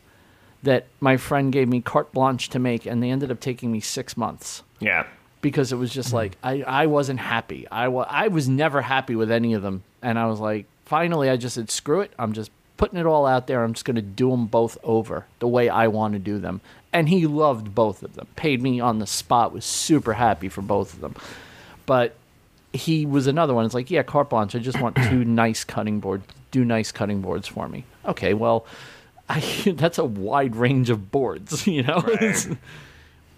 that 0.63 0.85
my 0.99 1.17
friend 1.17 1.51
gave 1.51 1.67
me 1.67 1.81
carte 1.81 2.11
blanche 2.11 2.49
to 2.49 2.59
make, 2.59 2.85
and 2.85 3.01
they 3.01 3.09
ended 3.09 3.31
up 3.31 3.39
taking 3.39 3.71
me 3.71 3.79
six 3.79 4.17
months 4.17 4.63
Yeah. 4.79 5.05
because 5.41 5.71
it 5.71 5.75
was 5.77 5.93
just 5.93 6.09
mm-hmm. 6.09 6.17
like 6.17 6.37
I, 6.43 6.61
I 6.61 6.85
wasn't 6.87 7.19
happy. 7.19 7.67
I, 7.69 7.87
wa- 7.89 8.07
I 8.09 8.27
was 8.27 8.47
never 8.47 8.81
happy 8.81 9.15
with 9.15 9.31
any 9.31 9.53
of 9.53 9.61
them. 9.61 9.83
And 10.01 10.17
I 10.19 10.27
was 10.27 10.39
like, 10.39 10.65
finally, 10.87 11.29
I 11.29 11.35
just 11.37 11.55
said, 11.55 11.69
screw 11.69 12.01
it. 12.01 12.11
I'm 12.17 12.33
just 12.33 12.49
putting 12.77 12.97
it 12.97 13.05
all 13.05 13.25
out 13.25 13.47
there. 13.47 13.63
I'm 13.63 13.73
just 13.73 13.85
going 13.85 13.95
to 13.95 14.01
do 14.01 14.31
them 14.31 14.45
both 14.45 14.77
over 14.83 15.25
the 15.39 15.47
way 15.47 15.67
I 15.67 15.87
want 15.87 16.13
to 16.13 16.19
do 16.19 16.39
them. 16.39 16.61
And 16.93 17.09
he 17.09 17.27
loved 17.27 17.75
both 17.75 18.01
of 18.03 18.15
them, 18.15 18.27
paid 18.35 18.61
me 18.61 18.79
on 18.79 18.99
the 18.99 19.07
spot, 19.07 19.51
was 19.51 19.65
super 19.65 20.13
happy 20.13 20.47
for 20.47 20.61
both 20.61 20.93
of 20.93 21.01
them. 21.01 21.15
But 21.85 22.15
he 22.71 23.05
was 23.05 23.27
another 23.27 23.53
one. 23.53 23.65
It's 23.65 23.73
like, 23.73 23.91
yeah, 23.91 24.03
carte 24.03 24.29
blanche. 24.29 24.55
I 24.55 24.59
just 24.59 24.79
want 24.79 24.95
two 25.09 25.25
nice 25.25 25.63
cutting 25.63 25.99
boards. 25.99 26.25
Do 26.51 26.63
nice 26.63 26.91
cutting 26.91 27.21
boards 27.21 27.47
for 27.47 27.67
me. 27.67 27.83
Okay, 28.05 28.33
well, 28.33 28.65
I, 29.29 29.41
that's 29.75 29.97
a 29.97 30.05
wide 30.05 30.55
range 30.55 30.89
of 30.89 31.11
boards, 31.11 31.67
you 31.67 31.83
know? 31.83 31.99
Right. 31.99 32.47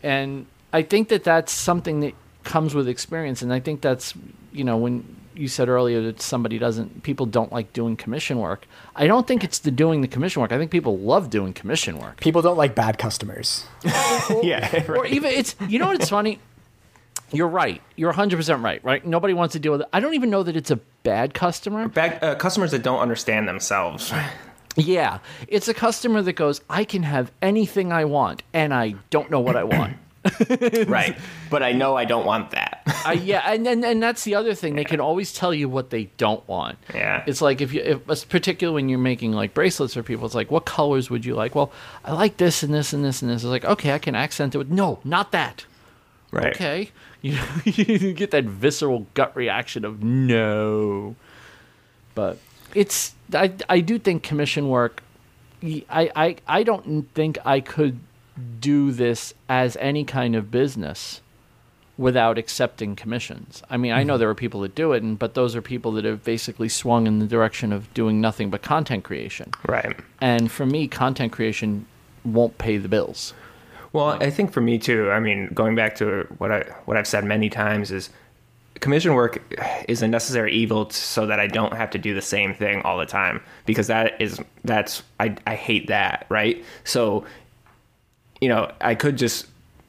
and 0.04 0.46
I 0.72 0.84
think 0.84 1.10
that 1.10 1.24
that's 1.24 1.52
something 1.52 2.02
that 2.02 2.14
comes 2.44 2.76
with 2.76 2.88
experience. 2.88 3.42
And 3.42 3.52
I 3.52 3.60
think 3.60 3.82
that's, 3.82 4.14
you 4.52 4.64
know, 4.64 4.78
when 4.78 5.19
you 5.40 5.48
said 5.48 5.70
earlier 5.70 6.02
that 6.02 6.22
somebody 6.22 6.60
doesn't, 6.60 7.02
people 7.04 7.26
don't 7.26 7.52
like 7.52 7.72
doing 7.72 7.96
commission 7.96 8.40
work. 8.40 8.68
I 8.94 9.08
don't 9.08 9.26
think 9.26 9.44
it's 9.44 9.60
the 9.60 9.72
doing 9.72 10.02
the 10.02 10.08
commission 10.08 10.42
work. 10.42 10.52
I 10.52 10.58
think 10.58 10.70
people 10.70 10.98
love 10.98 11.30
doing 11.30 11.54
commission 11.54 11.98
work. 11.98 12.20
People 12.20 12.42
don't 12.42 12.58
like 12.58 12.76
bad 12.76 12.98
customers. 12.98 13.66
Yeah. 14.44 14.84
Or 14.90 15.06
even 15.06 15.32
it's, 15.32 15.56
you 15.68 15.80
know 15.80 15.88
what? 15.88 15.96
It's 15.96 16.10
funny. 16.10 16.40
You're 17.32 17.48
right. 17.48 17.82
You're 17.96 18.14
100% 18.14 18.64
right, 18.64 18.84
right? 18.84 19.06
Nobody 19.06 19.34
wants 19.34 19.54
to 19.54 19.60
deal 19.60 19.72
with 19.72 19.82
it. 19.82 19.88
I 19.94 20.00
don't 20.00 20.14
even 20.14 20.30
know 20.30 20.44
that 20.44 20.56
it's 20.56 20.72
a 20.72 20.78
bad 21.04 21.34
customer. 21.34 21.88
Back, 21.88 22.22
uh, 22.22 22.36
customers 22.36 22.72
that 22.72 22.84
don't 22.84 23.00
understand 23.00 23.48
themselves. 23.48 24.14
Yeah. 24.76 25.20
It's 25.48 25.68
a 25.68 25.74
customer 25.74 26.22
that 26.22 26.34
goes, 26.34 26.62
I 26.70 26.84
can 26.84 27.04
have 27.04 27.32
anything 27.42 27.92
I 27.92 28.06
want, 28.06 28.44
and 28.54 28.74
I 28.74 28.96
don't 29.10 29.32
know 29.32 29.40
what 29.40 29.56
I 29.56 29.64
want. 29.64 29.98
right. 30.88 31.18
But 31.50 31.64
I 31.64 31.72
know 31.72 31.96
I 31.96 32.06
don't 32.06 32.26
want 32.26 32.52
that. 32.52 32.82
uh, 33.06 33.12
yeah, 33.22 33.42
and, 33.52 33.68
and 33.68 33.84
and 33.84 34.02
that's 34.02 34.24
the 34.24 34.36
other 34.36 34.54
thing. 34.54 34.76
They 34.76 34.84
can 34.84 35.00
always 35.00 35.34
tell 35.34 35.54
you 35.54 35.70
what 35.70 35.90
they 35.90 36.06
don't 36.18 36.48
want. 36.48 36.78
Yeah. 36.94 37.24
it's 37.26 37.42
like 37.42 37.62
if 37.62 37.74
you, 37.74 37.82
if, 37.82 38.30
particularly 38.30 38.76
when 38.76 38.90
you're 38.90 39.00
making 39.00 39.34
like 39.34 39.54
bracelets 39.54 39.94
for 39.94 40.04
people, 40.04 40.26
it's 40.26 40.36
like, 40.36 40.52
what 40.52 40.66
colors 40.66 41.10
would 41.10 41.26
you 41.26 41.36
like? 41.36 41.56
Well, 41.56 41.72
I 42.06 42.14
like 42.14 42.38
this 42.38 42.64
and 42.64 42.74
this 42.74 42.94
and 42.94 43.04
this 43.04 43.22
and 43.22 43.32
this. 43.32 43.44
It's 43.44 43.50
like, 43.50 43.66
okay, 43.66 43.94
I 43.94 44.00
can 44.00 44.16
accent 44.16 44.56
it 44.56 44.58
with 44.58 44.70
no, 44.70 45.00
not 45.04 45.32
that. 45.32 45.66
Right. 46.32 46.56
Okay, 46.56 46.92
you 47.22 47.38
you 47.66 48.14
get 48.14 48.32
that 48.32 48.46
visceral 48.46 49.08
gut 49.14 49.36
reaction 49.36 49.84
of 49.84 50.04
no, 50.04 51.16
but 52.16 52.38
it's 52.76 53.14
I 53.34 53.54
I 53.68 53.80
do 53.80 53.98
think 54.00 54.24
commission 54.24 54.70
work. 54.70 55.04
I 55.64 55.84
I 56.16 56.36
I 56.48 56.64
don't 56.64 57.12
think 57.14 57.38
I 57.46 57.60
could 57.60 58.00
do 58.60 58.92
this 58.92 59.34
as 59.48 59.78
any 59.78 60.04
kind 60.04 60.36
of 60.36 60.52
business 60.52 61.22
without 61.98 62.38
accepting 62.38 62.96
commissions. 62.96 63.62
I 63.70 63.76
mean, 63.76 63.92
I 63.92 64.04
know 64.04 64.14
mm-hmm. 64.14 64.20
there 64.22 64.30
are 64.30 64.36
people 64.36 64.62
that 64.62 64.74
do 64.74 64.94
it, 64.94 65.04
and 65.04 65.20
but 65.20 65.34
those 65.34 65.56
are 65.56 65.62
people 65.62 65.92
that 65.94 66.06
have 66.06 66.24
basically 66.24 66.70
swung 66.70 67.08
in 67.08 67.20
the 67.20 67.28
direction 67.28 67.74
of 67.74 67.94
doing 67.94 68.22
nothing 68.22 68.50
but 68.50 68.62
content 68.62 69.04
creation. 69.04 69.52
Right. 69.68 70.00
And 70.22 70.50
for 70.50 70.66
me, 70.66 70.88
content 70.88 71.34
creation 71.34 71.86
won't 72.24 72.58
pay 72.58 72.78
the 72.78 72.88
bills. 72.88 73.34
Well, 73.92 74.12
I 74.22 74.30
think 74.30 74.54
for 74.54 74.62
me 74.62 74.78
too. 74.78 75.12
I 75.12 75.20
mean, 75.20 75.48
going 75.54 75.76
back 75.76 75.96
to 75.96 76.28
what 76.38 76.52
I 76.52 76.62
what 76.86 76.96
I've 76.96 77.08
said 77.08 77.26
many 77.26 77.50
times 77.50 77.92
is 77.92 78.10
commission 78.80 79.14
work 79.14 79.42
is 79.88 80.02
a 80.02 80.08
necessary 80.08 80.54
evil 80.54 80.86
t- 80.86 80.94
so 80.94 81.26
that 81.26 81.40
I 81.40 81.48
don't 81.48 81.74
have 81.74 81.90
to 81.92 81.98
do 81.98 82.14
the 82.14 82.22
same 82.22 82.54
thing 82.54 82.82
all 82.84 82.98
the 82.98 83.06
time 83.06 83.42
because 83.66 83.88
that 83.88 84.20
is 84.22 84.40
that's 84.64 85.04
I 85.20 85.36
I 85.46 85.56
hate 85.56 85.88
that, 85.88 86.28
right? 86.30 86.64
So 86.84 87.26
you 88.42 88.50
know, 88.50 88.72
I 88.82 88.96
could 88.96 89.18
just 89.18 89.48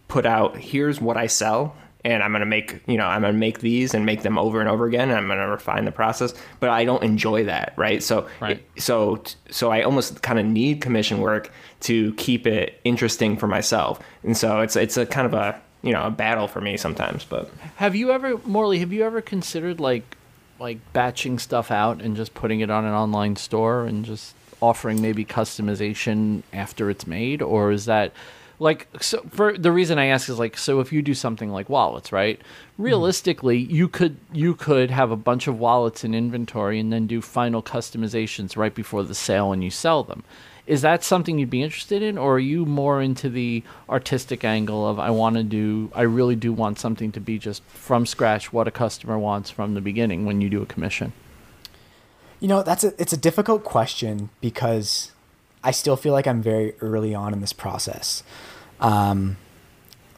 put 0.09 0.27
out 0.27 0.57
here's 0.57 1.01
what 1.01 1.17
I 1.17 1.27
sell 1.29 1.77
and 2.05 2.23
I'm 2.23 2.31
going 2.33 2.41
to 2.41 2.47
make, 2.47 2.81
you 2.87 2.97
know, 2.97 3.07
I'm 3.07 3.21
going 3.21 3.35
to 3.35 3.39
make 3.39 3.61
these 3.61 3.93
and 3.95 4.07
make 4.07 4.23
them 4.23 4.39
over 4.39 4.59
and 4.61 4.69
over 4.69 4.87
again 4.87 5.11
and 5.11 5.19
I'm 5.19 5.27
going 5.27 5.39
to 5.39 5.47
refine 5.47 5.85
the 5.85 5.93
process, 5.93 6.33
but 6.59 6.71
I 6.71 6.85
don't 6.85 7.03
enjoy 7.05 7.45
that, 7.45 7.75
right? 7.77 8.03
So 8.03 8.27
Right. 8.41 8.65
so 8.79 9.23
so 9.51 9.71
I 9.71 9.83
almost 9.83 10.23
kind 10.23 10.39
of 10.39 10.47
need 10.47 10.81
commission 10.81 11.21
work 11.21 11.53
to 11.81 12.15
keep 12.15 12.47
it 12.47 12.81
interesting 12.85 13.37
for 13.37 13.47
myself. 13.47 14.01
And 14.23 14.37
so 14.37 14.61
it's 14.61 14.77
it's 14.77 14.97
a 14.97 15.05
kind 15.07 15.27
of 15.27 15.35
a, 15.35 15.61
you 15.83 15.93
know, 15.93 16.05
a 16.05 16.11
battle 16.11 16.49
for 16.49 16.61
me 16.61 16.77
sometimes, 16.77 17.25
but 17.25 17.51
Have 17.77 17.95
you 17.95 18.11
ever, 18.13 18.39
Morley? 18.39 18.79
Have 18.81 18.93
you 18.93 19.05
ever 19.05 19.21
considered 19.21 19.79
like, 19.79 20.17
like 20.59 20.79
batching 20.93 21.39
stuff 21.39 21.71
out 21.71 22.03
and 22.03 22.17
just 22.17 22.35
putting 22.35 22.61
it 22.61 22.71
on 22.71 22.85
an 22.85 22.93
online 22.93 23.37
store 23.37 23.85
and 23.85 24.05
just 24.05 24.35
offering 24.61 25.01
maybe 25.01 25.25
customization 25.25 26.43
after 26.53 26.91
it's 26.91 27.07
made, 27.07 27.43
or 27.43 27.73
is 27.73 27.87
that 27.87 28.13
like 28.59 28.87
so? 29.01 29.23
For 29.31 29.57
the 29.57 29.73
reason 29.73 29.99
I 29.99 30.07
ask 30.07 30.29
is 30.29 30.39
like, 30.39 30.57
so 30.57 30.81
if 30.81 30.93
you 30.93 31.03
do 31.03 31.15
something 31.15 31.51
like 31.51 31.69
wallets, 31.69 32.13
right? 32.13 32.39
Mm-hmm. 32.39 32.83
Realistically, 32.83 33.59
you 33.59 33.89
could 33.89 34.17
you 34.33 34.55
could 34.55 34.91
have 34.91 35.11
a 35.11 35.17
bunch 35.17 35.47
of 35.47 35.59
wallets 35.59 36.05
in 36.05 36.15
inventory 36.15 36.79
and 36.79 36.93
then 36.93 37.07
do 37.07 37.21
final 37.21 37.63
customizations 37.63 38.57
right 38.57 38.75
before 38.75 39.03
the 39.03 39.15
sale 39.15 39.53
and 39.53 39.65
you 39.65 39.71
sell 39.71 40.05
them. 40.05 40.23
Is 40.67 40.83
that 40.83 41.03
something 41.03 41.39
you'd 41.39 41.51
be 41.51 41.63
interested 41.63 42.01
in, 42.01 42.17
or 42.17 42.35
are 42.35 42.39
you 42.39 42.65
more 42.65 43.03
into 43.03 43.29
the 43.29 43.65
artistic 43.89 44.45
angle 44.45 44.87
of 44.87 45.01
I 45.01 45.11
want 45.11 45.35
to 45.35 45.43
do, 45.43 45.91
I 45.95 46.03
really 46.03 46.37
do 46.37 46.53
want 46.53 46.79
something 46.79 47.11
to 47.13 47.21
be 47.21 47.39
just 47.39 47.65
from 47.65 48.07
scratch 48.07 48.53
what 48.53 48.69
a 48.69 48.71
customer 48.71 49.19
wants 49.19 49.51
from 49.51 49.75
the 49.75 49.81
beginning 49.81 50.27
when 50.27 50.41
you 50.41 50.49
do 50.49 50.63
a 50.63 50.67
commission? 50.67 51.13
You 52.41 52.49
know, 52.49 52.63
that's 52.63 52.85
a 52.85 52.95
it's 52.99 53.13
a 53.13 53.17
difficult 53.17 53.65
question 53.65 54.31
because 54.41 55.13
I 55.63 55.71
still 55.71 55.97
feel 55.97 56.13
like 56.13 56.27
I'm 56.27 56.43
very 56.43 56.75
early 56.81 57.15
on 57.15 57.33
in 57.33 57.41
this 57.41 57.53
process. 57.53 58.23
Um, 58.81 59.37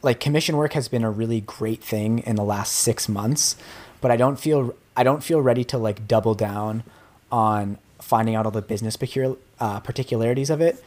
like 0.02 0.20
commission 0.20 0.56
work 0.56 0.72
has 0.72 0.88
been 0.88 1.04
a 1.04 1.10
really 1.10 1.40
great 1.40 1.82
thing 1.82 2.20
in 2.20 2.36
the 2.36 2.44
last 2.44 2.74
six 2.74 3.08
months, 3.08 3.56
but 4.00 4.10
I 4.10 4.16
don't 4.16 4.38
feel 4.38 4.74
I 4.96 5.02
don't 5.02 5.22
feel 5.22 5.40
ready 5.40 5.64
to 5.64 5.78
like 5.78 6.06
double 6.06 6.34
down 6.34 6.84
on 7.30 7.78
finding 8.00 8.34
out 8.34 8.44
all 8.46 8.52
the 8.52 8.62
business 8.62 8.96
peculiar, 8.96 9.36
uh, 9.58 9.80
particularities 9.80 10.50
of 10.50 10.60
it 10.60 10.82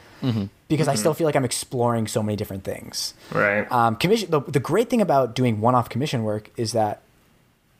because 0.67 0.87
I 0.87 0.95
still 0.95 1.13
feel 1.13 1.25
like 1.25 1.35
I'm 1.35 1.45
exploring 1.45 2.07
so 2.07 2.23
many 2.23 2.35
different 2.35 2.63
things. 2.63 3.13
right. 3.31 3.71
Um, 3.71 3.95
commission. 3.95 4.31
The, 4.31 4.41
the 4.41 4.59
great 4.59 4.89
thing 4.89 5.01
about 5.01 5.35
doing 5.35 5.61
one-off 5.61 5.89
commission 5.89 6.23
work 6.23 6.49
is 6.57 6.71
that 6.71 7.01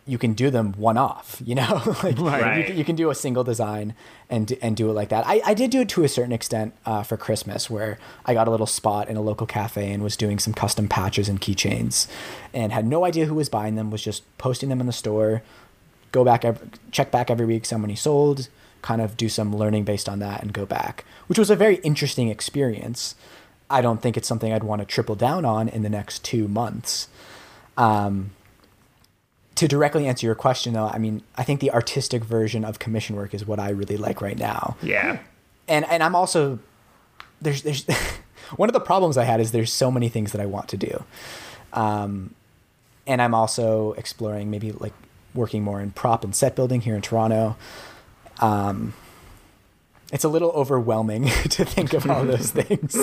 you 0.07 0.17
can 0.17 0.33
do 0.33 0.49
them 0.51 0.73
one-off. 0.73 1.41
You 1.45 1.55
know, 1.55 1.81
like 2.03 2.17
you, 2.19 2.27
Right. 2.27 2.65
can, 2.67 2.77
you 2.77 2.83
can 2.85 2.95
do 2.95 3.09
a 3.09 3.15
single 3.15 3.43
design 3.43 3.93
and 4.29 4.55
and 4.61 4.75
do 4.77 4.89
it 4.89 4.93
like 4.93 5.09
that. 5.09 5.25
I, 5.27 5.41
I 5.45 5.53
did 5.53 5.69
do 5.71 5.81
it 5.81 5.89
to 5.89 6.03
a 6.03 6.07
certain 6.07 6.31
extent 6.31 6.73
uh, 6.85 7.03
for 7.03 7.17
Christmas, 7.17 7.69
where 7.69 7.97
I 8.25 8.33
got 8.33 8.47
a 8.47 8.51
little 8.51 8.65
spot 8.67 9.09
in 9.09 9.17
a 9.17 9.21
local 9.21 9.45
cafe 9.47 9.91
and 9.91 10.01
was 10.03 10.15
doing 10.17 10.39
some 10.39 10.53
custom 10.53 10.87
patches 10.87 11.27
and 11.29 11.39
keychains, 11.41 12.07
and 12.53 12.71
had 12.71 12.85
no 12.85 13.05
idea 13.05 13.25
who 13.25 13.35
was 13.35 13.49
buying 13.49 13.75
them. 13.75 13.91
Was 13.91 14.03
just 14.03 14.23
posting 14.37 14.69
them 14.69 14.79
in 14.79 14.87
the 14.87 14.93
store. 14.93 15.41
Go 16.11 16.23
back, 16.23 16.43
check 16.91 17.11
back 17.11 17.29
every 17.29 17.45
week, 17.45 17.67
how 17.69 17.77
many 17.77 17.95
sold. 17.95 18.47
Kind 18.81 19.01
of 19.01 19.17
do 19.17 19.27
some 19.29 19.55
learning 19.55 19.83
based 19.83 20.07
on 20.07 20.19
that 20.19 20.41
and 20.43 20.53
go 20.53 20.65
back, 20.65 21.03
which 21.27 21.37
was 21.39 21.49
a 21.49 21.55
very 21.55 21.77
interesting 21.77 22.29
experience. 22.29 23.15
I 23.69 23.81
don't 23.81 24.01
think 24.01 24.15
it's 24.15 24.27
something 24.27 24.53
I'd 24.53 24.63
want 24.63 24.79
to 24.81 24.85
triple 24.85 25.15
down 25.15 25.43
on 25.43 25.67
in 25.67 25.81
the 25.81 25.89
next 25.89 26.23
two 26.23 26.47
months. 26.47 27.07
Um, 27.77 28.31
to 29.55 29.67
directly 29.67 30.07
answer 30.07 30.25
your 30.25 30.35
question, 30.35 30.73
though, 30.73 30.87
I 30.87 30.97
mean, 30.97 31.21
I 31.37 31.43
think 31.43 31.59
the 31.61 31.71
artistic 31.71 32.23
version 32.23 32.65
of 32.65 32.77
commission 32.79 33.15
work 33.15 33.33
is 33.33 33.45
what 33.45 33.59
I 33.59 33.69
really 33.69 33.97
like 33.97 34.21
right 34.21 34.37
now. 34.37 34.75
yeah. 34.81 35.19
And 35.67 35.83
and 35.85 36.03
I'm 36.03 36.15
also 36.15 36.59
there's 37.41 37.63
there's 37.63 37.85
one 38.55 38.69
of 38.69 38.73
the 38.73 38.79
problems 38.79 39.17
I 39.17 39.23
had 39.23 39.39
is 39.39 39.51
there's 39.51 39.73
so 39.73 39.89
many 39.89 40.09
things 40.09 40.31
that 40.31 40.39
I 40.41 40.45
want 40.45 40.67
to 40.69 40.77
do, 40.77 41.03
um, 41.73 42.35
and 43.07 43.19
I'm 43.19 43.33
also 43.33 43.93
exploring 43.93 44.51
maybe 44.51 44.71
like 44.71 44.93
working 45.33 45.63
more 45.63 45.81
in 45.81 45.89
prop 45.91 46.23
and 46.23 46.35
set 46.35 46.55
building 46.55 46.81
here 46.81 46.95
in 46.95 47.01
Toronto. 47.01 47.55
Um, 48.39 48.93
it's 50.13 50.23
a 50.23 50.29
little 50.29 50.51
overwhelming 50.51 51.25
to 51.49 51.65
think 51.65 51.93
of 51.93 52.09
all 52.09 52.23
those 52.25 52.51
things 52.59 52.95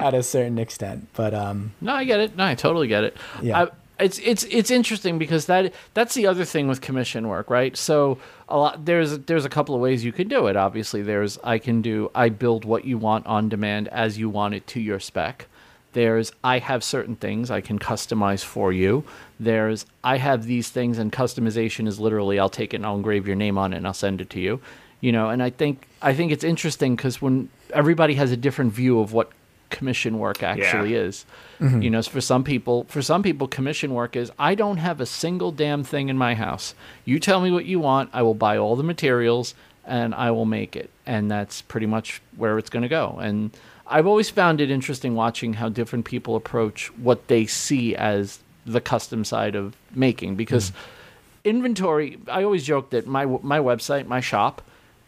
at 0.00 0.14
a 0.14 0.22
certain 0.22 0.58
extent, 0.58 1.08
but 1.14 1.34
um, 1.34 1.72
No, 1.80 1.92
I 1.94 2.04
get 2.04 2.20
it. 2.20 2.36
No, 2.36 2.44
I 2.44 2.54
totally 2.54 2.86
get 2.86 3.02
it. 3.04 3.16
Yeah. 3.42 3.64
I, 3.64 3.68
it's 3.98 4.18
it's 4.18 4.44
it's 4.44 4.70
interesting 4.70 5.18
because 5.18 5.46
that 5.46 5.72
that's 5.94 6.14
the 6.14 6.26
other 6.26 6.44
thing 6.44 6.68
with 6.68 6.80
commission 6.80 7.28
work, 7.28 7.48
right? 7.48 7.76
So 7.76 8.18
a 8.48 8.58
lot 8.58 8.84
there's 8.84 9.18
there's 9.20 9.44
a 9.44 9.48
couple 9.48 9.74
of 9.74 9.80
ways 9.80 10.04
you 10.04 10.12
can 10.12 10.28
do 10.28 10.46
it. 10.46 10.56
Obviously, 10.56 11.02
there's 11.02 11.38
I 11.42 11.58
can 11.58 11.82
do 11.82 12.10
I 12.14 12.28
build 12.28 12.64
what 12.64 12.84
you 12.84 12.98
want 12.98 13.26
on 13.26 13.48
demand 13.48 13.88
as 13.88 14.18
you 14.18 14.28
want 14.28 14.54
it 14.54 14.66
to 14.68 14.80
your 14.80 15.00
spec. 15.00 15.46
There's 15.94 16.30
I 16.44 16.58
have 16.58 16.84
certain 16.84 17.16
things 17.16 17.50
I 17.50 17.62
can 17.62 17.78
customize 17.78 18.44
for 18.44 18.70
you. 18.70 19.04
There's 19.40 19.86
I 20.04 20.18
have 20.18 20.44
these 20.44 20.68
things 20.68 20.98
and 20.98 21.10
customization 21.10 21.88
is 21.88 21.98
literally 21.98 22.38
I'll 22.38 22.50
take 22.50 22.74
it 22.74 22.76
and 22.76 22.86
I'll 22.86 22.96
engrave 22.96 23.26
your 23.26 23.36
name 23.36 23.56
on 23.56 23.72
it 23.72 23.78
and 23.78 23.86
I'll 23.86 23.94
send 23.94 24.20
it 24.20 24.28
to 24.30 24.40
you. 24.40 24.60
You 25.00 25.12
know, 25.12 25.30
and 25.30 25.42
I 25.42 25.48
think 25.48 25.88
I 26.02 26.12
think 26.14 26.32
it's 26.32 26.44
interesting 26.44 26.96
because 26.96 27.22
when 27.22 27.48
everybody 27.72 28.14
has 28.14 28.30
a 28.30 28.36
different 28.36 28.74
view 28.74 29.00
of 29.00 29.14
what 29.14 29.30
commission 29.70 30.18
work 30.18 30.42
actually 30.42 30.94
is. 30.94 31.24
Mm-hmm. 31.60 31.82
You 31.82 31.90
know, 31.90 32.02
for 32.02 32.20
some 32.20 32.44
people, 32.44 32.84
for 32.84 33.02
some 33.02 33.22
people, 33.22 33.48
commission 33.48 33.94
work 33.94 34.16
is 34.16 34.30
I 34.38 34.54
don't 34.54 34.76
have 34.78 35.00
a 35.00 35.06
single 35.06 35.52
damn 35.52 35.84
thing 35.84 36.08
in 36.08 36.18
my 36.18 36.34
house. 36.34 36.74
You 37.04 37.18
tell 37.18 37.40
me 37.40 37.50
what 37.50 37.64
you 37.64 37.80
want, 37.80 38.10
I 38.12 38.22
will 38.22 38.34
buy 38.34 38.56
all 38.58 38.76
the 38.76 38.82
materials 38.82 39.54
and 39.84 40.14
I 40.14 40.32
will 40.32 40.46
make 40.46 40.74
it, 40.74 40.90
and 41.06 41.30
that's 41.30 41.62
pretty 41.62 41.86
much 41.86 42.20
where 42.36 42.58
it's 42.58 42.70
going 42.70 42.82
to 42.82 42.88
go. 42.88 43.18
And 43.20 43.56
I've 43.86 44.06
always 44.06 44.28
found 44.28 44.60
it 44.60 44.68
interesting 44.68 45.14
watching 45.14 45.52
how 45.52 45.68
different 45.68 46.04
people 46.04 46.34
approach 46.34 46.88
what 46.96 47.28
they 47.28 47.46
see 47.46 47.94
as 47.94 48.40
the 48.64 48.80
custom 48.80 49.24
side 49.24 49.54
of 49.54 49.76
making 49.94 50.34
because 50.34 50.70
mm-hmm. 50.72 51.48
inventory. 51.48 52.18
I 52.28 52.42
always 52.42 52.64
joke 52.64 52.90
that 52.90 53.06
my 53.06 53.26
my 53.26 53.60
website, 53.60 54.08
my 54.08 54.20
shop, 54.20 54.60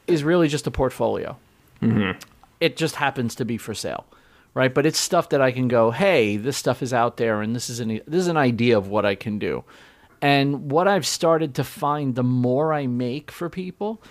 is 0.06 0.22
really 0.22 0.46
just 0.46 0.66
a 0.66 0.70
portfolio 0.70 1.36
mm-hmm. 1.82 2.18
it 2.60 2.76
just 2.76 2.96
happens 2.96 3.34
to 3.36 3.44
be 3.44 3.56
for 3.56 3.74
sale 3.74 4.04
right? 4.54 4.72
But 4.72 4.86
it's 4.86 4.98
stuff 4.98 5.28
that 5.30 5.40
i 5.40 5.52
can 5.52 5.68
go 5.68 5.90
hey 5.90 6.36
this 6.36 6.56
stuff 6.56 6.82
is 6.82 6.92
out 6.92 7.16
there 7.16 7.42
and 7.42 7.54
this 7.54 7.70
is 7.70 7.80
an 7.80 8.00
this 8.06 8.20
is 8.20 8.28
an 8.28 8.36
idea 8.36 8.76
of 8.76 8.88
what 8.88 9.06
i 9.06 9.14
can 9.14 9.38
do. 9.38 9.64
And 10.20 10.70
what 10.70 10.88
i've 10.88 11.06
started 11.06 11.54
to 11.54 11.64
find 11.64 12.14
the 12.14 12.24
more 12.24 12.72
i 12.72 12.86
make 12.86 13.30
for 13.30 13.48
people 13.48 14.02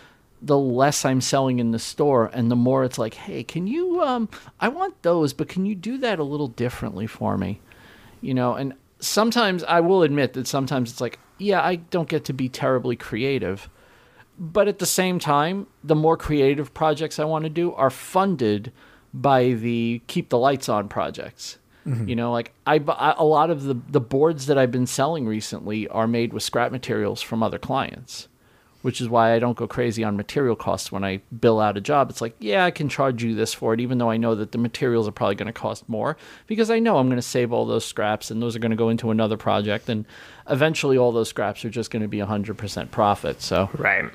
the 0.41 0.57
less 0.57 1.03
i'm 1.03 1.19
selling 1.19 1.59
in 1.59 1.71
the 1.71 1.79
store 1.79 2.29
and 2.31 2.51
the 2.51 2.55
more 2.55 2.83
it's 2.83 2.99
like 2.99 3.15
hey 3.15 3.43
can 3.43 3.67
you 3.67 4.01
um 4.03 4.29
i 4.59 4.67
want 4.67 5.01
those 5.01 5.33
but 5.33 5.49
can 5.49 5.65
you 5.65 5.73
do 5.73 5.97
that 5.97 6.19
a 6.19 6.23
little 6.23 6.47
differently 6.47 7.07
for 7.07 7.38
me? 7.38 7.59
You 8.21 8.33
know 8.33 8.53
and 8.53 8.73
sometimes 8.99 9.63
i 9.63 9.79
will 9.79 10.03
admit 10.03 10.33
that 10.33 10.47
sometimes 10.47 10.91
it's 10.91 11.01
like 11.01 11.19
yeah 11.38 11.61
i 11.61 11.75
don't 11.75 12.09
get 12.09 12.25
to 12.25 12.33
be 12.33 12.49
terribly 12.49 12.95
creative. 12.95 13.69
But 14.39 14.67
at 14.67 14.77
the 14.77 14.85
same 14.85 15.17
time, 15.17 15.65
the 15.83 15.95
more 15.95 16.15
creative 16.15 16.71
projects 16.73 17.17
I 17.17 17.25
want 17.25 17.45
to 17.45 17.49
do 17.49 17.73
are 17.73 17.89
funded 17.89 18.71
by 19.14 19.53
the 19.53 20.01
keep 20.08 20.30
the 20.30 20.38
lights 20.38 20.70
on 20.70 20.88
projects. 20.89 21.58
Mm-hmm. 21.86 22.10
You 22.10 22.16
know, 22.18 22.32
like 22.32 22.51
I, 22.66 22.76
I 22.76 23.16
a 23.18 23.24
lot 23.24 23.49
of 23.49 23.64
the 23.64 23.74
the 23.89 24.01
boards 24.01 24.47
that 24.47 24.58
I've 24.58 24.72
been 24.72 24.88
selling 24.88 25.26
recently 25.26 25.88
are 25.88 26.08
made 26.08 26.34
with 26.34 26.43
scrap 26.43 26.72
materials 26.72 27.22
from 27.22 27.41
other 27.41 27.58
clients, 27.58 28.28
which 28.82 28.99
is 28.99 29.08
why 29.08 29.34
I 29.34 29.39
don't 29.39 29.55
go 29.58 29.68
crazy 29.68 30.03
on 30.03 30.18
material 30.18 30.58
costs 30.58 30.91
when 30.91 31.05
I 31.05 31.22
bill 31.39 31.62
out 31.62 31.78
a 31.78 31.82
job. 31.82 32.10
It's 32.10 32.20
like, 32.20 32.36
yeah, 32.39 32.66
I 32.66 32.72
can 32.72 32.89
charge 32.89 33.24
you 33.24 33.36
this 33.36 33.53
for 33.53 33.74
it, 33.74 33.80
even 33.80 33.99
though 33.99 34.10
I 34.10 34.18
know 34.18 34.36
that 34.36 34.51
the 34.51 34.58
materials 34.58 35.08
are 35.08 35.14
probably 35.14 35.36
going 35.36 35.47
to 35.47 35.53
cost 35.53 35.88
more 35.88 36.18
because 36.45 36.70
I 36.70 36.80
know 36.80 36.97
I'm 36.97 37.08
going 37.08 37.16
to 37.16 37.22
save 37.22 37.53
all 37.53 37.66
those 37.66 37.86
scraps 37.86 38.30
and 38.32 38.41
those 38.41 38.53
are 38.53 38.60
going 38.60 38.72
to 38.72 38.78
go 38.78 38.89
into 38.89 39.10
another 39.10 39.38
project, 39.38 39.88
and 39.88 40.03
eventually 40.49 40.97
all 40.97 41.14
those 41.14 41.30
scraps 41.30 41.64
are 41.64 41.70
just 41.70 41.89
going 41.89 42.01
to 42.01 42.10
be 42.10 42.18
100% 42.18 42.91
profit. 42.91 43.41
So 43.41 43.70
Right. 43.78 44.12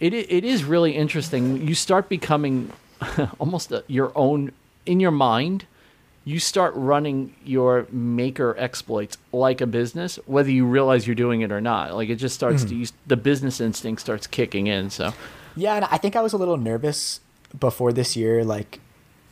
it 0.00 0.12
it 0.12 0.44
is 0.44 0.64
really 0.64 0.92
interesting. 0.94 1.66
You 1.66 1.74
start 1.74 2.10
becoming 2.10 2.72
almost 3.38 3.72
a, 3.72 3.84
your 3.86 4.12
own 4.14 4.52
in 4.84 5.00
your 5.00 5.10
mind. 5.10 5.66
You 6.24 6.40
start 6.40 6.74
running 6.74 7.36
your 7.44 7.86
maker 7.92 8.56
exploits 8.58 9.16
like 9.32 9.60
a 9.60 9.66
business, 9.66 10.18
whether 10.26 10.50
you 10.50 10.66
realize 10.66 11.06
you're 11.06 11.14
doing 11.14 11.42
it 11.42 11.52
or 11.52 11.60
not. 11.60 11.94
Like 11.94 12.08
it 12.08 12.16
just 12.16 12.34
starts 12.34 12.64
to 12.64 12.74
use 12.74 12.92
the 13.06 13.16
business 13.16 13.60
instinct 13.60 14.00
starts 14.00 14.26
kicking 14.26 14.66
in. 14.66 14.90
So 14.90 15.14
Yeah, 15.54 15.76
and 15.76 15.84
I 15.84 15.98
think 15.98 16.16
I 16.16 16.22
was 16.22 16.32
a 16.32 16.36
little 16.36 16.56
nervous 16.56 17.20
before 17.56 17.92
this 17.92 18.16
year, 18.16 18.42
like 18.44 18.80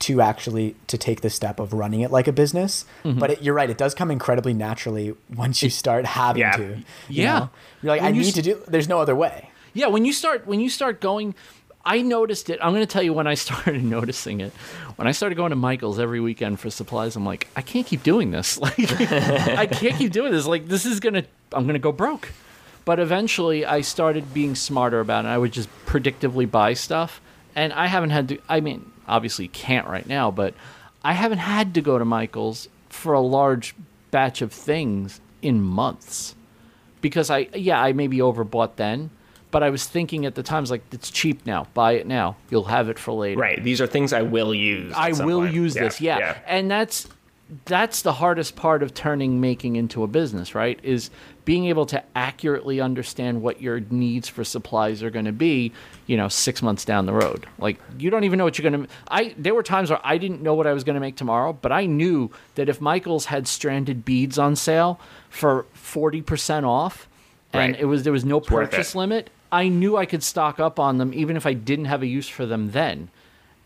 to 0.01 0.21
actually 0.21 0.77
to 0.87 0.97
take 0.97 1.21
the 1.23 1.31
step 1.31 1.59
of 1.59 1.73
running 1.73 2.01
it 2.03 2.12
like 2.12 2.29
a 2.29 2.33
business. 2.33 2.85
Mm-hmm. 3.05 3.19
But 3.19 3.31
it, 3.33 3.43
you're 3.43 3.55
right; 3.55 3.71
it 3.71 3.79
does 3.79 3.93
come 3.95 4.12
incredibly 4.12 4.55
naturally 4.55 5.17
once 5.35 5.65
you 5.65 5.71
start 5.71 6.05
having 6.07 6.41
Yeah. 6.43 6.57
to. 6.57 6.62
you 6.77 6.85
Yeah. 7.09 7.39
know? 7.39 7.51
you're 7.83 7.93
like, 7.93 8.03
When 8.03 8.12
I 8.15 8.17
you 8.17 8.23
need 8.23 8.35
to 8.35 8.43
do. 8.43 8.62
There's 8.69 8.89
no 8.89 9.01
other 9.01 9.17
way. 9.17 9.51
Yeah, 9.73 9.89
when 9.89 10.05
you 10.05 10.12
start 10.12 10.47
when 10.47 10.61
you 10.61 10.71
start 10.71 11.01
going 11.01 11.35
I 11.87 12.03
noticed 12.03 12.51
it. 12.51 12.59
I'm 12.62 12.72
going 12.72 12.82
to 12.82 12.93
tell 12.93 13.03
you 13.03 13.12
when 13.12 13.26
I 13.26 13.35
started 13.47 13.82
noticing 13.82 14.41
it. 14.41 14.53
When 14.97 15.07
I 15.07 15.12
started 15.12 15.35
going 15.35 15.51
to 15.51 15.57
Michael's 15.57 15.99
every 15.99 16.20
weekend 16.20 16.61
for 16.61 16.70
supplies, 16.70 17.16
I'm 17.16 17.26
like, 17.26 17.49
I 17.57 17.62
can't 17.62 17.87
keep 17.87 18.03
doing 18.03 18.30
this. 18.30 18.59
Like 18.64 18.78
I 19.01 19.66
can't 19.66 19.97
keep 19.97 20.12
doing 20.12 20.32
this. 20.32 20.47
Like 20.47 20.68
this 20.68 20.87
is 20.87 21.01
going 21.01 21.14
to 21.14 21.24
I'm 21.53 21.64
going 21.64 21.74
to 21.74 21.78
go 21.78 21.93
broke. 21.93 22.30
But 22.85 22.99
eventually 22.99 23.64
I 23.64 23.80
started 23.80 24.32
being 24.35 24.55
smarter 24.55 25.01
about 25.01 25.24
it. 25.24 25.28
I 25.28 25.39
would 25.39 25.53
just 25.53 25.68
predictively 25.87 26.51
buy 26.51 26.74
stuff 26.74 27.20
and 27.55 27.72
I 27.72 27.87
haven't 27.87 28.11
had 28.11 28.28
to 28.28 28.39
I 28.49 28.61
mean, 28.61 28.91
obviously 29.07 29.49
can't 29.49 29.87
right 29.87 30.07
now, 30.07 30.30
but 30.30 30.55
I 31.03 31.12
haven't 31.12 31.39
had 31.39 31.74
to 31.74 31.80
go 31.82 31.99
to 31.99 32.05
Michael's 32.05 32.68
for 32.89 33.12
a 33.12 33.20
large 33.20 33.74
batch 34.11 34.41
of 34.43 34.53
things 34.53 35.20
in 35.43 35.61
months 35.61 36.35
because 37.01 37.30
I 37.30 37.49
yeah 37.55 37.80
I 37.82 37.93
maybe 37.93 38.18
overbought 38.18 38.76
then, 38.76 39.11
but 39.55 39.63
I 39.63 39.71
was 39.71 39.87
thinking 39.87 40.27
at 40.27 40.35
the 40.35 40.43
time 40.43 40.65
I 40.65 40.69
like 40.69 40.83
it's 40.91 41.13
cheap 41.13 41.47
now, 41.47 41.69
buy 41.75 41.93
it 41.93 42.09
now, 42.09 42.35
you'll 42.51 42.65
have 42.65 42.89
it 42.89 42.99
for 42.99 43.13
later. 43.13 43.41
Right. 43.41 43.63
These 43.63 43.81
are 43.81 43.87
things 43.87 44.13
I 44.13 44.23
will 44.23 44.53
use. 44.53 44.93
I 44.97 45.13
will 45.13 45.43
point. 45.43 45.55
use 45.55 45.75
this, 45.75 46.01
yeah. 46.01 46.39
and 46.45 46.69
that's 46.69 47.07
that's 47.67 48.03
the 48.03 48.15
hardest 48.15 48.57
part 48.57 48.83
of 48.83 48.95
turning 48.95 49.41
making 49.41 49.77
into 49.77 50.03
a 50.03 50.09
business, 50.09 50.57
right? 50.57 50.81
Is 50.83 51.09
being 51.45 51.67
able 51.67 51.87
to 51.87 52.03
accurately 52.17 52.81
understand 52.81 53.43
what 53.43 53.63
your 53.63 53.79
needs 53.91 54.29
for 54.29 54.43
supplies 54.43 55.05
are 55.05 55.11
going 55.11 55.27
to 55.27 55.33
be, 55.33 55.71
you 56.07 56.17
know, 56.17 56.27
six 56.27 56.61
months 56.61 56.85
down 56.85 57.07
the 57.07 57.13
road. 57.13 57.47
Like 57.59 57.79
you 57.97 58.11
don't 58.11 58.25
even 58.25 58.39
know 58.39 58.45
what 58.45 58.59
you're 58.59 58.69
going 58.69 58.87
to. 58.87 58.93
I 59.07 59.37
there 59.39 59.55
were 59.55 59.63
times 59.63 59.89
where 59.89 60.01
I 60.03 60.19
didn't 60.19 60.43
know 60.43 60.55
what 60.55 60.67
I 60.67 60.73
was 60.73 60.83
going 60.83 60.95
to 60.95 61.01
make 61.01 61.15
tomorrow, 61.15 61.53
but 61.53 61.71
I 61.71 61.87
knew 61.87 62.29
that 62.57 62.69
if 62.69 62.81
Michaels 62.81 63.27
had 63.27 63.47
stranded 63.47 64.05
beads 64.05 64.37
on 64.37 64.57
sale 64.57 64.99
for 65.31 65.67
forty 65.75 66.23
percent 66.23 66.67
off, 66.67 67.09
and 67.53 67.75
Right. 67.75 67.81
it 67.81 67.85
was 67.85 68.03
there 68.03 68.13
was 68.13 68.25
no 68.25 68.41
purchase 68.41 68.97
limit, 68.97 69.31
I 69.63 69.69
knew 69.69 69.97
I 69.97 70.07
could 70.07 70.23
stock 70.23 70.59
up 70.59 70.79
on 70.79 70.99
them 70.99 71.11
even 71.15 71.37
if 71.37 71.47
I 71.47 71.53
didn't 71.55 71.85
have 71.87 72.03
a 72.03 72.07
use 72.07 72.29
for 72.29 72.45
them 72.47 72.73
then. 72.73 73.09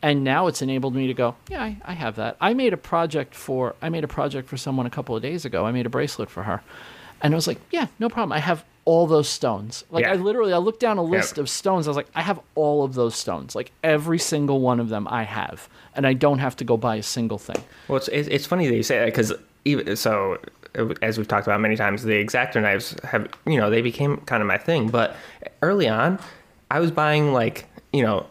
And 0.02 0.22
now 0.22 0.46
it's 0.48 0.62
enabled 0.62 0.94
me 0.94 1.06
to 1.08 1.14
go 1.14 1.34
yeah 1.50 1.62
I, 1.68 1.70
I 1.84 1.94
have 2.04 2.14
that. 2.16 2.36
I 2.40 2.54
made 2.54 2.72
a 2.72 2.76
project 2.92 3.34
for 3.34 3.74
i 3.82 3.88
made 3.88 4.04
a 4.04 4.08
project 4.18 4.48
for 4.48 4.56
someone 4.56 4.86
a 4.86 4.90
couple 4.90 5.16
of 5.16 5.22
days 5.22 5.44
ago. 5.44 5.66
I 5.66 5.72
made 5.72 5.86
a 5.86 5.94
bracelet 5.98 6.30
for 6.30 6.42
her. 6.44 6.58
And 7.22 7.34
i 7.34 7.36
was 7.40 7.46
like 7.50 7.60
yeah 7.76 7.86
no 7.98 8.08
problem. 8.08 8.32
I 8.32 8.40
have 8.50 8.60
all 8.84 9.06
those 9.06 9.28
stones. 9.38 9.84
Like 9.90 10.04
Yeah. 10.04 10.12
i 10.12 10.16
literally 10.28 10.52
i 10.52 10.58
looked 10.66 10.80
down 10.86 10.98
a 10.98 11.02
list 11.16 11.32
Yep. 11.36 11.42
of 11.44 11.48
stones. 11.50 11.86
I 11.86 11.90
was 11.90 11.96
like 12.02 12.10
i 12.14 12.22
have 12.30 12.38
all 12.54 12.78
of 12.84 12.92
those 13.00 13.14
stones. 13.24 13.54
Like 13.58 13.72
every 13.96 14.20
single 14.32 14.60
one 14.70 14.78
of 14.84 14.88
them 14.94 15.04
i 15.20 15.22
have. 15.40 15.68
And 15.96 16.06
i 16.06 16.12
don't 16.24 16.40
have 16.46 16.54
to 16.60 16.64
go 16.70 16.76
buy 16.76 16.96
a 16.96 17.02
single 17.16 17.38
thing. 17.48 17.62
Well, 17.88 17.96
it's 17.98 18.08
it's, 18.36 18.46
funny 18.52 18.66
that 18.68 18.76
you 18.80 18.86
say 18.92 18.98
that 19.00 19.06
because 19.06 19.32
even 19.64 19.96
so, 19.96 20.38
as 21.02 21.18
we've 21.18 21.28
talked 21.28 21.46
about 21.46 21.60
many 21.60 21.76
times, 21.76 22.02
the 22.02 22.12
exacto 22.24 22.60
knives 22.62 22.94
have 23.04 23.28
you 23.46 23.56
know 23.56 23.70
they 23.70 23.82
became 23.82 24.18
kind 24.18 24.42
of 24.42 24.46
my 24.46 24.58
thing. 24.58 24.88
But 24.88 25.16
early 25.62 25.88
on, 25.88 26.18
I 26.70 26.80
was 26.80 26.90
buying 26.90 27.32
like 27.32 27.66
you 27.92 28.02
know 28.02 28.26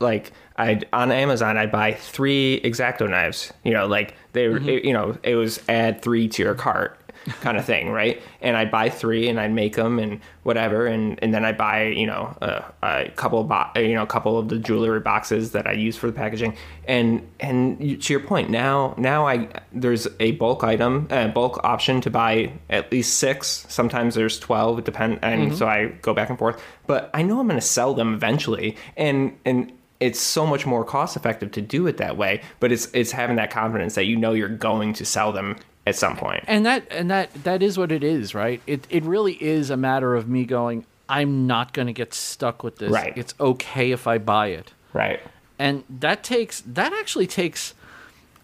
like 0.00 0.32
I 0.56 0.80
on 0.92 1.10
Amazon 1.12 1.56
I'd 1.56 1.72
buy 1.72 1.92
three 1.94 2.60
exacto 2.64 3.08
knives. 3.08 3.52
You 3.64 3.72
know 3.72 3.86
like 3.86 4.14
they 4.32 4.46
Mm-hmm. 4.46 4.68
it, 4.68 4.84
you 4.84 4.92
know 4.92 5.16
it 5.22 5.34
was 5.34 5.60
add 5.68 6.02
three 6.02 6.28
to 6.28 6.42
your 6.42 6.54
cart 6.54 6.97
kind 7.40 7.56
of 7.56 7.64
thing, 7.64 7.90
right? 7.90 8.22
And 8.40 8.56
I'd 8.56 8.70
buy 8.70 8.88
three 8.90 9.28
and 9.28 9.38
I'd 9.40 9.52
make 9.52 9.76
them 9.76 9.98
and 9.98 10.20
whatever, 10.42 10.86
and, 10.86 11.18
and 11.22 11.32
then 11.32 11.44
I 11.44 11.52
buy 11.52 11.86
you 11.86 12.06
know 12.06 12.36
a, 12.40 12.64
a 12.82 13.10
couple 13.10 13.40
of 13.40 13.48
bo- 13.48 13.80
you 13.80 13.94
know 13.94 14.02
a 14.02 14.06
couple 14.06 14.38
of 14.38 14.48
the 14.48 14.58
jewelry 14.58 15.00
boxes 15.00 15.52
that 15.52 15.66
I 15.66 15.72
use 15.72 15.96
for 15.96 16.06
the 16.06 16.12
packaging, 16.12 16.56
and 16.86 17.26
and 17.40 18.00
to 18.02 18.12
your 18.12 18.20
point, 18.20 18.50
now 18.50 18.94
now 18.96 19.26
I 19.26 19.48
there's 19.72 20.06
a 20.20 20.32
bulk 20.32 20.64
item, 20.64 21.08
a 21.10 21.28
bulk 21.28 21.60
option 21.64 22.00
to 22.02 22.10
buy 22.10 22.52
at 22.70 22.90
least 22.92 23.18
six. 23.18 23.66
Sometimes 23.68 24.14
there's 24.14 24.38
twelve, 24.38 24.78
it 24.78 24.84
depend, 24.84 25.18
and 25.22 25.48
mm-hmm. 25.48 25.56
so 25.56 25.66
I 25.66 25.86
go 26.02 26.14
back 26.14 26.30
and 26.30 26.38
forth. 26.38 26.62
But 26.86 27.10
I 27.12 27.22
know 27.22 27.40
I'm 27.40 27.46
going 27.46 27.60
to 27.60 27.66
sell 27.66 27.94
them 27.94 28.14
eventually, 28.14 28.76
and 28.96 29.38
and 29.44 29.72
it's 30.00 30.20
so 30.20 30.46
much 30.46 30.64
more 30.64 30.84
cost 30.84 31.16
effective 31.16 31.50
to 31.52 31.60
do 31.60 31.86
it 31.86 31.96
that 31.96 32.16
way. 32.16 32.40
But 32.60 32.72
it's 32.72 32.88
it's 32.92 33.10
having 33.10 33.36
that 33.36 33.50
confidence 33.50 33.94
that 33.94 34.04
you 34.04 34.16
know 34.16 34.32
you're 34.32 34.48
going 34.48 34.92
to 34.94 35.04
sell 35.04 35.32
them 35.32 35.56
at 35.88 35.96
some 35.96 36.16
point. 36.16 36.44
and 36.46 36.64
that 36.66 36.86
and 36.90 37.10
that 37.10 37.32
that 37.44 37.62
is 37.62 37.76
what 37.78 37.90
it 37.92 38.04
is 38.04 38.34
right 38.34 38.60
it 38.66 38.86
it 38.90 39.02
really 39.04 39.34
is 39.42 39.70
a 39.70 39.76
matter 39.76 40.14
of 40.14 40.28
me 40.28 40.44
going 40.44 40.84
i'm 41.08 41.46
not 41.46 41.72
going 41.72 41.86
to 41.86 41.92
get 41.92 42.12
stuck 42.14 42.62
with 42.62 42.76
this 42.76 42.90
Right. 42.92 43.12
it's 43.16 43.34
okay 43.40 43.90
if 43.92 44.06
i 44.06 44.18
buy 44.18 44.48
it 44.48 44.72
Right. 44.92 45.20
and 45.58 45.84
that 45.88 46.22
takes 46.22 46.62
that 46.66 46.92
actually 46.92 47.26
takes 47.26 47.74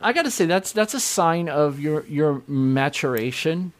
i 0.01 0.13
gotta 0.13 0.31
say 0.31 0.47
that's 0.47 0.73
that's 0.73 0.95
a 0.95 1.01
sign 1.01 1.49
of 1.49 1.79
your 1.81 2.05
your 2.07 2.43
maturation 2.47 3.73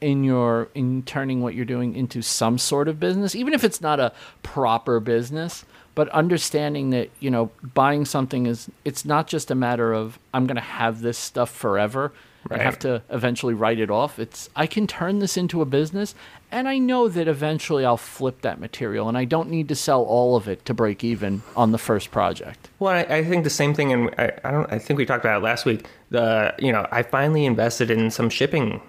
in 0.00 0.22
your 0.24 0.68
in 0.74 1.02
turning 1.04 1.40
what 1.40 1.54
you're 1.54 1.64
doing 1.64 1.94
into 1.96 2.20
some 2.22 2.58
sort 2.58 2.86
of 2.88 3.00
business 3.00 3.34
even 3.34 3.54
if 3.54 3.64
it's 3.64 3.80
not 3.80 3.98
a 3.98 4.12
proper 4.42 5.00
business 5.00 5.64
but 5.94 6.06
understanding 6.10 6.90
that 6.90 7.08
you 7.18 7.30
know 7.30 7.50
buying 7.74 8.04
something 8.04 8.44
is 8.46 8.68
it's 8.84 9.04
not 9.06 9.26
just 9.26 9.50
a 9.50 9.54
matter 9.54 9.94
of 9.94 10.18
i'm 10.34 10.46
going 10.46 10.56
to 10.56 10.60
have 10.60 11.00
this 11.00 11.16
stuff 11.16 11.50
forever 11.50 12.12
Right. 12.50 12.60
have 12.60 12.78
to 12.80 13.02
eventually 13.10 13.54
write 13.54 13.80
it 13.80 13.90
off 13.90 14.18
it's 14.18 14.50
i 14.54 14.66
can 14.66 14.86
turn 14.86 15.18
this 15.18 15.36
into 15.36 15.62
a 15.62 15.64
business 15.64 16.14
and 16.50 16.68
i 16.68 16.78
know 16.78 17.08
that 17.08 17.28
eventually 17.28 17.84
i'll 17.84 17.96
flip 17.96 18.42
that 18.42 18.60
material 18.60 19.08
and 19.08 19.16
i 19.18 19.24
don't 19.24 19.50
need 19.50 19.68
to 19.68 19.74
sell 19.74 20.02
all 20.02 20.36
of 20.36 20.48
it 20.48 20.64
to 20.66 20.74
break 20.74 21.02
even 21.02 21.42
on 21.56 21.72
the 21.72 21.78
first 21.78 22.10
project 22.10 22.66
Well, 22.78 22.92
I, 22.92 23.16
I 23.16 23.24
think 23.24 23.44
the 23.44 23.50
same 23.50 23.72
thing, 23.72 23.92
and 23.92 24.14
I, 24.18 24.32
I 24.44 24.50
don't. 24.50 24.70
I 24.72 24.78
think 24.78 24.98
we 24.98 25.06
talked 25.06 25.24
about 25.24 25.38
it 25.38 25.44
last 25.44 25.64
week. 25.64 25.86
The 26.10 26.54
you 26.58 26.72
know, 26.72 26.86
I 26.90 27.02
finally 27.02 27.46
invested 27.46 27.90
in 27.90 28.10
some 28.10 28.28
shipping, 28.28 28.80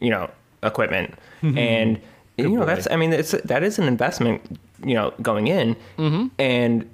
you 0.00 0.10
know, 0.10 0.30
equipment, 0.62 1.14
mm-hmm. 1.42 1.58
and 1.58 2.00
you 2.38 2.48
know, 2.48 2.60
boy. 2.60 2.66
that's. 2.66 2.88
I 2.90 2.96
mean, 2.96 3.12
it's 3.12 3.32
that 3.32 3.62
is 3.62 3.78
an 3.78 3.86
investment, 3.86 4.58
you 4.84 4.94
know, 4.94 5.12
going 5.20 5.48
in, 5.48 5.76
mm-hmm. 5.98 6.28
and 6.38 6.88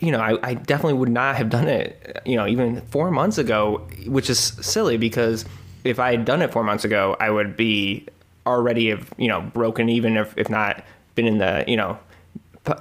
you 0.00 0.10
know, 0.12 0.20
I, 0.20 0.38
I 0.42 0.54
definitely 0.54 0.94
would 0.94 1.08
not 1.08 1.36
have 1.36 1.50
done 1.50 1.68
it, 1.68 2.20
you 2.24 2.36
know, 2.36 2.46
even 2.46 2.80
four 2.82 3.10
months 3.10 3.38
ago, 3.38 3.86
which 4.06 4.30
is 4.30 4.38
silly 4.38 4.96
because 4.96 5.44
if 5.84 5.98
I 5.98 6.12
had 6.12 6.24
done 6.24 6.42
it 6.42 6.52
four 6.52 6.64
months 6.64 6.84
ago, 6.84 7.16
I 7.20 7.30
would 7.30 7.56
be 7.56 8.06
already 8.46 8.88
have 8.88 9.10
you 9.16 9.28
know 9.28 9.40
broken 9.40 9.88
even 9.88 10.16
if 10.16 10.36
if 10.36 10.50
not 10.50 10.84
been 11.14 11.26
in 11.26 11.38
the 11.38 11.64
you 11.66 11.76
know 11.76 11.98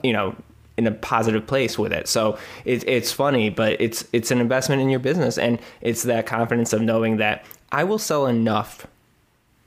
you 0.04 0.12
know 0.12 0.36
in 0.76 0.88
a 0.88 0.91
positive 0.91 1.45
place 1.45 1.78
with 1.78 1.93
it. 1.93 2.08
So 2.08 2.38
it's 2.66 2.84
it's 2.88 3.12
funny, 3.12 3.49
but 3.49 3.80
it's 3.80 4.08
it's 4.12 4.32
an 4.32 4.41
investment 4.41 4.82
in 4.82 4.89
your 4.89 4.99
business, 4.99 5.38
and 5.38 5.60
it's 5.82 6.04
that 6.04 6.26
confidence 6.26 6.74
of 6.74 6.82
knowing 6.82 7.18
that 7.18 7.45
I 7.72 7.84
will 7.84 7.99
sell 7.99 8.26
enough, 8.26 8.88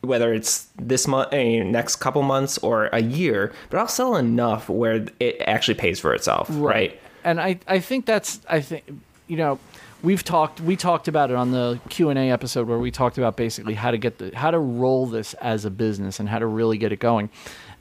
whether 0.00 0.34
it's 0.34 0.66
this 0.76 1.06
month, 1.06 1.32
eh, 1.32 1.62
next 1.62 1.96
couple 1.96 2.22
months, 2.22 2.58
or 2.58 2.86
a 2.86 3.02
year, 3.02 3.52
but 3.70 3.78
I'll 3.78 3.88
sell 3.88 4.16
enough 4.16 4.68
where 4.68 5.06
it 5.20 5.36
actually 5.46 5.74
pays 5.74 6.00
for 6.00 6.12
itself, 6.12 6.48
right? 6.50 7.00
And 7.26 7.40
I, 7.40 7.58
I 7.66 7.80
think 7.80 8.06
that's 8.06 8.40
I 8.48 8.60
think 8.60 8.84
you 9.26 9.36
know 9.36 9.58
we've 10.02 10.22
talked 10.22 10.60
we 10.60 10.76
talked 10.76 11.08
about 11.08 11.30
it 11.30 11.36
on 11.36 11.50
the 11.50 11.80
Q 11.88 12.08
and 12.08 12.18
A 12.18 12.30
episode 12.30 12.68
where 12.68 12.78
we 12.78 12.90
talked 12.90 13.18
about 13.18 13.36
basically 13.36 13.74
how 13.74 13.90
to 13.90 13.98
get 13.98 14.18
the 14.18 14.30
how 14.34 14.50
to 14.50 14.58
roll 14.58 15.06
this 15.06 15.34
as 15.34 15.64
a 15.64 15.70
business 15.70 16.20
and 16.20 16.28
how 16.28 16.38
to 16.38 16.46
really 16.46 16.78
get 16.78 16.92
it 16.92 17.00
going. 17.00 17.28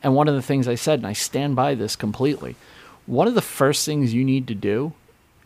And 0.03 0.15
one 0.15 0.27
of 0.27 0.35
the 0.35 0.41
things 0.41 0.67
I 0.67 0.75
said, 0.75 0.99
and 0.99 1.07
I 1.07 1.13
stand 1.13 1.55
by 1.55 1.75
this 1.75 1.95
completely, 1.95 2.55
one 3.05 3.27
of 3.27 3.35
the 3.35 3.41
first 3.41 3.85
things 3.85 4.13
you 4.13 4.25
need 4.25 4.47
to 4.47 4.55
do, 4.55 4.93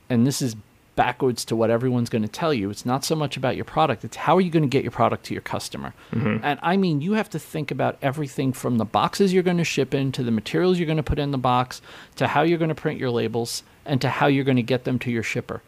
and 0.10 0.26
this 0.26 0.41
is 0.41 0.56
backwards 0.95 1.45
to 1.45 1.56
what 1.56 1.70
everyone's 1.70 2.10
going 2.10 2.24
to 2.24 2.28
tell 2.28 2.54
you. 2.54 2.70
It's 2.70 2.86
not 2.86 3.06
so 3.06 3.16
much 3.16 3.38
about 3.38 3.56
your 3.56 3.64
product, 3.64 4.04
it's 4.04 4.18
how 4.18 4.36
are 4.36 4.41
you 4.41 4.52
going 4.52 4.64
to 4.64 4.70
get 4.70 4.84
your 4.84 4.91
product 4.91 5.26
to 5.26 5.34
your 5.34 5.41
customer. 5.41 5.93
Mm-hmm. 6.12 6.43
And 6.43 6.60
I 6.62 6.76
mean, 6.76 7.00
you 7.00 7.14
have 7.14 7.30
to 7.30 7.39
think 7.39 7.72
about 7.72 7.97
everything 8.02 8.52
from 8.52 8.78
the 8.78 8.86
boxes 8.86 9.34
you're 9.34 9.43
going 9.43 9.60
to 9.60 9.64
ship 9.64 9.93
in 9.93 10.12
to 10.14 10.24
the 10.24 10.32
materials 10.32 10.78
you're 10.78 10.88
going 10.88 10.97
to 10.97 11.04
put 11.04 11.20
in 11.20 11.32
the 11.32 11.38
box 11.38 11.82
to 12.18 12.28
how 12.28 12.41
you're 12.41 12.58
going 12.58 12.70
to 12.70 12.76
print 12.76 13.00
your 13.00 13.12
labels 13.12 13.64
and 13.86 13.99
to 14.01 14.09
how 14.09 14.27
you're 14.27 14.43
going 14.43 14.57
to 14.57 14.63
get 14.63 14.84
them 14.84 14.99
to 14.99 15.11
your 15.11 15.23
shipper. 15.23 15.61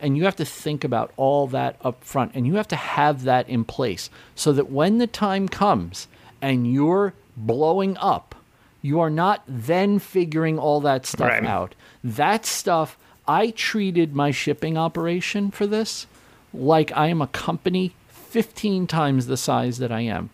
and 0.00 0.16
you 0.16 0.24
have 0.24 0.34
to 0.36 0.44
think 0.44 0.82
about 0.82 1.12
all 1.16 1.46
that 1.46 1.76
up 1.82 2.02
front 2.02 2.32
and 2.34 2.44
you 2.44 2.56
have 2.56 2.66
to 2.66 2.74
have 2.74 3.22
that 3.22 3.48
in 3.48 3.62
place 3.64 4.10
so 4.34 4.52
that 4.52 4.68
when 4.68 4.98
the 4.98 5.06
time 5.06 5.48
comes 5.48 6.08
and 6.40 6.72
you're 6.72 7.12
blowing 7.36 7.96
up, 7.98 8.34
you 8.82 8.98
are 8.98 9.08
not 9.10 9.44
then 9.46 10.00
figuring 10.00 10.58
all 10.58 10.80
that 10.80 11.06
stuff 11.06 11.28
Right. 11.30 11.44
out. 11.44 11.76
That 12.02 12.44
stuff, 12.44 12.98
I 13.28 13.50
treated 13.50 14.12
my 14.12 14.32
shipping 14.32 14.76
operation 14.76 15.52
for 15.52 15.68
this 15.68 16.08
like 16.52 16.90
I 16.96 17.06
am 17.06 17.22
a 17.22 17.28
company 17.28 17.94
15 18.08 18.88
times 18.88 19.26
the 19.28 19.36
size 19.36 19.78
that 19.78 19.92
I 19.92 20.00
am. 20.00 20.30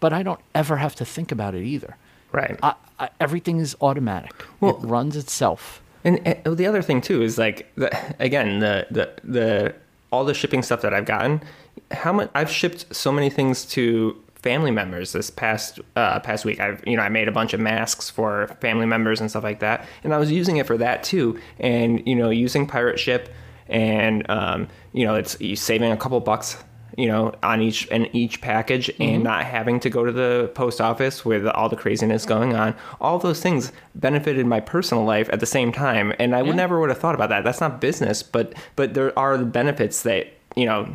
But 0.00 0.14
I 0.14 0.22
don't 0.22 0.40
ever 0.54 0.78
have 0.78 0.94
to 0.96 1.04
think 1.04 1.30
about 1.30 1.54
it 1.54 1.62
either. 1.64 1.96
Right. 2.32 2.58
I, 2.62 2.74
I, 2.98 3.08
everything 3.20 3.58
is 3.58 3.76
automatic. 3.82 4.32
it 4.62 4.76
runs 4.80 5.14
itself. 5.14 5.82
And, 6.04 6.20
and 6.26 6.56
the 6.56 6.66
other 6.66 6.82
thing 6.82 7.00
too 7.00 7.22
is 7.22 7.38
like 7.38 7.72
the, 7.76 7.90
again 8.18 8.60
the, 8.60 8.86
the 8.90 9.10
the 9.24 9.74
all 10.12 10.24
the 10.24 10.34
shipping 10.34 10.62
stuff 10.62 10.82
that 10.82 10.94
I've 10.94 11.06
gotten. 11.06 11.42
How 11.90 12.12
much 12.12 12.30
I've 12.34 12.50
shipped 12.50 12.94
so 12.94 13.10
many 13.10 13.30
things 13.30 13.64
to 13.66 14.16
family 14.44 14.70
members 14.70 15.12
this 15.12 15.30
past 15.30 15.80
uh, 15.96 16.20
past 16.20 16.44
week. 16.44 16.60
I've 16.60 16.86
you 16.86 16.96
know 16.96 17.02
I 17.02 17.08
made 17.08 17.28
a 17.28 17.32
bunch 17.32 17.54
of 17.54 17.60
masks 17.60 18.10
for 18.10 18.48
family 18.60 18.84
members 18.86 19.20
and 19.20 19.30
stuff 19.30 19.42
like 19.42 19.60
that, 19.60 19.86
and 20.04 20.12
I 20.12 20.18
was 20.18 20.30
using 20.30 20.58
it 20.58 20.66
for 20.66 20.76
that 20.76 21.02
too. 21.02 21.40
And 21.58 22.06
you 22.06 22.14
know 22.14 22.28
using 22.28 22.66
Pirate 22.66 23.00
Ship, 23.00 23.32
and 23.68 24.28
um, 24.30 24.68
you 24.92 25.06
know 25.06 25.14
it's 25.14 25.38
saving 25.58 25.90
a 25.90 25.96
couple 25.96 26.20
bucks 26.20 26.62
you 26.96 27.06
know, 27.08 27.34
on 27.42 27.60
each 27.60 27.88
and 27.90 28.08
each 28.12 28.40
package 28.40 28.90
and 29.00 29.24
not 29.24 29.44
having 29.44 29.80
to 29.80 29.90
go 29.90 30.04
to 30.04 30.12
the 30.12 30.50
post 30.54 30.80
office 30.80 31.24
with 31.24 31.46
all 31.46 31.68
the 31.68 31.76
craziness 31.76 32.24
going 32.24 32.54
on. 32.54 32.74
All 33.00 33.18
those 33.18 33.40
things 33.40 33.72
benefited 33.94 34.46
my 34.46 34.60
personal 34.60 35.04
life 35.04 35.28
at 35.32 35.40
the 35.40 35.46
same 35.46 35.72
time, 35.72 36.12
and 36.18 36.34
I 36.34 36.42
would 36.42 36.56
never 36.56 36.80
would 36.80 36.90
have 36.90 36.98
thought 36.98 37.14
about 37.14 37.30
that. 37.30 37.44
That's 37.44 37.60
not 37.60 37.80
business, 37.80 38.22
but 38.22 38.54
but 38.76 38.94
there 38.94 39.16
are 39.18 39.36
the 39.36 39.44
benefits 39.44 40.02
that 40.02 40.28
you 40.54 40.66
know 40.66 40.94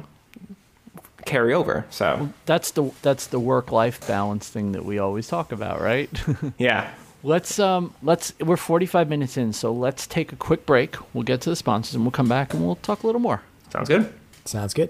carry 1.25 1.53
over. 1.53 1.85
So 1.89 2.29
That's 2.45 2.71
the 2.71 2.91
that's 3.01 3.27
the 3.27 3.39
work 3.39 3.71
life 3.71 4.05
balance 4.07 4.49
thing 4.49 4.71
that 4.71 4.85
we 4.85 4.99
always 4.99 5.27
talk 5.27 5.51
about, 5.51 5.81
right? 5.81 6.09
yeah, 6.57 6.89
let's 7.23 7.59
um 7.59 7.93
let's 8.01 8.33
we're 8.39 8.57
45 8.57 9.09
minutes 9.09 9.37
in, 9.37 9.53
so 9.53 9.71
let's 9.73 10.07
take 10.07 10.31
a 10.31 10.35
quick 10.35 10.65
break. 10.65 10.95
We'll 11.13 11.23
get 11.23 11.41
to 11.41 11.49
the 11.49 11.55
sponsors 11.55 11.95
and 11.95 12.03
we'll 12.03 12.11
come 12.11 12.29
back 12.29 12.53
and 12.53 12.65
we'll 12.65 12.77
talk 12.77 13.03
a 13.03 13.05
little 13.05 13.21
more. 13.21 13.41
sounds 13.71 13.89
good. 13.89 14.13
Sounds 14.45 14.73
good. 14.73 14.89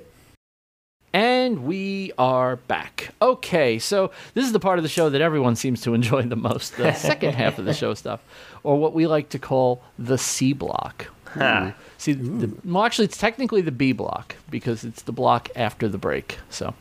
And 1.14 1.66
we 1.66 2.12
are 2.20 2.58
back. 2.58 3.10
Okay, 3.20 3.80
so 3.80 4.12
this 4.36 4.46
is 4.46 4.52
the 4.52 4.60
part 4.60 4.78
of 4.78 4.84
the 4.84 4.90
show 4.90 5.10
that 5.10 5.22
everyone 5.22 5.56
seems 5.56 5.82
to 5.82 5.96
enjoy 5.96 6.24
the 6.24 6.36
most 6.36 6.78
the 6.78 6.94
second 6.94 7.34
half 7.34 7.58
of 7.58 7.66
the 7.66 7.74
show 7.74 7.96
stuff, 7.96 8.22
or 8.64 8.78
what 8.78 8.94
we 8.94 9.08
like 9.08 9.30
to 9.30 9.40
call 9.40 9.82
the 9.98 10.18
C 10.20 10.54
block. 10.54 11.08
Huh. 11.26 11.72
See, 11.98 12.14
the, 12.14 12.52
well, 12.64 12.84
actually, 12.84 13.06
it's 13.06 13.18
technically 13.18 13.62
the 13.62 13.72
B 13.72 13.92
block 13.92 14.36
because 14.50 14.84
it's 14.84 15.02
the 15.02 15.12
block 15.12 15.50
after 15.56 15.88
the 15.88 15.98
break. 15.98 16.38
So, 16.50 16.74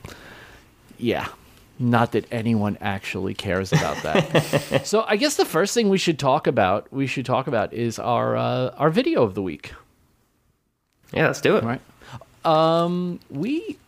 yeah, 0.98 1.28
not 1.78 2.12
that 2.12 2.26
anyone 2.30 2.76
actually 2.80 3.34
cares 3.34 3.72
about 3.72 4.02
that. 4.02 4.82
so, 4.86 5.04
I 5.06 5.16
guess 5.16 5.36
the 5.36 5.44
first 5.44 5.74
thing 5.74 5.88
we 5.88 5.98
should 5.98 6.18
talk 6.18 6.46
about, 6.46 6.90
we 6.92 7.06
should 7.06 7.26
talk 7.26 7.46
about, 7.46 7.72
is 7.72 7.98
our 7.98 8.36
uh, 8.36 8.74
our 8.76 8.90
video 8.90 9.22
of 9.22 9.34
the 9.34 9.42
week. 9.42 9.72
Yeah, 11.12 11.26
let's 11.26 11.40
do 11.40 11.56
it. 11.56 11.64
Right. 11.64 11.80
Um, 12.44 13.20
we 13.30 13.78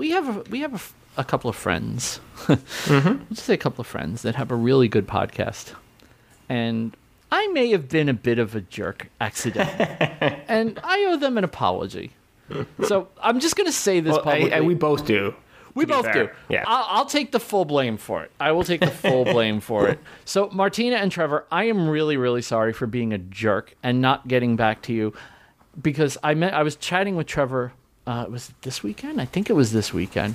we 0.00 0.10
have 0.12 0.34
a, 0.34 0.40
we 0.50 0.60
have 0.60 0.74
a 0.74 1.20
a, 1.20 1.24
couple 1.24 1.50
of 1.50 1.56
friends. 1.56 2.20
Mm-hmm. 2.46 3.22
Let's 3.30 3.42
say 3.42 3.52
a 3.52 3.58
couple 3.58 3.82
of 3.82 3.86
friends 3.86 4.22
that 4.22 4.34
have 4.34 4.50
a 4.50 4.54
really 4.54 4.88
good 4.88 5.06
podcast, 5.06 5.74
and 6.48 6.96
I 7.30 7.46
may 7.48 7.70
have 7.72 7.90
been 7.90 8.08
a 8.08 8.14
bit 8.14 8.38
of 8.38 8.54
a 8.54 8.62
jerk 8.62 9.08
accidentally, 9.20 9.84
and 10.48 10.80
I 10.82 11.04
owe 11.10 11.18
them 11.18 11.36
an 11.36 11.44
apology. 11.44 12.12
So 12.84 13.08
I'm 13.22 13.40
just 13.40 13.56
gonna 13.56 13.70
say 13.70 14.00
this 14.00 14.12
Well, 14.12 14.22
publicly. 14.22 14.54
I, 14.54 14.60
we 14.62 14.74
both 14.74 15.04
do. 15.04 15.34
We 15.74 15.84
both 15.84 16.06
fair. 16.06 16.26
do. 16.26 16.30
Yeah. 16.48 16.64
I'll, 16.66 16.86
I'll 16.88 17.06
take 17.06 17.30
the 17.30 17.38
full 17.38 17.64
blame 17.64 17.96
for 17.96 18.24
it. 18.24 18.32
I 18.40 18.52
will 18.52 18.64
take 18.64 18.80
the 18.80 18.88
full 18.88 19.24
blame 19.34 19.60
for 19.60 19.86
it. 19.86 20.00
So, 20.24 20.48
Martina 20.50 20.96
and 20.96 21.12
Trevor, 21.12 21.46
I 21.52 21.64
am 21.64 21.88
really, 21.88 22.16
really 22.16 22.42
sorry 22.42 22.72
for 22.72 22.88
being 22.88 23.12
a 23.12 23.18
jerk 23.18 23.76
and 23.82 24.00
not 24.00 24.26
getting 24.26 24.56
back 24.56 24.82
to 24.82 24.92
you 24.92 25.12
because 25.80 26.18
I 26.24 26.34
met. 26.34 26.54
I 26.54 26.62
was 26.62 26.74
chatting 26.74 27.16
with 27.16 27.26
Trevor. 27.26 27.72
Uh, 28.10 28.26
was 28.28 28.48
it 28.48 28.54
this 28.62 28.82
weekend? 28.82 29.20
I 29.20 29.24
think 29.24 29.50
it 29.50 29.52
was 29.52 29.72
this 29.72 29.94
weekend. 29.94 30.34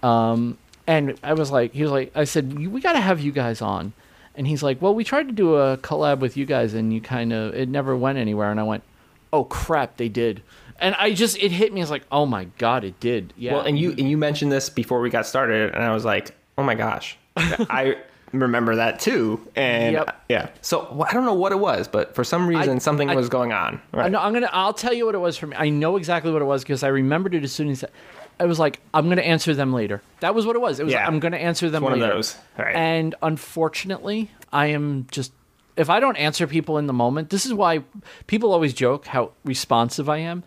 Um, 0.00 0.58
and 0.86 1.18
I 1.24 1.32
was 1.32 1.50
like, 1.50 1.72
he 1.72 1.82
was 1.82 1.90
like, 1.90 2.12
I 2.14 2.22
said, 2.22 2.56
"We- 2.56 2.80
got 2.80 2.92
to 2.92 3.00
have 3.00 3.20
you 3.20 3.32
guys 3.32 3.60
on. 3.60 3.92
And 4.36 4.46
he's 4.46 4.62
like, 4.62 4.80
well, 4.80 4.94
we 4.94 5.02
tried 5.02 5.26
to 5.26 5.32
do 5.32 5.56
a 5.56 5.76
collab 5.78 6.20
with 6.20 6.36
you 6.36 6.46
guys, 6.46 6.72
and 6.72 6.94
you 6.94 7.00
kind 7.00 7.32
of, 7.32 7.52
it 7.54 7.68
never 7.68 7.96
went 7.96 8.16
anywhere. 8.16 8.50
And 8.52 8.60
I 8.60 8.62
went, 8.62 8.84
oh 9.32 9.42
crap, 9.44 9.96
they 9.96 10.08
did. 10.08 10.42
And 10.78 10.94
I 10.94 11.12
just, 11.12 11.36
it 11.38 11.50
hit 11.50 11.72
me. 11.72 11.82
It's 11.82 11.90
like, 11.90 12.04
oh 12.12 12.26
my 12.26 12.44
god, 12.58 12.84
it 12.84 12.98
did. 13.00 13.32
Yeah. 13.36 13.54
Well, 13.54 13.62
and 13.62 13.76
you 13.78 13.90
and 13.90 14.08
you 14.08 14.16
mentioned 14.16 14.52
this 14.52 14.70
before 14.70 15.00
we 15.00 15.10
got 15.10 15.26
started, 15.26 15.74
and 15.74 15.82
I 15.82 15.92
was 15.92 16.04
like, 16.04 16.30
"Oh 16.56 16.62
my 16.62 16.74
gosh, 16.74 17.18
I 17.36 17.96
remember 18.32 18.76
that 18.76 19.00
too." 19.00 19.40
And 19.56 19.94
Yep. 19.94 20.22
yeah, 20.28 20.48
so 20.60 20.88
well, 20.92 21.06
I 21.10 21.12
don't 21.12 21.24
know 21.24 21.34
what 21.34 21.52
it 21.52 21.58
was, 21.58 21.88
but 21.88 22.14
for 22.14 22.24
some 22.24 22.46
reason, 22.46 22.80
something 22.80 23.10
I- 23.10 23.14
was 23.16 23.28
going 23.28 23.52
on. 23.52 23.80
I 23.92 23.96
Right. 23.96 24.12
know, 24.12 24.20
I'm 24.20 24.32
gonna. 24.32 24.50
I'll 24.52 24.72
tell 24.74 24.92
you 24.92 25.06
what 25.06 25.14
it 25.14 25.18
was 25.18 25.36
for 25.36 25.46
me. 25.48 25.56
I 25.58 25.68
know 25.68 25.96
exactly 25.96 26.30
what 26.32 26.42
it 26.42 26.46
was 26.46 26.62
because 26.62 26.82
I 26.82 26.88
remembered 26.88 27.34
it 27.34 27.42
as 27.44 27.52
soon 27.52 27.68
as 27.70 27.84
I 28.38 28.46
was 28.46 28.58
like, 28.58 28.80
I'm 28.94 29.08
gonna 29.08 29.20
answer 29.22 29.54
them 29.54 29.72
later. 29.72 30.00
That 30.20 30.34
was 30.34 30.46
what 30.46 30.56
it 30.56 30.60
was. 30.60 30.80
It 30.80 30.84
was 30.84 30.92
Yeah. 30.94 31.06
I'm 31.06 31.18
gonna 31.20 31.36
answer 31.36 31.68
them 31.70 31.82
one 31.82 31.92
of 31.92 32.00
those. 32.00 32.36
Right. 32.58 32.74
And 32.74 33.14
unfortunately, 33.22 34.30
I 34.52 34.66
am 34.66 35.06
just. 35.10 35.32
If 35.76 35.88
I 35.88 35.98
don't 36.00 36.16
answer 36.16 36.46
people 36.46 36.78
in 36.78 36.86
the 36.86 36.92
moment, 36.92 37.30
this 37.30 37.46
is 37.46 37.54
why 37.54 37.80
people 38.26 38.52
always 38.52 38.72
joke 38.74 39.06
how 39.06 39.30
responsive 39.44 40.08
I 40.08 40.18
am. 40.18 40.42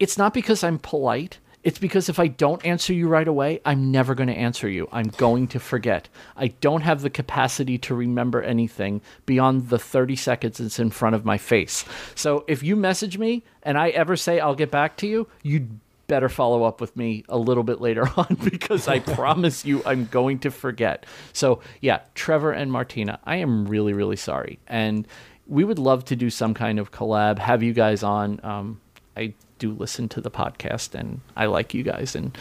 It's 0.00 0.18
not 0.18 0.34
because 0.34 0.64
I'm 0.64 0.78
polite. 0.78 1.38
It's 1.64 1.78
because 1.78 2.08
if 2.08 2.18
I 2.18 2.26
don't 2.26 2.64
answer 2.64 2.92
you 2.92 3.08
right 3.08 3.28
away, 3.28 3.60
I'm 3.64 3.90
never 3.90 4.14
going 4.14 4.28
to 4.28 4.34
answer 4.34 4.68
you. 4.68 4.88
I'm 4.90 5.08
going 5.08 5.46
to 5.48 5.60
forget. 5.60 6.08
I 6.36 6.48
don't 6.48 6.82
have 6.82 7.02
the 7.02 7.10
capacity 7.10 7.78
to 7.78 7.94
remember 7.94 8.42
anything 8.42 9.00
beyond 9.26 9.68
the 9.68 9.78
30 9.78 10.16
seconds 10.16 10.58
it's 10.58 10.78
in 10.78 10.90
front 10.90 11.14
of 11.14 11.24
my 11.24 11.38
face. 11.38 11.84
So 12.14 12.44
if 12.48 12.62
you 12.62 12.74
message 12.74 13.16
me 13.16 13.44
and 13.62 13.78
I 13.78 13.90
ever 13.90 14.16
say 14.16 14.40
I'll 14.40 14.56
get 14.56 14.70
back 14.70 14.96
to 14.98 15.06
you, 15.06 15.28
you 15.42 15.68
better 16.08 16.28
follow 16.28 16.64
up 16.64 16.80
with 16.80 16.96
me 16.96 17.24
a 17.28 17.38
little 17.38 17.62
bit 17.62 17.80
later 17.80 18.08
on 18.16 18.36
because 18.44 18.88
I 18.88 18.98
promise 18.98 19.64
you 19.64 19.82
I'm 19.86 20.06
going 20.06 20.40
to 20.40 20.50
forget. 20.50 21.06
So, 21.32 21.60
yeah, 21.80 22.00
Trevor 22.14 22.52
and 22.52 22.72
Martina, 22.72 23.20
I 23.24 23.36
am 23.36 23.66
really, 23.66 23.92
really 23.92 24.16
sorry. 24.16 24.58
And 24.66 25.06
we 25.46 25.64
would 25.64 25.78
love 25.78 26.04
to 26.06 26.16
do 26.16 26.28
some 26.28 26.54
kind 26.54 26.78
of 26.78 26.90
collab, 26.90 27.38
have 27.38 27.62
you 27.62 27.72
guys 27.72 28.02
on. 28.02 28.40
Um, 28.42 28.80
I 29.16 29.34
do 29.62 29.72
listen 29.72 30.08
to 30.10 30.20
the 30.20 30.30
podcast 30.30 30.94
and 30.98 31.20
I 31.36 31.46
like 31.46 31.72
you 31.74 31.82
guys, 31.82 32.14
and 32.16 32.36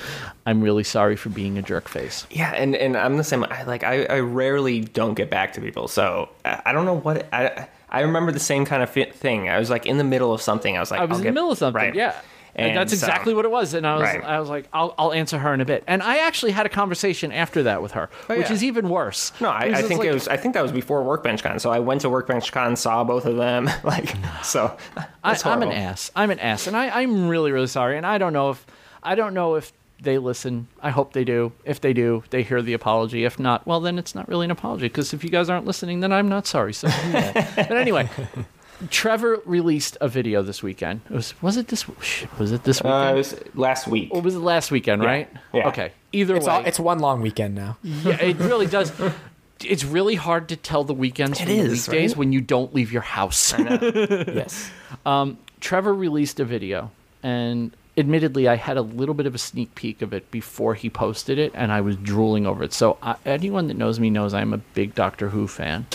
I'm 0.46 0.62
really 0.62 0.84
sorry 0.84 1.16
for 1.16 1.30
being 1.30 1.58
a 1.58 1.62
jerk 1.62 1.88
face. 1.88 2.26
yeah, 2.32 2.52
and 2.62 2.76
and 2.76 2.98
I'm 2.98 3.18
the 3.18 3.24
same. 3.24 3.44
I 3.50 3.64
like 3.64 3.84
I, 3.84 4.06
I 4.06 4.20
rarely 4.20 4.82
don't 4.82 5.14
get 5.14 5.30
back 5.30 5.54
to 5.54 5.62
people, 5.62 5.88
so 5.88 6.30
I, 6.46 6.62
I 6.68 6.72
don't 6.74 6.86
know 6.86 6.98
what 6.98 7.28
I. 7.34 7.68
I 7.94 8.02
remember 8.02 8.32
the 8.32 8.40
same 8.40 8.64
kind 8.66 8.82
of 8.82 8.90
fi- 8.90 9.12
thing. 9.12 9.50
I 9.50 9.60
was 9.60 9.70
like 9.70 9.86
in 9.86 9.98
the 9.98 10.04
middle 10.06 10.32
of 10.34 10.42
something. 10.42 10.78
I 10.78 10.80
was 10.80 10.92
like, 10.92 11.02
I 11.02 11.06
was 11.06 11.12
I'll 11.12 11.18
in 11.18 11.24
get- 11.24 11.30
the 11.32 11.34
middle 11.34 11.52
of 11.52 11.58
something, 11.58 11.82
right. 11.82 11.94
yeah. 11.96 12.16
And, 12.56 12.76
that's 12.78 12.92
so- 12.92 12.96
exactly 13.06 13.34
what 13.34 13.46
it 13.46 13.52
was. 13.52 13.74
And 13.74 13.86
I 13.88 13.94
was, 13.94 14.02
Right. 14.04 14.24
I 14.24 14.40
was 14.40 14.50
like, 14.50 14.68
I'll, 14.74 14.94
I'll 14.98 15.14
answer 15.14 15.38
her 15.40 15.54
in 15.54 15.62
a 15.62 15.66
bit. 15.66 15.84
And 15.88 16.04
I 16.04 16.18
actually 16.20 16.52
had 16.52 16.66
a 16.66 16.70
conversation 16.70 17.32
after 17.32 17.64
that 17.64 17.82
with 17.82 17.92
her, 17.94 18.10
Oh, 18.30 18.38
which 18.38 18.48
yeah. 18.48 18.54
is 18.54 18.64
even 18.64 18.90
worse. 18.90 19.32
No, 19.40 19.50
I, 19.50 19.72
I 19.76 19.82
think 19.82 20.00
like- 20.00 20.10
it 20.10 20.14
was. 20.14 20.28
I 20.28 20.38
think 20.38 20.54
that 20.56 20.62
was 20.64 20.72
before 20.72 21.04
Workbench 21.04 21.44
Con. 21.44 21.60
So 21.60 21.72
I 21.72 21.80
went 21.80 22.02
to 22.02 22.10
Workbench 22.10 22.52
Con, 22.52 22.76
saw 22.76 23.04
both 23.04 23.26
of 23.26 23.38
them. 23.38 23.70
Like, 23.84 24.14
so 24.44 24.78
I, 25.24 25.38
I'm 25.46 25.62
an 25.64 25.72
ass. 25.72 26.12
I'm 26.16 26.32
an 26.32 26.40
ass, 26.40 26.68
and 26.68 26.76
I, 26.78 27.02
I'm 27.02 27.28
really, 27.28 27.52
really 27.52 27.68
sorry. 27.68 27.98
And 27.98 28.06
I 28.06 28.18
don't 28.18 28.32
know 28.34 28.50
if 28.52 28.66
I 29.04 29.16
don't 29.16 29.34
know 29.34 29.56
if 29.56 29.74
they 30.02 30.18
listen. 30.18 30.68
I 30.82 30.90
hope 30.92 31.14
they 31.14 31.24
do. 31.24 31.52
If 31.66 31.82
they 31.82 31.94
do, 31.94 32.24
they 32.30 32.44
hear 32.44 32.62
the 32.62 32.74
apology. 32.74 33.24
If 33.26 33.38
not, 33.40 33.66
well, 33.68 33.80
then 33.82 33.98
it's 34.00 34.16
not 34.16 34.28
really 34.28 34.46
an 34.46 34.52
apology. 34.52 34.86
Because 34.88 35.14
if 35.14 35.24
you 35.24 35.30
guys 35.30 35.50
aren't 35.50 35.66
listening, 35.66 36.00
then 36.00 36.12
I'm 36.12 36.28
not 36.30 36.48
sorry. 36.48 36.74
So, 36.74 36.88
yeah. 36.88 37.52
but 37.56 37.78
anyway, 37.78 38.10
Trevor 38.90 39.40
released 39.46 39.98
a 40.02 40.08
video 40.08 40.42
this 40.42 40.64
weekend. 40.64 41.02
It 41.10 41.14
was 41.14 41.40
was 41.42 41.58
it 41.58 41.68
this 41.68 41.88
was 42.40 42.52
it 42.52 42.64
this 42.64 42.82
weekend 42.82 43.10
Uh, 43.10 43.12
it 43.14 43.16
was 43.16 43.36
last 43.54 43.88
week. 43.88 44.10
or 44.12 44.22
was 44.22 44.36
it 44.36 44.40
last 44.40 44.72
weekend? 44.72 45.04
Right? 45.04 45.30
Yeah. 45.54 45.68
Okay. 45.70 45.92
Either 46.12 46.36
It's 46.36 46.48
way, 46.48 46.54
all, 46.54 46.66
it's 46.66 46.80
one 46.80 47.00
long 47.00 47.22
weekend 47.22 47.56
now. 47.56 47.78
yeah, 47.84 48.22
it 48.22 48.38
really 48.40 48.68
does. 48.68 48.92
It's 49.64 49.86
really 49.86 50.16
hard 50.16 50.50
to 50.50 50.56
tell 50.56 50.84
the 50.84 50.94
weekends 50.96 51.40
It 51.40 51.44
from 51.46 51.54
the 51.56 51.62
weekdays 51.70 51.88
right? 52.14 52.18
when 52.18 52.34
you 52.34 52.42
don't 52.42 52.74
leave 52.74 52.92
your 52.92 53.04
house. 53.04 53.54
yes. 53.60 54.72
Trevor 55.60 55.94
released 55.94 56.40
a 56.40 56.46
video, 56.46 56.90
and 57.22 57.72
admittedly, 57.96 58.48
I 58.48 58.56
had 58.56 58.78
a 58.78 58.82
little 58.82 59.14
bit 59.14 59.28
of 59.28 59.36
a 59.36 59.38
sneak 59.38 59.76
peek 59.76 60.02
of 60.02 60.14
it 60.14 60.32
before 60.32 60.74
he 60.74 60.90
posted 60.90 61.38
it, 61.38 61.52
and 61.54 61.72
I 61.72 61.82
was 61.82 61.96
drooling 61.98 62.48
over 62.48 62.64
it. 62.64 62.74
So, 62.74 62.98
I, 63.04 63.18
anyone 63.24 63.68
that 63.68 63.78
knows 63.78 64.00
me 64.00 64.10
knows 64.10 64.34
I'm 64.34 64.52
a 64.52 64.58
big 64.58 64.96
Doctor 64.96 65.30
Who 65.30 65.48
fan. 65.48 65.86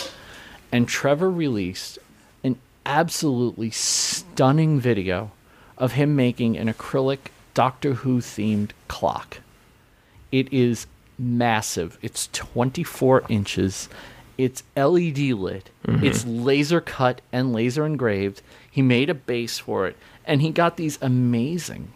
And 0.71 0.87
Trevor 0.87 1.29
released 1.29 1.97
an 1.97 2.03
absolutely 2.87 3.69
stunning 3.69 4.79
video 4.79 5.31
of 5.77 5.91
him 5.93 6.15
making 6.15 6.57
an 6.57 6.73
acrylic 6.73 7.19
Doctor 7.53 7.93
Who 7.95 8.19
themed 8.21 8.71
clock. 8.87 9.39
It 10.31 10.51
is 10.51 10.87
massive. 11.19 11.97
It's 12.01 12.29
24 12.33 13.23
inches. 13.29 13.89
It's 14.37 14.63
LED 14.75 15.17
lit. 15.17 15.69
It's 15.87 16.25
laser 16.25 16.79
cut 16.81 17.21
and 17.31 17.53
laser 17.53 17.85
engraved. 17.85 18.41
He 18.69 18.81
made 18.81 19.09
a 19.09 19.13
base 19.15 19.57
for 19.59 19.87
it, 19.87 19.95
and 20.25 20.41
he 20.41 20.51
got 20.51 20.77
these 20.77 20.99
amazing 21.01 21.91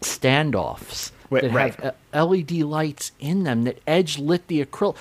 standoffs 0.00 1.12
Wait, 1.30 1.42
that 1.42 1.52
right. 1.52 1.74
have 1.76 1.94
uh, 2.12 2.24
LED 2.26 2.52
lights 2.62 3.12
in 3.20 3.44
them 3.44 3.64
that 3.64 3.78
edge 3.86 4.18
lit 4.18 4.48
the 4.48 4.64
acrylic. 4.64 4.96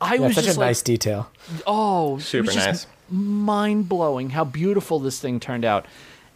I 0.00 0.14
Yeah, 0.14 0.20
was 0.28 0.34
such 0.36 0.44
a 0.46 0.48
like, 0.50 0.58
nice 0.58 0.82
detail. 0.82 1.30
oh, 1.66 2.16
it 2.16 2.22
Super 2.22 2.46
was 2.46 2.54
just 2.54 2.66
nice. 2.66 2.86
Mind 3.10 3.88
blowing 3.88 4.30
how 4.30 4.44
beautiful 4.44 4.98
this 4.98 5.18
thing 5.20 5.40
turned 5.40 5.64
out. 5.64 5.86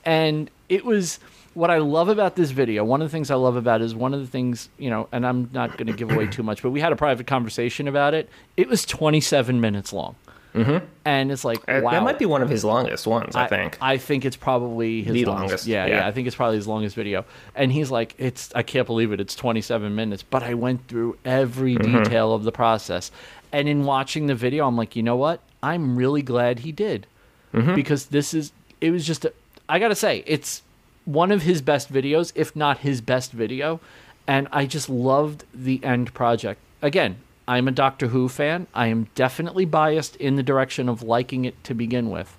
And 0.05 0.51
it 0.69 0.85
was 0.85 1.19
what 1.55 1.71
I 1.71 1.79
love 1.79 2.09
about 2.09 2.35
this 2.35 2.51
video. 2.51 2.83
One 2.85 3.03
of 3.03 3.09
the 3.09 3.13
things 3.13 3.31
I 3.31 3.35
love 3.35 3.57
about 3.57 3.81
it 3.83 3.85
is 3.85 3.95
one 3.95 4.15
of 4.15 4.21
the 4.21 4.27
things, 4.27 4.69
you 4.79 4.91
know, 4.91 5.09
and 5.13 5.27
I'm 5.27 5.51
not 5.53 5.77
going 5.77 5.87
to 5.87 5.93
give 5.93 6.11
away 6.11 6.27
too 6.27 6.43
much, 6.43 6.63
but 6.63 6.71
we 6.71 6.81
had 6.81 6.93
a 6.93 6.97
private 6.97 7.27
conversation 7.27 7.87
about 7.89 8.15
it. 8.15 8.29
It 8.57 8.69
was 8.69 8.85
27 8.87 9.61
minutes 9.61 9.93
long. 9.93 10.17
Mm-hmm. 10.55 10.85
And 11.07 11.33
it's 11.33 11.45
like, 11.47 11.67
wow. 11.67 11.91
That 11.93 12.03
might 12.03 12.19
be 12.19 12.27
one 12.27 12.43
of 12.43 12.49
his 12.51 12.63
longest 12.65 13.07
ones, 13.07 13.35
I, 13.37 13.47
think. 13.47 13.79
I 13.81 13.97
think 13.97 14.25
it's 14.27 14.37
probably 14.37 15.03
his 15.03 15.15
The 15.15 15.25
longest. 15.25 15.49
longest, 15.51 15.67
Yeah, 15.67 15.87
yeah, 15.87 15.95
yeah. 16.01 16.07
I 16.07 16.13
think 16.13 16.27
it's 16.27 16.37
probably 16.37 16.57
his 16.57 16.67
longest 16.67 16.95
video. 16.95 17.25
And 17.55 17.73
he's 17.73 17.91
like, 17.91 18.15
"It's 18.19 18.53
I 18.55 18.63
can't 18.63 18.87
believe 18.87 19.13
it. 19.13 19.21
It's 19.21 19.35
27 19.35 19.95
minutes." 19.95 20.23
But 20.23 20.43
I 20.43 20.53
went 20.53 20.89
through 20.89 21.17
every 21.25 21.77
Mm-hmm. 21.77 22.03
detail 22.05 22.35
of 22.35 22.45
the 22.45 22.53
process. 22.53 23.11
And 23.51 23.67
in 23.67 23.85
watching 23.85 24.27
the 24.27 24.35
video, 24.35 24.67
I'm 24.67 24.77
like, 24.77 24.95
you 24.95 25.03
know 25.03 25.17
what? 25.17 25.41
I'm 25.63 25.97
really 25.97 26.23
glad 26.23 26.61
he 26.61 26.73
did 26.73 27.07
Mm-hmm. 27.55 27.75
because 27.75 28.07
this 28.07 28.33
is. 28.33 28.51
It 28.81 28.91
was 28.91 29.07
just. 29.07 29.27
A, 29.27 29.33
I 29.69 29.79
gotta 29.79 29.95
say, 29.95 30.25
it's 30.27 30.63
one 31.05 31.31
of 31.31 31.43
his 31.43 31.61
best 31.61 31.93
videos, 31.93 32.33
if 32.35 32.57
not 32.57 32.79
his 32.79 33.03
best 33.03 33.31
video. 33.33 33.79
And 34.27 34.49
I 34.53 34.65
just 34.65 34.89
loved 34.89 35.45
the 35.53 35.83
end 35.85 36.15
project. 36.15 36.61
Again, 36.81 37.17
I'm 37.47 37.69
a 37.69 37.73
Doctor 37.73 38.07
Who 38.07 38.29
fan. 38.31 38.69
I 38.73 38.87
am 38.87 39.09
definitely 39.15 39.67
biased 39.67 40.17
in 40.17 40.37
the 40.37 40.43
direction 40.43 40.89
of 40.89 41.03
liking 41.03 41.45
it 41.45 41.63
to 41.65 41.75
begin 41.75 42.09
with 42.11 42.37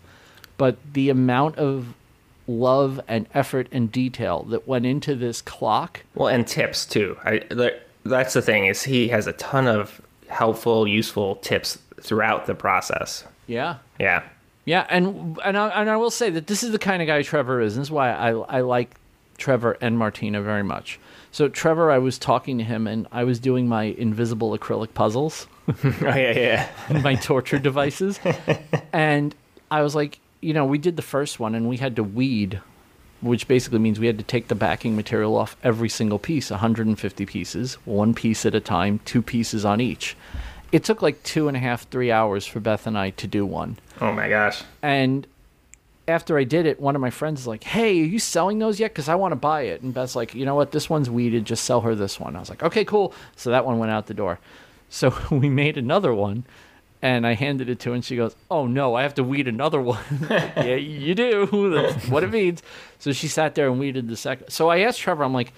but 0.58 0.78
the 0.94 1.10
amount 1.10 1.58
of 1.58 1.94
love 2.48 3.00
and 3.08 3.28
effort 3.34 3.68
and 3.72 3.92
detail 3.92 4.44
that 4.44 4.68
went 4.68 4.86
into 4.86 5.16
this 5.16 5.42
clock 5.42 6.02
Well, 6.16 6.28
and 6.28 6.46
tips 6.46 6.86
too. 6.86 7.18
I 7.24 7.42
that's 8.04 8.34
the 8.34 8.42
thing 8.42 8.66
is 8.66 8.84
he 8.84 9.08
has 9.10 9.28
a 9.28 9.34
ton 9.34 9.68
of 9.68 10.02
helpful, 10.28 10.88
useful 10.88 11.36
tips 11.38 11.78
throughout 12.04 12.46
the 12.46 12.56
process. 12.56 13.24
yeah 13.48 13.78
Yeah. 14.00 14.24
yeah 14.66 14.86
and 14.90 15.38
and 15.44 15.58
I, 15.58 15.70
and 15.70 15.90
I 15.90 15.98
will 15.98 16.12
say 16.12 16.30
that 16.30 16.48
this 16.48 16.64
is 16.64 16.72
the 16.72 16.80
kind 16.80 17.02
of 17.02 17.08
guy 17.08 17.22
Trevor 17.24 17.62
is 17.62 17.76
and 17.76 17.82
this 17.82 17.88
is 17.88 17.92
why 17.92 18.12
I 18.12 18.32
I 18.58 18.62
like 18.62 18.96
Trevor 19.38 19.78
and 19.82 19.98
Martina 19.98 20.42
very 20.42 20.64
much 20.64 21.00
so 21.32 21.50
Trevor 21.50 21.90
I 21.92 21.98
was 21.98 22.18
talking 22.20 22.58
to 22.60 22.64
him 22.64 22.88
and 22.88 23.08
I 23.12 23.24
was 23.24 23.40
doing 23.40 23.68
my 23.68 23.84
invisible 23.84 24.58
acrylic 24.58 24.94
puzzles 24.94 25.48
oh 25.84 25.94
yeah, 26.02 26.68
yeah. 26.90 27.00
my 27.04 27.16
torture 27.16 27.58
devices. 27.58 28.20
And 28.92 29.34
I 29.72 29.82
was 29.82 29.96
like, 29.96 30.20
you 30.42 30.54
know, 30.54 30.66
we 30.66 30.78
did 30.78 30.98
the 30.98 31.02
first 31.02 31.40
one 31.40 31.56
and 31.56 31.70
we 31.70 31.78
had 31.78 31.96
to 31.96 32.04
weed, 32.04 32.60
which 33.22 33.48
basically 33.48 33.80
means 33.80 33.98
we 33.98 34.08
had 34.08 34.18
to 34.18 34.26
take 34.26 34.50
the 34.50 34.56
backing 34.56 34.94
material 34.98 35.38
off 35.38 35.56
every 35.64 35.88
single 35.88 36.20
piece, 36.20 36.52
150 36.52 37.26
pieces, 37.26 37.76
one 37.86 38.14
piece 38.14 38.46
at 38.46 38.54
a 38.54 38.60
time, 38.60 39.00
two 39.06 39.22
pieces 39.22 39.64
on 39.64 39.80
each. 39.80 40.18
It 40.74 40.84
took 40.84 41.04
like 41.04 41.22
two 41.22 41.48
and 41.48 41.56
a 41.56 41.60
half, 41.60 41.88
three 41.90 42.12
hours 42.12 42.48
for 42.48 42.60
Beth 42.60 42.88
and 42.88 42.98
I 42.98 43.12
to 43.12 43.28
do 43.28 43.46
one. 43.46 43.78
Oh 44.02 44.12
my 44.12 44.28
gosh. 44.28 44.64
And 44.82 45.28
after 46.08 46.36
I 46.36 46.46
did 46.46 46.66
it, 46.66 46.80
one 46.80 46.96
of 46.96 47.02
my 47.02 47.12
friends 47.12 47.42
is 47.42 47.48
like, 47.48 47.64
"Hey, 47.64 48.02
are 48.02 48.06
you 48.06 48.18
selling 48.18 48.58
those 48.58 48.80
yet? 48.80 48.92
Because 48.92 49.08
I 49.08 49.14
want 49.14 49.34
to 49.34 49.36
buy 49.36 49.62
it." 49.62 49.84
And 49.84 49.94
Beth's 49.94 50.16
like, 50.16 50.34
"You 50.34 50.46
know 50.46 50.56
what? 50.56 50.72
This 50.72 50.90
one's 50.90 51.12
weeded. 51.12 51.46
Just 51.46 51.64
sell 51.64 51.82
her 51.82 51.94
this 51.94 52.20
one." 52.20 52.36
I 52.36 52.40
was 52.40 52.50
like, 52.50 52.64
"Okay, 52.64 52.84
cool." 52.84 53.14
So 53.36 53.52
that 53.52 53.68
one 53.68 53.78
went 53.78 53.92
out 53.92 54.08
the 54.08 54.16
door. 54.16 54.40
So 54.90 55.16
we 55.32 55.48
made 55.48 55.78
another 55.78 56.12
one, 56.12 56.44
and 57.04 57.28
I 57.28 57.36
handed 57.36 57.70
it 57.70 57.80
to 57.82 57.90
her, 57.90 57.96
and 57.96 58.04
she 58.04 58.16
goes, 58.16 58.36
"Oh 58.50 58.66
no, 58.66 58.96
I 58.96 59.04
have 59.04 59.14
to 59.16 59.24
weed 59.24 59.48
another 59.48 59.80
one." 59.80 60.04
yeah, 60.30 60.76
you 60.76 61.14
do. 61.14 61.70
That's 61.76 62.08
what 62.08 62.24
it 62.24 62.32
means. 62.32 62.64
So 62.98 63.12
she 63.12 63.28
sat 63.28 63.54
there 63.54 63.70
and 63.70 63.80
weeded 63.80 64.08
the 64.08 64.18
second. 64.18 64.50
So 64.50 64.70
I 64.70 64.80
asked 64.80 65.00
Trevor, 65.00 65.24
I'm 65.24 65.36
like, 65.36 65.54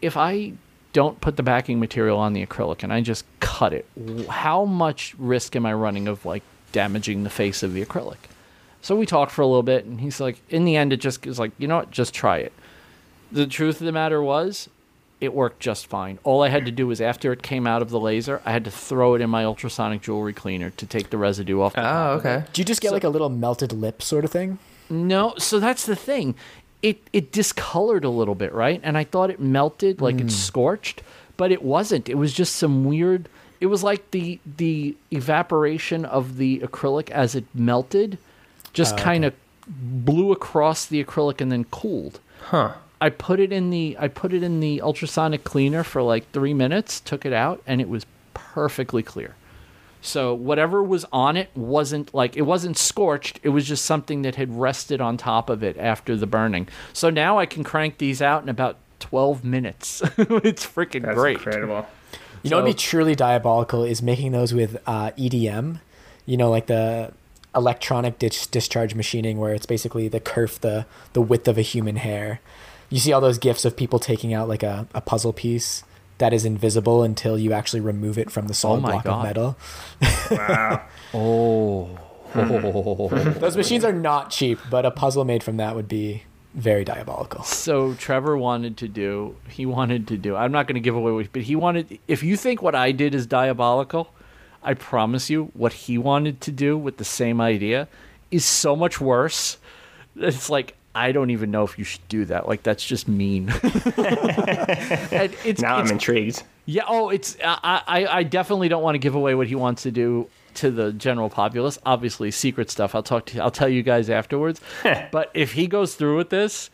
if 0.00 0.16
I 0.16 0.54
don't 0.92 1.20
put 1.20 1.36
the 1.36 1.42
backing 1.42 1.78
material 1.80 2.18
on 2.18 2.32
the 2.32 2.44
acrylic 2.44 2.82
and 2.82 2.92
I 2.92 3.00
just 3.00 3.24
cut 3.40 3.72
it, 3.72 3.86
how 4.28 4.64
much 4.64 5.14
risk 5.18 5.54
am 5.56 5.66
I 5.66 5.72
running 5.72 6.08
of 6.08 6.24
like 6.24 6.42
damaging 6.72 7.24
the 7.24 7.30
face 7.30 7.62
of 7.62 7.72
the 7.72 7.84
acrylic? 7.84 8.16
So 8.80 8.94
we 8.96 9.06
talked 9.06 9.32
for 9.32 9.42
a 9.42 9.46
little 9.46 9.64
bit, 9.64 9.84
and 9.84 10.00
he's 10.00 10.20
like, 10.20 10.40
in 10.50 10.64
the 10.64 10.76
end, 10.76 10.92
it 10.92 10.98
just 10.98 11.26
is 11.26 11.38
like, 11.38 11.50
you 11.58 11.66
know 11.66 11.78
what, 11.78 11.90
just 11.90 12.14
try 12.14 12.38
it. 12.38 12.52
The 13.32 13.46
truth 13.46 13.80
of 13.80 13.86
the 13.86 13.92
matter 13.92 14.22
was, 14.22 14.68
it 15.20 15.34
worked 15.34 15.60
just 15.60 15.88
fine. 15.88 16.18
All 16.22 16.42
I 16.44 16.48
had 16.48 16.64
to 16.66 16.70
do 16.70 16.86
was 16.86 17.00
after 17.00 17.32
it 17.32 17.42
came 17.42 17.66
out 17.66 17.82
of 17.82 17.90
the 17.90 17.98
laser, 17.98 18.40
I 18.44 18.52
had 18.52 18.64
to 18.66 18.70
throw 18.70 19.14
it 19.14 19.20
in 19.20 19.28
my 19.28 19.44
ultrasonic 19.44 20.02
jewelry 20.02 20.32
cleaner 20.32 20.70
to 20.70 20.86
take 20.86 21.10
the 21.10 21.18
residue 21.18 21.60
off. 21.60 21.74
the 21.74 21.80
Oh, 21.84 22.10
okay. 22.12 22.44
Do 22.52 22.60
you 22.60 22.64
just 22.64 22.80
get 22.80 22.92
like 22.92 23.04
a 23.04 23.08
little 23.08 23.28
melted 23.28 23.72
lip 23.72 24.00
sort 24.00 24.24
of 24.24 24.30
thing? 24.30 24.58
No, 24.88 25.34
so 25.36 25.58
that's 25.58 25.84
the 25.84 25.96
thing. 25.96 26.34
It 26.82 27.00
it 27.12 27.32
discolored 27.32 28.04
a 28.04 28.10
little 28.10 28.34
bit, 28.34 28.52
right? 28.52 28.80
And 28.84 28.96
I 28.96 29.04
thought 29.04 29.30
it 29.30 29.40
melted, 29.40 30.00
like 30.00 30.16
it 30.16 30.22
hmm. 30.22 30.28
scorched, 30.28 31.02
but 31.36 31.50
it 31.50 31.62
wasn't. 31.62 32.08
It 32.08 32.16
was 32.16 32.32
just 32.32 32.56
some 32.56 32.84
weird. 32.84 33.28
It 33.60 33.66
was 33.66 33.82
like 33.82 34.10
the 34.12 34.38
the 34.56 34.96
evaporation 35.10 36.04
of 36.04 36.36
the 36.36 36.60
acrylic 36.60 37.10
as 37.10 37.34
it 37.34 37.44
melted, 37.54 38.18
just 38.72 38.94
ah, 38.94 38.98
kind 38.98 39.24
of 39.24 39.34
blew 39.66 40.32
across 40.32 40.86
the 40.86 41.02
acrylic 41.02 41.40
and 41.40 41.50
then 41.50 41.64
cooled. 41.64 42.20
Huh. 42.42 42.74
I 43.00 43.10
put 43.10 43.40
it 43.40 43.52
in 43.52 43.70
the 43.70 43.96
I 43.98 44.08
put 44.08 44.32
it 44.32 44.42
in 44.42 44.60
the 44.60 44.80
ultrasonic 44.80 45.44
cleaner 45.44 45.84
for 45.84 46.02
like 46.02 46.30
three 46.32 46.54
minutes, 46.54 47.00
took 47.00 47.24
it 47.24 47.32
out, 47.32 47.62
and 47.66 47.80
it 47.80 47.88
was 47.88 48.06
perfectly 48.34 49.02
clear. 49.02 49.34
So 50.00 50.32
whatever 50.34 50.82
was 50.82 51.04
on 51.12 51.36
it 51.36 51.50
wasn't 51.54 52.14
like 52.14 52.36
it 52.36 52.42
wasn't 52.42 52.78
scorched. 52.78 53.40
It 53.42 53.50
was 53.50 53.66
just 53.66 53.84
something 53.84 54.22
that 54.22 54.36
had 54.36 54.58
rested 54.58 55.00
on 55.00 55.16
top 55.16 55.50
of 55.50 55.62
it 55.62 55.76
after 55.76 56.16
the 56.16 56.26
burning. 56.26 56.68
So 56.92 57.10
now 57.10 57.38
I 57.38 57.46
can 57.46 57.64
crank 57.64 57.98
these 57.98 58.22
out 58.22 58.42
in 58.42 58.48
about 58.48 58.76
twelve 59.00 59.44
minutes. 59.44 60.02
it's 60.18 60.64
freaking 60.66 61.02
That's 61.02 61.16
great. 61.16 61.38
incredible. 61.38 61.86
You 62.42 62.50
know 62.50 62.58
what'd 62.58 62.76
be 62.76 62.78
truly 62.78 63.14
diabolical 63.16 63.82
is 63.82 64.00
making 64.00 64.32
those 64.32 64.54
with 64.54 64.76
uh, 64.86 65.10
EDM. 65.18 65.80
You 66.24 66.36
know, 66.36 66.50
like 66.50 66.66
the 66.66 67.12
electronic 67.54 68.18
dis- 68.18 68.46
discharge 68.46 68.94
machining, 68.94 69.38
where 69.38 69.52
it's 69.54 69.66
basically 69.66 70.06
the 70.08 70.20
kerf, 70.20 70.60
the 70.60 70.86
the 71.12 71.20
width 71.20 71.48
of 71.48 71.58
a 71.58 71.62
human 71.62 71.96
hair. 71.96 72.40
You 72.90 73.00
see 73.00 73.12
all 73.12 73.20
those 73.20 73.38
gifs 73.38 73.64
of 73.64 73.76
people 73.76 73.98
taking 73.98 74.32
out 74.32 74.48
like 74.48 74.62
a, 74.62 74.86
a 74.94 75.00
puzzle 75.00 75.32
piece 75.32 75.82
that 76.18 76.32
is 76.32 76.44
invisible 76.44 77.02
until 77.02 77.38
you 77.38 77.52
actually 77.52 77.80
remove 77.80 78.18
it 78.18 78.30
from 78.30 78.46
the 78.46 78.52
oh 78.52 78.54
solid 78.54 78.82
my 78.82 78.90
block 78.92 79.04
God. 79.04 79.18
of 79.18 79.24
metal. 79.24 79.56
Wow. 80.30 80.82
Oh. 81.14 81.86
Hmm. 82.34 83.38
Those 83.38 83.56
machines 83.56 83.82
are 83.82 83.92
not 83.92 84.30
cheap, 84.30 84.58
but 84.68 84.84
a 84.84 84.90
puzzle 84.90 85.24
made 85.24 85.42
from 85.42 85.56
that 85.56 85.74
would 85.74 85.88
be 85.88 86.24
very 86.54 86.84
diabolical. 86.84 87.42
So 87.44 87.94
Trevor 87.94 88.36
wanted 88.36 88.76
to 88.78 88.88
do. 88.88 89.36
He 89.48 89.64
wanted 89.64 90.06
to 90.08 90.18
do. 90.18 90.36
I'm 90.36 90.52
not 90.52 90.66
going 90.66 90.74
to 90.74 90.80
give 90.80 90.94
away, 90.94 91.12
what, 91.12 91.32
but 91.32 91.42
he 91.42 91.56
wanted. 91.56 91.98
If 92.06 92.22
you 92.22 92.36
think 92.36 92.60
what 92.60 92.74
I 92.74 92.92
did 92.92 93.14
is 93.14 93.26
diabolical, 93.26 94.12
I 94.62 94.74
promise 94.74 95.30
you, 95.30 95.50
what 95.54 95.72
he 95.72 95.96
wanted 95.96 96.40
to 96.42 96.52
do 96.52 96.76
with 96.76 96.98
the 96.98 97.04
same 97.04 97.40
idea 97.40 97.88
is 98.30 98.44
so 98.44 98.76
much 98.76 99.00
worse. 99.00 99.56
It's 100.16 100.50
like 100.50 100.74
I 100.94 101.12
don't 101.12 101.30
even 101.30 101.50
know 101.50 101.64
if 101.64 101.78
you 101.78 101.84
should 101.84 102.06
do 102.08 102.24
that. 102.26 102.48
Like 102.48 102.62
that's 102.62 102.84
just 102.84 103.08
mean. 103.08 103.50
and 103.62 105.34
it's, 105.44 105.60
now 105.60 105.78
it's 105.78 105.90
I'm 105.90 105.92
intrigued. 105.92 106.42
yeah. 106.66 106.84
Oh, 106.88 107.10
it's. 107.10 107.36
I, 107.44 107.82
I. 107.86 108.06
I 108.06 108.22
definitely 108.22 108.68
don't 108.68 108.82
want 108.82 108.94
to 108.94 108.98
give 108.98 109.14
away 109.14 109.34
what 109.34 109.46
he 109.46 109.54
wants 109.54 109.82
to 109.84 109.90
do 109.90 110.28
to 110.54 110.70
the 110.70 110.92
general 110.92 111.30
populace. 111.30 111.78
Obviously, 111.86 112.30
secret 112.30 112.70
stuff. 112.70 112.94
I'll 112.94 113.02
talk 113.02 113.26
to. 113.26 113.42
I'll 113.42 113.50
tell 113.50 113.68
you 113.68 113.82
guys 113.82 114.10
afterwards. 114.10 114.60
but 115.12 115.30
if 115.34 115.52
he 115.52 115.66
goes 115.66 115.94
through 115.94 116.16
with 116.16 116.30
this, 116.30 116.70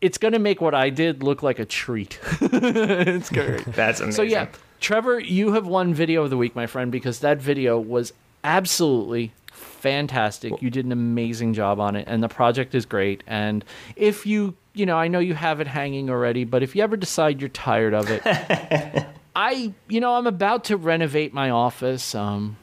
it's 0.00 0.18
gonna 0.18 0.38
make 0.38 0.60
what 0.60 0.74
I 0.74 0.90
did 0.90 1.22
look 1.22 1.42
like 1.42 1.58
a 1.58 1.64
treat. 1.64 2.18
it's 2.40 3.30
great. 3.30 3.64
That's 3.66 4.00
amazing. 4.00 4.16
So 4.16 4.22
yeah, 4.22 4.48
Trevor, 4.80 5.20
you 5.20 5.52
have 5.52 5.66
won 5.66 5.94
video 5.94 6.24
of 6.24 6.30
the 6.30 6.36
week, 6.36 6.54
my 6.54 6.66
friend, 6.66 6.92
because 6.92 7.20
that 7.20 7.38
video 7.38 7.78
was 7.78 8.12
absolutely 8.44 9.32
fantastic. 9.82 10.62
You 10.62 10.70
did 10.70 10.86
an 10.86 10.92
amazing 10.92 11.54
job 11.54 11.80
on 11.80 11.96
it, 11.96 12.04
and 12.06 12.22
the 12.22 12.28
project 12.28 12.74
is 12.74 12.86
great. 12.86 13.24
And 13.26 13.64
if 13.96 14.24
you, 14.24 14.54
you 14.74 14.86
know, 14.86 14.96
I 14.96 15.08
know 15.08 15.18
you 15.18 15.34
have 15.34 15.60
it 15.60 15.66
hanging 15.66 16.08
already, 16.08 16.44
but 16.44 16.62
if 16.62 16.76
you 16.76 16.82
ever 16.82 16.96
decide 16.96 17.40
you're 17.40 17.48
tired 17.50 17.92
of 17.92 18.08
it, 18.08 18.22
I, 19.36 19.74
you 19.88 20.00
know, 20.00 20.14
I'm 20.14 20.28
about 20.28 20.64
to 20.64 20.76
renovate 20.76 21.34
my 21.34 21.50
office. 21.50 22.14
Um, 22.14 22.56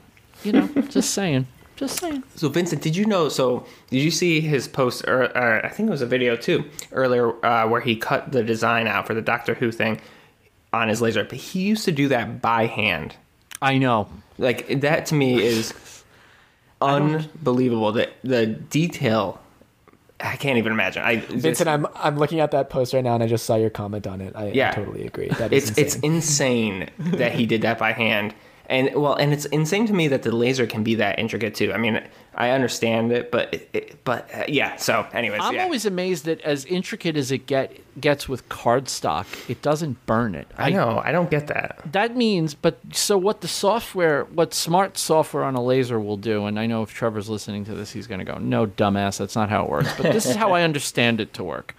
you 0.43 0.53
know, 0.53 0.67
just 0.89 1.11
saying, 1.13 1.45
just 1.75 1.99
saying. 1.99 2.23
So 2.35 2.47
Vincent, 2.47 2.81
did 2.81 2.95
you 2.95 3.05
know? 3.05 3.27
So 3.27 3.65
did 3.89 4.01
you 4.01 4.11
see 4.11 4.39
his 4.39 4.69
post? 4.69 5.03
Or, 5.05 5.23
or 5.23 5.65
I 5.65 5.69
think 5.69 5.89
it 5.89 5.91
was 5.91 6.01
a 6.01 6.07
video 6.07 6.37
too 6.37 6.63
earlier, 6.93 7.45
uh, 7.45 7.67
where 7.67 7.81
he 7.81 7.97
cut 7.97 8.31
the 8.31 8.43
design 8.43 8.87
out 8.87 9.07
for 9.07 9.13
the 9.13 9.21
Doctor 9.21 9.55
Who 9.55 9.71
thing 9.73 9.99
on 10.71 10.87
his 10.87 11.01
laser. 11.01 11.25
But 11.25 11.37
he 11.37 11.63
used 11.63 11.83
to 11.85 11.91
do 11.91 12.07
that 12.07 12.41
by 12.41 12.67
hand. 12.67 13.17
I 13.61 13.77
know. 13.77 14.07
Like 14.37 14.79
that 14.79 15.05
to 15.07 15.15
me 15.15 15.41
is 15.43 15.73
unbelievable. 16.81 17.91
The 17.91 18.09
the 18.23 18.47
detail, 18.47 19.39
I 20.19 20.35
can't 20.35 20.57
even 20.57 20.71
imagine. 20.71 21.03
I 21.03 21.17
Vincent, 21.17 21.67
I'm 21.67 21.87
I'm 21.95 22.17
looking 22.17 22.39
at 22.39 22.51
that 22.51 22.69
post 22.69 22.93
right 22.93 23.03
now, 23.03 23.13
and 23.15 23.23
I 23.23 23.27
just 23.27 23.45
saw 23.45 23.55
your 23.55 23.69
comment 23.69 24.07
on 24.07 24.21
it. 24.21 24.35
I, 24.35 24.49
I 24.49 24.71
totally 24.71 25.05
agree. 25.05 25.29
That 25.29 25.53
is 25.53 25.69
it's 25.71 25.77
it's 25.77 25.95
insane. 25.97 26.89
insane 26.97 27.17
that 27.19 27.33
he 27.33 27.45
did 27.45 27.61
that 27.61 27.77
by 27.77 27.91
hand 27.91 28.33
And 28.69 28.93
well, 28.93 29.15
and 29.15 29.33
it's 29.33 29.45
insane 29.45 29.87
to 29.87 29.93
me 29.93 30.07
that 30.09 30.21
the 30.21 30.31
laser 30.31 30.67
can 30.67 30.83
be 30.83 30.93
that 30.95 31.17
intricate 31.17 31.55
too. 31.55 31.73
I 31.73 31.77
mean, 31.77 32.03
I 32.35 32.51
understand 32.51 33.11
it, 33.11 33.31
but 33.31 33.67
it, 33.73 34.03
but 34.03 34.29
uh, 34.31 34.43
yeah. 34.47 34.75
So, 34.75 35.07
anyways, 35.11 35.41
I'm 35.41 35.55
yeah. 35.55 35.63
always 35.63 35.87
amazed 35.87 36.25
that 36.25 36.39
as 36.41 36.65
intricate 36.65 37.17
as 37.17 37.31
it 37.31 37.47
get 37.47 37.81
gets 37.99 38.29
with 38.29 38.47
cardstock, 38.47 39.25
it 39.49 39.63
doesn't 39.63 40.05
burn 40.05 40.35
it. 40.35 40.47
I 40.55 40.69
know. 40.69 41.01
I 41.03 41.11
don't 41.11 41.31
get 41.31 41.47
that. 41.47 41.79
That 41.91 42.15
means, 42.15 42.53
but 42.53 42.77
so 42.91 43.17
what 43.17 43.41
the 43.41 43.47
software, 43.47 44.25
what 44.25 44.53
smart 44.53 44.99
software 44.99 45.43
on 45.43 45.55
a 45.55 45.63
laser 45.63 45.99
will 45.99 46.17
do, 46.17 46.45
and 46.45 46.59
I 46.59 46.67
know 46.67 46.83
if 46.83 46.93
Trevor's 46.93 47.27
listening 47.27 47.65
to 47.65 47.73
this, 47.73 47.91
he's 47.91 48.05
going 48.05 48.19
to 48.19 48.25
go, 48.25 48.37
no, 48.37 48.67
dumbass, 48.67 49.17
that's 49.17 49.35
not 49.35 49.49
how 49.49 49.63
it 49.63 49.69
works. 49.69 49.91
But 49.97 50.13
this 50.13 50.27
is 50.27 50.35
how 50.35 50.53
I 50.53 50.61
understand 50.69 51.19
it 51.19 51.33
to 51.33 51.43
work. 51.43 51.75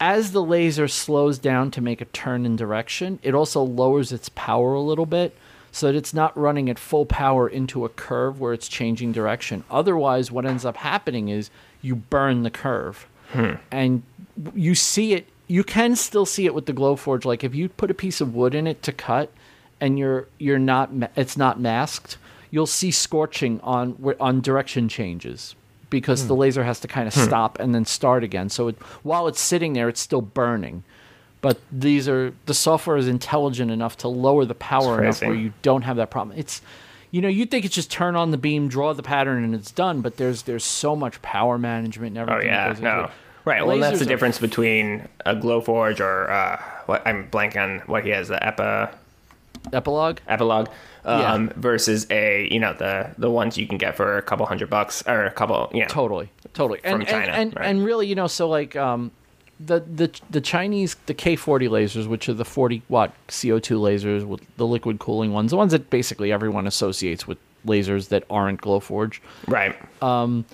As 0.00 0.32
the 0.32 0.42
laser 0.42 0.88
slows 0.88 1.38
down 1.38 1.70
to 1.70 1.80
make 1.80 2.00
a 2.00 2.06
turn 2.06 2.44
in 2.44 2.56
direction, 2.56 3.20
it 3.22 3.32
also 3.32 3.62
lowers 3.62 4.10
its 4.10 4.28
power 4.30 4.74
a 4.74 4.80
little 4.80 5.06
bit 5.06 5.36
so 5.76 5.88
that 5.88 5.94
it's 5.94 6.14
not 6.14 6.34
running 6.38 6.70
at 6.70 6.78
full 6.78 7.04
power 7.04 7.46
into 7.46 7.84
a 7.84 7.90
curve 7.90 8.40
where 8.40 8.54
it's 8.54 8.66
changing 8.66 9.12
direction. 9.12 9.62
Otherwise, 9.70 10.32
what 10.32 10.46
ends 10.46 10.64
up 10.64 10.78
happening 10.78 11.28
is 11.28 11.50
you 11.82 11.94
burn 11.94 12.44
the 12.44 12.50
curve. 12.50 13.06
Hmm. 13.32 13.56
And 13.70 14.02
you 14.54 14.74
see 14.74 15.12
it, 15.12 15.28
you 15.48 15.62
can 15.62 15.94
still 15.94 16.24
see 16.24 16.46
it 16.46 16.54
with 16.54 16.64
the 16.64 16.72
Glowforge. 16.72 17.26
Like 17.26 17.44
if 17.44 17.54
you 17.54 17.68
put 17.68 17.90
a 17.90 17.94
piece 17.94 18.22
of 18.22 18.34
wood 18.34 18.54
in 18.54 18.66
it 18.66 18.82
to 18.84 18.92
cut 18.92 19.30
and 19.78 19.98
you're 19.98 20.28
you're 20.38 20.58
not 20.58 20.88
it's 21.14 21.36
not 21.36 21.60
masked, 21.60 22.16
you'll 22.50 22.64
see 22.64 22.90
scorching 22.90 23.60
on 23.60 24.14
on 24.18 24.40
direction 24.40 24.88
changes 24.88 25.54
because 25.90 26.26
the 26.26 26.34
hmm. 26.34 26.40
laser 26.40 26.64
has 26.64 26.80
to 26.80 26.88
kind 26.88 27.06
of 27.06 27.12
hmm. 27.12 27.20
stop 27.20 27.60
and 27.60 27.74
then 27.74 27.84
start 27.84 28.24
again. 28.24 28.48
So 28.48 28.68
it, 28.68 28.76
while 29.02 29.28
it's 29.28 29.42
sitting 29.42 29.74
there, 29.74 29.90
it's 29.90 30.00
still 30.00 30.22
burning. 30.22 30.84
But 31.46 31.60
these 31.70 32.08
are 32.08 32.32
the 32.46 32.54
software 32.54 32.96
is 32.96 33.06
intelligent 33.06 33.70
enough 33.70 33.96
to 33.98 34.08
lower 34.08 34.44
the 34.44 34.56
power 34.56 35.00
enough 35.00 35.22
where 35.22 35.32
you 35.32 35.52
don't 35.62 35.82
have 35.82 35.96
that 35.98 36.10
problem. 36.10 36.36
It's 36.36 36.60
you 37.12 37.20
know, 37.20 37.28
you 37.28 37.46
think 37.46 37.64
it's 37.64 37.74
just 37.76 37.88
turn 37.88 38.16
on 38.16 38.32
the 38.32 38.36
beam, 38.36 38.66
draw 38.66 38.92
the 38.92 39.02
pattern, 39.04 39.44
and 39.44 39.54
it's 39.54 39.70
done. 39.70 40.00
But 40.00 40.16
there's 40.16 40.42
there's 40.42 40.64
so 40.64 40.96
much 40.96 41.22
power 41.22 41.56
management 41.56 42.18
and 42.18 42.28
Oh 42.28 42.32
everything. 42.32 42.50
that 42.50 42.56
yeah, 42.56 42.68
goes 42.68 42.78
into 42.78 42.90
no. 42.96 43.04
it. 43.04 43.10
Right. 43.44 43.64
Well, 43.64 43.78
that's 43.78 44.00
the 44.00 44.04
are- 44.06 44.08
difference 44.08 44.40
between 44.40 45.06
a 45.24 45.36
Glowforge 45.36 46.00
or 46.00 46.28
uh, 46.28 46.60
what 46.86 47.06
I'm 47.06 47.30
blanking 47.30 47.62
on 47.62 47.78
what 47.86 48.02
he 48.02 48.10
has 48.10 48.26
the 48.26 48.38
Epa 48.42 48.92
Epilogue. 49.72 50.18
Epilogue 50.26 50.68
Yeah. 51.04 51.32
um, 51.32 51.50
versus 51.50 52.08
a 52.10 52.48
you 52.50 52.58
know 52.58 52.72
the 52.72 53.10
the 53.18 53.30
ones 53.30 53.56
you 53.56 53.68
can 53.68 53.78
get 53.78 53.96
for 53.96 54.18
a 54.18 54.22
couple 54.22 54.46
hundred 54.46 54.68
bucks 54.68 55.04
or 55.06 55.26
a 55.26 55.30
couple 55.30 55.70
you 55.72 55.82
know 55.82 55.86
Totally, 55.86 56.28
totally. 56.54 56.80
And, 56.82 56.96
From 57.02 57.06
China, 57.06 57.30
and 57.30 57.40
and, 57.40 57.56
right. 57.56 57.66
and 57.66 57.84
really, 57.84 58.08
you 58.08 58.16
know, 58.16 58.26
so 58.26 58.48
like 58.48 58.74
um, 58.74 59.12
the 59.58 59.80
the 59.80 60.10
the 60.30 60.40
Chinese 60.40 60.96
the 61.06 61.14
K 61.14 61.36
forty 61.36 61.68
lasers, 61.68 62.06
which 62.06 62.28
are 62.28 62.34
the 62.34 62.44
forty 62.44 62.82
watt 62.88 63.12
CO 63.28 63.58
two 63.58 63.78
lasers 63.78 64.24
with 64.24 64.40
the 64.56 64.66
liquid 64.66 64.98
cooling 64.98 65.32
ones, 65.32 65.50
the 65.50 65.56
ones 65.56 65.72
that 65.72 65.88
basically 65.90 66.30
everyone 66.32 66.66
associates 66.66 67.26
with 67.26 67.38
lasers 67.66 68.08
that 68.08 68.24
aren't 68.30 68.60
Glowforge. 68.60 69.20
right. 69.48 69.74
Um, 70.02 70.44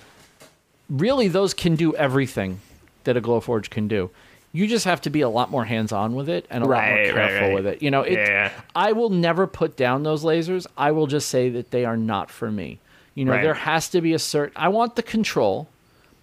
really, 0.89 1.27
those 1.27 1.53
can 1.53 1.75
do 1.75 1.95
everything 1.95 2.59
that 3.03 3.17
a 3.17 3.21
Glowforge 3.21 3.69
can 3.69 3.87
do. 3.87 4.09
You 4.51 4.67
just 4.67 4.85
have 4.85 5.01
to 5.01 5.09
be 5.09 5.21
a 5.21 5.29
lot 5.29 5.49
more 5.49 5.65
hands 5.65 5.91
on 5.91 6.13
with 6.13 6.29
it 6.29 6.45
and 6.49 6.63
a 6.63 6.67
lot 6.67 6.87
more 6.87 7.03
careful 7.05 7.47
right. 7.47 7.53
with 7.53 7.65
it. 7.65 7.81
You 7.81 7.89
know, 7.91 8.01
it, 8.03 8.13
Yeah. 8.13 8.51
I 8.75 8.91
will 8.91 9.09
never 9.09 9.47
put 9.47 9.75
down 9.75 10.03
those 10.03 10.23
lasers. 10.23 10.67
I 10.77 10.91
will 10.91 11.07
just 11.07 11.29
say 11.29 11.49
that 11.49 11.71
they 11.71 11.85
are 11.85 11.97
not 11.97 12.29
for 12.29 12.51
me. 12.51 12.79
You 13.15 13.25
know, 13.25 13.31
Right. 13.33 13.41
there 13.41 13.55
has 13.55 13.89
to 13.89 14.01
be 14.01 14.13
a 14.13 14.19
certain. 14.19 14.53
I 14.55 14.69
want 14.69 14.95
the 14.95 15.03
control, 15.03 15.67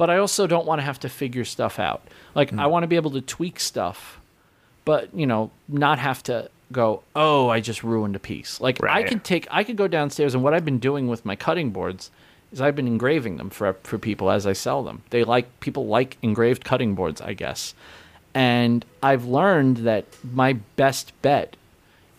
but 0.01 0.09
I 0.09 0.17
also 0.17 0.47
don't 0.47 0.65
want 0.67 0.81
to 0.81 0.85
have 0.85 0.99
to 1.01 1.09
figure 1.11 1.45
stuff 1.45 1.79
out. 1.79 2.01
Like 2.35 2.51
Hmm. 2.51 2.59
I 2.59 2.67
want 2.67 2.85
to 2.85 2.87
be 2.87 2.97
able 2.97 3.11
to 3.13 3.21
tweak 3.21 3.61
stuff, 3.61 4.19
but 4.87 5.11
you 5.15 5.27
know, 5.27 5.51
not 5.69 5.99
have 5.99 6.23
to 6.25 6.49
go. 6.73 7.03
Oh, 7.15 7.49
I 7.51 7.61
just 7.61 7.83
ruined 7.85 8.17
a 8.17 8.19
piece. 8.19 8.61
Like 8.63 8.83
I 8.83 8.87
Right. 8.87 9.07
could 9.07 9.23
take. 9.25 9.47
I 9.51 9.63
could 9.63 9.77
go 9.77 9.87
downstairs, 9.89 10.35
and 10.35 10.43
what 10.43 10.55
I've 10.55 10.65
been 10.65 10.79
doing 10.79 11.07
with 11.07 11.27
my 11.27 11.37
cutting 11.37 11.71
boards 11.71 12.11
is 12.51 12.61
I've 12.63 12.75
been 12.75 12.87
engraving 12.87 13.37
them 13.37 13.51
for 13.51 13.75
for 13.83 13.99
people 13.99 14.31
as 14.31 14.47
I 14.47 14.55
sell 14.55 14.83
them. 14.83 15.03
They 15.11 15.23
like 15.23 15.47
people 15.61 15.87
like 15.87 16.17
engraved 16.23 16.65
cutting 16.65 16.95
boards, 16.95 17.21
I 17.21 17.35
guess. 17.35 17.75
And 18.35 18.85
I've 19.03 19.25
learned 19.27 19.79
that 19.89 20.05
my 20.33 20.55
best 20.77 21.13
bet 21.21 21.57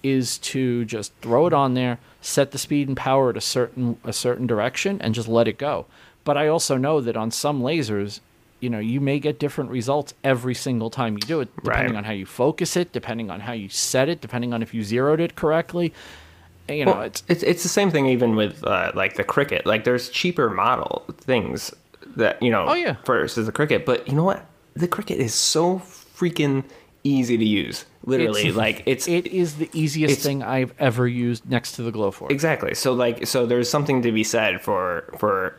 is 0.03 0.37
to 0.53 0.83
just 0.85 1.13
throw 1.21 1.47
it 1.47 1.53
on 1.53 1.73
there, 1.73 1.97
set 2.21 2.51
the 2.51 2.57
speed 2.57 2.87
and 2.89 2.97
power 2.97 3.29
at 3.31 3.37
a 3.37 3.41
certain 3.41 3.97
a 4.03 4.13
certain 4.13 4.45
direction, 4.47 4.99
and 5.01 5.15
just 5.15 5.27
let 5.27 5.47
it 5.47 5.57
go. 5.57 5.85
But 6.23 6.37
I 6.37 6.47
also 6.47 6.77
know 6.77 7.01
that 7.01 7.17
on 7.17 7.31
some 7.31 7.61
lasers, 7.61 8.19
you 8.59 8.69
know, 8.69 8.79
you 8.79 9.01
may 9.01 9.19
get 9.19 9.39
different 9.39 9.71
results 9.71 10.13
every 10.23 10.53
single 10.53 10.89
time 10.91 11.13
you 11.13 11.19
do 11.21 11.39
it, 11.41 11.49
depending 11.55 11.93
Right. 11.93 11.97
on 11.97 12.03
how 12.03 12.11
you 12.13 12.25
focus 12.27 12.77
it, 12.77 12.91
depending 12.91 13.31
on 13.31 13.39
how 13.39 13.53
you 13.53 13.69
set 13.69 14.07
it, 14.07 14.21
depending 14.21 14.53
on 14.53 14.61
if 14.61 14.73
you 14.73 14.83
zeroed 14.83 15.19
it 15.19 15.35
correctly. 15.35 15.93
You 16.69 16.85
know, 16.85 16.91
Well, 16.93 17.01
it's 17.01 17.23
it's 17.27 17.43
it's 17.43 17.63
the 17.63 17.69
same 17.69 17.89
thing 17.89 18.05
even 18.05 18.35
with 18.35 18.63
uh, 18.63 18.91
like 18.93 19.15
the 19.15 19.23
Cricut. 19.23 19.65
Like 19.65 19.83
there's 19.83 20.09
cheaper 20.09 20.49
model 20.49 21.03
things 21.17 21.73
that 22.15 22.41
you 22.41 22.51
know. 22.51 22.65
Oh, 22.67 22.73
yeah. 22.75 22.95
Versus 23.03 23.45
the 23.47 23.51
Cricut, 23.51 23.83
but 23.83 24.07
you 24.07 24.13
know 24.15 24.23
what? 24.23 24.45
The 24.75 24.87
Cricut 24.87 25.17
is 25.17 25.33
so 25.33 25.79
freaking 25.79 26.63
easy 27.03 27.37
to 27.37 27.43
use. 27.45 27.85
Literally, 28.05 28.41
It's- 28.41 28.55
like 28.55 28.83
it's 28.85 29.07
it 29.07 29.25
is 29.27 29.55
the 29.55 29.69
easiest 29.73 30.21
thing 30.21 30.43
I've 30.43 30.73
ever 30.79 31.07
used 31.07 31.49
next 31.49 31.73
to 31.73 31.81
the 31.83 31.91
Glowforge. 31.91 32.31
exactly. 32.31 32.73
So 32.75 32.93
like 32.93 33.25
so 33.27 33.45
there's 33.47 33.69
something 33.69 34.03
to 34.03 34.11
be 34.11 34.23
said 34.23 34.61
for 34.61 35.11
for 35.17 35.57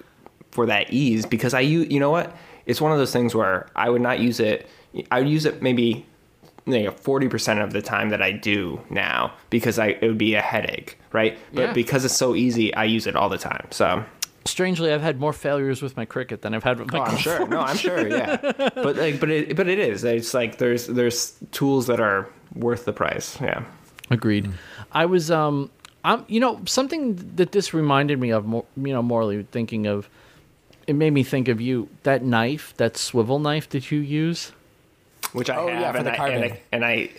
for 0.52 0.66
that 0.66 0.92
ease 0.92 1.26
because 1.26 1.52
I 1.54 1.60
use 1.60 1.90
you 1.90 1.98
know 2.00 2.10
what? 2.10 2.34
It's 2.66 2.80
one 2.80 2.92
of 2.92 2.98
those 2.98 3.12
things 3.12 3.34
where 3.34 3.68
I 3.74 3.90
would 3.90 4.02
not 4.02 4.20
use 4.20 4.38
it. 4.38 4.68
I 5.10 5.18
would 5.20 5.28
use 5.28 5.44
it 5.46 5.62
maybe 5.62 6.06
like 6.66 6.96
forty 7.00 7.28
percent 7.28 7.60
of 7.60 7.72
the 7.72 7.82
time 7.82 8.10
that 8.10 8.22
I 8.22 8.30
do 8.32 8.80
now 8.90 9.32
because 9.50 9.78
I 9.78 9.88
it 9.88 10.02
would 10.02 10.18
be 10.18 10.34
a 10.34 10.40
headache, 10.40 10.98
right? 11.12 11.36
But 11.52 11.62
Yeah. 11.62 11.72
because 11.72 12.04
it's 12.04 12.16
so 12.16 12.34
easy, 12.36 12.72
I 12.74 12.84
use 12.84 13.06
it 13.06 13.16
all 13.16 13.28
the 13.28 13.38
time. 13.38 13.66
So 13.70 14.04
Strangely, 14.44 14.92
I've 14.92 15.02
had 15.02 15.20
more 15.20 15.32
failures 15.32 15.82
with 15.82 15.96
my 15.96 16.04
Cricut 16.04 16.40
than 16.40 16.52
I've 16.52 16.64
had 16.64 16.80
with 16.80 16.92
my 16.92 16.98
Oh, 16.98 17.02
I'm 17.02 17.16
sure. 17.16 17.46
No, 17.46 17.60
I'm 17.60 17.76
sure. 17.76 18.08
Yeah, 18.08 18.36
but 18.56 18.96
like, 18.96 19.20
but 19.20 19.30
it, 19.30 19.54
but 19.54 19.68
it 19.68 19.78
is. 19.78 20.02
It's 20.02 20.34
like 20.34 20.58
there's 20.58 20.88
there's 20.88 21.36
tools 21.52 21.86
that 21.86 22.00
are 22.00 22.28
worth 22.56 22.84
the 22.84 22.92
price. 22.92 23.40
Yeah. 23.40 23.62
Agreed. 24.10 24.52
I 24.90 25.06
was 25.06 25.30
um 25.30 25.70
I'm 26.04 26.24
you 26.28 26.40
know 26.40 26.60
something 26.66 27.14
that 27.36 27.52
this 27.52 27.72
reminded 27.72 28.18
me 28.20 28.30
of 28.30 28.44
more 28.44 28.64
you 28.76 28.92
know 28.92 29.02
Morley 29.02 29.46
thinking 29.52 29.86
of 29.86 30.08
it 30.86 30.94
made 30.94 31.12
me 31.12 31.22
think 31.22 31.48
of 31.48 31.60
you 31.60 31.88
that 32.02 32.22
knife 32.24 32.74
that 32.76 32.96
swivel 32.96 33.38
knife 33.38 33.68
that 33.70 33.90
you 33.90 33.98
use 34.00 34.52
Which 35.32 35.48
I 35.50 35.56
Oh, 35.56 35.68
have, 35.68 35.80
yeah, 35.80 35.92
for 35.92 35.98
and, 35.98 36.06
the 36.06 36.10
I, 36.10 36.28
and, 36.28 36.44
I, 36.44 36.48
carving. 36.48 36.60
and 36.72 36.84
I, 36.84 37.10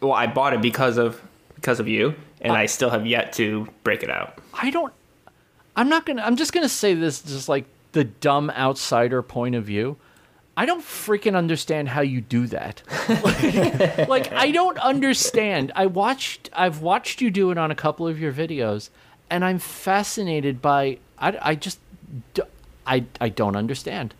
well, 0.00 0.12
I 0.12 0.26
bought 0.26 0.52
it 0.54 0.62
because 0.62 0.98
of 0.98 1.20
because 1.54 1.78
of 1.80 1.86
you, 1.88 2.14
and 2.40 2.52
I 2.54 2.64
still 2.66 2.88
have 2.90 3.06
yet 3.06 3.34
to 3.34 3.68
break 3.84 4.02
it 4.02 4.08
out. 4.10 4.38
I 4.54 4.70
don't 4.70 4.92
I'm 5.76 5.88
not 5.88 6.06
gonna 6.06 6.22
I'm 6.22 6.36
just 6.36 6.52
gonna 6.52 6.68
say 6.68 6.94
this 6.94 7.20
just 7.22 7.48
like 7.48 7.64
the 7.92 8.04
dumb 8.04 8.50
outsider 8.50 9.20
point 9.22 9.54
of 9.56 9.64
view 9.64 9.96
I 10.56 10.66
don't 10.66 10.82
freaking 10.82 11.36
understand 11.36 11.88
how 11.88 12.02
you 12.02 12.20
do 12.20 12.46
that. 12.48 12.82
like 14.08 14.30
I 14.32 14.50
don't 14.50 14.76
understand. 14.78 15.72
I 15.74 15.86
watched 15.86 16.50
I've 16.52 16.82
watched 16.82 17.20
you 17.22 17.30
do 17.30 17.50
it 17.50 17.56
on 17.58 17.70
a 17.70 17.74
couple 17.74 18.06
of 18.06 18.20
your 18.20 18.32
videos 18.32 18.90
and 19.30 19.44
I'm 19.44 19.58
fascinated 19.58 20.60
by 20.60 20.98
I, 21.18 21.38
I 21.40 21.54
just 21.54 21.78
d- 22.34 22.42
I 22.90 23.04
I 23.20 23.28
don't 23.28 23.56
understand. 23.56 24.14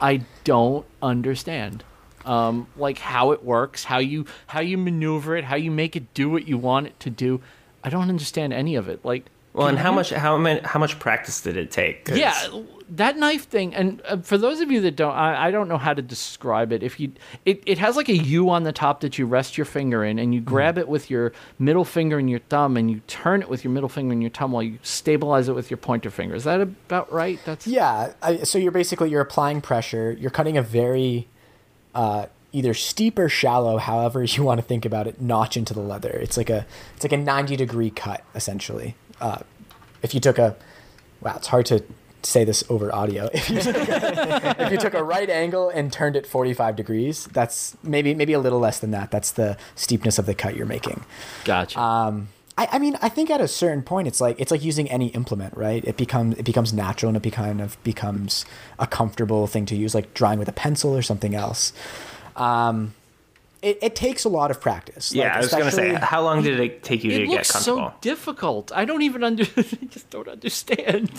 I 0.00 0.22
don't 0.44 0.86
understand. 1.02 1.82
Um, 2.24 2.66
like 2.76 2.98
how 2.98 3.32
it 3.32 3.44
works, 3.44 3.84
how 3.84 3.98
you 3.98 4.26
how 4.46 4.60
you 4.60 4.78
maneuver 4.78 5.36
it, 5.36 5.44
how 5.44 5.56
you 5.56 5.70
make 5.70 5.96
it 5.96 6.14
do 6.14 6.30
what 6.30 6.46
you 6.46 6.56
want 6.56 6.86
it 6.86 7.00
to 7.00 7.10
do. 7.10 7.40
I 7.84 7.90
don't 7.90 8.08
understand 8.08 8.52
any 8.52 8.76
of 8.76 8.88
it. 8.88 9.04
Like 9.04 9.26
Well, 9.56 9.68
and 9.68 9.78
how 9.78 9.90
much 9.92 10.10
how 10.10 10.36
many 10.36 10.60
how 10.60 10.78
much 10.78 10.98
practice 10.98 11.40
did 11.40 11.56
it 11.56 11.70
take? 11.70 12.04
'Cause- 12.04 12.18
yeah, 12.18 12.34
that 12.90 13.16
knife 13.16 13.48
thing, 13.48 13.74
and 13.74 14.02
uh, 14.06 14.18
for 14.18 14.36
those 14.38 14.60
of 14.60 14.70
you 14.70 14.80
that 14.82 14.94
don't, 14.96 15.14
I, 15.14 15.46
I 15.46 15.50
don't 15.50 15.66
know 15.68 15.78
how 15.78 15.94
to 15.94 16.02
describe 16.02 16.72
it. 16.72 16.82
If 16.82 17.00
you, 17.00 17.10
it, 17.44 17.62
it 17.66 17.78
has 17.78 17.96
like 17.96 18.08
a 18.08 18.16
U 18.16 18.50
on 18.50 18.62
the 18.64 18.72
top 18.72 19.00
that 19.00 19.18
you 19.18 19.26
rest 19.26 19.56
your 19.58 19.64
finger 19.64 20.04
in, 20.04 20.18
and 20.18 20.34
you 20.34 20.40
grab 20.40 20.76
it 20.78 20.86
with 20.88 21.08
your 21.10 21.32
middle 21.58 21.84
finger 21.84 22.18
and 22.18 22.28
your 22.30 22.38
thumb, 22.40 22.76
and 22.76 22.90
you 22.90 23.00
turn 23.08 23.40
it 23.42 23.48
with 23.48 23.64
your 23.64 23.72
middle 23.72 23.88
finger 23.88 24.12
and 24.12 24.22
your 24.22 24.30
thumb 24.30 24.52
while 24.52 24.62
you 24.62 24.78
stabilize 24.82 25.48
it 25.48 25.54
with 25.54 25.70
your 25.70 25.78
pointer 25.78 26.10
finger. 26.10 26.34
Is 26.34 26.44
that 26.44 26.60
about 26.60 27.10
right? 27.12 27.40
That's 27.46 27.66
Yeah. 27.66 28.12
I, 28.22 28.38
so 28.44 28.58
you're 28.58 28.72
basically 28.72 29.10
you're 29.10 29.22
applying 29.22 29.62
pressure. 29.62 30.12
You're 30.20 30.30
cutting 30.30 30.56
a 30.58 30.62
very 30.62 31.26
uh, 31.94 32.26
either 32.52 32.74
steep 32.74 33.18
or 33.18 33.28
shallow, 33.28 33.78
however 33.78 34.22
you 34.24 34.44
want 34.44 34.60
to 34.60 34.66
think 34.66 34.84
about 34.84 35.06
it, 35.06 35.20
notch 35.20 35.56
into 35.56 35.72
the 35.74 35.80
leather. 35.80 36.10
It's 36.10 36.36
like 36.36 36.50
a 36.50 36.66
it's 36.94 37.04
like 37.04 37.12
a 37.12 37.16
90 37.16 37.56
degree 37.56 37.90
cut 37.90 38.22
essentially. 38.34 38.94
Uh, 39.20 39.38
if 40.02 40.14
you 40.14 40.20
took 40.20 40.38
a 40.38 40.56
wow, 41.20 41.34
it's 41.36 41.48
hard 41.48 41.66
to 41.66 41.82
say 42.22 42.44
this 42.44 42.64
over 42.68 42.94
audio. 42.94 43.30
If 43.34 43.50
you 43.50 43.60
took 43.60 43.76
a, 43.76 44.56
if 44.58 44.72
you 44.72 44.78
took 44.78 44.94
a 44.94 45.02
right 45.02 45.30
angle 45.30 45.68
and 45.70 45.92
turned 45.92 46.16
it 46.16 46.26
45 46.26 46.76
degrees, 46.76 47.26
that's 47.26 47.76
maybe 47.82 48.14
maybe 48.14 48.32
a 48.32 48.38
little 48.38 48.58
less 48.58 48.78
than 48.80 48.90
that. 48.90 49.10
That's 49.10 49.32
the 49.32 49.56
steepness 49.74 50.18
of 50.18 50.26
the 50.26 50.34
cut 50.34 50.56
you're 50.56 50.66
making. 50.66 51.04
gotcha. 51.44 51.80
Um, 51.80 52.28
I, 52.58 52.68
I 52.72 52.78
mean, 52.78 52.96
I 53.02 53.08
think 53.08 53.30
at 53.30 53.40
a 53.40 53.48
certain 53.48 53.82
point, 53.82 54.08
it's 54.08 54.20
like 54.20 54.40
it's 54.40 54.50
like 54.50 54.64
using 54.64 54.90
any 54.90 55.08
implement, 55.08 55.56
right? 55.56 55.84
It 55.84 55.96
becomes 55.96 56.38
it 56.38 56.44
becomes 56.44 56.72
natural 56.72 57.10
and 57.10 57.16
it 57.16 57.22
be 57.22 57.30
kind 57.30 57.60
of 57.60 57.82
becomes 57.84 58.44
a 58.78 58.86
comfortable 58.86 59.46
thing 59.46 59.66
to 59.66 59.76
use, 59.76 59.94
like 59.94 60.14
drawing 60.14 60.38
with 60.38 60.48
a 60.48 60.52
pencil 60.52 60.96
or 60.96 61.02
something 61.02 61.34
else. 61.34 61.72
Um, 62.34 62.94
it, 63.66 63.78
it 63.82 63.94
takes 63.96 64.24
a 64.24 64.28
lot 64.28 64.50
of 64.50 64.60
practice. 64.60 65.12
Yeah, 65.12 65.24
Like, 65.26 65.34
I 65.34 65.40
was 65.40 65.50
gonna 65.50 65.70
say, 65.72 65.94
how 65.94 66.22
long 66.22 66.42
did 66.42 66.60
it 66.60 66.82
take 66.82 67.02
you 67.04 67.10
It 67.10 67.18
to 67.18 67.26
get 67.26 67.30
looks 67.30 67.50
comfortable? 67.52 67.90
so 67.90 67.94
difficult. 68.00 68.72
I 68.74 68.84
don't 68.84 69.02
even 69.02 69.24
under. 69.24 69.42
I 69.56 69.86
just 69.90 70.08
don't 70.10 70.28
understand. 70.28 71.10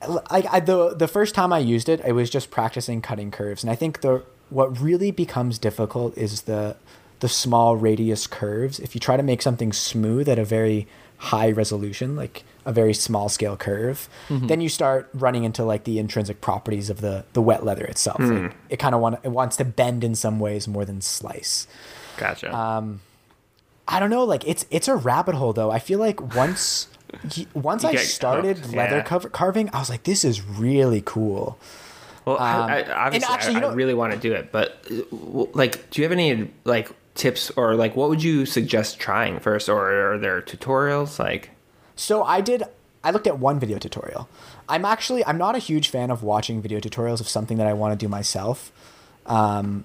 I, 0.00 0.44
I 0.50 0.60
the 0.60 0.94
the 0.94 1.08
first 1.08 1.34
time 1.34 1.52
I 1.52 1.58
used 1.58 1.88
it, 1.88 2.00
I 2.04 2.12
was 2.12 2.30
just 2.30 2.50
practicing 2.50 3.02
cutting 3.02 3.30
curves, 3.30 3.62
and 3.64 3.70
I 3.70 3.74
think 3.74 4.00
the 4.00 4.22
what 4.50 4.80
really 4.80 5.10
becomes 5.10 5.58
difficult 5.58 6.16
is 6.16 6.42
the 6.42 6.76
the 7.20 7.28
small 7.28 7.76
radius 7.76 8.26
curves. 8.28 8.78
If 8.78 8.94
you 8.94 9.00
try 9.00 9.16
to 9.16 9.22
make 9.24 9.42
something 9.42 9.72
smooth 9.72 10.28
at 10.28 10.38
a 10.38 10.44
very 10.44 10.86
high 11.18 11.50
resolution, 11.50 12.16
like 12.16 12.44
a 12.64 12.72
very 12.72 12.94
small 12.94 13.28
scale 13.28 13.56
curve, 13.56 14.08
then 14.28 14.60
you 14.60 14.68
start 14.68 15.08
running 15.14 15.44
into 15.44 15.64
like 15.64 15.84
the 15.84 15.98
intrinsic 15.98 16.40
properties 16.40 16.90
of 16.90 17.00
the 17.00 17.24
the 17.32 17.42
wet 17.42 17.64
leather 17.64 17.84
itself. 17.84 18.20
Like, 18.20 18.54
it 18.68 18.78
kind 18.78 18.94
of 18.94 19.00
want 19.00 19.20
it 19.22 19.30
wants 19.30 19.56
to 19.56 19.64
bend 19.64 20.04
in 20.04 20.14
some 20.14 20.38
ways 20.38 20.68
more 20.68 20.84
than 20.84 21.00
slice. 21.00 21.66
Gotcha. 22.16 22.54
Um, 22.54 23.00
I 23.86 24.00
don't 24.00 24.10
know. 24.10 24.24
Like 24.24 24.46
it's 24.46 24.66
it's 24.70 24.86
a 24.88 24.96
rabbit 24.96 25.34
hole 25.34 25.52
though. 25.52 25.70
I 25.70 25.78
feel 25.78 25.98
like 25.98 26.34
once 26.36 26.88
once 27.54 27.84
I 27.84 27.94
started 27.96 28.58
hooked, 28.58 28.74
leather 28.76 28.96
yeah. 28.98 29.02
cover- 29.02 29.30
carving, 29.30 29.70
I 29.72 29.78
was 29.78 29.88
like, 29.88 30.02
this 30.02 30.24
is 30.24 30.42
really 30.44 31.02
cool. 31.04 31.58
Well, 32.26 32.36
I, 32.38 32.52
I, 32.52 32.82
Um, 32.82 32.92
obviously, 32.94 33.34
actually, 33.34 33.56
I, 33.56 33.60
you 33.60 33.66
I 33.66 33.72
really 33.72 33.94
want 33.94 34.12
to 34.12 34.18
do 34.18 34.34
it, 34.34 34.52
but 34.52 34.84
uh, 34.90 35.46
like, 35.54 35.88
do 35.90 36.02
you 36.02 36.04
have 36.04 36.12
any 36.12 36.50
like 36.64 36.90
tips 37.18 37.50
or 37.50 37.74
like 37.74 37.96
what 37.96 38.08
would 38.08 38.22
you 38.22 38.46
suggest 38.46 38.98
trying 38.98 39.40
first, 39.40 39.68
or 39.68 40.12
are 40.12 40.18
there 40.18 40.40
tutorials? 40.40 41.18
Like, 41.18 41.50
So 41.96 42.22
I 42.22 42.40
did. 42.40 42.62
I 43.04 43.10
looked 43.10 43.26
at 43.26 43.38
one 43.38 43.60
video 43.60 43.78
tutorial. 43.78 44.28
I'm 44.68 44.84
actually 44.84 45.24
I'm 45.26 45.38
not 45.38 45.54
a 45.54 45.58
huge 45.58 45.88
fan 45.88 46.10
of 46.10 46.22
watching 46.22 46.62
video 46.62 46.80
tutorials 46.80 47.20
of 47.20 47.28
something 47.28 47.58
that 47.58 47.66
I 47.66 47.74
want 47.74 47.98
to 47.98 48.04
do 48.04 48.08
myself. 48.08 48.72
Um, 49.26 49.84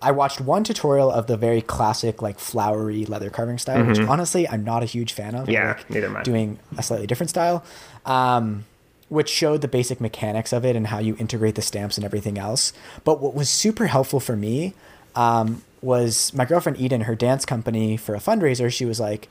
I 0.00 0.12
watched 0.12 0.40
one 0.40 0.62
tutorial 0.62 1.10
of 1.10 1.26
the 1.26 1.36
very 1.36 1.62
classic 1.62 2.22
like 2.22 2.38
flowery 2.38 3.06
leather 3.06 3.30
carving 3.30 3.58
style, 3.58 3.84
which 3.84 3.98
honestly 3.98 4.48
I'm 4.48 4.64
not 4.64 4.82
a 4.82 4.86
huge 4.86 5.12
fan 5.12 5.34
of. 5.34 5.42
Mm-hmm. 5.42 5.50
Yeah, 5.52 5.74
like 5.76 5.90
neither 5.90 6.06
am 6.06 6.16
I. 6.16 6.22
Doing 6.22 6.58
a 6.76 6.82
slightly 6.82 7.06
different 7.06 7.30
style, 7.30 7.64
um, 8.04 8.64
which 9.08 9.28
showed 9.28 9.62
the 9.62 9.68
basic 9.68 10.00
mechanics 10.00 10.52
of 10.52 10.64
it 10.64 10.76
and 10.76 10.86
how 10.88 10.98
you 10.98 11.16
integrate 11.18 11.54
the 11.54 11.62
stamps 11.62 11.96
and 11.96 12.04
everything 12.04 12.38
else. 12.38 12.72
But 13.04 13.20
what 13.20 13.34
was 13.34 13.48
super 13.48 13.86
helpful 13.86 14.20
for 14.20 14.36
me 14.36 14.74
um, 15.14 15.62
was 15.86 16.34
my 16.34 16.44
girlfriend 16.44 16.78
Eden, 16.78 17.02
her 17.02 17.14
dance 17.14 17.46
company 17.46 17.96
for 17.96 18.14
a 18.14 18.18
fundraiser. 18.18 18.70
She 18.72 18.84
was 18.84 18.98
like, 18.98 19.28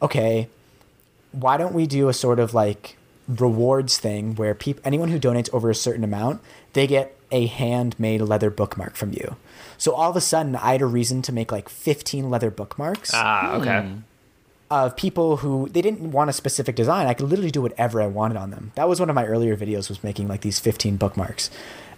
"Okay, 0.00 0.48
why 1.32 1.56
don't 1.56 1.74
we 1.74 1.86
do 1.86 2.08
a 2.08 2.14
sort 2.14 2.38
of 2.38 2.54
like 2.54 2.96
rewards 3.28 3.98
thing 3.98 4.34
where 4.36 4.54
peop- 4.54 4.80
anyone 4.84 5.08
who 5.08 5.18
donates 5.18 5.52
over 5.52 5.68
a 5.68 5.74
certain 5.74 6.04
amount 6.04 6.40
they 6.74 6.86
get 6.86 7.16
a 7.32 7.46
handmade 7.46 8.20
leather 8.20 8.50
bookmark 8.50 8.94
from 8.94 9.12
you. 9.12 9.36
So 9.78 9.92
all 9.92 10.10
of 10.10 10.16
a 10.16 10.20
sudden 10.20 10.54
i 10.56 10.72
had 10.72 10.82
a 10.82 10.86
reason 10.86 11.22
to 11.22 11.32
make 11.32 11.50
like 11.50 11.68
15 11.68 12.30
leather 12.30 12.50
bookmarks 12.50 13.10
ah, 13.12 13.54
okay, 13.56 13.90
of 14.70 14.96
people 14.96 15.38
who 15.38 15.68
they 15.68 15.82
didn't 15.82 16.12
want 16.12 16.30
a 16.30 16.32
specific 16.32 16.76
design. 16.76 17.06
I 17.06 17.14
could 17.14 17.28
literally 17.28 17.50
do 17.50 17.62
whatever 17.62 18.00
i 18.00 18.06
wanted 18.06 18.36
on 18.36 18.50
them. 18.50 18.72
That 18.76 18.88
was 18.88 19.00
one 19.00 19.10
of 19.10 19.14
my 19.14 19.26
earlier 19.26 19.56
videos 19.56 19.88
was 19.88 20.02
making 20.04 20.28
like 20.28 20.42
these 20.42 20.58
15 20.60 20.96
bookmarks. 20.96 21.50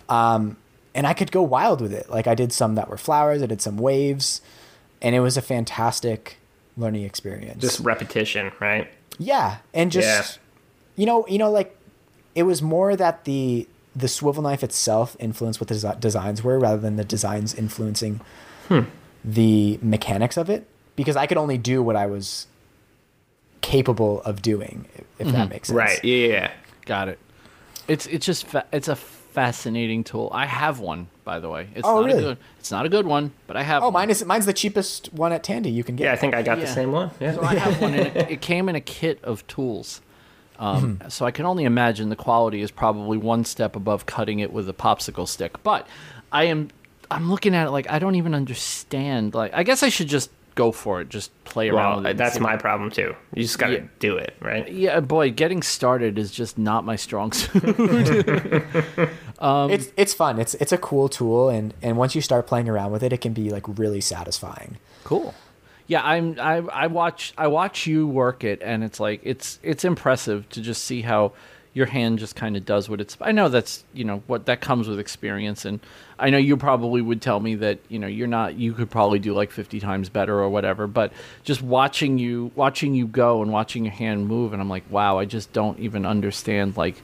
Um, 0.09 0.57
and 0.99 1.07
i 1.07 1.15
could 1.15 1.31
go 1.33 1.43
wild 1.43 1.81
with 1.81 1.93
it 1.93 2.11
like 2.11 2.27
i 2.27 2.35
did 2.35 2.53
some 2.53 2.75
that 2.75 2.89
were 2.91 2.99
flowers 2.99 3.43
i 3.43 3.47
did 3.47 3.63
some 3.63 3.77
waves 3.79 4.41
and 5.01 5.15
it 5.15 5.21
was 5.21 5.37
a 5.37 5.43
fantastic 5.43 6.37
learning 6.77 7.05
experience 7.05 7.61
just 7.63 7.81
repetition, 7.81 8.51
right? 8.61 8.87
yeah, 9.19 9.59
and 9.75 9.91
just 9.91 10.07
Yeah. 10.07 10.23
you 11.01 11.07
know, 11.07 11.27
you 11.29 11.39
know, 11.39 11.51
like 11.51 11.75
it 12.35 12.43
was 12.45 12.61
more 12.63 12.95
that 12.97 13.25
the 13.25 13.67
the 13.97 14.07
swivel 14.09 14.43
knife 14.45 14.63
itself 14.63 15.17
influenced 15.19 15.61
what 15.61 15.67
the 15.69 15.75
desi- 15.75 15.99
designs 15.99 16.45
were, 16.45 16.57
rather 16.59 16.81
than 16.81 16.95
the 16.97 17.05
designs 17.05 17.53
influencing 17.55 18.21
Hmm. 18.69 18.83
the 19.25 19.79
mechanics 19.83 20.37
of 20.37 20.49
it. 20.51 20.67
Because 20.95 21.17
I 21.17 21.27
could 21.27 21.37
only 21.39 21.59
do 21.59 21.83
what 21.83 21.97
I 21.97 22.07
was 22.07 22.47
capable 23.61 24.23
of 24.23 24.41
doing, 24.43 24.87
if, 24.95 25.05
if 25.27 25.33
that 25.33 25.49
makes 25.51 25.69
sense. 25.69 25.79
Mm-hmm. 25.79 25.89
Right? 25.89 26.05
Yeah, 26.05 26.27
yeah, 26.27 26.33
yeah. 26.33 26.51
Got 26.87 27.09
it. 27.09 27.19
It's 27.89 28.07
it's 28.07 28.25
just 28.27 28.47
fa- 28.47 28.67
it's 28.73 28.89
a 28.89 28.97
fascinating 29.31 30.05
tool. 30.05 30.31
I 30.33 30.47
have 30.47 30.81
one, 30.81 31.09
by 31.25 31.39
the 31.39 31.49
way. 31.49 31.69
It's 31.75 31.87
Oh, 31.87 31.97
not 32.01 32.07
really? 32.07 32.19
a 32.19 32.23
good. 32.23 32.39
It's 32.59 32.71
not 32.71 32.87
a 32.87 32.89
good 32.89 33.07
one, 33.07 33.33
but 33.47 33.57
I 33.57 33.63
have. 33.63 33.83
Oh, 33.83 33.87
one. 33.87 33.93
mine 33.95 34.11
is 34.11 34.25
mine's 34.25 34.47
the 34.47 34.53
cheapest 34.53 35.13
one 35.13 35.33
at 35.33 35.43
Tandy 35.43 35.71
you 35.71 35.85
can 35.85 35.97
get. 35.97 36.05
Yeah, 36.05 36.13
I 36.13 36.17
think 36.17 36.35
I 36.35 36.43
got 36.43 36.61
the 36.61 36.67
same 36.67 36.93
one. 36.93 37.11
Yeah. 37.21 37.35
So 37.35 37.43
I 37.43 37.55
have 37.55 37.81
one, 37.81 37.95
and 37.95 38.17
it, 38.17 38.31
it 38.31 38.41
came 38.41 38.69
in 38.69 38.75
a 38.75 38.81
kit 38.81 39.19
of 39.23 39.47
tools. 39.47 40.01
Um, 40.59 41.01
So 41.09 41.25
I 41.25 41.31
can 41.31 41.47
only 41.47 41.65
imagine 41.65 42.09
the 42.09 42.17
quality 42.17 42.63
is 42.63 42.71
probably 42.73 43.17
one 43.19 43.45
step 43.45 43.77
above 43.77 44.07
cutting 44.07 44.41
it 44.41 44.53
with 44.53 44.69
a 44.69 44.73
popsicle 44.73 45.29
stick. 45.29 45.63
But 45.63 45.87
I 46.33 46.45
am, 46.45 46.71
I'm 47.11 47.31
looking 47.31 47.55
at 47.55 47.69
it 47.69 47.71
like 47.71 47.89
I 47.89 47.99
don't 48.01 48.17
even 48.17 48.35
understand. 48.35 49.35
Like 49.35 49.53
I 49.55 49.63
guess 49.63 49.83
I 49.85 49.89
should 49.89 50.09
just 50.09 50.31
go 50.59 50.73
for 50.73 51.01
it, 51.01 51.09
just 51.09 51.31
play 51.45 51.69
around 51.71 51.91
well, 51.91 51.97
with 52.03 52.07
it. 52.13 52.17
that's 52.17 52.35
see. 52.35 52.41
my 52.41 52.57
problem 52.57 52.91
too. 52.91 53.15
You 53.35 53.43
just 53.45 53.59
got 53.59 53.69
to 53.69 53.75
Yeah. 53.75 53.87
do 54.01 54.17
it, 54.17 54.35
right? 54.41 54.71
Yeah, 54.71 55.01
boy, 55.01 55.31
getting 55.31 55.63
started 55.63 56.19
is 56.19 56.31
just 56.31 56.59
not 56.59 56.85
my 56.85 56.97
strong 56.97 57.33
suit. 57.39 57.79
Um, 59.39 59.71
it's 59.71 59.93
it's 59.97 60.13
fun. 60.15 60.39
It's 60.41 60.55
it's 60.55 60.73
a 60.73 60.79
cool 60.79 61.09
tool, 61.09 61.49
and 61.49 61.73
and 61.83 61.97
once 61.97 62.15
you 62.15 62.21
start 62.21 62.47
playing 62.47 62.69
around 62.69 62.91
with 62.93 63.03
it, 63.03 63.13
it 63.13 63.21
can 63.21 63.33
be 63.33 63.51
like 63.51 63.67
really 63.79 64.01
satisfying. 64.01 64.79
Cool. 65.05 65.33
Yeah, 65.87 66.03
I'm. 66.05 66.39
I 66.41 66.57
I 66.85 66.87
watch. 66.89 67.33
I 67.39 67.47
watch 67.47 67.87
you 67.87 68.07
work 68.07 68.45
it, 68.45 68.61
and 68.63 68.83
it's 68.85 68.99
like 69.01 69.21
it's 69.23 69.59
it's 69.63 69.85
impressive 69.85 70.49
to 70.51 70.61
just 70.61 70.85
see 70.85 71.03
how 71.03 71.33
your 71.75 71.87
hand 71.87 72.19
just 72.19 72.35
kind 72.35 72.57
of 72.57 72.65
does 72.65 72.89
what 72.89 73.01
it's. 73.01 73.17
I 73.21 73.33
know 73.33 73.49
that's 73.49 73.85
you 73.93 74.05
know 74.05 74.23
what 74.27 74.47
that 74.47 74.61
comes 74.61 74.89
with 74.89 74.99
experience, 74.99 75.65
and 75.65 75.81
I 76.19 76.31
know 76.31 76.39
you 76.39 76.57
probably 76.57 77.03
would 77.03 77.23
tell 77.23 77.41
me 77.41 77.55
that 77.57 77.79
you 77.89 77.99
know 77.99 78.07
you're 78.07 78.27
not. 78.27 78.57
You 78.57 78.73
could 78.73 78.91
probably 78.91 79.19
do 79.19 79.35
like 79.35 79.51
50 79.51 79.81
times 79.81 80.09
better 80.09 80.39
or 80.39 80.49
whatever. 80.49 80.87
But 80.87 81.13
just 81.45 81.63
watching 81.63 82.19
you 82.19 82.51
watching 82.55 82.95
you 82.95 83.07
go 83.07 83.43
and 83.43 83.53
watching 83.53 83.85
your 83.85 83.95
hand 83.95 84.27
move, 84.27 84.53
and 84.53 84.61
I'm 84.61 84.69
like, 84.69 84.85
wow, 84.91 85.19
I 85.19 85.25
just 85.25 85.53
don't 85.53 85.79
even 85.79 86.07
understand 86.07 86.77
like 86.77 86.97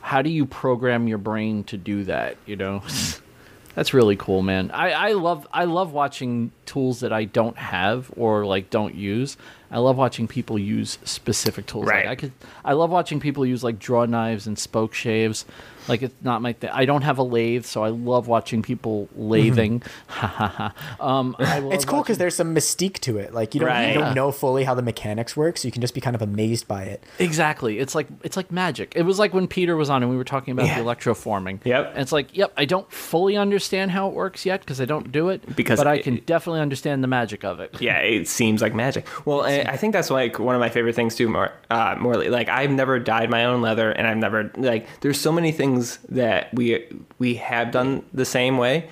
how 0.00 0.22
do 0.22 0.30
you 0.30 0.44
program 0.44 1.08
your 1.08 1.18
brain 1.18 1.64
to 1.64 1.76
do 1.76 2.04
that? 2.04 2.36
You 2.46 2.56
know. 2.56 2.82
Hmm. 2.84 3.20
That's 3.74 3.92
really 3.92 4.14
cool, 4.14 4.42
man. 4.42 4.70
I, 4.70 4.92
I 4.92 5.12
love 5.14 5.48
I 5.52 5.64
love 5.64 5.92
watching 5.92 6.52
tools 6.64 7.00
that 7.00 7.12
I 7.12 7.24
don't 7.24 7.56
have 7.56 8.08
or 8.16 8.46
like 8.46 8.70
don't 8.70 8.94
use. 8.94 9.36
I 9.70 9.78
love 9.78 9.96
watching 9.96 10.28
people 10.28 10.58
use 10.58 10.98
specific 11.04 11.66
tools. 11.66 11.86
Right. 11.86 12.06
Like 12.06 12.18
I 12.18 12.20
could 12.20 12.32
I 12.64 12.72
love 12.74 12.90
watching 12.90 13.20
people 13.20 13.44
use 13.44 13.64
like 13.64 13.78
draw 13.78 14.04
knives 14.06 14.46
and 14.46 14.58
spoke 14.58 14.94
shaves. 14.94 15.44
Like 15.86 16.00
it's 16.02 16.14
not 16.22 16.40
my 16.40 16.54
thing. 16.54 16.70
I 16.72 16.86
don't 16.86 17.02
have 17.02 17.18
a 17.18 17.22
lathe, 17.22 17.66
so 17.66 17.84
I 17.84 17.90
love 17.90 18.26
watching 18.26 18.62
people 18.62 19.08
lathing. 19.18 19.82
Um, 21.00 21.36
love 21.38 21.72
It's 21.72 21.84
cool 21.84 21.98
because 22.00 22.14
watching- 22.14 22.18
there's 22.18 22.34
some 22.34 22.54
mystique 22.54 22.98
to 23.00 23.18
it. 23.18 23.34
Like 23.34 23.54
you 23.54 23.60
don't 23.60 23.68
Right. 23.68 23.88
you 23.88 23.94
don't 24.00 24.14
know 24.14 24.30
fully 24.30 24.64
how 24.64 24.74
the 24.74 24.82
mechanics 24.82 25.36
work, 25.36 25.58
so 25.58 25.68
you 25.68 25.72
can 25.72 25.80
just 25.82 25.94
be 25.94 26.00
kind 26.00 26.16
of 26.16 26.22
amazed 26.22 26.66
by 26.68 26.84
it. 26.84 27.02
Exactly. 27.18 27.78
It's 27.78 27.94
like 27.94 28.06
it's 28.22 28.36
like 28.36 28.50
magic. 28.50 28.94
It 28.96 29.02
was 29.02 29.18
like 29.18 29.34
when 29.34 29.46
Peter 29.46 29.76
was 29.76 29.90
on 29.90 30.02
and 30.02 30.10
we 30.10 30.16
were 30.16 30.24
talking 30.24 30.52
about 30.52 30.66
Yeah. 30.66 30.78
the 30.80 30.84
electroforming. 30.84 31.64
Yep. 31.64 31.90
And 31.92 31.98
it's 32.02 32.12
like, 32.12 32.34
yep, 32.36 32.52
I 32.56 32.64
don't 32.64 32.90
fully 32.90 33.36
understand 33.36 33.90
how 33.90 34.08
it 34.08 34.14
works 34.14 34.46
yet 34.46 34.60
because 34.60 34.80
I 34.80 34.84
don't 34.84 35.12
do 35.12 35.28
it. 35.28 35.54
Because 35.56 35.78
but 35.78 35.86
I 35.86 35.96
it- 35.96 36.04
can 36.04 36.16
definitely 36.24 36.60
understand 36.60 37.02
the 37.02 37.08
magic 37.08 37.44
of 37.44 37.60
it. 37.60 37.74
yeah, 37.80 37.98
it 37.98 38.28
seems 38.28 38.62
like 38.62 38.74
magic. 38.74 39.06
Well, 39.26 39.44
I, 39.66 39.72
I 39.72 39.76
think 39.76 39.92
that's 39.92 40.10
like 40.10 40.38
one 40.38 40.54
of 40.54 40.60
my 40.60 40.68
favorite 40.68 40.94
things 40.94 41.14
too. 41.14 41.28
More, 41.28 41.52
uh, 41.70 41.96
more 41.98 42.16
like 42.16 42.48
I've 42.48 42.70
never 42.70 42.98
dyed 42.98 43.30
my 43.30 43.44
own 43.44 43.62
leather, 43.62 43.90
and 43.90 44.06
I've 44.06 44.16
never 44.16 44.50
like. 44.56 44.86
There's 45.00 45.20
so 45.20 45.32
many 45.32 45.52
things 45.52 45.98
that 46.08 46.52
we 46.54 46.86
we 47.18 47.34
have 47.36 47.70
done 47.70 48.04
the 48.12 48.24
same 48.24 48.58
way, 48.58 48.88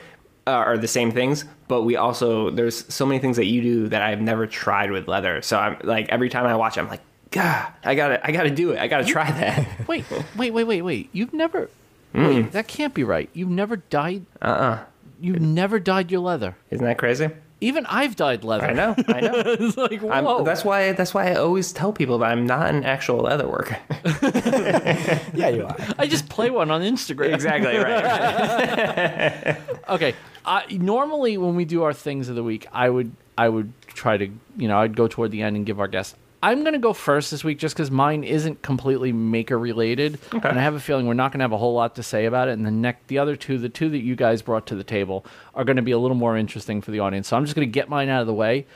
uh, 0.47 0.65
or 0.67 0.79
the 0.79 0.89
same 0.89 1.11
things, 1.11 1.45
but 1.69 1.83
we 1.83 1.97
also 1.97 2.51
there's 2.51 2.93
so 2.93 3.07
many 3.07 3.19
things 3.21 3.37
that 3.37 3.47
you 3.47 3.63
do 3.63 3.89
that 3.89 4.03
I've 4.03 4.21
never 4.21 4.47
tried 4.47 4.91
with 4.91 5.09
leather. 5.09 5.43
So 5.43 5.59
I'm 5.59 5.79
like 5.83 6.09
every 6.09 6.29
time 6.29 6.47
I 6.47 6.57
watch, 6.57 6.77
it, 6.77 6.81
I'm 6.81 6.89
like, 6.89 7.03
God, 7.31 7.73
I 7.85 7.95
gotta 7.95 8.25
I 8.27 8.33
gotta 8.33 8.51
do 8.51 8.73
it. 8.73 8.79
I 8.79 8.89
gotta 8.89 9.05
try 9.05 9.31
that. 9.31 9.67
Wait, 9.89 10.05
wait, 10.37 10.53
wait, 10.53 10.65
wait, 10.65 10.83
wait. 10.83 11.11
You've 11.13 11.33
never. 11.33 11.71
Hmm. 12.13 12.27
Wait, 12.27 12.53
that 12.53 12.69
can't 12.69 12.93
be 12.93 13.05
right. 13.05 13.31
You've 13.33 13.49
never 13.49 13.77
dyed. 13.77 14.27
Uh 14.41 14.47
uh 14.47 14.85
You've 15.21 15.41
never 15.41 15.79
dyed 15.79 16.11
your 16.11 16.21
leather. 16.21 16.57
Isn't 16.71 16.85
that 16.85 16.99
crazy? 16.99 17.31
Even 17.63 17.87
I've 17.87 18.17
dyed 18.17 18.43
leather. 18.43 18.67
I 18.67 18.73
know, 18.73 18.95
I 19.07 19.21
know. 19.21 19.35
it's 19.47 19.77
like, 19.77 20.03
I'm, 20.03 20.25
whoa. 20.25 20.43
that's 20.43 20.65
why 20.65 20.91
that's 20.93 21.15
why 21.15 21.31
I 21.31 21.37
always 21.37 21.73
tell 21.73 21.93
people 21.93 22.19
that 22.19 22.31
I'm 22.33 22.45
not 22.45 22.69
an 22.75 22.83
actual 22.85 23.19
leather 23.19 23.49
worker. 23.49 23.79
Yeah, 25.35 25.49
you 25.49 25.65
are. 25.65 25.77
I 25.99 26.07
just 26.07 26.29
play 26.29 26.51
one 26.51 26.71
on 26.71 26.83
Instagram. 26.83 27.33
exactly 27.33 27.77
right. 27.77 29.57
Okay. 29.89 30.15
I, 30.45 30.67
normally, 30.71 31.39
when 31.39 31.55
we 31.55 31.65
do 31.65 31.85
our 31.85 31.93
things 31.93 32.29
of 32.29 32.35
the 32.35 32.43
week, 32.43 32.67
I 32.73 32.91
would 32.91 33.13
I 33.39 33.49
would 33.49 33.73
try 33.87 34.17
to 34.17 34.27
you 34.57 34.69
know 34.69 34.79
I'd 34.79 34.97
go 34.97 35.07
toward 35.07 35.31
the 35.31 35.43
end 35.43 35.57
and 35.57 35.65
give 35.65 35.79
our 35.81 35.89
guests. 35.89 36.17
I'm 36.43 36.65
gonna 36.65 36.79
go 36.79 36.93
first 36.93 37.31
this 37.31 37.45
week 37.45 37.59
just 37.59 37.77
because 37.77 37.91
mine 37.91 38.25
isn't 38.25 38.63
completely 38.63 39.13
maker 39.13 39.59
related, 39.59 40.19
and 40.33 40.45
I 40.45 40.63
have 40.63 40.75
a 40.75 40.81
feeling 40.81 41.07
we're 41.07 41.15
not 41.15 41.31
gonna 41.31 41.45
have 41.45 41.53
a 41.53 41.59
whole 41.59 41.75
lot 41.75 41.95
to 41.97 42.03
say 42.03 42.25
about 42.25 42.49
it. 42.49 42.53
And 42.53 42.67
the 42.67 42.71
neck, 42.71 43.07
the 43.07 43.19
other 43.19 43.37
two, 43.37 43.59
the 43.59 43.69
two 43.69 43.89
that 43.91 44.01
you 44.01 44.17
guys 44.17 44.43
brought 44.43 44.67
to 44.67 44.75
the 44.75 44.83
table, 44.83 45.25
are 45.55 45.65
gonna 45.65 45.83
be 45.83 45.93
a 45.93 45.99
little 45.99 46.17
more 46.17 46.37
interesting 46.37 46.81
for 46.83 46.91
the 46.91 46.99
audience. 46.99 47.29
So 47.29 47.37
I'm 47.37 47.45
just 47.45 47.55
gonna 47.55 47.67
get 47.67 47.89
mine 47.89 48.09
out 48.09 48.23
of 48.23 48.27
the 48.27 48.35
way. 48.35 48.67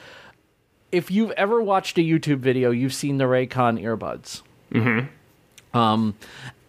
If 0.92 1.10
you've 1.10 1.32
ever 1.32 1.60
watched 1.60 1.98
a 1.98 2.02
YouTube 2.02 2.38
video, 2.38 2.70
you've 2.70 2.94
seen 2.94 3.18
the 3.18 3.24
Raycon 3.24 3.82
earbuds. 3.82 4.42
Um, 5.74 6.14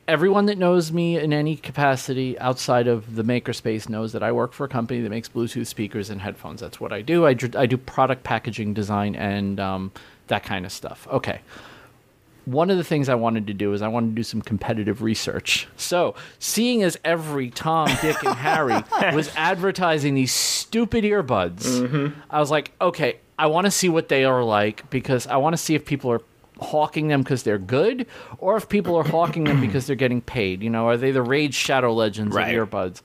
everyone 0.08 0.48
that 0.48 0.58
knows 0.58 0.92
me 0.92 1.20
in 1.20 1.32
any 1.32 1.56
capacity 1.56 2.40
outside 2.40 2.88
of 2.88 3.16
the 3.16 3.24
makerspace 3.24 3.88
knows 3.88 4.14
that 4.14 4.24
I 4.24 4.32
work 4.32 4.54
for 4.54 4.64
a 4.66 4.70
company 4.70 5.02
that 5.02 5.10
makes 5.10 5.30
Bluetooth 5.30 5.68
speakers 5.68 6.10
and 6.10 6.22
headphones. 6.22 6.62
That's 6.62 6.80
what 6.80 6.92
I 6.92 7.02
do. 7.04 7.28
I, 7.28 7.36
I 7.56 7.68
do 7.68 7.78
product 7.78 8.24
packaging 8.24 8.74
design 8.74 9.16
and 9.16 9.60
um, 9.60 9.92
that 10.28 10.44
kind 10.44 10.66
of 10.66 10.72
stuff. 10.72 11.08
Okay. 11.12 11.42
One 12.46 12.70
of 12.70 12.78
the 12.78 12.84
things 12.84 13.10
I 13.10 13.16
wanted 13.16 13.48
to 13.48 13.54
do 13.54 13.74
is 13.74 13.82
I 13.82 13.90
wanted 13.90 14.12
to 14.12 14.16
do 14.16 14.24
some 14.24 14.42
competitive 14.42 15.02
research. 15.02 15.68
So, 15.76 16.16
seeing 16.40 16.82
as 16.82 16.98
every 17.04 17.50
Tom, 17.50 17.90
Dick, 18.02 18.24
and 18.24 18.36
Harry 18.36 18.82
was 19.14 19.30
advertising 19.36 20.14
these 20.14 20.32
stupid 20.32 21.04
earbuds, 21.04 21.64
mm-hmm. 21.66 22.20
I 22.30 22.40
was 22.40 22.50
like, 22.50 22.72
okay, 22.80 23.18
I 23.38 23.48
want 23.48 23.66
to 23.66 23.72
see 23.72 23.90
what 23.90 24.08
they 24.08 24.24
are 24.24 24.44
like 24.46 24.90
because 24.90 25.28
I 25.28 25.38
want 25.38 25.54
to 25.54 25.58
see 25.58 25.76
if 25.76 25.84
people 25.86 26.10
are 26.10 26.22
hawking 26.62 27.08
them 27.08 27.22
because 27.22 27.44
they're 27.44 27.60
good 27.60 28.08
or 28.40 28.56
if 28.58 28.68
people 28.70 28.96
are 28.96 29.04
hawking 29.04 29.44
them 29.44 29.62
because 29.62 29.86
they're 29.86 29.96
getting 29.96 30.22
paid. 30.22 30.64
You 30.64 30.70
know, 30.70 30.88
are 30.88 30.98
they 30.98 31.12
the 31.12 31.22
Raid 31.22 31.54
Shadow 31.54 31.94
Legends 31.94 32.36
Right. 32.36 32.56
of 32.56 32.70
earbuds? 32.70 33.02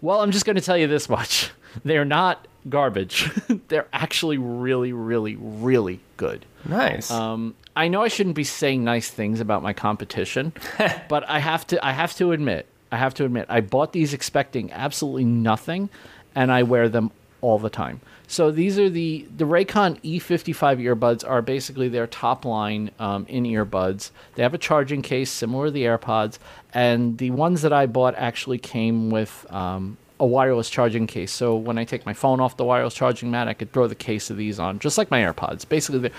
Well, 0.00 0.20
I'm 0.20 0.32
just 0.32 0.44
going 0.44 0.56
to 0.56 0.62
tell 0.62 0.76
you 0.76 0.86
this 0.86 1.08
much. 1.08 1.50
They're 1.84 2.04
not 2.04 2.46
garbage. 2.68 3.30
they're 3.68 3.88
actually 3.92 4.38
really, 4.38 4.92
really, 4.92 5.36
really 5.36 6.00
good. 6.16 6.46
Nice. 6.64 7.10
Um, 7.10 7.54
I 7.76 7.88
know 7.88 8.02
I 8.02 8.08
shouldn't 8.08 8.36
be 8.36 8.44
saying 8.44 8.84
nice 8.84 9.10
things 9.10 9.40
about 9.40 9.62
my 9.62 9.72
competition, 9.72 10.52
but 11.08 11.28
I 11.28 11.40
have 11.40 11.66
to. 11.68 11.84
I 11.84 11.92
have 11.92 12.14
to 12.16 12.32
admit. 12.32 12.66
I 12.92 12.96
have 12.96 13.14
to 13.14 13.24
admit. 13.24 13.46
I 13.48 13.60
bought 13.60 13.92
these 13.92 14.14
expecting 14.14 14.72
absolutely 14.72 15.24
nothing, 15.24 15.90
and 16.34 16.52
I 16.52 16.62
wear 16.62 16.88
them 16.88 17.10
all 17.40 17.58
the 17.58 17.70
time. 17.70 18.00
So 18.26 18.50
these 18.50 18.78
are 18.78 18.88
the 18.88 19.26
the 19.36 19.44
Raycon 19.44 20.00
E55 20.02 20.80
earbuds 20.82 21.28
are 21.28 21.42
basically 21.42 21.88
their 21.88 22.06
top 22.06 22.44
line 22.44 22.90
um, 22.98 23.26
in 23.28 23.44
earbuds. 23.44 24.10
They 24.34 24.42
have 24.42 24.54
a 24.54 24.58
charging 24.58 25.02
case 25.02 25.30
similar 25.30 25.66
to 25.66 25.70
the 25.70 25.82
AirPods, 25.82 26.38
and 26.72 27.18
the 27.18 27.32
ones 27.32 27.62
that 27.62 27.72
I 27.72 27.86
bought 27.86 28.14
actually 28.16 28.58
came 28.58 29.10
with. 29.10 29.46
Um, 29.50 29.98
a 30.20 30.26
wireless 30.26 30.70
charging 30.70 31.06
case. 31.06 31.32
So 31.32 31.56
when 31.56 31.78
I 31.78 31.84
take 31.84 32.06
my 32.06 32.14
phone 32.14 32.40
off 32.40 32.56
the 32.56 32.64
wireless 32.64 32.94
charging 32.94 33.30
mat, 33.30 33.48
I 33.48 33.54
could 33.54 33.72
throw 33.72 33.86
the 33.86 33.94
case 33.94 34.30
of 34.30 34.36
these 34.36 34.58
on, 34.58 34.78
just 34.78 34.98
like 34.98 35.10
my 35.10 35.20
AirPods. 35.20 35.68
Basically, 35.68 36.10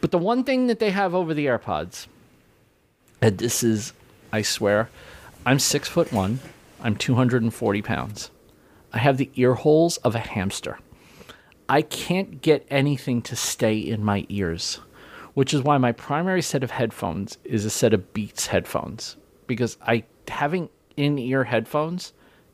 but 0.00 0.10
the 0.10 0.18
one 0.18 0.44
thing 0.44 0.66
that 0.66 0.78
they 0.78 0.90
have 0.90 1.14
over 1.14 1.32
the 1.32 1.46
AirPods, 1.46 2.06
and 3.20 3.38
this 3.38 3.62
is, 3.62 3.92
I 4.32 4.42
swear, 4.42 4.90
I'm 5.46 5.58
six 5.58 5.88
foot 5.88 6.12
one, 6.12 6.40
I'm 6.80 6.96
240 6.96 7.82
pounds. 7.82 8.30
I 8.92 8.98
have 8.98 9.16
the 9.16 9.30
ear 9.36 9.54
holes 9.54 9.96
of 9.98 10.14
a 10.14 10.18
hamster. 10.18 10.78
I 11.68 11.82
can't 11.82 12.42
get 12.42 12.66
anything 12.70 13.22
to 13.22 13.36
stay 13.36 13.78
in 13.78 14.04
my 14.04 14.26
ears, 14.28 14.80
which 15.34 15.54
is 15.54 15.62
why 15.62 15.78
my 15.78 15.92
primary 15.92 16.42
set 16.42 16.62
of 16.62 16.72
headphones 16.72 17.38
is 17.44 17.64
a 17.64 17.70
set 17.70 17.94
of 17.94 18.12
Beats 18.12 18.48
headphones 18.48 19.16
because 19.46 19.78
I 19.80 20.04
having 20.28 20.68
in-ear 20.96 21.44
headphones 21.44 22.12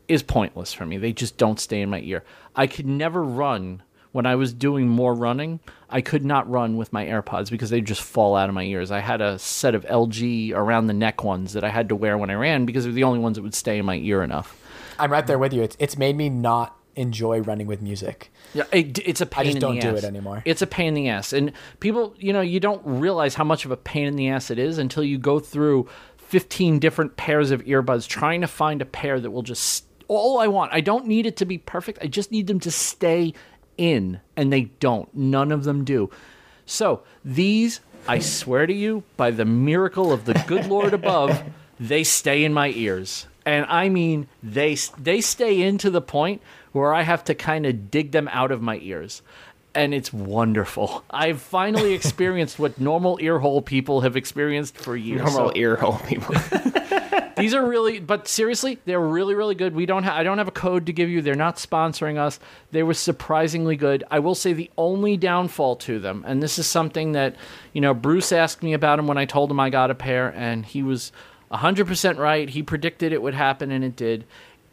is 0.08 0.22
pointless 0.22 0.72
for 0.72 0.86
me. 0.86 0.96
They 0.96 1.12
just 1.12 1.36
don't 1.36 1.60
stay 1.60 1.80
in 1.82 1.90
my 1.90 2.00
ear. 2.00 2.24
I 2.56 2.66
could 2.66 2.86
never 2.86 3.22
run 3.22 3.82
when 4.12 4.26
I 4.26 4.34
was 4.36 4.52
doing 4.52 4.88
more 4.88 5.14
running. 5.14 5.60
I 5.90 6.00
could 6.00 6.24
not 6.24 6.48
run 6.50 6.76
with 6.76 6.92
my 6.92 7.06
AirPods 7.06 7.50
because 7.50 7.70
they 7.70 7.80
just 7.80 8.00
fall 8.00 8.34
out 8.36 8.48
of 8.48 8.54
my 8.54 8.64
ears. 8.64 8.90
I 8.90 9.00
had 9.00 9.20
a 9.20 9.38
set 9.38 9.74
of 9.74 9.84
LG 9.84 10.52
around 10.54 10.86
the 10.86 10.94
neck 10.94 11.22
ones 11.24 11.52
that 11.52 11.64
I 11.64 11.68
had 11.68 11.90
to 11.90 11.96
wear 11.96 12.16
when 12.16 12.30
I 12.30 12.34
ran 12.34 12.64
because 12.64 12.84
they're 12.84 12.92
the 12.92 13.04
only 13.04 13.18
ones 13.18 13.36
that 13.36 13.42
would 13.42 13.54
stay 13.54 13.78
in 13.78 13.86
my 13.86 13.96
ear 13.96 14.22
enough. 14.22 14.56
I'm 14.98 15.12
right 15.12 15.26
there 15.26 15.38
with 15.38 15.52
you. 15.52 15.62
It's 15.62 15.76
it's 15.78 15.96
made 15.96 16.16
me 16.16 16.28
not 16.28 16.76
enjoy 16.96 17.40
running 17.40 17.66
with 17.68 17.80
music. 17.80 18.32
Yeah, 18.54 18.64
it, 18.72 18.98
it's 19.06 19.20
a 19.20 19.26
pain 19.26 19.40
I 19.40 19.44
just 19.44 19.56
in 19.56 19.60
don't 19.60 19.74
the 19.76 19.80
do 19.82 19.88
ass. 19.90 19.98
it 19.98 20.04
anymore. 20.04 20.42
It's 20.44 20.62
a 20.62 20.66
pain 20.66 20.88
in 20.88 20.94
the 20.94 21.08
ass, 21.08 21.32
and 21.32 21.52
people, 21.80 22.14
you 22.18 22.32
know, 22.32 22.40
you 22.40 22.58
don't 22.60 22.82
realize 22.84 23.34
how 23.36 23.44
much 23.44 23.64
of 23.64 23.70
a 23.70 23.76
pain 23.76 24.06
in 24.06 24.16
the 24.16 24.28
ass 24.28 24.50
it 24.50 24.58
is 24.58 24.78
until 24.78 25.04
you 25.04 25.16
go 25.18 25.38
through 25.38 25.88
15 26.16 26.78
different 26.80 27.16
pairs 27.16 27.50
of 27.52 27.62
earbuds 27.64 28.08
trying 28.08 28.40
to 28.40 28.48
find 28.48 28.82
a 28.82 28.86
pair 28.86 29.20
that 29.20 29.30
will 29.30 29.42
just. 29.42 29.84
All 30.08 30.38
I 30.38 30.46
want, 30.46 30.72
I 30.72 30.80
don't 30.80 31.06
need 31.06 31.26
it 31.26 31.36
to 31.36 31.44
be 31.44 31.58
perfect. 31.58 31.98
I 32.02 32.06
just 32.06 32.32
need 32.32 32.46
them 32.46 32.60
to 32.60 32.70
stay 32.70 33.34
in, 33.76 34.20
and 34.36 34.52
they 34.52 34.62
don't. 34.80 35.14
None 35.14 35.52
of 35.52 35.64
them 35.64 35.84
do. 35.84 36.10
So 36.66 37.02
these, 37.24 37.80
I 38.06 38.18
swear 38.18 38.66
to 38.66 38.72
you, 38.72 39.04
by 39.16 39.30
the 39.30 39.44
miracle 39.44 40.12
of 40.12 40.24
the 40.24 40.34
good 40.46 40.66
Lord 40.66 40.92
above, 40.92 41.42
they 41.80 42.04
stay 42.04 42.44
in 42.44 42.52
my 42.52 42.70
ears, 42.70 43.26
and 43.46 43.64
I 43.68 43.88
mean 43.88 44.28
they 44.42 44.76
they 44.98 45.20
stay 45.20 45.62
in 45.62 45.78
to 45.78 45.90
the 45.90 46.02
point 46.02 46.42
where 46.72 46.92
I 46.92 47.02
have 47.02 47.24
to 47.24 47.34
kind 47.34 47.64
of 47.64 47.90
dig 47.90 48.12
them 48.12 48.28
out 48.28 48.50
of 48.50 48.60
my 48.60 48.78
ears. 48.78 49.22
And 49.78 49.94
it's 49.94 50.12
wonderful. 50.12 51.04
I've 51.10 51.40
finally 51.40 51.92
experienced 52.00 52.58
what 52.58 52.80
normal 52.80 53.18
earhole 53.20 53.64
people 53.64 54.00
have 54.02 54.16
experienced 54.16 54.76
for 54.76 54.96
years. 54.96 55.20
Normal 55.22 55.48
So- 55.50 55.52
ear 55.56 55.76
hole 55.76 55.98
people. 56.06 56.34
these 57.36 57.54
are 57.54 57.64
really, 57.66 58.00
but 58.00 58.26
seriously, 58.26 58.78
they're 58.84 59.00
really, 59.00 59.34
really 59.36 59.54
good. 59.54 59.74
We 59.74 59.86
don't, 59.86 60.02
ha- 60.02 60.16
I 60.16 60.24
don't 60.24 60.38
have 60.38 60.48
a 60.48 60.52
code 60.52 60.86
to 60.86 60.92
give 60.92 61.08
you. 61.08 61.22
They're 61.22 61.34
not 61.36 61.56
sponsoring 61.56 62.18
us. 62.18 62.40
They 62.72 62.82
were 62.82 62.94
surprisingly 62.94 63.76
good. 63.76 64.02
I 64.10 64.18
will 64.18 64.34
say 64.34 64.52
the 64.52 64.70
only 64.76 65.16
downfall 65.16 65.76
to 65.76 66.00
them, 66.00 66.24
and 66.26 66.42
this 66.42 66.58
is 66.58 66.66
something 66.66 67.12
that, 67.12 67.36
you 67.72 67.80
know, 67.80 67.94
Bruce 67.94 68.32
asked 68.32 68.62
me 68.64 68.72
about 68.72 68.96
them 68.96 69.06
when 69.06 69.18
I 69.18 69.24
told 69.26 69.50
him 69.50 69.60
I 69.60 69.70
got 69.70 69.90
a 69.92 69.94
pair, 69.94 70.32
and 70.34 70.66
he 70.66 70.82
was 70.82 71.12
100% 71.52 72.18
right. 72.18 72.48
He 72.48 72.62
predicted 72.62 73.12
it 73.12 73.22
would 73.22 73.34
happen, 73.34 73.70
and 73.70 73.84
it 73.84 73.94
did. 73.94 74.24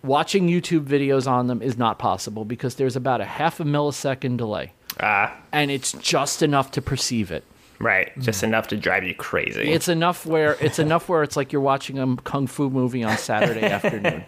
Watching 0.03 0.47
YouTube 0.47 0.85
videos 0.85 1.27
on 1.27 1.47
them 1.47 1.61
is 1.61 1.77
not 1.77 1.97
possible 1.99 2.45
because 2.45 2.75
there's 2.75 2.95
about 2.95 3.21
a 3.21 3.25
half 3.25 3.59
a 3.59 3.63
millisecond 3.63 4.37
delay, 4.37 4.73
Ah, 4.99 5.35
and 5.51 5.71
it's 5.71 5.91
just 5.93 6.41
enough 6.41 6.71
to 6.71 6.81
perceive 6.81 7.31
it. 7.31 7.43
right. 7.79 8.11
Just 8.19 8.43
enough 8.43 8.67
to 8.69 8.77
drive 8.77 9.03
you 9.03 9.13
crazy. 9.15 9.69
It's 9.71 9.87
enough 9.89 10.25
where 10.25 10.53
it's 10.61 10.79
enough 10.79 11.09
where 11.09 11.23
it's 11.23 11.35
like 11.35 11.51
you're 11.51 11.61
watching 11.61 11.99
a 11.99 12.15
kung 12.23 12.47
fu 12.47 12.69
movie 12.69 13.03
on 13.03 13.17
Saturday 13.17 13.65
afternoon, 13.77 14.23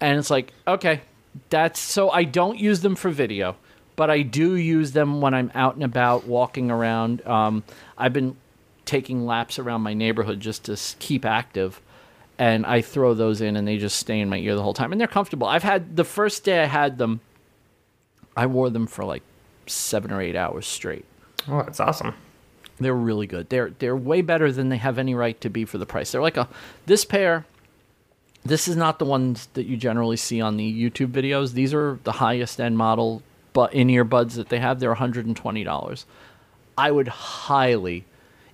and 0.00 0.18
it's 0.18 0.30
like 0.30 0.52
okay, 0.68 1.00
that's 1.50 1.80
so 1.80 2.10
I 2.10 2.24
don't 2.24 2.58
use 2.58 2.80
them 2.80 2.94
for 2.94 3.10
video, 3.10 3.56
but 3.96 4.10
I 4.10 4.22
do 4.22 4.54
use 4.54 4.92
them 4.92 5.20
when 5.20 5.34
I'm 5.34 5.50
out 5.54 5.74
and 5.74 5.82
about 5.84 6.26
walking 6.26 6.70
around. 6.70 7.26
Um, 7.26 7.64
I've 7.98 8.12
been 8.12 8.36
taking 8.84 9.26
laps 9.26 9.58
around 9.58 9.80
my 9.82 9.94
neighborhood 9.94 10.38
just 10.38 10.64
to 10.66 10.78
keep 11.00 11.24
active, 11.24 11.80
and 12.38 12.64
I 12.64 12.80
throw 12.82 13.14
those 13.14 13.40
in, 13.40 13.56
and 13.56 13.66
they 13.66 13.78
just 13.78 13.96
stay 13.96 14.20
in 14.20 14.28
my 14.28 14.38
ear 14.38 14.54
the 14.54 14.62
whole 14.62 14.74
time, 14.74 14.92
and 14.92 15.00
they're 15.00 15.08
comfortable. 15.08 15.48
I've 15.48 15.64
had 15.64 15.96
the 15.96 16.04
first 16.04 16.44
day 16.44 16.62
I 16.62 16.66
had 16.66 16.96
them, 16.98 17.18
I 18.36 18.46
wore 18.46 18.70
them 18.70 18.86
for 18.86 19.04
like 19.04 19.24
seven 19.66 20.12
or 20.12 20.20
eight 20.20 20.36
hours 20.36 20.66
straight. 20.66 21.04
oh, 21.48 21.62
that's 21.62 21.80
awesome. 21.80 22.14
They're 22.78 22.94
really 22.94 23.26
good. 23.26 23.48
They're 23.48 23.70
they're 23.78 23.96
way 23.96 24.20
better 24.20 24.52
than 24.52 24.68
they 24.68 24.76
have 24.76 24.98
any 24.98 25.14
right 25.14 25.40
to 25.40 25.48
be 25.48 25.64
for 25.64 25.78
the 25.78 25.86
price. 25.86 26.12
They're 26.12 26.20
like 26.20 26.36
a 26.36 26.48
this 26.84 27.04
pair. 27.04 27.46
This 28.44 28.68
is 28.68 28.76
not 28.76 28.98
the 28.98 29.04
ones 29.04 29.48
that 29.54 29.66
you 29.66 29.76
generally 29.76 30.16
see 30.16 30.40
on 30.40 30.56
the 30.56 30.90
YouTube 30.90 31.10
videos. 31.10 31.52
These 31.54 31.74
are 31.74 31.98
the 32.04 32.12
highest 32.12 32.60
end 32.60 32.76
model, 32.78 33.22
but 33.52 33.72
in 33.74 33.88
earbuds 33.88 34.34
that 34.34 34.50
they 34.50 34.58
have. 34.60 34.78
They're 34.78 34.90
one 34.90 34.98
hundred 34.98 35.26
and 35.26 35.36
twenty 35.36 35.64
dollars. 35.64 36.04
I 36.78 36.90
would 36.90 37.08
highly, 37.08 38.04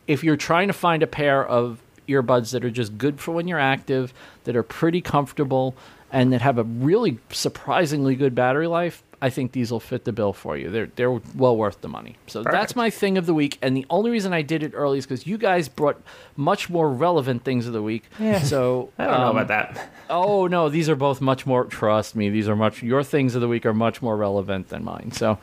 if 0.06 0.22
you're 0.22 0.36
trying 0.36 0.68
to 0.68 0.72
find 0.72 1.02
a 1.02 1.08
pair 1.08 1.44
of 1.44 1.80
earbuds 2.08 2.52
that 2.52 2.64
are 2.64 2.70
just 2.70 2.96
good 2.96 3.20
for 3.20 3.32
when 3.32 3.48
you're 3.48 3.58
active, 3.58 4.14
that 4.44 4.54
are 4.56 4.62
pretty 4.62 5.00
comfortable, 5.00 5.74
and 6.12 6.32
that 6.32 6.40
have 6.40 6.58
a 6.58 6.62
really 6.64 7.18
surprisingly 7.30 8.14
good 8.14 8.34
battery 8.34 8.68
life, 8.68 9.02
I 9.22 9.30
think 9.30 9.52
these 9.52 9.70
will 9.70 9.80
fit 9.80 10.04
the 10.04 10.12
bill 10.12 10.32
for 10.32 10.56
you. 10.56 10.68
They're 10.68 10.90
they're 10.96 11.12
well 11.36 11.56
worth 11.56 11.80
the 11.80 11.88
money. 11.88 12.16
So 12.26 12.42
that's 12.42 12.74
my 12.74 12.90
thing 12.90 13.16
of 13.16 13.24
the 13.24 13.32
week, 13.32 13.56
and 13.62 13.76
the 13.76 13.86
only 13.88 14.10
reason 14.10 14.32
I 14.32 14.42
did 14.42 14.64
it 14.64 14.72
early 14.74 14.98
is 14.98 15.06
because 15.06 15.28
you 15.28 15.38
guys 15.38 15.68
brought 15.68 16.02
much 16.36 16.68
more 16.68 16.90
relevant 16.90 17.44
things 17.44 17.68
of 17.68 17.72
the 17.72 17.82
week. 17.82 18.02
Yeah. 18.18 18.40
So 18.40 18.90
I 18.98 19.04
don't 19.04 19.20
know 19.20 19.26
um, 19.28 19.36
about 19.36 19.48
that. 19.48 19.90
Oh 20.10 20.48
no, 20.48 20.68
these 20.68 20.88
are 20.88 20.96
both 20.96 21.20
much 21.20 21.46
more. 21.46 21.64
Trust 21.66 22.16
me, 22.16 22.30
these 22.30 22.48
are 22.48 22.56
much. 22.56 22.82
Your 22.82 23.04
things 23.04 23.36
of 23.36 23.40
the 23.40 23.48
week 23.48 23.64
are 23.64 23.72
much 23.72 24.02
more 24.02 24.16
relevant 24.16 24.70
than 24.70 24.82
mine. 24.82 25.12
So, 25.12 25.38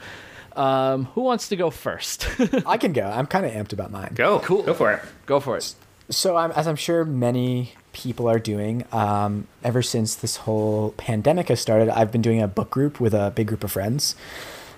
um, 0.58 1.06
who 1.06 1.22
wants 1.22 1.48
to 1.48 1.56
go 1.56 1.70
first? 1.70 2.28
I 2.66 2.76
can 2.76 2.91
go. 2.91 3.03
I'm 3.03 3.28
kind 3.28 3.45
of 3.45 3.53
amped 3.53 3.72
about 3.72 3.91
mine. 3.91 4.12
Go. 4.14 4.40
Cool. 4.40 4.64
Go 4.64 4.74
for 4.74 4.91
it. 4.91 5.02
go 5.26 5.40
for 5.40 5.56
it. 5.56 5.74
So, 6.10 6.36
I'm, 6.36 6.52
as 6.52 6.68
I'm 6.68 6.76
sure 6.76 7.06
many 7.06 7.76
people 7.91 8.30
are 8.30 8.40
doing, 8.40 8.86
um, 8.91 9.48
ever 9.64 9.82
since 9.82 10.16
this 10.16 10.38
whole 10.38 10.91
pandemic 10.98 11.49
has 11.49 11.60
started, 11.60 11.90
I've 11.90 12.11
been 12.11 12.22
doing 12.22 12.41
a 12.41 12.48
book 12.48 12.70
group 12.70 12.99
with 12.99 13.14
a 13.14 13.32
big 13.36 13.48
group 13.48 13.64
of 13.64 13.72
friends. 13.72 14.16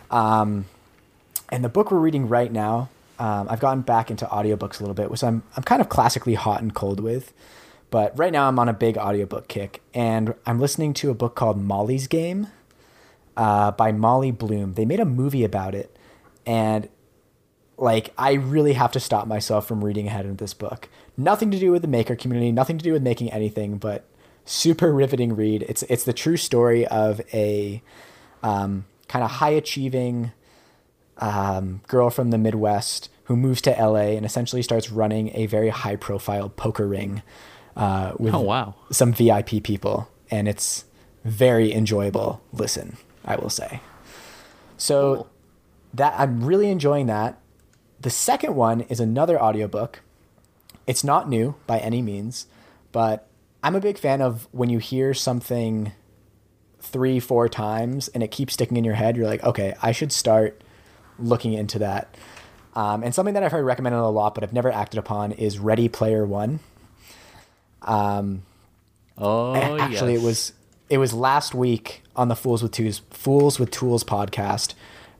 Um, 0.09 0.65
and 1.49 1.63
the 1.63 1.69
book 1.69 1.91
we're 1.91 1.99
reading 1.99 2.27
right 2.27 2.51
now, 2.51 2.89
um, 3.19 3.47
I've 3.49 3.59
gotten 3.59 3.81
back 3.81 4.09
into 4.09 4.25
audiobooks 4.25 4.79
a 4.79 4.83
little 4.83 4.95
bit, 4.95 5.11
which 5.11 5.23
I'm, 5.23 5.43
I'm 5.55 5.63
kind 5.63 5.81
of 5.81 5.89
classically 5.89 6.33
hot 6.33 6.61
and 6.61 6.73
cold 6.73 6.99
with. 6.99 7.33
But 7.91 8.17
right 8.17 8.31
now 8.31 8.47
I'm 8.47 8.57
on 8.57 8.69
a 8.69 8.73
big 8.73 8.97
audiobook 8.97 9.49
kick, 9.49 9.81
and 9.93 10.33
I'm 10.45 10.59
listening 10.59 10.93
to 10.95 11.11
a 11.11 11.13
book 11.13 11.35
called 11.35 11.61
Molly's 11.61 12.07
Game 12.07 12.47
uh, 13.35 13.71
by 13.71 13.91
Molly 13.91 14.31
Bloom. 14.31 14.75
They 14.75 14.85
made 14.85 15.01
a 15.01 15.05
movie 15.05 15.43
about 15.43 15.75
it, 15.75 15.95
and 16.45 16.87
like 17.77 18.13
I 18.17 18.33
really 18.33 18.73
have 18.73 18.93
to 18.93 18.99
stop 18.99 19.27
myself 19.27 19.67
from 19.67 19.83
reading 19.83 20.07
ahead 20.07 20.25
of 20.25 20.37
this 20.37 20.53
book. 20.53 20.87
Nothing 21.23 21.51
to 21.51 21.59
do 21.59 21.71
with 21.71 21.81
the 21.83 21.87
maker 21.87 22.15
community, 22.15 22.51
nothing 22.51 22.77
to 22.77 22.83
do 22.83 22.93
with 22.93 23.03
making 23.03 23.31
anything, 23.31 23.77
but 23.77 24.05
super 24.45 24.91
riveting 24.93 25.35
read. 25.35 25.63
It's 25.63 25.83
it's 25.83 26.03
the 26.03 26.13
true 26.13 26.37
story 26.37 26.87
of 26.87 27.21
a 27.33 27.81
um, 28.43 28.85
kind 29.07 29.23
of 29.23 29.31
high 29.31 29.51
achieving 29.51 30.31
um, 31.17 31.81
girl 31.87 32.09
from 32.09 32.31
the 32.31 32.37
Midwest 32.37 33.09
who 33.25 33.35
moves 33.37 33.61
to 33.61 33.69
LA 33.71 34.15
and 34.17 34.25
essentially 34.25 34.61
starts 34.63 34.89
running 34.91 35.29
a 35.35 35.45
very 35.45 35.69
high 35.69 35.95
profile 35.95 36.49
poker 36.49 36.87
ring 36.87 37.21
uh, 37.77 38.13
with 38.17 38.33
Oh 38.33 38.41
wow. 38.41 38.75
some 38.91 39.13
VIP 39.13 39.61
people, 39.63 40.09
and 40.31 40.47
it's 40.47 40.85
very 41.23 41.71
enjoyable. 41.71 42.41
Listen, 42.51 42.97
I 43.23 43.35
will 43.35 43.49
say. 43.51 43.79
So 44.77 45.15
Cool. 45.15 45.29
that 45.93 46.15
I'm 46.17 46.43
really 46.43 46.69
enjoying 46.71 47.05
that. 47.07 47.37
The 47.99 48.09
second 48.09 48.55
one 48.55 48.81
is 48.81 48.99
another 48.99 49.39
audiobook. 49.39 50.01
It's 50.91 51.05
not 51.05 51.29
new 51.29 51.55
by 51.67 51.79
any 51.79 52.01
means, 52.01 52.47
but 52.91 53.25
I'm 53.63 53.77
a 53.77 53.79
big 53.79 53.97
fan 53.97 54.21
of 54.21 54.49
when 54.51 54.69
you 54.69 54.77
hear 54.77 55.13
something 55.13 55.93
three, 56.81 57.21
four 57.21 57.47
times 57.47 58.09
and 58.09 58.21
it 58.21 58.29
keeps 58.29 58.55
sticking 58.55 58.75
in 58.75 58.83
your 58.83 58.95
head, 58.95 59.15
you're 59.15 59.25
like, 59.25 59.41
okay, 59.41 59.73
I 59.81 59.93
should 59.93 60.11
start 60.11 60.61
looking 61.17 61.53
into 61.53 61.79
that. 61.79 62.13
Um, 62.75 63.03
and 63.03 63.15
something 63.15 63.35
that 63.35 63.41
I've 63.41 63.53
heard 63.53 63.63
recommended 63.63 63.99
a 63.99 64.07
lot, 64.09 64.35
but 64.35 64.43
I've 64.43 64.51
never 64.51 64.69
acted 64.69 64.97
upon, 64.97 65.31
is 65.31 65.59
Ready 65.59 65.87
Player 65.87 66.25
One. 66.25 66.59
Oh 69.17 69.55
yeah. 69.55 69.85
Actually, 69.85 70.15
yes. 70.15 70.21
it 70.21 70.25
was 70.25 70.53
it 70.89 70.97
was 70.97 71.13
last 71.13 71.55
week 71.55 72.03
on 72.17 72.27
the 72.27 72.35
Fools 72.35 72.61
with 72.61 72.73
Tools 72.73 73.01
Fools 73.11 73.59
with 73.59 73.71
Tools 73.71 74.03
podcast. 74.03 74.73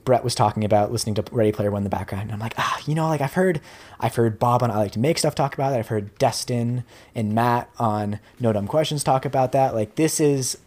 Brett 0.04 0.24
was 0.24 0.34
talking 0.34 0.64
about 0.64 0.90
listening 0.90 1.14
to 1.14 1.24
Ready 1.30 1.52
Player 1.52 1.70
One 1.70 1.80
in 1.80 1.84
the 1.84 1.90
background. 1.90 2.24
And 2.24 2.32
I'm 2.32 2.40
like, 2.40 2.54
ah, 2.58 2.80
you 2.86 2.94
know, 2.94 3.06
like 3.08 3.20
I've 3.20 3.34
heard, 3.34 3.60
I've 4.02 4.16
heard 4.16 4.38
Bob 4.40 4.62
on 4.64 4.70
I 4.70 4.76
Like 4.78 4.92
to 4.92 4.98
Make 4.98 5.16
Stuff 5.18 5.34
talk 5.36 5.54
about 5.54 5.72
it. 5.72 5.76
I've 5.76 5.88
heard 5.88 6.16
Destin 6.18 6.82
and 7.14 7.32
Matt 7.34 7.70
on 7.78 8.18
No 8.40 8.52
Dumb 8.52 8.66
Questions 8.66 9.04
talk 9.04 9.24
about 9.24 9.52
that. 9.52 9.74
Like 9.74 9.94
this 9.94 10.18
is 10.20 10.58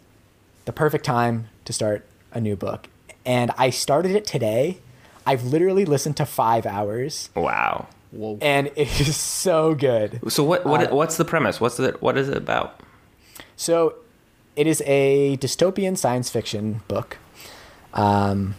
the 0.64 0.72
perfect 0.72 1.04
time 1.06 1.50
to 1.66 1.74
start 1.74 2.06
a 2.32 2.40
new 2.40 2.56
book. 2.56 2.88
And 3.26 3.52
I 3.58 3.70
started 3.72 4.12
it 4.12 4.26
today. 4.26 4.78
I've 5.26 5.44
literally 5.44 5.86
listened 5.86 6.16
to 6.18 6.26
five 6.26 6.66
hours, 6.66 7.30
Wow. 7.36 7.88
Whoa. 8.12 8.38
and 8.42 8.68
it 8.76 9.02
is 9.02 9.18
so 9.18 9.76
good. 9.76 10.22
So 10.32 10.44
what 10.44 10.66
what 10.66 10.92
Uh, 10.92 10.96
what's 10.96 11.18
the 11.18 11.26
premise? 11.26 11.60
What's 11.60 11.78
the 11.78 11.98
what 12.00 12.18
is 12.18 12.30
it 12.30 12.38
about? 12.38 12.80
So, 13.58 13.96
it 14.56 14.68
is 14.68 14.82
a 14.86 15.38
dystopian 15.38 15.98
science 15.98 16.30
fiction 16.30 16.82
book. 16.88 17.18
Um, 17.94 18.56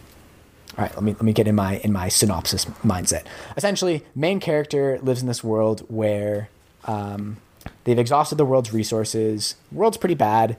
all 0.77 0.83
right, 0.85 0.93
let 0.93 1.03
me 1.03 1.13
let 1.13 1.23
me 1.23 1.33
get 1.33 1.47
in 1.47 1.55
my 1.55 1.77
in 1.77 1.91
my 1.91 2.07
synopsis 2.07 2.65
mindset. 2.85 3.23
Essentially, 3.55 4.05
main 4.13 4.39
character 4.39 4.99
lives 5.01 5.21
in 5.21 5.27
this 5.27 5.43
world 5.43 5.81
where 5.87 6.49
um, 6.85 7.37
they've 7.83 7.97
exhausted 7.97 8.35
the 8.35 8.45
world's 8.45 8.71
resources. 8.71 9.55
World's 9.71 9.97
pretty 9.97 10.13
bad, 10.13 10.55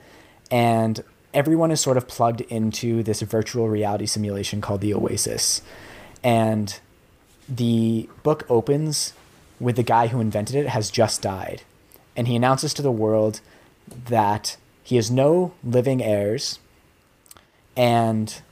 and 0.50 1.04
everyone 1.32 1.70
is 1.70 1.80
sort 1.80 1.96
of 1.96 2.08
plugged 2.08 2.40
into 2.42 3.04
this 3.04 3.22
virtual 3.22 3.68
reality 3.68 4.06
simulation 4.06 4.60
called 4.60 4.80
the 4.80 4.92
Oasis. 4.92 5.62
And 6.24 6.78
the 7.48 8.08
book 8.24 8.44
opens 8.50 9.12
with 9.60 9.76
the 9.76 9.84
guy 9.84 10.08
who 10.08 10.20
invented 10.20 10.56
it 10.56 10.68
has 10.68 10.90
just 10.90 11.22
died, 11.22 11.62
and 12.16 12.26
he 12.26 12.34
announces 12.34 12.74
to 12.74 12.82
the 12.82 12.90
world 12.90 13.40
that 13.86 14.56
he 14.82 14.96
has 14.96 15.12
no 15.12 15.52
living 15.62 16.02
heirs 16.02 16.58
and 17.76 18.42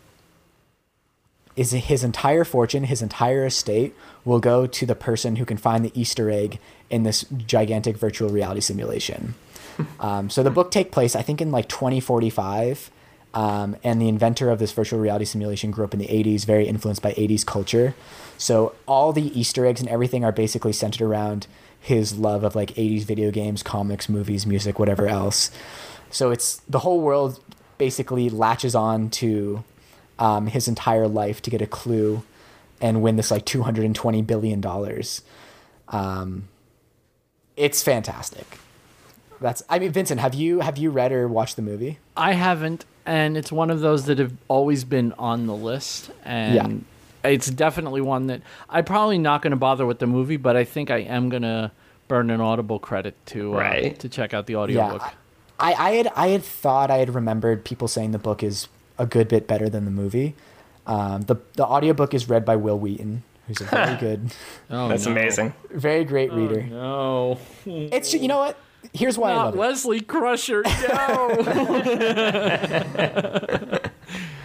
is 1.56 1.72
his 1.72 2.04
entire 2.04 2.44
fortune, 2.44 2.84
his 2.84 3.02
entire 3.02 3.46
estate 3.46 3.94
will 4.24 4.40
go 4.40 4.66
to 4.66 4.86
the 4.86 4.94
person 4.94 5.36
who 5.36 5.44
can 5.44 5.56
find 5.56 5.84
the 5.84 5.92
Easter 5.98 6.30
egg 6.30 6.60
in 6.90 7.02
this 7.02 7.24
gigantic 7.46 7.96
virtual 7.96 8.28
reality 8.28 8.60
simulation. 8.60 9.34
Um, 10.00 10.30
so 10.30 10.42
the 10.42 10.50
book 10.50 10.70
take 10.70 10.90
place, 10.90 11.14
I 11.14 11.20
think, 11.20 11.42
in 11.42 11.50
like 11.50 11.68
2045. 11.68 12.90
Um, 13.34 13.76
and 13.84 14.00
the 14.00 14.08
inventor 14.08 14.48
of 14.48 14.58
this 14.58 14.72
virtual 14.72 14.98
reality 14.98 15.26
simulation 15.26 15.70
grew 15.70 15.84
up 15.84 15.92
in 15.92 16.00
the 16.00 16.06
80s, 16.06 16.46
very 16.46 16.66
influenced 16.66 17.02
by 17.02 17.12
80s 17.12 17.44
culture. 17.44 17.94
So 18.38 18.74
all 18.86 19.12
the 19.12 19.38
Easter 19.38 19.66
eggs 19.66 19.82
and 19.82 19.90
everything 19.90 20.24
are 20.24 20.32
basically 20.32 20.72
centered 20.72 21.04
around 21.04 21.46
his 21.78 22.16
love 22.16 22.42
of 22.42 22.56
like 22.56 22.70
80s 22.70 23.02
video 23.02 23.30
games, 23.30 23.62
comics, 23.62 24.08
movies, 24.08 24.46
music, 24.46 24.78
whatever 24.78 25.06
else. 25.06 25.50
So 26.10 26.30
it's 26.30 26.62
the 26.66 26.78
whole 26.78 27.02
world 27.02 27.38
basically 27.76 28.30
latches 28.30 28.74
on 28.74 29.10
to 29.10 29.62
um, 30.18 30.46
his 30.46 30.68
entire 30.68 31.08
life 31.08 31.42
to 31.42 31.50
get 31.50 31.60
a 31.62 31.66
clue 31.66 32.22
and 32.80 33.02
win 33.02 33.16
this 33.16 33.30
like 33.30 33.44
220 33.44 34.22
billion 34.22 34.60
dollars. 34.60 35.22
Um, 35.88 36.48
it's 37.56 37.82
fantastic. 37.82 38.58
That's 39.40 39.62
I 39.68 39.78
mean 39.78 39.92
Vincent, 39.92 40.20
have 40.20 40.34
you 40.34 40.60
have 40.60 40.78
you 40.78 40.90
read 40.90 41.12
or 41.12 41.28
watched 41.28 41.56
the 41.56 41.62
movie? 41.62 41.98
I 42.16 42.32
haven't, 42.32 42.84
and 43.04 43.36
it's 43.36 43.52
one 43.52 43.70
of 43.70 43.80
those 43.80 44.06
that 44.06 44.18
have 44.18 44.32
always 44.48 44.84
been 44.84 45.12
on 45.18 45.46
the 45.46 45.54
list, 45.54 46.10
and 46.24 46.84
it's 47.22 47.46
definitely 47.50 48.00
one 48.00 48.28
that 48.28 48.40
I'm 48.70 48.84
probably 48.84 49.18
not 49.18 49.42
going 49.42 49.50
to 49.50 49.56
bother 49.56 49.84
with 49.84 49.98
the 49.98 50.06
movie, 50.06 50.38
but 50.38 50.56
I 50.56 50.64
think 50.64 50.90
I 50.90 50.98
am 50.98 51.28
going 51.28 51.42
to 51.42 51.70
burn 52.08 52.30
an 52.30 52.40
Audible 52.40 52.78
credit 52.78 53.14
to 53.26 53.54
uh, 53.54 53.58
Right. 53.58 53.98
to 54.00 54.08
check 54.08 54.32
out 54.32 54.46
the 54.46 54.56
audiobook. 54.56 55.02
Yeah. 55.02 55.10
I, 55.58 55.74
I 55.74 55.90
had 55.92 56.06
I 56.16 56.28
had 56.28 56.42
thought 56.42 56.90
I 56.90 56.96
had 56.98 57.14
remembered 57.14 57.64
people 57.64 57.88
saying 57.88 58.12
the 58.12 58.18
book 58.18 58.42
is 58.42 58.68
a 58.98 59.06
good 59.06 59.28
bit 59.28 59.46
better 59.46 59.68
than 59.68 59.84
the 59.84 59.90
movie. 59.90 60.34
Um, 60.86 61.22
the 61.22 61.36
the 61.54 61.64
audiobook 61.66 62.14
is 62.14 62.28
read 62.28 62.44
by 62.44 62.56
Wil 62.56 62.78
Wheaton, 62.78 63.22
who's 63.46 63.60
a 63.60 63.64
very 63.70 63.96
good, 63.96 64.30
Oh, 64.70 64.88
That's 64.88 65.06
no. 65.06 65.12
amazing. 65.12 65.52
very 65.70 66.04
great 66.04 66.32
reader. 66.32 66.62
No, 66.62 67.38
It's 67.64 68.12
you 68.14 68.28
know 68.28 68.38
what? 68.38 68.56
Here's 68.92 69.18
why 69.18 69.32
I 69.32 69.34
not 69.34 69.44
love 69.46 69.54
it. 69.54 69.58
Wesley 69.58 70.00
Crusher. 70.00 70.62
No. 70.88 71.42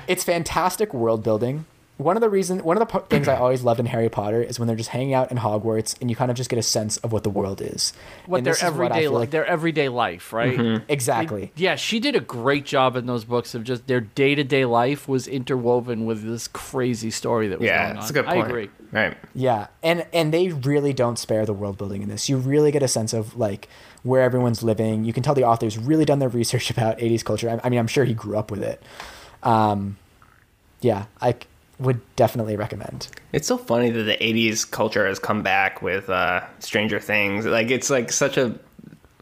It's 0.07 0.23
fantastic 0.25 0.93
world 0.93 1.23
building. 1.23 1.65
One 2.01 2.17
of 2.17 2.21
the 2.21 2.29
reason, 2.29 2.59
one 2.63 2.81
of 2.81 2.87
the 2.87 2.99
things 3.01 3.27
I 3.27 3.35
always 3.35 3.63
loved 3.63 3.79
in 3.79 3.85
Harry 3.85 4.09
Potter 4.09 4.41
is 4.41 4.57
when 4.59 4.67
they're 4.67 4.75
just 4.75 4.89
hanging 4.89 5.13
out 5.13 5.29
in 5.31 5.37
Hogwarts 5.37 5.95
and 6.01 6.09
you 6.09 6.15
kind 6.15 6.31
of 6.31 6.37
just 6.37 6.49
get 6.49 6.57
a 6.57 6.63
sense 6.63 6.97
of 6.97 7.11
what 7.11 7.23
the 7.23 7.29
world 7.29 7.61
is. 7.61 7.93
what 8.25 8.37
And 8.37 8.45
their 8.45 8.53
this 8.53 8.63
is 8.63 8.71
what 8.71 8.73
everyday 8.91 8.99
feel 9.01 9.11
like- 9.11 9.29
their 9.31 9.45
everyday 9.45 9.87
life, 9.89 10.33
right? 10.33 10.81
exactly. 10.89 11.51
Yeah, 11.55 11.75
she 11.75 11.99
did 11.99 12.15
a 12.15 12.19
great 12.19 12.65
job 12.65 12.95
in 12.95 13.05
those 13.05 13.23
books 13.23 13.53
of 13.53 13.63
just 13.63 13.87
their 13.87 14.01
day 14.01 14.33
to 14.35 14.43
day 14.43 14.65
life 14.65 15.07
was 15.07 15.27
interwoven 15.27 16.05
with 16.05 16.23
this 16.23 16.47
crazy 16.47 17.11
story 17.11 17.47
that 17.49 17.59
was 17.59 17.67
Yeah, 17.67 17.77
going 17.77 17.89
on. 17.91 17.95
that's 17.97 18.09
a 18.09 18.13
good 18.13 18.25
point. 18.25 18.37
I 18.37 18.41
point. 18.41 18.49
agree. 18.49 18.69
Right. 18.91 19.17
Yeah, 19.33 19.67
and 19.83 20.05
and 20.11 20.33
they 20.33 20.49
really 20.49 20.91
don't 20.93 21.17
spare 21.19 21.45
the 21.45 21.53
world 21.53 21.77
building 21.77 22.01
in 22.01 22.09
this. 22.09 22.27
You 22.27 22.35
really 22.37 22.71
get 22.71 22.83
a 22.83 22.87
sense 22.89 23.13
of 23.13 23.37
like 23.37 23.69
where 24.03 24.21
everyone's 24.21 24.63
living. 24.63 25.05
You 25.05 25.13
can 25.13 25.23
tell 25.23 25.33
the 25.35 25.43
author's 25.45 25.77
really 25.77 26.03
done 26.03 26.19
their 26.19 26.27
research 26.29 26.69
about 26.75 26.97
80s 26.97 27.23
culture. 27.23 27.49
I, 27.49 27.59
I 27.63 27.69
mean, 27.69 27.79
I'm 27.79 27.87
sure 27.87 28.03
he 28.05 28.13
grew 28.13 28.35
up 28.37 28.49
with 28.51 28.63
it. 28.63 28.81
Um, 29.43 29.97
yeah, 30.81 31.05
I 31.21 31.33
c- 31.33 31.37
would 31.81 31.99
definitely 32.15 32.55
recommend. 32.55 33.07
It's 33.33 33.47
so 33.47 33.57
funny 33.57 33.89
that 33.89 34.03
the 34.03 34.17
'80s 34.17 34.69
culture 34.69 35.05
has 35.07 35.19
come 35.19 35.43
back 35.43 35.81
with 35.81 36.09
uh, 36.09 36.41
Stranger 36.59 36.99
Things. 36.99 37.45
Like 37.45 37.71
it's 37.71 37.89
like 37.89 38.11
such 38.11 38.37
a 38.37 38.57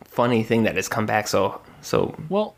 funny 0.05 0.43
thing 0.43 0.63
that 0.63 0.75
has 0.75 0.87
come 0.87 1.05
back 1.05 1.27
so 1.27 1.61
so. 1.81 2.15
Well, 2.29 2.55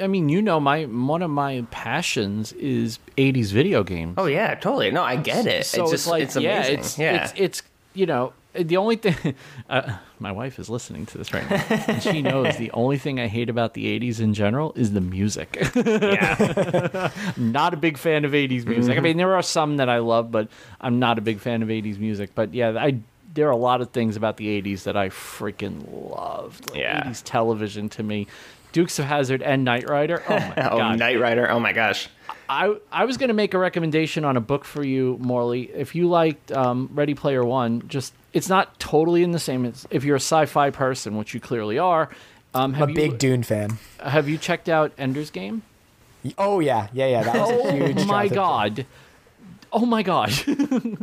I 0.00 0.06
mean, 0.06 0.28
you 0.28 0.42
know, 0.42 0.58
my 0.58 0.84
one 0.84 1.22
of 1.22 1.30
my 1.30 1.64
passions 1.70 2.52
is 2.54 2.98
'80s 3.16 3.52
video 3.52 3.84
games. 3.84 4.14
Oh 4.18 4.26
yeah, 4.26 4.54
totally. 4.54 4.90
No, 4.90 5.02
I 5.02 5.16
get 5.16 5.46
it. 5.46 5.66
So 5.66 5.84
it's 5.84 5.92
it's, 5.92 6.02
just 6.02 6.06
like, 6.10 6.22
it's 6.22 6.36
yeah, 6.36 6.58
amazing. 6.58 6.78
it's, 6.78 6.98
yeah. 6.98 7.24
it's 7.24 7.32
it's 7.36 7.62
you 7.94 8.06
know 8.06 8.32
the 8.54 8.76
only 8.76 8.96
thing. 8.96 9.34
Uh, 9.68 9.96
my 10.18 10.30
wife 10.30 10.58
is 10.58 10.68
listening 10.68 11.06
to 11.06 11.16
this 11.18 11.32
right 11.32 11.48
now, 11.50 11.64
and 11.88 12.02
she 12.02 12.20
knows 12.20 12.56
the 12.58 12.70
only 12.72 12.98
thing 12.98 13.18
I 13.18 13.26
hate 13.28 13.48
about 13.48 13.72
the 13.74 13.98
'80s 13.98 14.20
in 14.20 14.34
general 14.34 14.72
is 14.76 14.92
the 14.92 15.00
music. 15.00 15.56
yeah. 15.74 17.10
not 17.36 17.72
a 17.74 17.76
big 17.76 17.96
fan 17.98 18.24
of 18.24 18.32
80s 18.32 18.66
music. 18.66 18.92
I 18.92 18.94
Mm-hmm. 18.96 19.02
mean, 19.04 19.16
there 19.16 19.34
are 19.34 19.42
some 19.42 19.78
that 19.78 19.88
I 19.88 19.98
love, 19.98 20.30
but 20.30 20.48
I'm 20.80 20.98
not 20.98 21.18
a 21.18 21.22
big 21.22 21.38
fan 21.40 21.62
of 21.62 21.68
80s 21.68 21.98
music. 21.98 22.30
But 22.34 22.52
yeah, 22.54 22.76
I 22.78 22.98
there 23.32 23.48
are 23.48 23.52
a 23.52 23.56
lot 23.56 23.80
of 23.80 23.90
things 23.90 24.16
about 24.16 24.36
the 24.36 24.60
80s 24.62 24.84
that 24.84 24.96
I 24.96 25.08
freaking 25.08 25.82
loved. 26.14 26.70
Like 26.70 26.78
Yeah. 26.80 27.04
80s 27.04 27.22
television 27.24 27.88
to 27.90 28.02
me. 28.02 28.26
Dukes 28.72 28.98
of 28.98 29.06
Hazzard 29.06 29.42
and 29.42 29.64
Knight 29.64 29.88
Rider. 29.88 30.22
Oh 30.28 30.38
my 30.38 30.54
Oh, 30.70 30.78
god. 30.78 30.98
Knight 30.98 31.18
Rider. 31.18 31.50
Oh 31.50 31.58
my 31.58 31.72
gosh. 31.72 32.08
I 32.48 32.76
I 32.92 33.06
was 33.06 33.16
gonna 33.16 33.32
make 33.34 33.54
a 33.54 33.58
recommendation 33.58 34.24
on 34.24 34.36
a 34.36 34.40
book 34.40 34.64
for 34.64 34.84
you, 34.84 35.16
Morley. 35.20 35.70
If 35.72 35.94
you 35.94 36.08
liked 36.08 36.52
um, 36.52 36.90
Ready 36.92 37.14
Player 37.14 37.42
One, 37.44 37.88
just 37.88 38.12
it's 38.34 38.48
not 38.48 38.78
totally 38.78 39.22
in 39.22 39.30
the 39.30 39.38
same. 39.38 39.64
As, 39.64 39.86
if 39.90 40.04
you're 40.04 40.16
a 40.16 40.20
sci-fi 40.20 40.68
person, 40.70 41.16
which 41.16 41.32
you 41.32 41.40
clearly 41.40 41.78
are, 41.78 42.10
um, 42.52 42.74
I'm 42.74 42.82
a 42.82 42.88
you 42.88 42.94
big 42.94 43.18
Dune 43.18 43.42
fan. 43.42 43.78
have 44.00 44.28
you 44.28 44.36
checked 44.36 44.68
out 44.68 44.92
Ender's 44.98 45.30
Game? 45.30 45.62
Oh 46.36 46.60
yeah, 46.60 46.88
yeah, 46.92 47.06
yeah. 47.06 47.22
That 47.22 47.36
was 47.36 47.66
a 47.66 47.72
huge. 47.72 48.00
Oh 48.00 48.04
my 48.04 48.28
god! 48.28 48.86
Oh 49.72 49.86
my 49.86 50.02
god! 50.02 50.32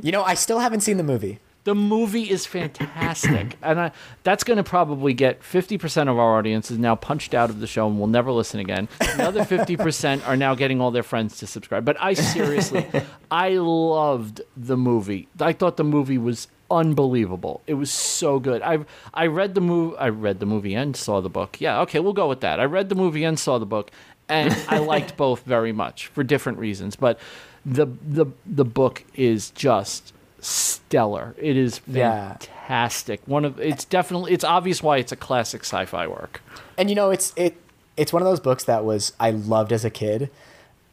You 0.02 0.12
know, 0.12 0.24
I 0.24 0.34
still 0.36 0.60
haven't 0.60 0.82
seen 0.82 0.98
the 0.98 1.03
movie. 1.03 1.40
The 1.64 1.76
movie 1.76 2.30
is 2.30 2.48
fantastic, 2.48 3.56
and 3.62 3.80
I, 3.80 3.92
that's 4.24 4.44
going 4.44 4.58
to 4.58 4.64
probably 4.64 5.14
get 5.14 5.44
fifty 5.44 5.78
percent 5.78 6.10
of 6.10 6.18
our 6.18 6.38
audience 6.38 6.72
is 6.72 6.80
now 6.80 6.96
punched 6.96 7.34
out 7.34 7.50
of 7.52 7.60
the 7.60 7.68
show 7.68 7.88
and 7.88 8.00
will 8.00 8.08
never 8.08 8.32
listen 8.32 8.60
again. 8.60 8.90
Another 9.00 9.46
fifty 9.46 9.78
percent 9.78 10.28
are 10.28 10.36
now 10.36 10.56
getting 10.56 10.82
all 10.82 10.90
their 10.90 11.04
friends 11.04 11.38
to 11.38 11.48
subscribe. 11.48 11.86
But 11.86 11.98
I 12.00 12.14
seriously, 12.14 12.88
I 13.32 13.50
loved 13.52 14.42
the 14.58 14.76
movie. 14.76 15.28
I 15.40 15.54
thought 15.54 15.78
the 15.78 15.84
movie 15.84 16.18
was 16.18 16.48
unbelievable. 16.72 17.62
It 17.68 17.76
was 17.76 17.92
so 17.92 18.40
good. 18.40 18.64
I 18.64 18.80
I 19.14 19.28
read 19.28 19.54
the 19.54 19.62
movie. 19.62 19.98
I 19.98 20.10
read 20.10 20.40
the 20.40 20.48
movie 20.48 20.74
and 20.74 20.96
saw 20.96 21.22
the 21.22 21.30
book. 21.30 21.58
Yeah, 21.60 21.82
okay, 21.82 22.00
we'll 22.00 22.14
go 22.14 22.28
with 22.28 22.42
that. 22.42 22.60
I 22.60 22.64
read 22.64 22.90
the 22.90 22.96
movie 22.96 23.24
and 23.24 23.38
saw 23.38 23.60
the 23.60 23.68
book, 23.68 23.92
and 24.28 24.56
I 24.68 24.78
liked 24.94 25.16
both 25.16 25.44
very 25.44 25.74
much 25.74 26.08
for 26.08 26.24
different 26.24 26.58
reasons. 26.58 26.96
But 26.96 27.20
the 27.66 27.86
the 28.02 28.26
the 28.48 28.66
book 28.66 29.04
is 29.14 29.52
just 29.52 30.14
stellar. 30.42 31.36
It 31.38 31.56
is 31.58 31.80
Yeah. 31.88 32.30
fantastic. 32.38 33.22
One 33.26 33.46
of 33.46 33.60
it's 33.60 33.86
definitely 33.86 34.34
it's 34.34 34.44
obvious 34.44 34.82
why 34.84 34.98
it's 34.98 35.12
a 35.12 35.16
classic 35.16 35.62
sci-fi 35.62 36.08
work. 36.08 36.42
and 36.78 36.90
you 36.90 36.96
know 36.96 37.10
it's 37.12 37.32
it 37.36 37.56
it's 37.98 38.12
one 38.12 38.22
of 38.22 38.28
those 38.28 38.40
books 38.40 38.64
that 38.66 38.84
was 38.84 39.14
I 39.20 39.32
loved 39.32 39.72
as 39.72 39.86
a 39.86 39.90
kid, 39.90 40.30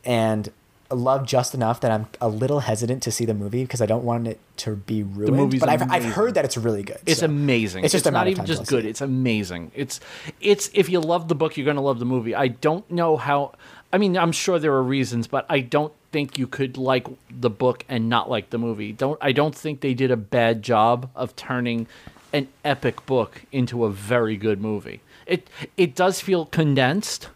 and 0.05 0.51
loved 0.91 1.29
just 1.29 1.55
enough 1.55 1.81
that 1.83 1.91
I'm 1.91 2.07
a 2.21 2.29
little 2.29 2.61
hesitant 2.61 3.03
to 3.03 3.11
see 3.13 3.25
the 3.27 3.35
movie 3.35 3.63
because 3.63 3.83
I 3.83 3.87
don't 3.87 4.05
want 4.05 4.27
it 4.27 4.41
to 4.59 4.75
be 4.77 5.03
ruined. 5.03 5.61
but 5.61 5.69
I've, 5.69 5.83
I've 5.91 6.05
heard 6.05 6.33
that 6.35 6.47
it's 6.47 6.57
really 6.57 6.83
good. 6.83 6.99
It's 7.05 7.21
so 7.21 7.27
amazing. 7.27 7.85
It's 7.85 7.93
just 7.93 8.07
a 8.07 8.11
not 8.11 8.27
even 8.27 8.47
just 8.47 8.61
till 8.61 8.63
I 8.63 8.65
see 8.65 8.77
good. 8.77 8.87
it. 8.87 8.89
It's 8.91 9.01
amazing. 9.03 9.71
It's 9.75 10.01
it's 10.41 10.71
if 10.75 10.89
you 10.89 11.01
love 11.01 11.29
the 11.29 11.35
book, 11.35 11.57
you're 11.57 11.65
going 11.67 11.77
to 11.77 11.83
love 11.83 11.99
the 11.99 12.07
movie. 12.07 12.35
I 12.35 12.49
don't 12.49 12.91
know 12.91 13.17
how. 13.17 13.53
I 13.93 13.99
mean, 13.99 14.17
I'm 14.19 14.33
sure 14.33 14.59
there 14.59 14.73
are 14.73 14.83
reasons, 14.83 15.27
but 15.27 15.47
I 15.49 15.61
don't 15.61 15.93
think 16.11 16.39
you 16.39 16.47
could 16.47 16.77
like 16.77 17.07
the 17.31 17.51
book 17.51 17.85
and 17.89 18.09
not 18.09 18.31
like 18.31 18.51
the 18.51 18.59
movie. 18.59 18.93
Don't 18.93 19.19
I 19.21 19.33
don't 19.33 19.55
think 19.55 19.81
they 19.81 19.95
did 19.95 20.11
a 20.11 20.17
bad 20.17 20.63
job 20.63 21.11
of 21.15 21.37
turning 21.37 21.87
an 22.33 22.49
epic 22.65 23.07
book 23.07 23.43
into 23.53 23.85
a 23.85 23.91
very 23.91 24.37
good 24.37 24.61
movie. 24.61 25.01
It 25.27 25.49
it 25.77 25.95
does 25.95 26.21
feel 26.21 26.47
condensed. 26.47 27.29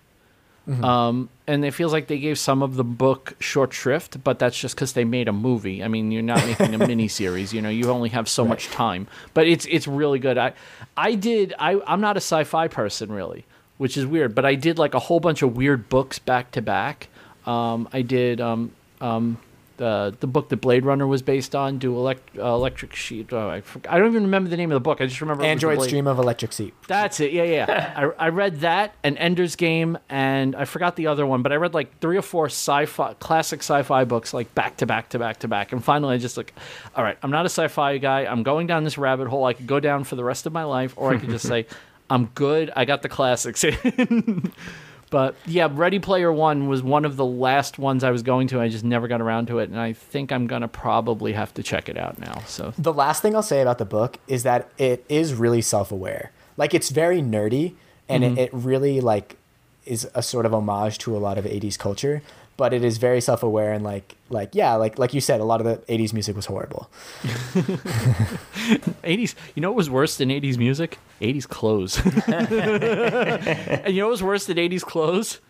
Mm-hmm. 0.68 0.84
Um, 0.84 1.28
and 1.48 1.64
it 1.64 1.72
feels 1.72 1.92
like 1.92 2.06
they 2.06 2.20
gave 2.20 2.38
some 2.38 2.62
of 2.62 2.76
the 2.76 2.84
book 2.84 3.34
short 3.40 3.72
shrift, 3.72 4.22
but 4.22 4.38
that's 4.38 4.56
just 4.56 4.76
because 4.76 4.92
they 4.92 5.02
made 5.02 5.26
a 5.26 5.32
movie. 5.32 5.82
I 5.82 5.88
mean, 5.88 6.12
you're 6.12 6.22
not 6.22 6.44
making 6.46 6.72
a 6.74 6.78
mini 6.78 7.08
series. 7.08 7.52
You 7.52 7.60
know, 7.60 7.68
you 7.68 7.90
only 7.90 8.10
have 8.10 8.28
so 8.28 8.44
much 8.44 8.68
time. 8.68 9.08
But 9.34 9.48
it's 9.48 9.66
it's 9.68 9.88
really 9.88 10.18
good. 10.18 10.38
I 10.38 10.52
I 10.96 11.14
did. 11.14 11.52
I 11.58 11.80
I'm 11.86 12.00
not 12.00 12.16
a 12.16 12.20
sci-fi 12.20 12.68
person 12.68 13.10
really, 13.10 13.44
which 13.78 13.96
is 13.96 14.06
weird. 14.06 14.34
But 14.34 14.44
I 14.44 14.54
did 14.54 14.78
like 14.78 14.94
a 14.94 15.00
whole 15.00 15.20
bunch 15.20 15.42
of 15.42 15.56
weird 15.56 15.88
books 15.88 16.18
back 16.18 16.52
to 16.52 16.62
back. 16.62 17.08
Um, 17.46 17.88
I 17.92 18.02
did 18.02 18.40
um 18.40 18.72
um 19.00 19.38
the 19.82 20.14
the 20.20 20.26
book 20.26 20.48
that 20.50 20.58
Blade 20.58 20.84
Runner 20.84 21.06
was 21.06 21.22
based 21.22 21.54
on. 21.56 21.78
Do 21.78 21.96
elect, 21.96 22.38
uh, 22.38 22.42
electric 22.54 22.94
sheet. 22.94 23.32
Oh, 23.32 23.48
I, 23.48 23.62
I 23.88 23.98
don't 23.98 24.08
even 24.08 24.22
remember 24.24 24.48
the 24.48 24.56
name 24.56 24.70
of 24.70 24.76
the 24.76 24.80
book. 24.80 25.00
I 25.00 25.06
just 25.06 25.20
remember 25.20 25.42
it 25.42 25.52
was 25.52 25.60
the 25.60 25.68
Android 25.68 25.88
Dream 25.88 26.06
of 26.06 26.18
Electric 26.18 26.52
Sheep. 26.52 26.74
that's 26.86 27.18
it. 27.20 27.32
Yeah, 27.32 27.42
yeah. 27.42 27.92
I, 28.18 28.26
I 28.26 28.28
read 28.28 28.60
that 28.60 28.94
and 29.02 29.18
Ender's 29.18 29.56
Game, 29.56 29.98
and 30.08 30.54
I 30.54 30.66
forgot 30.66 30.96
the 30.96 31.08
other 31.08 31.26
one, 31.26 31.42
but 31.42 31.52
I 31.52 31.56
read 31.56 31.74
like 31.74 31.98
three 32.00 32.16
or 32.16 32.22
four 32.22 32.46
sci-fi, 32.46 33.14
classic 33.14 33.60
sci-fi 33.60 34.04
books, 34.04 34.32
like 34.32 34.54
back 34.54 34.76
to 34.78 34.86
back 34.86 35.08
to 35.10 35.18
back 35.18 35.38
to 35.40 35.48
back. 35.48 35.72
And 35.72 35.82
finally, 35.82 36.14
I 36.14 36.18
just 36.18 36.36
like, 36.36 36.54
all 36.94 37.02
right, 37.02 37.18
I'm 37.22 37.30
not 37.30 37.44
a 37.46 37.48
sci-fi 37.50 37.98
guy. 37.98 38.26
I'm 38.26 38.42
going 38.42 38.66
down 38.68 38.84
this 38.84 38.98
rabbit 38.98 39.28
hole. 39.28 39.44
I 39.44 39.52
could 39.54 39.66
go 39.66 39.80
down 39.80 40.04
for 40.04 40.16
the 40.16 40.24
rest 40.24 40.46
of 40.46 40.52
my 40.52 40.64
life, 40.64 40.94
or 40.96 41.12
I 41.12 41.18
could 41.18 41.30
just 41.30 41.48
say, 41.54 41.66
I'm 42.08 42.26
good. 42.26 42.70
I 42.76 42.84
got 42.84 43.02
the 43.02 43.08
classics 43.08 43.64
in. 43.64 44.52
But 45.12 45.36
yeah, 45.46 45.68
Ready 45.70 45.98
Player 46.00 46.32
One 46.32 46.66
was 46.68 46.82
one 46.82 47.04
of 47.04 47.16
the 47.16 47.24
last 47.24 47.78
ones 47.78 48.02
I 48.02 48.10
was 48.10 48.22
going 48.24 48.48
to. 48.48 48.60
I 48.60 48.68
just 48.68 48.82
never 48.82 49.06
got 49.06 49.20
around 49.20 49.46
to 49.48 49.58
it, 49.60 49.68
and 49.68 49.78
I 49.78 49.92
think 49.92 50.32
I'm 50.32 50.46
gonna 50.48 50.66
probably 50.66 51.34
have 51.34 51.54
to 51.54 51.62
check 51.62 51.88
it 51.88 51.96
out 51.96 52.18
now. 52.18 52.40
So 52.46 52.72
The 52.76 52.92
last 52.94 53.22
thing 53.22 53.36
I'll 53.36 53.42
say 53.42 53.60
about 53.62 53.78
the 53.78 53.84
book 53.84 54.18
is 54.26 54.42
that 54.42 54.70
it 54.78 55.04
is 55.08 55.34
really 55.34 55.62
self-aware. 55.62 56.32
Like 56.56 56.74
it's 56.74 56.90
very 56.90 57.20
nerdy, 57.22 57.74
and 58.08 58.24
Mm-hmm. 58.24 58.38
it, 58.38 58.40
it 58.44 58.50
really 58.54 59.00
like 59.00 59.36
is 59.84 60.08
a 60.14 60.22
sort 60.22 60.46
of 60.46 60.54
homage 60.54 60.96
to 60.98 61.16
a 61.16 61.18
lot 61.18 61.36
of 61.38 61.44
80s 61.44 61.78
culture. 61.78 62.22
But 62.56 62.74
it 62.74 62.84
is 62.84 62.98
very 62.98 63.20
self-aware 63.20 63.72
and 63.72 63.82
like 63.82 64.14
like 64.28 64.54
yeah, 64.54 64.74
like 64.74 64.98
like 64.98 65.14
you 65.14 65.20
said, 65.20 65.40
a 65.40 65.44
lot 65.44 65.60
of 65.60 65.66
the 65.66 65.78
80s 65.92 66.12
music 66.12 66.36
was 66.36 66.46
horrible. 66.46 66.90
80s 69.02 69.34
you 69.54 69.60
know 69.62 69.70
what 69.70 69.76
was 69.76 69.90
worse 69.90 70.16
than 70.16 70.28
80s 70.28 70.58
music? 70.58 70.98
80s 71.20 71.48
clothes. 71.48 72.00
And 73.82 73.94
you 73.94 74.00
know 74.00 74.06
what 74.06 74.12
was 74.12 74.22
worse 74.22 74.46
than 74.46 74.56
80s 74.58 74.82
clothes? 74.82 75.40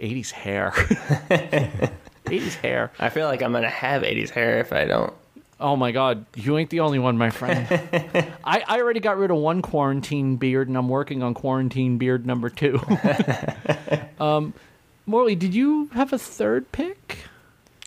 80s 0.00 0.30
hair. 0.30 0.70
80s 2.26 2.54
hair. 2.56 2.92
I 2.98 3.08
feel 3.08 3.26
like 3.26 3.42
I'm 3.42 3.52
gonna 3.52 3.68
have 3.68 4.02
80s 4.02 4.30
hair 4.30 4.60
if 4.60 4.72
I 4.72 4.84
don't. 4.84 5.12
oh 5.58 5.76
my 5.76 5.92
god 5.92 6.24
you 6.36 6.56
ain't 6.56 6.70
the 6.70 6.80
only 6.80 6.98
one 6.98 7.18
my 7.18 7.30
friend. 7.30 7.66
I, 8.44 8.62
I 8.66 8.80
already 8.80 9.00
got 9.00 9.18
rid 9.18 9.30
of 9.30 9.36
one 9.38 9.60
quarantine 9.62 10.36
beard 10.36 10.68
and 10.68 10.76
i'm 10.76 10.88
working 10.88 11.22
on 11.22 11.34
quarantine 11.34 11.98
beard 11.98 12.24
number 12.26 12.48
two. 12.50 12.78
Um 14.20 14.52
morley 15.10 15.34
did 15.34 15.54
you 15.54 15.88
have 15.94 16.12
a 16.12 16.18
third 16.18 16.70
pick 16.72 17.18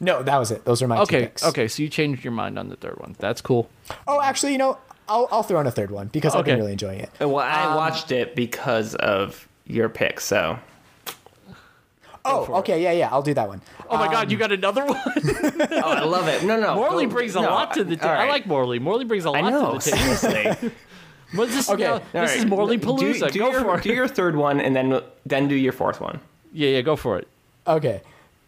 No, 0.02 0.22
that 0.24 0.38
was 0.38 0.52
it. 0.52 0.66
Those 0.66 0.82
are 0.82 0.88
my 0.88 0.98
two 0.98 1.02
okay 1.04 1.22
picks. 1.22 1.44
okay 1.46 1.68
so 1.68 1.82
you 1.84 1.90
changed 1.90 2.24
your 2.24 2.34
mind 2.34 2.60
on 2.60 2.70
the 2.70 2.76
third 2.76 2.98
one 3.00 3.16
that's 3.20 3.42
cool 3.42 3.70
Oh, 4.08 4.22
actually, 4.22 4.52
you 4.54 4.58
know, 4.58 4.78
I'll 5.08 5.28
I'll 5.32 5.44
throw 5.44 5.60
in 5.60 5.68
a 5.68 5.72
third 5.72 5.92
one 5.92 6.08
because 6.08 6.36
I've 6.36 6.46
been 6.46 6.58
really 6.60 6.72
enjoying 6.72 7.00
it. 7.02 7.10
Well, 7.20 7.40
I 7.40 7.64
Um, 7.66 7.76
watched 7.76 8.12
it 8.12 8.36
because 8.36 8.96
of 8.96 9.48
your 9.68 9.90
pick, 9.90 10.20
so 10.20 10.58
Oh, 12.26 12.48
okay, 12.60 12.82
yeah, 12.82 12.94
yeah, 12.94 13.10
I'll 13.12 13.22
do 13.22 13.34
that 13.34 13.48
one. 13.50 13.62
oh 13.90 13.98
my 13.98 14.08
god 14.10 14.32
you 14.32 14.38
got 14.38 14.52
another 14.54 14.86
one 14.86 14.98
oh, 15.06 15.92
I 15.92 16.04
love 16.06 16.28
it. 16.30 16.44
No, 16.46 16.58
no, 16.60 16.76
morley 16.82 17.06
brings 17.06 17.36
a 17.36 17.42
no, 17.42 17.50
lot 17.50 17.74
to 17.74 17.84
the 17.84 17.96
all 17.96 18.16
table 18.16 18.22
i 18.22 18.28
like 18.30 18.46
morley 18.48 18.80
morley 18.80 19.04
brings 19.04 19.26
a 19.26 19.32
lot 19.32 19.44
I 19.44 19.50
know, 19.50 19.78
to 19.78 19.90
the 19.92 19.96
table 19.98 20.16
seriously. 20.16 20.72
Well, 21.36 21.48
this, 21.48 21.68
Okay, 21.68 21.82
no, 21.84 21.94
all 21.94 22.00
this 22.00 22.14
All 22.14 22.24
is 22.26 22.38
right, 22.42 22.48
Morley 22.48 22.78
do- 22.78 22.86
Palooza. 22.86 23.32
Do, 23.32 23.40
go 23.40 23.50
your, 23.50 23.62
for 23.62 23.78
it. 23.80 23.84
do 23.84 23.92
your 23.92 24.08
third 24.08 24.36
one, 24.36 24.62
and 24.62 24.76
then 24.76 25.02
then 25.26 25.48
do 25.48 25.56
your 25.56 25.74
fourth 25.74 26.00
one. 26.00 26.20
Yeah, 26.54 26.70
yeah, 26.70 26.82
go 26.82 26.96
for 26.96 27.18
it. 27.18 27.28
Okay. 27.68 28.02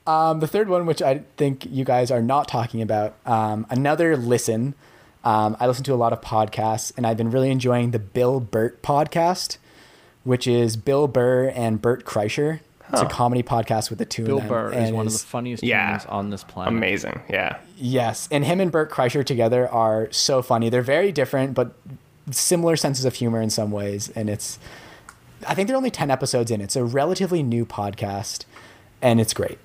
Um, 0.07 0.39
the 0.39 0.47
third 0.47 0.69
one, 0.69 0.85
which 0.85 1.01
I 1.01 1.23
think 1.37 1.65
you 1.65 1.83
guys 1.83 2.11
are 2.11 2.21
not 2.21 2.47
talking 2.47 2.81
about, 2.81 3.15
um, 3.25 3.65
another 3.69 4.15
listen. 4.15 4.75
Um, 5.23 5.57
I 5.59 5.65
listen 5.65 5.83
to 5.85 5.93
a 5.93 5.95
lot 5.95 6.13
of 6.13 6.21
podcasts, 6.21 6.93
and 6.95 7.07
I've 7.07 7.17
been 7.17 7.31
really 7.31 7.49
enjoying 7.49 7.89
the 7.91 7.97
Bill 7.99 8.39
Bert 8.39 8.83
podcast, 8.83 9.57
which 10.23 10.45
is 10.45 10.77
Bill 10.77 11.07
Burr 11.07 11.49
and 11.49 11.81
Bert 11.81 12.05
Kreischer. 12.05 12.59
It's 12.93 13.01
a 13.01 13.07
comedy 13.07 13.41
podcast 13.41 13.89
with 13.89 13.97
the 13.97 14.05
two 14.05 14.25
Bill 14.25 14.35
of 14.37 14.43
them. 14.43 14.49
Burr 14.49 14.69
is 14.73 14.89
and 14.89 14.95
one 14.95 15.07
of 15.07 15.13
the 15.13 15.17
funniest 15.19 15.63
Yeah. 15.63 15.87
humans 15.87 16.05
on 16.07 16.29
this 16.29 16.43
planet. 16.43 16.71
Amazing, 16.71 17.19
yeah. 17.27 17.57
Yes, 17.75 18.27
and 18.31 18.45
him 18.45 18.61
and 18.61 18.71
Bert 18.71 18.91
Kreischer 18.91 19.25
together 19.25 19.67
are 19.67 20.07
so 20.11 20.43
funny. 20.43 20.69
They're 20.69 20.83
very 20.83 21.11
different, 21.11 21.55
but 21.55 21.73
similar 22.29 22.75
senses 22.75 23.03
of 23.03 23.15
humor 23.15 23.41
in 23.41 23.49
some 23.49 23.71
ways. 23.71 24.09
And 24.15 24.29
it's, 24.29 24.59
I 25.47 25.53
think 25.55 25.67
they're 25.67 25.77
only 25.77 25.91
ten 25.91 26.11
episodes 26.11 26.51
in. 26.51 26.61
It's 26.61 26.75
a 26.75 26.83
relatively 26.83 27.43
new 27.43 27.65
podcast, 27.65 28.45
and 29.01 29.19
it's 29.21 29.33
great. 29.33 29.57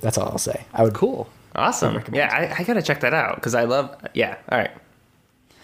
That's 0.00 0.18
all 0.18 0.28
I'll 0.28 0.38
say. 0.38 0.64
I 0.72 0.82
would 0.82 0.94
Cool. 0.94 1.28
Awesome. 1.54 2.02
Yeah, 2.12 2.30
I, 2.32 2.60
I 2.60 2.64
gotta 2.64 2.82
check 2.82 3.00
that 3.00 3.12
out 3.14 3.36
because 3.36 3.54
I 3.54 3.64
love. 3.64 3.94
Yeah. 4.14 4.36
All 4.50 4.58
right. 4.58 4.70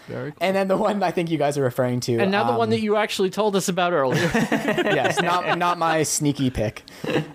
Very 0.07 0.31
cool. 0.31 0.37
And 0.41 0.55
then 0.55 0.67
the 0.67 0.77
one 0.77 1.03
I 1.03 1.11
think 1.11 1.29
you 1.29 1.37
guys 1.37 1.57
are 1.57 1.63
referring 1.63 1.99
to, 2.01 2.17
And 2.17 2.31
now 2.31 2.43
the 2.43 2.57
one 2.57 2.67
um, 2.67 2.69
that 2.71 2.79
you 2.79 2.95
actually 2.95 3.29
told 3.29 3.55
us 3.55 3.69
about 3.69 3.93
earlier. 3.93 4.29
yes, 4.33 5.21
not 5.21 5.57
not 5.57 5.77
my 5.77 6.03
sneaky 6.03 6.49
pick. 6.49 6.83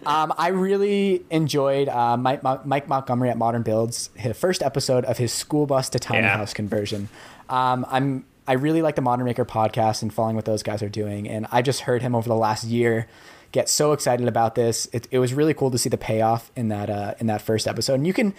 Um, 0.04 0.32
I 0.36 0.48
really 0.48 1.24
enjoyed 1.30 1.88
uh, 1.88 2.16
Mike, 2.16 2.42
Mike 2.64 2.88
Montgomery 2.88 3.30
at 3.30 3.38
Modern 3.38 3.62
Builds, 3.62 4.10
his 4.14 4.36
first 4.36 4.62
episode 4.62 5.04
of 5.04 5.18
his 5.18 5.32
school 5.32 5.66
bus 5.66 5.88
to 5.90 5.98
tiny 5.98 6.22
Yeah. 6.26 6.36
house 6.36 6.52
conversion. 6.52 7.08
Um, 7.48 7.86
I'm 7.88 8.24
I 8.46 8.52
really 8.54 8.82
like 8.82 8.94
the 8.96 9.02
Modern 9.02 9.24
Maker 9.24 9.44
podcast 9.44 10.02
and 10.02 10.12
following 10.12 10.36
what 10.36 10.44
those 10.44 10.62
guys 10.62 10.82
are 10.82 10.88
doing, 10.88 11.28
and 11.28 11.46
I 11.50 11.62
just 11.62 11.80
heard 11.82 12.02
him 12.02 12.14
over 12.14 12.28
the 12.28 12.34
last 12.36 12.64
year 12.64 13.06
get 13.52 13.68
so 13.68 13.92
excited 13.92 14.26
about 14.28 14.54
this. 14.54 14.88
It, 14.92 15.06
it 15.10 15.18
was 15.18 15.32
really 15.32 15.54
cool 15.54 15.70
to 15.70 15.78
see 15.78 15.88
the 15.88 15.96
payoff 15.96 16.50
in 16.56 16.68
that 16.68 16.90
uh, 16.90 17.14
in 17.20 17.26
that 17.28 17.40
first 17.42 17.66
episode, 17.66 17.94
and 17.94 18.06
you 18.06 18.12
can. 18.12 18.34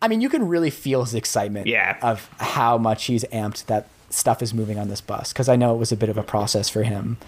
I 0.00 0.08
mean, 0.08 0.20
you 0.20 0.28
can 0.28 0.48
really 0.48 0.70
feel 0.70 1.04
his 1.04 1.14
excitement 1.14 1.68
Yeah. 1.68 1.96
of 2.02 2.28
how 2.38 2.76
much 2.76 3.04
he's 3.04 3.22
amped 3.26 3.66
that 3.66 3.86
stuff 4.10 4.42
is 4.42 4.52
moving 4.52 4.76
on 4.78 4.88
this 4.88 5.00
bus 5.00 5.32
because 5.32 5.48
I 5.48 5.54
know 5.54 5.74
it 5.74 5.78
was 5.78 5.92
a 5.92 5.96
bit 5.96 6.08
of 6.08 6.18
a 6.18 6.24
process 6.24 6.68
for 6.68 6.82
him. 6.82 7.18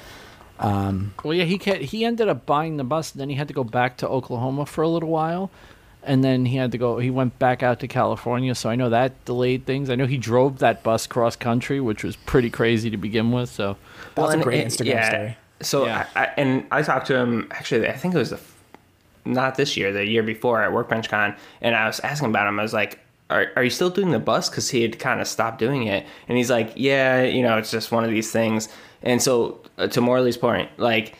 well, 0.61 1.35
yeah, 1.35 1.45
he 1.45 1.59
ca 1.59 1.83
he 1.85 2.05
ended 2.05 2.29
up 2.29 2.47
buying 2.47 2.77
the 2.77 2.85
bus. 2.85 3.11
Then 3.11 3.29
he 3.29 3.37
had 3.37 3.49
to 3.49 3.55
go 3.55 3.65
back 3.65 3.97
to 3.99 4.09
Oklahoma 4.09 4.67
for 4.67 4.83
a 4.83 4.89
little 4.89 5.09
while, 5.09 5.51
and 6.07 6.23
then 6.25 6.47
he 6.47 6.57
had 6.57 6.73
to 6.73 6.79
go. 6.79 6.99
He 6.99 7.11
went 7.11 7.39
back 7.39 7.63
out 7.63 7.81
to 7.81 7.89
California. 7.89 8.55
So 8.55 8.69
I 8.71 8.77
know 8.77 8.91
that 8.91 9.25
delayed 9.25 9.67
things. 9.67 9.91
I 9.91 9.95
know 9.95 10.07
he 10.07 10.19
drove 10.19 10.59
that 10.59 10.83
bus 10.83 11.07
cross 11.07 11.37
country, 11.37 11.81
which 11.81 12.05
was 12.05 12.17
pretty 12.17 12.51
crazy 12.51 12.91
to 12.91 12.97
begin 12.97 13.33
with. 13.33 13.51
So 13.51 13.77
That's 14.15 14.33
and 14.33 14.41
a 14.43 14.45
great 14.45 14.61
it- 14.61 14.67
Instagram 14.69 14.87
yeah. 14.87 15.09
story. 15.09 15.37
So, 15.61 15.87
Yeah. 15.87 16.07
I, 16.15 16.25
I, 16.25 16.31
and 16.37 16.67
I 16.71 16.83
talked 16.83 17.07
to 17.07 17.17
him 17.17 17.49
actually. 17.51 17.89
I 17.89 17.93
think 17.97 18.15
it 18.15 18.19
was 18.19 18.31
the 18.31 18.41
not 19.25 19.55
this 19.55 19.77
year, 19.77 19.93
the 19.93 20.05
year 20.07 20.23
before 20.23 20.63
at 20.63 20.73
Workbench 20.73 21.09
Con, 21.09 21.35
and 21.63 21.75
I 21.75 21.87
was 21.87 22.01
asking 22.01 22.29
about 22.29 22.47
him. 22.47 22.59
I 22.61 22.63
was 22.63 22.75
like, 22.75 22.99
"Are 23.31 23.47
are 23.57 23.65
you 23.65 23.71
still 23.71 23.89
doing 23.89 24.11
the 24.11 24.19
bus?" 24.19 24.51
Because 24.51 24.69
he 24.69 24.83
had 24.83 24.99
kind 24.99 25.21
of 25.21 25.27
stopped 25.27 25.59
doing 25.59 25.87
it, 25.87 26.05
and 26.29 26.37
he's 26.37 26.51
like, 26.51 26.73
"Yeah, 26.77 27.23
you 27.23 27.43
know, 27.43 27.57
it's 27.57 27.71
just 27.71 27.91
one 27.91 28.05
of 28.05 28.11
these 28.11 28.31
things." 28.31 28.69
And 29.03 29.23
so, 29.23 29.61
uh, 29.79 29.87
to 29.89 30.01
Morley's 30.03 30.37
point, 30.37 30.69
like, 30.77 31.15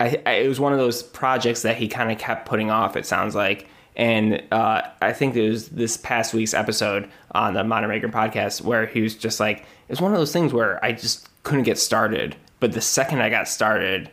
I, 0.00 0.20
I 0.26 0.32
it 0.32 0.48
was 0.48 0.60
one 0.60 0.72
of 0.72 0.78
those 0.78 1.02
projects 1.02 1.62
that 1.62 1.76
he 1.76 1.88
kind 1.88 2.10
of 2.10 2.18
kept 2.18 2.46
putting 2.46 2.70
off. 2.70 2.96
It 2.96 3.06
sounds 3.06 3.34
like. 3.34 3.68
And 3.96 4.42
uh, 4.52 4.82
I 5.00 5.14
think 5.14 5.34
it 5.36 5.48
was 5.48 5.70
this 5.70 5.96
past 5.96 6.34
week's 6.34 6.52
episode 6.52 7.08
on 7.32 7.54
the 7.54 7.64
Modern 7.64 7.88
Maker 7.88 8.08
podcast 8.08 8.60
where 8.60 8.84
he 8.84 9.00
was 9.00 9.14
just 9.14 9.40
like, 9.40 9.60
it 9.60 9.64
was 9.88 10.02
one 10.02 10.12
of 10.12 10.18
those 10.18 10.32
things 10.32 10.52
where 10.52 10.84
I 10.84 10.92
just 10.92 11.28
couldn't 11.44 11.64
get 11.64 11.78
started. 11.78 12.36
But 12.60 12.72
the 12.72 12.82
second 12.82 13.22
I 13.22 13.30
got 13.30 13.48
started, 13.48 14.10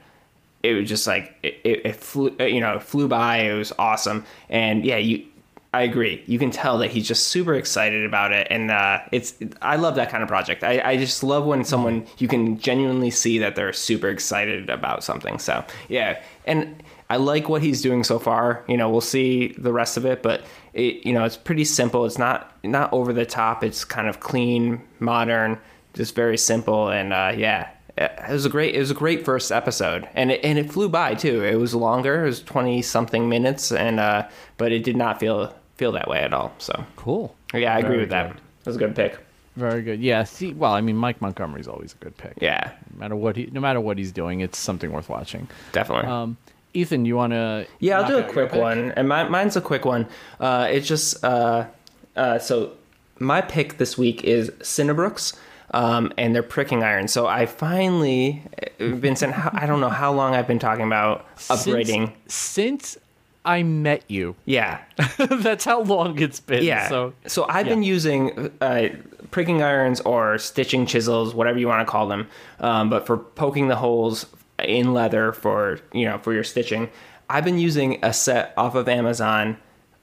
it 0.62 0.74
was 0.74 0.88
just 0.88 1.06
like 1.06 1.36
it, 1.44 1.60
it, 1.66 1.86
it 1.86 1.96
flew, 1.98 2.34
you 2.40 2.62
know, 2.62 2.80
flew 2.80 3.10
by. 3.10 3.40
It 3.40 3.58
was 3.58 3.74
awesome. 3.78 4.26
And 4.50 4.86
yeah, 4.86 4.98
you, 4.98 5.26
I 5.74 5.82
agree. 5.82 6.24
You 6.28 6.38
can 6.38 6.52
tell 6.52 6.78
that 6.78 6.92
he's 6.92 7.08
just 7.08 7.30
super 7.30 7.56
excited 7.56 8.06
about 8.06 8.32
it, 8.32 8.46
and 8.52 8.70
uh, 8.70 9.00
it's. 9.12 9.34
I 9.60 9.78
love 9.78 9.96
that 9.96 10.12
kind 10.12 10.22
of 10.22 10.30
project. 10.30 10.64
I, 10.64 10.80
I 10.80 10.98
just 10.98 11.24
love 11.24 11.46
when 11.46 11.64
someone 11.66 12.06
you 12.20 12.28
can 12.28 12.60
genuinely 12.60 13.10
see 13.10 13.40
that 13.40 13.56
they're 13.56 13.74
super 13.74 14.08
excited 14.10 14.70
about 14.70 15.04
something. 15.04 15.40
So 15.40 15.66
yeah, 15.90 16.22
and 16.46 16.84
I 17.10 17.18
like 17.18 17.50
what 17.50 17.64
he's 17.64 17.82
doing 17.82 18.04
so 18.04 18.20
far. 18.20 18.64
You 18.68 18.78
know, 18.78 18.88
we'll 18.88 19.02
see 19.02 19.56
the 19.58 19.74
rest 19.74 19.98
of 19.98 20.06
it, 20.06 20.22
but 20.22 20.44
it, 20.74 21.06
you 21.08 21.12
know, 21.12 21.24
it's 21.24 21.38
pretty 21.38 21.66
simple. 21.66 22.06
It's 22.06 22.20
not 22.20 22.56
not 22.64 22.94
over 22.94 23.12
the 23.12 23.26
top. 23.26 23.64
It's 23.64 23.84
kind 23.84 24.08
of 24.08 24.20
clean, 24.20 24.80
modern, 25.00 25.60
just 25.96 26.14
very 26.14 26.38
simple, 26.38 26.90
and 26.90 27.12
uh, 27.14 27.34
yeah, 27.36 27.70
it 27.98 28.30
was 28.30 28.46
a 28.46 28.50
great 28.50 28.76
it 28.76 28.80
was 28.80 28.92
a 28.92 28.96
great 28.96 29.26
first 29.26 29.52
episode, 29.52 30.08
and 30.14 30.32
it, 30.32 30.42
and 30.44 30.60
it 30.60 30.72
flew 30.72 30.88
by 30.88 31.16
too. 31.16 31.44
It 31.44 31.56
was 31.56 31.74
longer. 31.74 32.24
It 32.24 32.28
was 32.28 32.44
twenty 32.44 32.84
something 32.84 33.28
minutes, 33.28 33.72
and 33.72 34.00
uh, 34.00 34.28
but 34.58 34.72
it 34.72 34.84
did 34.84 34.98
not 34.98 35.20
feel 35.20 35.52
feel 35.76 35.92
that 35.94 36.08
way 36.08 36.20
at 36.20 36.34
all. 36.34 36.54
So 36.58 36.86
Cool. 36.96 37.36
yeah, 37.54 37.76
I 37.76 37.80
agree 37.80 37.90
Very 37.90 38.00
with 38.02 38.10
that. 38.10 38.28
good. 38.30 38.38
That 38.38 38.66
was 38.70 38.76
a 38.76 38.80
good 38.80 38.96
pick. 38.96 39.18
Very 39.56 39.82
good. 39.84 40.02
Yeah. 40.02 40.24
See, 40.24 40.54
well, 40.54 40.74
I 40.74 40.82
mean, 40.82 40.96
Mike 40.96 41.22
Montgomery's 41.22 41.68
always 41.68 41.94
a 41.94 42.04
good 42.04 42.18
pick. 42.18 42.34
Yeah, 42.42 42.72
No 42.94 43.00
matter 43.00 43.16
what 43.16 43.36
he, 43.36 43.50
no 43.52 43.60
matter 43.62 43.80
what 43.80 43.98
he's 44.00 44.12
doing, 44.12 44.42
it's 44.42 44.58
something 44.58 44.92
worth 44.92 45.10
watching. 45.10 45.48
definitely. 45.74 46.10
Um, 46.10 46.38
Ethan, 46.76 47.06
you 47.06 47.16
want 47.16 47.34
to? 47.34 47.68
Yeah, 47.80 48.00
I'll 48.00 48.08
do 48.08 48.18
a 48.18 48.24
quick 48.24 48.52
one, 48.54 48.92
and 48.94 49.08
my, 49.08 49.26
mine's 49.30 49.56
a 49.56 49.62
quick 49.62 49.86
one. 49.86 50.08
Uh, 50.40 50.68
it's 50.72 50.88
just 50.88 51.24
uh, 51.24 51.68
uh, 52.16 52.40
so 52.40 52.72
my 53.20 53.42
pick 53.42 53.78
this 53.78 53.96
week 53.96 54.24
is 54.24 54.50
Sinabroks, 54.62 55.36
um, 55.70 56.12
and 56.18 56.34
they're 56.34 56.42
pricking 56.42 56.82
iron. 56.82 57.08
So 57.08 57.28
I 57.28 57.46
finally, 57.46 58.42
Vincent, 58.80 59.34
how, 59.34 59.52
I 59.54 59.68
don't 59.68 59.82
know 59.82 59.90
how 59.90 60.12
long 60.14 60.34
I've 60.34 60.48
been 60.48 60.58
talking 60.58 60.86
about 60.86 61.28
upgrading. 61.38 62.12
Since, 62.26 62.34
since 62.34 62.98
I 63.46 63.64
met 63.64 64.04
you, 64.10 64.36
yeah, 64.46 64.80
that's 65.18 65.66
how 65.66 65.82
long 65.82 66.20
it's 66.20 66.40
been. 66.40 66.64
yeah. 66.64 66.88
So 66.90 67.14
So, 67.28 67.46
I've 67.50 67.68
been 67.68 67.84
using 67.84 68.52
uh, 68.62 68.90
pricking 69.32 69.62
irons 69.62 70.00
or 70.02 70.38
stitching 70.38 70.86
chisels, 70.86 71.34
whatever 71.36 71.60
you 71.60 71.68
want 71.68 71.86
to 71.86 71.92
call 71.92 72.08
them, 72.08 72.28
um, 72.60 72.90
but 72.90 73.06
for 73.06 73.18
poking 73.18 73.68
the 73.68 73.76
holes 73.76 74.26
in 74.60 74.94
leather 74.94 75.34
for 75.34 75.80
you 75.92 76.06
know 76.06 76.18
for 76.20 76.34
your 76.34 76.44
stitching. 76.44 76.90
I've 77.30 77.44
been 77.44 77.58
using 77.58 78.00
a 78.04 78.14
set 78.14 78.54
off 78.58 78.76
of 78.76 78.88
Amazon 78.88 79.58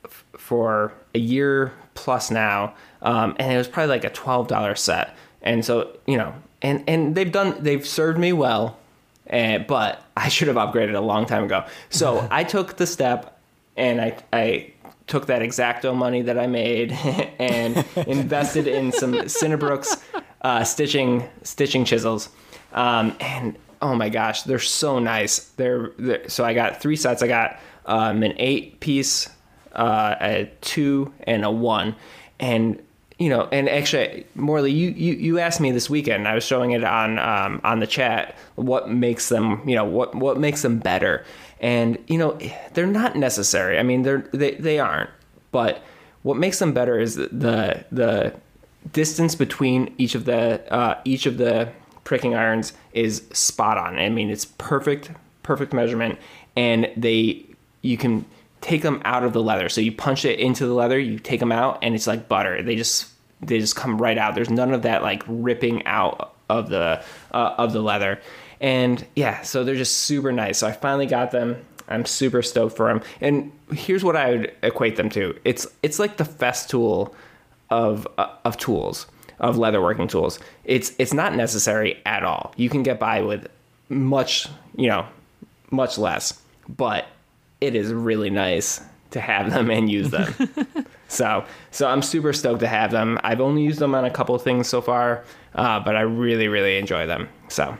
f- 0.05 0.25
for 0.37 0.93
a 1.15 1.19
year 1.19 1.73
plus 1.95 2.31
now, 2.31 2.75
um, 3.03 3.37
and 3.39 3.53
it 3.53 3.57
was 3.57 3.69
probably 3.69 3.91
like 3.91 4.05
a 4.05 4.11
twelve 4.11 4.49
dollar 4.49 4.75
set. 4.75 5.15
And 5.43 5.65
so 5.65 5.97
you 6.07 6.17
know, 6.19 6.35
and 6.61 6.83
and 6.89 7.15
they've 7.15 7.31
done 7.31 7.57
they've 7.62 7.87
served 7.87 8.19
me 8.19 8.33
well, 8.33 8.79
and, 9.31 9.66
but 9.66 10.05
I 10.16 10.28
should 10.28 10.48
have 10.48 10.57
upgraded 10.57 10.94
a 10.94 11.01
long 11.01 11.24
time 11.24 11.44
ago. 11.44 11.65
So 11.89 12.27
I 12.31 12.44
took 12.44 12.77
the 12.77 12.86
step, 12.86 13.40
and 13.77 14.01
I 14.01 14.19
I 14.32 14.73
took 15.07 15.27
that 15.27 15.40
exacto 15.43 15.94
money 15.94 16.23
that 16.23 16.39
I 16.39 16.47
made 16.47 16.93
and 17.39 17.85
invested 18.07 18.66
in 18.66 18.93
some 18.93 19.12
Sinabroks 19.15 20.01
uh, 20.43 20.65
stitching 20.65 21.28
stitching 21.43 21.85
chisels, 21.85 22.28
um, 22.74 23.16
and 23.20 23.57
oh 23.81 23.94
my 23.94 24.09
gosh, 24.09 24.43
they're 24.43 24.59
so 24.59 24.98
nice. 24.98 25.39
They're, 25.51 25.93
they're 25.98 26.28
so 26.28 26.44
I 26.44 26.52
got 26.52 26.82
three 26.82 26.97
sets. 26.97 27.23
I 27.23 27.28
got 27.28 27.59
um, 27.86 28.23
an 28.23 28.35
eight 28.36 28.81
piece, 28.81 29.28
uh, 29.73 30.16
a 30.20 30.51
two, 30.61 31.15
and 31.23 31.44
a 31.44 31.51
one, 31.51 31.94
and 32.39 32.82
you 33.21 33.29
know, 33.29 33.47
and 33.53 33.69
actually, 33.69 34.27
Morley, 34.35 34.73
you, 34.73 34.91
you, 34.93 35.13
you 35.13 35.39
asked 35.39 35.61
me 35.61 35.71
this 35.73 35.91
weekend. 35.91 36.27
I 36.27 36.35
was 36.35 36.43
showing 36.43 36.71
it 36.71 36.83
on 36.83 37.19
um, 37.19 37.61
on 37.63 37.79
the 37.79 37.87
chat. 37.87 38.35
What 38.55 38.89
makes 38.89 39.29
them, 39.29 39.61
you 39.69 39.77
know, 39.77 39.85
what 39.85 40.15
what 40.15 40.39
makes 40.39 40.63
them 40.63 40.79
better? 40.79 41.23
And 41.61 41.99
you 42.07 42.17
know, 42.17 42.39
they're 42.73 42.87
not 42.87 43.17
necessary. 43.17 43.79
I 43.79 43.83
mean, 43.83 44.03
they're 44.03 44.27
they 44.33 44.53
they 44.55 44.79
aren't. 44.79 45.11
But 45.53 45.83
what 46.23 46.39
makes 46.39 46.61
them 46.61 46.73
better 46.73 46.99
is 46.99 47.17
the 47.17 47.85
the 47.93 48.35
distance 48.95 49.35
between 49.35 49.95
each 49.99 50.15
of 50.15 50.25
the 50.25 50.73
uh, 50.73 50.99
each 51.05 51.27
of 51.27 51.37
the 51.37 51.71
pricking 52.05 52.35
irons 52.35 52.73
is 52.95 53.23
spot 53.35 53.77
on. 53.77 53.99
I 53.99 54.09
mean, 54.09 54.31
it's 54.31 54.47
perfect 54.47 55.11
perfect 55.43 55.75
measurement, 55.75 56.19
and 56.57 56.91
they 56.97 57.45
you 57.83 57.99
can 57.99 58.25
take 58.61 58.82
them 58.82 59.01
out 59.05 59.24
of 59.24 59.32
the 59.32 59.43
leather. 59.43 59.69
So 59.69 59.81
you 59.81 59.93
punch 59.93 60.24
it 60.24 60.39
into 60.39 60.66
the 60.66 60.74
leather, 60.74 60.99
you 60.99 61.19
take 61.19 61.41
them 61.41 61.53
out, 61.53 61.78
and 61.82 61.95
it's 61.95 62.07
like 62.07 62.28
butter. 62.28 62.62
They 62.62 62.77
just 62.77 63.09
they 63.41 63.59
just 63.59 63.77
come 63.77 63.99
right 63.99 64.19
out. 64.19 64.35
There's 64.35 64.51
none 64.51 64.73
of 64.73 64.82
that 64.82 65.03
like 65.03 65.23
ripping 65.27 65.87
out 65.87 66.35
of 66.49 66.69
the 66.69 67.03
uh, 67.32 67.55
of 67.59 67.73
the 67.73 67.81
leather. 67.81 68.20
And 68.61 69.05
yeah, 69.16 69.43
so 69.43 69.65
they're 69.65 69.77
just 69.77 69.99
super 69.99 70.32
nice. 70.32 70.59
So 70.59 70.66
I 70.66 70.73
finally 70.73 71.07
got 71.07 71.31
them. 71.31 71.65
I'm 71.89 72.05
super 72.05 72.43
stoked 72.43 72.77
for 72.77 72.89
them. 72.89 73.03
And 73.20 73.51
here's 73.73 74.05
what 74.05 74.15
I 74.15 74.31
would 74.31 74.55
equate 74.62 74.97
them 74.97 75.09
to. 75.11 75.37
It's 75.45 75.66
it's 75.82 75.99
like 75.99 76.19
the 76.19 76.24
Festool 76.24 77.15
of 77.70 78.07
uh, 78.19 78.28
of 78.45 78.57
tools 78.57 79.07
of 79.41 79.57
leatherworking 79.57 80.09
tools. 80.09 80.39
It's 80.65 80.93
it's 80.99 81.15
not 81.15 81.35
necessary 81.35 82.01
at 82.05 82.23
all. 82.23 82.53
You 82.57 82.69
can 82.69 82.82
get 82.82 83.01
by 83.01 83.23
with 83.23 83.49
much, 83.89 84.47
you 84.77 84.89
know, 84.89 85.07
much 85.70 85.99
less. 85.99 86.41
But 86.69 87.07
it 87.61 87.74
is 87.74 87.93
really 87.93 88.31
nice 88.31 88.81
to 89.11 89.20
have 89.20 89.51
them 89.51 89.70
and 89.70 89.91
use 89.91 90.11
them. 90.11 90.32
so 91.09 91.45
so 91.70 91.89
I'm 91.89 92.03
super 92.03 92.32
stoked 92.32 92.61
to 92.61 92.69
have 92.69 92.91
them. 92.91 93.19
I've 93.24 93.41
only 93.41 93.62
used 93.62 93.78
them 93.81 93.95
on 93.95 94.05
a 94.05 94.11
couple 94.11 94.35
of 94.35 94.43
things 94.43 94.69
so 94.69 94.81
far, 94.81 95.24
uh, 95.55 95.81
but 95.81 95.97
I 95.97 96.03
really 96.03 96.49
really 96.49 96.78
enjoy 96.78 97.07
them. 97.07 97.28
So 97.49 97.77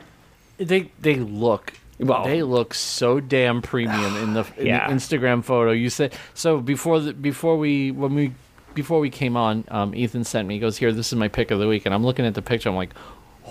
they 0.57 0.91
they 0.99 1.15
look 1.15 1.73
Well- 1.99 2.25
they 2.25 2.43
look 2.43 2.73
so 2.73 3.19
damn 3.19 3.61
premium 3.61 4.17
in 4.17 4.33
the, 4.33 4.45
in 4.57 4.67
Yeah. 4.67 4.87
the 4.87 4.93
Instagram 4.93 5.43
photo. 5.43 5.71
You 5.71 5.89
said 5.89 6.13
so 6.33 6.59
before 6.59 6.99
the 6.99 7.13
before 7.13 7.57
we 7.57 7.91
when 7.91 8.13
we 8.15 8.33
before 8.73 8.99
we 8.99 9.09
came 9.09 9.35
on, 9.35 9.65
um, 9.69 9.93
Ethan 9.95 10.23
sent 10.23 10.47
me. 10.47 10.53
He 10.55 10.59
goes, 10.61 10.77
"Here, 10.77 10.93
this 10.93 11.07
is 11.11 11.15
my 11.17 11.27
pick 11.27 11.51
of 11.51 11.59
the 11.59 11.67
week," 11.67 11.85
and 11.85 11.93
I'm 11.93 12.05
looking 12.05 12.25
at 12.25 12.35
the 12.35 12.41
picture. 12.41 12.69
I'm 12.69 12.75
like, 12.75 12.91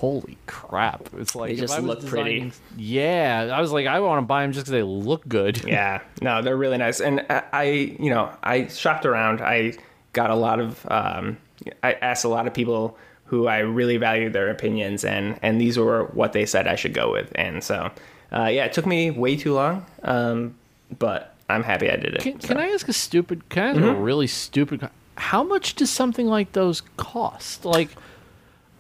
"Holy 0.01 0.37
crap!" 0.47 1.09
It's 1.19 1.35
like 1.35 1.51
They 1.51 1.57
just 1.57 1.79
look 1.81 2.05
pretty. 2.07 2.53
Yeah, 2.77 3.51
I 3.53 3.61
was 3.61 3.73
like, 3.73 3.87
I 3.87 4.01
want 4.01 4.19
to 4.23 4.27
buy 4.27 4.43
them 4.43 4.53
just 4.53 4.65
because 4.67 4.73
they 4.73 4.83
look 4.83 5.27
good. 5.29 5.63
yeah, 5.67 6.01
no, 6.23 6.43
they're 6.43 6.57
really 6.57 6.79
nice. 6.79 7.01
And 7.01 7.25
I, 7.29 7.43
I, 7.53 7.63
you 7.99 8.11
know, 8.11 8.31
I 8.43 8.67
shopped 8.69 9.05
around. 9.07 9.41
I 9.41 9.75
got 10.13 10.31
a 10.31 10.35
lot 10.35 10.59
of, 10.61 10.85
um, 10.91 11.37
I 11.83 11.93
asked 11.95 12.25
a 12.25 12.29
lot 12.29 12.47
of 12.47 12.55
people 12.55 12.97
who 13.27 13.47
I 13.47 13.59
really 13.59 13.97
valued 13.97 14.33
their 14.33 14.51
opinions, 14.51 15.05
and 15.05 15.39
and 15.43 15.61
these 15.61 15.79
were 15.79 16.05
what 16.07 16.33
they 16.33 16.47
said 16.47 16.67
I 16.67 16.75
should 16.77 16.95
go 16.95 17.13
with. 17.13 17.31
And 17.35 17.63
so, 17.63 17.91
uh, 18.33 18.47
yeah, 18.47 18.65
it 18.65 18.73
took 18.73 18.87
me 18.87 19.11
way 19.11 19.37
too 19.37 19.55
long, 19.55 19.85
um, 20.03 20.55
but 20.99 21.35
I'm 21.49 21.63
happy 21.63 21.91
I 21.91 21.97
did 21.97 22.15
it. 22.15 22.23
Can, 22.23 22.41
So- 22.41 22.49
can 22.49 22.57
I 22.57 22.69
ask 22.69 22.89
a 22.89 22.93
stupid? 22.93 23.49
Can 23.51 23.63
I 23.63 23.69
ask 23.71 23.79
Mm-hmm. 23.79 23.89
a 23.89 23.95
really 24.01 24.27
stupid? 24.27 24.89
How 25.17 25.43
much 25.45 25.75
does 25.75 25.91
something 25.91 26.27
like 26.27 26.53
those 26.53 26.83
cost? 26.97 27.65
Like, 27.67 27.91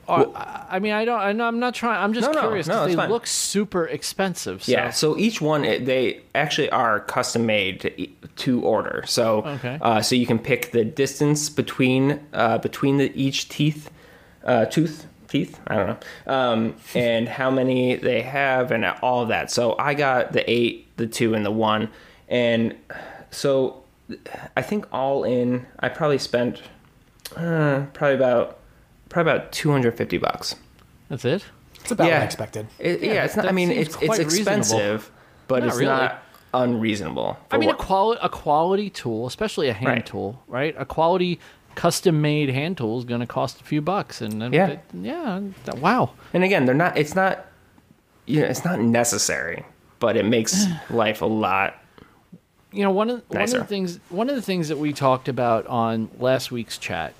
are- 0.08 0.26
I 0.34 0.56
I 0.72 0.78
mean, 0.78 0.92
I 0.92 1.04
don't. 1.04 1.40
I'm 1.40 1.58
not 1.58 1.74
trying. 1.74 2.00
I'm 2.02 2.12
just 2.12 2.28
No, 2.28 2.32
no, 2.32 2.40
curious 2.42 2.68
no, 2.68 2.84
it's 2.84 2.92
they 2.94 2.96
fine. 2.96 3.10
look 3.10 3.26
super 3.26 3.86
expensive. 3.86 4.62
So. 4.62 4.70
Yeah, 4.72 4.90
so 4.90 5.18
each 5.18 5.40
one 5.40 5.62
they 5.62 6.20
actually 6.34 6.70
are 6.70 7.00
custom 7.00 7.44
made 7.46 7.80
to, 7.80 8.06
to 8.36 8.62
order. 8.62 9.02
So 9.06 9.42
Okay. 9.44 9.78
uh, 9.82 10.00
so 10.00 10.14
you 10.14 10.26
can 10.26 10.38
pick 10.38 10.70
the 10.70 10.84
distance 10.84 11.48
between 11.50 12.20
uh, 12.32 12.58
between 12.58 12.98
the 12.98 13.10
each 13.20 13.48
teeth, 13.48 13.90
uh, 14.44 14.66
tooth 14.66 15.06
teeth. 15.26 15.58
I 15.66 15.74
don't 15.76 15.86
know, 15.88 16.32
um, 16.32 16.76
and 16.94 17.28
how 17.28 17.50
many 17.50 17.96
they 17.96 18.22
have 18.22 18.70
and 18.70 18.84
all 19.02 19.22
of 19.22 19.28
that. 19.30 19.50
So 19.50 19.74
I 19.78 19.94
got 19.94 20.32
the 20.32 20.48
eight, 20.48 20.96
the 20.98 21.08
two, 21.08 21.34
and 21.34 21.44
the 21.44 21.50
one, 21.50 21.88
and 22.28 22.76
so 23.32 23.82
I 24.56 24.62
think 24.62 24.86
all 24.92 25.24
in, 25.24 25.66
I 25.80 25.88
probably 25.88 26.18
spent 26.18 26.62
uh, 27.36 27.86
probably 27.92 28.14
about 28.14 28.58
probably 29.10 29.32
about 29.32 29.52
two 29.52 29.70
hundred 29.70 29.96
fifty 29.98 30.16
bucks. 30.16 30.54
That's 31.10 31.24
it. 31.26 31.44
It's 31.82 31.90
about 31.90 32.04
what 32.04 32.10
Yeah. 32.10 32.20
I 32.20 32.24
expected. 32.24 32.66
It, 32.78 33.02
yeah, 33.02 33.24
it's 33.24 33.36
not. 33.36 33.46
I 33.46 33.52
mean, 33.52 33.70
it's 33.70 33.88
it's 33.88 33.96
quite 33.96 34.18
reasonable. 34.18 34.28
expensive, 34.38 35.10
but 35.48 35.60
Not 35.60 35.68
it's 35.68 35.76
really. 35.76 35.86
not 35.92 36.22
unreasonable. 36.54 37.38
I 37.50 37.54
for 37.56 37.58
mean, 37.60 37.68
a 37.68 37.72
what- 37.72 37.78
quality 37.78 38.20
a 38.22 38.28
quality 38.28 38.90
tool, 38.90 39.26
especially 39.26 39.68
a 39.68 39.72
hand 39.72 39.86
Right. 39.88 40.06
tool, 40.06 40.42
right? 40.48 40.74
A 40.78 40.84
quality 40.84 41.38
custom 41.74 42.20
made 42.20 42.48
hand 42.50 42.76
tool 42.78 42.98
is 42.98 43.04
going 43.04 43.20
to 43.20 43.26
cost 43.26 43.60
a 43.60 43.64
few 43.64 43.80
bucks, 43.80 44.20
and 44.20 44.40
then 44.42 44.52
Yeah. 44.52 44.66
it- 44.68 44.80
yeah, 44.94 45.40
that- 45.64 45.78
wow. 45.78 46.10
and 46.34 46.42
again, 46.44 46.64
they're 46.66 46.74
not. 46.74 46.96
It's 46.96 47.14
not. 47.14 47.46
You 48.26 48.42
know, 48.42 48.46
it's 48.46 48.64
not 48.64 48.78
necessary, 48.80 49.64
but 49.98 50.16
it 50.16 50.24
makes 50.24 50.66
life 50.90 51.22
a 51.22 51.26
lot. 51.26 51.74
you 52.72 52.84
know 52.84 52.90
one 52.92 53.10
of 53.10 53.22
one 53.28 53.42
of 53.42 53.50
the 53.50 53.64
things 53.64 53.98
one 54.10 54.28
of 54.30 54.36
the 54.36 54.42
things 54.42 54.68
that 54.68 54.78
we 54.78 54.92
talked 54.92 55.28
about 55.28 55.66
on 55.66 56.08
last 56.20 56.52
week's 56.52 56.78
chat 56.78 57.12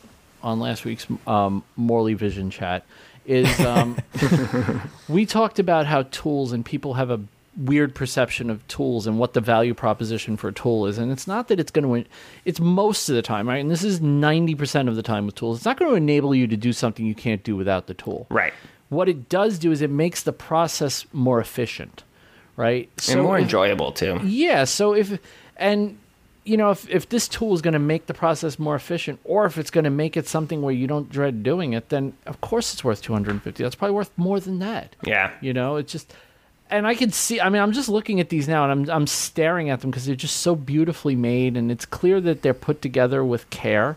on 0.43 0.61
last 0.61 0.85
week's 0.85 1.07
um, 1.27 1.63
Morley 1.77 2.15
Vision 2.15 2.51
chat 2.51 2.85
is 3.27 3.61
um, 3.61 3.97
we 5.09 5.27
talked 5.27 5.59
about 5.59 5.87
how 5.87 6.03
tools 6.05 6.53
and 6.53 6.65
people 6.65 6.95
have 6.95 7.11
a 7.11 7.21
weird 7.57 7.95
perception 7.95 8.49
of 8.49 8.67
tools 8.69 9.07
and 9.07 9.19
what 9.19 9.35
the 9.35 9.41
value 9.41 9.75
proposition 9.75 10.37
for 10.37 10.49
a 10.49 10.53
tool 10.53 10.87
is 10.87 10.97
and 10.99 11.11
it's 11.13 11.27
not 11.27 11.49
that 11.49 11.59
it's 11.61 11.71
going 11.71 12.05
to 12.05 12.09
it's 12.45 12.61
most 12.61 13.09
of 13.09 13.15
the 13.17 13.23
time 13.23 13.47
right 13.49 13.59
and 13.61 13.71
this 13.71 13.83
is 13.85 14.01
90% 14.01 14.89
of 14.89 14.97
the 14.97 15.03
time 15.03 15.27
with 15.27 15.35
tools 15.35 15.59
it's 15.59 15.65
not 15.67 15.77
going 15.77 15.91
to 15.91 15.97
enable 15.97 16.35
you 16.35 16.47
to 16.47 16.57
do 16.57 16.73
something 16.73 17.05
you 17.05 17.15
can't 17.15 17.43
do 17.43 17.57
without 17.57 17.87
the 17.89 17.93
tool 17.93 18.27
Right. 18.31 18.55
what 18.89 19.09
it 19.09 19.29
does 19.29 19.59
do 19.59 19.73
is 19.73 19.83
it 19.83 19.91
makes 19.91 20.23
the 20.23 20.33
process 20.33 21.05
more 21.13 21.41
efficient 21.41 22.05
right 22.57 22.89
and 23.11 23.21
more 23.23 23.37
if- 23.37 23.43
enjoyable 23.43 23.93
too. 23.93 24.21
yeah. 24.25 24.65
So 24.65 24.95
if 24.95 25.19
and 25.57 25.99
you 26.45 26.57
know 26.57 26.71
if 26.71 26.89
if 26.89 27.09
this 27.09 27.29
tool 27.29 27.55
is 27.55 27.63
going 27.63 27.73
to 27.73 27.79
make 27.79 28.07
the 28.07 28.15
process 28.15 28.59
more 28.59 28.75
efficient, 28.75 29.21
or 29.25 29.47
if 29.47 29.59
it's 29.59 29.71
going 29.71 29.85
to 29.85 29.91
make 29.91 30.17
it 30.17 30.27
something 30.27 30.63
where 30.63 30.75
you 30.75 30.87
don't 30.87 31.11
dread 31.11 31.43
doing 31.43 31.73
it, 31.73 31.89
then 31.89 32.15
of 32.27 32.41
course 32.41 32.73
it's 32.73 32.85
worth 32.85 33.03
two 33.03 33.13
hundred 33.13 33.33
and 33.33 33.43
fifty. 33.43 33.63
That's 33.63 33.75
probably 33.75 33.95
worth 33.95 34.11
more 34.17 34.41
than 34.41 34.59
that. 34.61 34.97
Yeah. 35.05 35.33
You 35.41 35.53
know, 35.53 35.77
it's 35.77 35.93
just 35.93 36.15
and 36.71 36.87
I 36.87 36.95
can 36.95 37.11
see. 37.11 37.41
I 37.41 37.49
mean, 37.49 37.61
I'm 37.61 37.73
just 37.73 37.89
looking 37.89 38.21
at 38.21 38.29
these 38.29 38.49
now, 38.49 38.69
and 38.69 38.91
I'm 38.91 38.97
I'm 38.97 39.07
staring 39.07 39.71
at 39.71 39.81
them 39.81 39.91
because 39.91 40.07
they're 40.07 40.15
just 40.15 40.39
so 40.39 40.55
beautifully 40.55 41.17
made, 41.17 41.57
and 41.57 41.71
it's 41.71 41.85
clear 41.85 42.21
that 42.21 42.43
they're 42.43 42.55
put 42.55 42.81
together 42.81 43.25
with 43.25 43.51
care. 43.51 43.97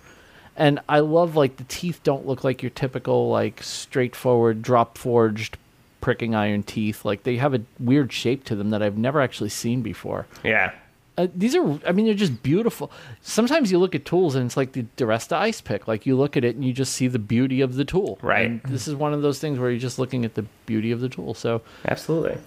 And 0.55 0.79
I 0.87 0.99
love 0.99 1.35
like 1.35 1.57
the 1.57 1.63
teeth 1.63 2.01
don't 2.03 2.27
look 2.27 2.43
like 2.43 2.61
your 2.61 2.69
typical 2.69 3.29
like 3.29 3.63
straightforward 3.63 4.61
drop 4.61 4.97
forged 4.97 5.57
pricking 6.01 6.35
iron 6.35 6.63
teeth. 6.63 7.05
Like 7.05 7.23
they 7.23 7.37
have 7.37 7.53
a 7.53 7.61
weird 7.79 8.11
shape 8.11 8.43
to 8.45 8.55
them 8.55 8.71
that 8.71 8.83
I've 8.83 8.97
never 8.97 9.21
actually 9.21 9.49
seen 9.49 9.81
before. 9.81 10.27
Yeah. 10.43 10.73
Uh, 11.17 11.27
these 11.35 11.55
are, 11.55 11.79
I 11.87 11.91
mean, 11.91 12.05
they're 12.05 12.15
just 12.15 12.41
beautiful. 12.41 12.91
Sometimes 13.21 13.71
you 13.71 13.77
look 13.77 13.93
at 13.93 14.03
tools 14.03 14.35
and 14.35 14.45
it's 14.45 14.57
like 14.57 14.71
the 14.71 14.85
Duresta 14.97 15.33
ice 15.33 15.61
pick. 15.61 15.87
Like 15.87 16.05
you 16.05 16.17
look 16.17 16.35
at 16.35 16.43
it 16.43 16.55
and 16.55 16.65
you 16.65 16.73
just 16.73 16.93
see 16.93 17.07
the 17.07 17.19
beauty 17.19 17.61
of 17.61 17.75
the 17.75 17.85
tool. 17.85 18.17
Right. 18.21 18.47
And 18.47 18.61
this 18.63 18.87
is 18.87 18.95
one 18.95 19.13
of 19.13 19.21
those 19.21 19.39
things 19.39 19.59
where 19.59 19.69
you're 19.69 19.79
just 19.79 19.99
looking 19.99 20.25
at 20.25 20.33
the 20.33 20.45
beauty 20.65 20.91
of 20.91 21.01
the 21.01 21.09
tool. 21.09 21.33
So 21.35 21.61
Absolutely. 21.85 22.37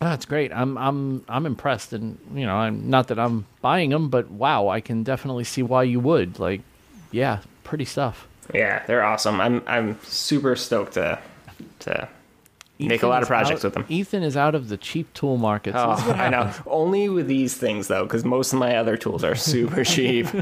that's 0.00 0.24
great. 0.24 0.52
I'm, 0.52 0.78
I'm, 0.78 1.24
I'm 1.28 1.44
impressed. 1.44 1.92
And 1.92 2.18
you 2.34 2.46
know, 2.46 2.56
I'm 2.56 2.88
not 2.88 3.08
that 3.08 3.18
I'm 3.18 3.46
buying 3.60 3.90
them, 3.90 4.08
but 4.08 4.30
wow, 4.30 4.68
I 4.68 4.80
can 4.80 5.02
definitely 5.02 5.44
see 5.44 5.62
why 5.62 5.82
you 5.82 6.00
would. 6.00 6.38
Like, 6.38 6.62
yeah, 7.10 7.40
pretty 7.62 7.84
stuff. 7.84 8.26
Yeah, 8.52 8.84
they're 8.86 9.04
awesome. 9.04 9.40
I'm 9.40 9.62
I'm 9.66 9.98
super 10.02 10.56
stoked 10.56 10.94
to 10.94 11.18
to 11.80 12.08
make 12.88 13.02
a 13.02 13.08
lot 13.08 13.22
of 13.22 13.28
projects 13.28 13.60
out- 13.60 13.64
with 13.64 13.74
them. 13.74 13.84
Ethan 13.88 14.22
is 14.22 14.36
out 14.36 14.54
of 14.54 14.68
the 14.68 14.76
cheap 14.76 15.12
tool 15.14 15.36
market. 15.36 15.72
So 15.74 15.78
Oh, 15.98 16.12
I 16.12 16.28
know. 16.28 16.50
Only 16.66 17.08
with 17.08 17.26
these 17.28 17.56
things 17.56 17.88
though, 17.88 18.04
because 18.04 18.24
most 18.24 18.52
of 18.52 18.58
my 18.58 18.76
other 18.76 18.96
tools 18.96 19.24
are 19.24 19.34
super 19.34 19.84
cheap. 19.94 20.26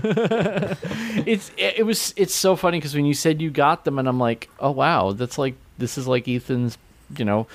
it's 1.27 1.51
it, 1.57 1.79
it 1.79 1.87
was 1.87 2.13
it's 2.17 2.35
so 2.35 2.57
funny 2.57 2.79
because 2.79 2.95
when 2.95 3.05
you 3.07 3.15
said 3.15 3.41
you 3.41 3.51
got 3.51 3.85
them 3.85 3.99
and 3.99 4.09
I'm 4.09 4.19
like, 4.19 4.49
oh 4.61 4.71
wow, 4.71 5.13
that's 5.13 5.39
like 5.39 5.55
this 5.79 5.99
is 5.99 6.07
like 6.07 6.29
Ethan's. 6.29 6.79
You 7.17 7.25
know, 7.25 7.47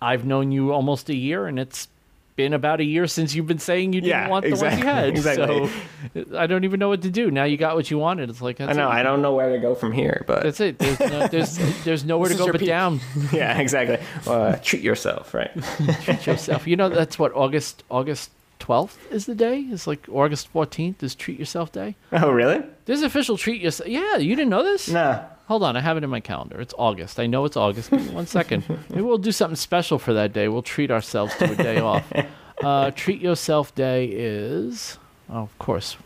I've 0.00 0.24
known 0.24 0.52
you 0.52 0.72
almost 0.72 1.08
a 1.08 1.14
year, 1.16 1.46
and 1.46 1.58
it's 1.58 1.88
been 2.40 2.52
about 2.54 2.80
a 2.80 2.84
year 2.84 3.06
since 3.06 3.34
you've 3.34 3.46
been 3.46 3.58
saying 3.58 3.92
you 3.92 4.00
didn't 4.00 4.10
Yeah, 4.10 4.28
want 4.28 4.44
the 4.44 4.50
ones 4.52 4.62
exactly, 4.62 4.80
you 4.80 4.94
had. 4.94 5.08
exactly. 5.08 5.70
So 6.30 6.38
I 6.38 6.46
don't 6.46 6.64
even 6.64 6.80
know 6.80 6.88
what 6.88 7.02
to 7.02 7.10
do. 7.10 7.30
Now 7.30 7.44
you 7.44 7.56
got 7.56 7.76
what 7.76 7.90
you 7.90 7.98
wanted. 7.98 8.30
It's 8.30 8.40
like 8.40 8.60
I 8.60 8.72
know. 8.72 8.88
it. 8.88 8.92
I 8.98 9.02
don't 9.02 9.20
know 9.22 9.34
where 9.34 9.50
to 9.52 9.58
go 9.58 9.74
from 9.74 9.92
here, 9.92 10.24
but 10.26 10.42
That's 10.42 10.60
it. 10.60 10.78
There's 10.78 10.98
no, 11.00 11.26
there's, 11.28 11.58
there's 11.84 12.04
nowhere 12.04 12.28
to 12.30 12.34
go 12.36 12.46
but 12.50 12.60
peak. 12.60 12.68
down. 12.68 13.00
yeah, 13.32 13.58
exactly. 13.58 13.98
Uh, 14.26 14.56
treat 14.56 14.82
yourself, 14.82 15.34
right? 15.34 15.50
Treat 16.02 16.26
yourself. 16.26 16.66
You 16.66 16.76
know 16.76 16.88
that's 16.88 17.18
what 17.18 17.32
August 17.34 17.84
August 17.90 18.30
12th 18.60 18.96
is 19.10 19.26
the 19.26 19.34
day. 19.34 19.60
It's 19.70 19.86
like 19.86 20.06
August 20.10 20.52
14th 20.52 21.02
is 21.02 21.14
Treat 21.14 21.38
Yourself 21.38 21.72
Day. 21.72 21.94
Oh, 22.12 22.30
really? 22.30 22.62
There's 22.86 23.02
official 23.02 23.36
Treat 23.38 23.60
Yourself. 23.62 23.88
Yeah, 23.88 24.16
you 24.18 24.36
didn't 24.36 24.50
know 24.50 24.62
this? 24.62 24.88
No. 24.88 25.24
Hold 25.50 25.64
on, 25.64 25.76
I 25.76 25.80
have 25.80 25.96
it 25.96 26.04
in 26.04 26.10
my 26.10 26.20
calendar. 26.20 26.60
It's 26.60 26.74
August. 26.78 27.18
I 27.18 27.26
know 27.26 27.44
it's 27.44 27.56
August. 27.56 27.90
Give 27.90 28.06
me 28.06 28.14
one 28.14 28.28
second. 28.28 28.62
Maybe 28.88 29.02
we'll 29.02 29.18
do 29.18 29.32
something 29.32 29.56
special 29.56 29.98
for 29.98 30.12
that 30.12 30.32
day. 30.32 30.46
We'll 30.46 30.62
treat 30.62 30.92
ourselves 30.92 31.34
to 31.38 31.50
a 31.50 31.56
day 31.56 31.78
off. 31.80 32.04
Uh, 32.62 32.92
treat 32.92 33.20
yourself 33.20 33.74
day 33.74 34.04
is, 34.04 34.96
oh, 35.28 35.38
of 35.38 35.58
course, 35.58 35.96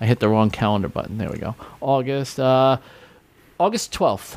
I 0.00 0.06
hit 0.06 0.18
the 0.18 0.28
wrong 0.28 0.50
calendar 0.50 0.88
button. 0.88 1.16
There 1.16 1.30
we 1.30 1.38
go. 1.38 1.54
August, 1.80 2.40
uh, 2.40 2.78
August 3.60 3.92
twelfth. 3.92 4.36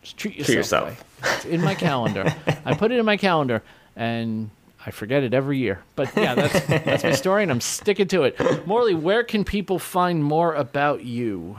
Just 0.00 0.16
treat 0.16 0.36
yourself. 0.36 0.56
yourself. 0.56 0.88
day. 0.88 1.30
It's 1.34 1.44
in 1.44 1.60
my 1.60 1.74
calendar. 1.74 2.34
I 2.64 2.72
put 2.72 2.92
it 2.92 2.98
in 2.98 3.04
my 3.04 3.18
calendar, 3.18 3.62
and 3.94 4.48
I 4.86 4.90
forget 4.90 5.22
it 5.22 5.34
every 5.34 5.58
year. 5.58 5.82
But 5.96 6.16
yeah, 6.16 6.34
that's 6.34 6.66
that's 6.66 7.04
my 7.04 7.12
story, 7.12 7.42
and 7.42 7.52
I'm 7.52 7.60
sticking 7.60 8.08
to 8.08 8.22
it. 8.22 8.66
Morley, 8.66 8.94
where 8.94 9.22
can 9.22 9.44
people 9.44 9.78
find 9.78 10.24
more 10.24 10.54
about 10.54 11.04
you? 11.04 11.58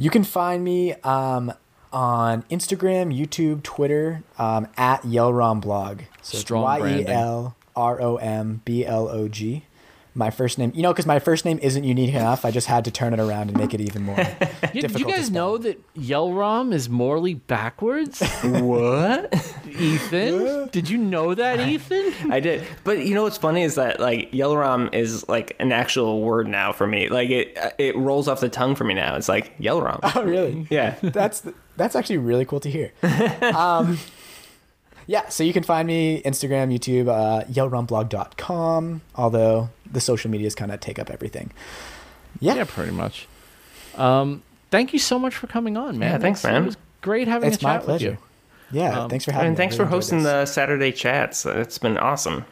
You 0.00 0.10
can 0.10 0.22
find 0.22 0.62
me 0.62 0.94
um, 1.02 1.52
on 1.92 2.42
Instagram, 2.44 3.12
YouTube, 3.16 3.64
Twitter 3.64 4.22
um, 4.38 4.68
at 4.76 5.02
Yelrom 5.02 5.60
Blog. 5.60 6.02
So 6.22 6.60
Y. 6.60 7.00
E 7.00 7.06
L 7.06 7.56
R 7.74 8.00
O 8.00 8.16
M 8.16 8.62
B 8.64 8.86
L 8.86 9.08
O 9.08 9.26
G. 9.28 9.64
My 10.18 10.30
first 10.30 10.58
name, 10.58 10.72
you 10.74 10.82
know, 10.82 10.92
because 10.92 11.06
my 11.06 11.20
first 11.20 11.44
name 11.44 11.60
isn't 11.62 11.84
unique 11.84 12.12
enough, 12.12 12.44
I 12.44 12.50
just 12.50 12.66
had 12.66 12.84
to 12.86 12.90
turn 12.90 13.14
it 13.14 13.20
around 13.20 13.50
and 13.50 13.56
make 13.56 13.72
it 13.72 13.80
even 13.80 14.02
more. 14.02 14.16
You, 14.74 14.82
do 14.82 14.88
difficult 14.88 15.08
you 15.08 15.16
guys 15.16 15.26
spell. 15.28 15.52
know 15.52 15.58
that 15.58 15.94
Yelrom 15.94 16.74
is 16.74 16.90
Morley 16.90 17.34
backwards? 17.34 18.20
What? 18.42 19.32
Ethan? 19.66 20.68
Did 20.68 20.90
you 20.90 20.98
know 20.98 21.34
that, 21.34 21.60
Ethan? 21.60 22.12
I 22.30 22.40
did, 22.40 22.66
but 22.84 23.06
you 23.06 23.14
know 23.14 23.22
what's 23.22 23.38
funny 23.38 23.62
is 23.62 23.76
that 23.76 23.98
like 23.98 24.30
Yellowrom 24.32 24.92
is 24.92 25.26
like 25.28 25.56
an 25.58 25.72
actual 25.72 26.20
word 26.20 26.48
now 26.48 26.72
for 26.72 26.86
me. 26.86 27.08
Like 27.08 27.30
it 27.30 27.56
it 27.78 27.96
rolls 27.96 28.28
off 28.28 28.40
the 28.40 28.48
tongue 28.50 28.74
for 28.74 28.84
me 28.84 28.92
now. 28.92 29.16
It's 29.16 29.28
like 29.28 29.56
Yellowrom. 29.58 30.00
Oh, 30.02 30.22
really? 30.24 30.66
Yeah. 30.68 30.96
that's 31.02 31.44
that's 31.76 31.96
actually 31.96 32.18
really 32.18 32.44
cool 32.44 32.60
to 32.60 32.70
hear. 32.70 32.92
Um, 33.54 33.98
yeah, 35.06 35.28
so 35.30 35.42
you 35.42 35.54
can 35.54 35.62
find 35.62 35.86
me 35.88 36.20
Instagram, 36.22 36.70
YouTube, 36.70 37.08
uh, 37.08 37.44
yelromblog.com, 37.44 39.00
although 39.14 39.70
the 39.92 40.00
social 40.00 40.30
medias 40.30 40.54
kind 40.54 40.70
of 40.72 40.80
take 40.80 40.98
up 40.98 41.10
everything. 41.10 41.50
Yeah, 42.40 42.54
Yeah, 42.54 42.64
pretty 42.64 42.92
much. 42.92 43.26
Um, 43.96 44.42
thank 44.70 44.92
you 44.92 44.98
so 44.98 45.18
much 45.18 45.34
for 45.34 45.46
coming 45.46 45.76
on, 45.76 45.98
man. 45.98 46.12
Yeah, 46.12 46.18
thanks, 46.18 46.40
It's- 46.40 46.52
man. 46.52 46.62
It 46.62 46.66
was 46.66 46.76
great 47.00 47.28
having 47.28 47.48
it's 47.52 47.62
a 47.62 47.66
my 47.66 47.78
chat 47.78 47.86
with 47.86 48.02
you. 48.02 48.18
Yeah, 48.70 49.00
Um, 49.04 49.10
thanks 49.10 49.24
for 49.24 49.32
having 49.32 49.44
me. 49.44 49.48
And 49.48 49.56
I 49.56 49.58
thanks 49.58 49.76
for 49.76 49.82
really 49.84 49.88
enjoyed 49.88 49.96
hosting 49.96 50.22
this. 50.22 50.26
the 50.26 50.44
Saturday 50.46 50.92
chats. 50.92 51.46
It's 51.46 51.78
been 51.78 51.96
awesome. 51.98 52.44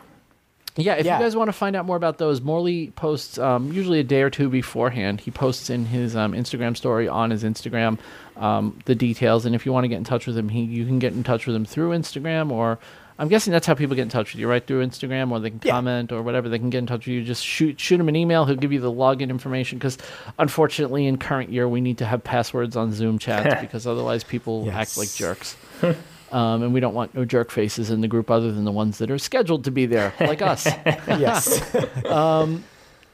Yeah, 0.79 0.95
if 0.95 1.07
Yeah. 1.07 1.19
you 1.19 1.25
guys 1.25 1.35
want 1.37 1.49
to 1.49 1.53
find 1.55 1.75
out 1.75 1.87
more 1.87 1.97
about 1.97 2.19
those, 2.19 2.41
Morley 2.43 2.89
posts 2.97 3.39
um, 3.39 3.73
usually 3.73 3.99
a 4.01 4.05
day 4.05 4.21
or 4.23 4.29
two 4.31 4.49
beforehand. 4.51 5.21
He 5.23 5.31
posts 5.31 5.71
in 5.71 5.87
his 5.87 6.15
um, 6.15 6.33
Instagram 6.33 6.77
story 6.77 7.09
on 7.09 7.31
his 7.31 7.45
Instagram 7.45 7.99
um, 8.37 8.79
the 8.85 8.95
details, 8.95 9.47
and 9.47 9.55
if 9.55 9.65
you 9.65 9.73
want 9.73 9.85
to 9.85 9.89
get 9.89 9.97
in 9.97 10.05
touch 10.05 10.27
with 10.27 10.37
him, 10.37 10.51
he 10.51 10.61
you 10.63 10.85
can 10.85 10.99
get 10.99 11.15
in 11.15 11.23
touch 11.25 11.47
with 11.47 11.57
him 11.57 11.65
through 11.65 11.91
Instagram, 11.93 12.51
or 12.51 12.79
I'm 13.19 13.29
guessing 13.29 13.51
that's 13.53 13.67
how 13.67 13.75
people 13.75 13.97
get 13.97 14.03
in 14.03 14.09
touch 14.09 14.33
with 14.35 14.41
you, 14.41 14.49
right? 14.49 14.65
Through 14.67 14.87
Instagram, 14.87 15.31
or 15.31 15.41
they 15.41 15.51
can 15.51 15.61
Yeah. 15.65 15.73
comment 15.73 16.13
or 16.13 16.23
whatever. 16.23 16.49
They 16.49 16.59
can 16.59 16.69
get 16.71 16.79
in 16.79 16.87
touch 16.87 17.07
with 17.07 17.15
you. 17.15 17.25
Just 17.25 17.45
shoot 17.45 17.81
shoot 17.81 17.99
him 17.99 18.09
an 18.09 18.17
email. 18.17 18.45
He'll 18.45 18.57
give 18.57 18.73
you 18.73 18.81
the 18.81 18.93
login 18.93 19.31
information 19.31 19.79
because 19.79 19.97
unfortunately, 20.39 21.07
in 21.07 21.17
current 21.17 21.51
year, 21.51 21.67
we 21.69 21.81
need 21.81 21.99
to 21.99 22.05
have 22.07 22.23
passwords 22.23 22.77
on 22.77 22.93
Zoom 22.93 23.19
chats 23.19 23.61
because 23.61 23.87
otherwise 23.87 24.23
people 24.25 24.69
act 24.71 24.97
like 24.99 25.13
jerks. 25.15 25.57
Um, 26.33 26.65
and 26.65 26.75
we 26.75 26.81
don't 26.81 26.93
want 26.93 27.15
no 27.15 27.25
jerk 27.25 27.53
faces 27.53 27.89
in 27.89 28.01
the 28.01 28.09
group 28.09 28.33
other 28.33 28.51
than 28.51 28.65
the 28.65 28.73
ones 28.73 28.99
that 28.99 29.13
are 29.13 29.17
scheduled 29.17 29.63
to 29.63 29.71
be 29.71 29.87
there, 29.87 30.13
like 30.19 30.43
us. 30.43 30.67
yes. 31.07 31.61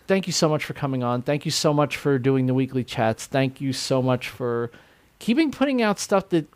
Thank 0.08 0.26
you 0.26 0.32
so 0.32 0.48
much 0.48 0.64
for 0.64 0.72
coming 0.72 1.02
on. 1.02 1.20
Thank 1.20 1.44
you 1.44 1.50
so 1.50 1.72
much 1.74 1.96
for 1.98 2.18
doing 2.18 2.46
the 2.46 2.54
weekly 2.54 2.84
chats. 2.84 3.26
Thank 3.26 3.60
you 3.60 3.72
so 3.74 4.00
much 4.02 4.28
for 4.30 4.70
keeping 5.18 5.50
putting 5.50 5.80
out 5.82 5.98
stuff 5.98 6.30
that, 6.30 6.46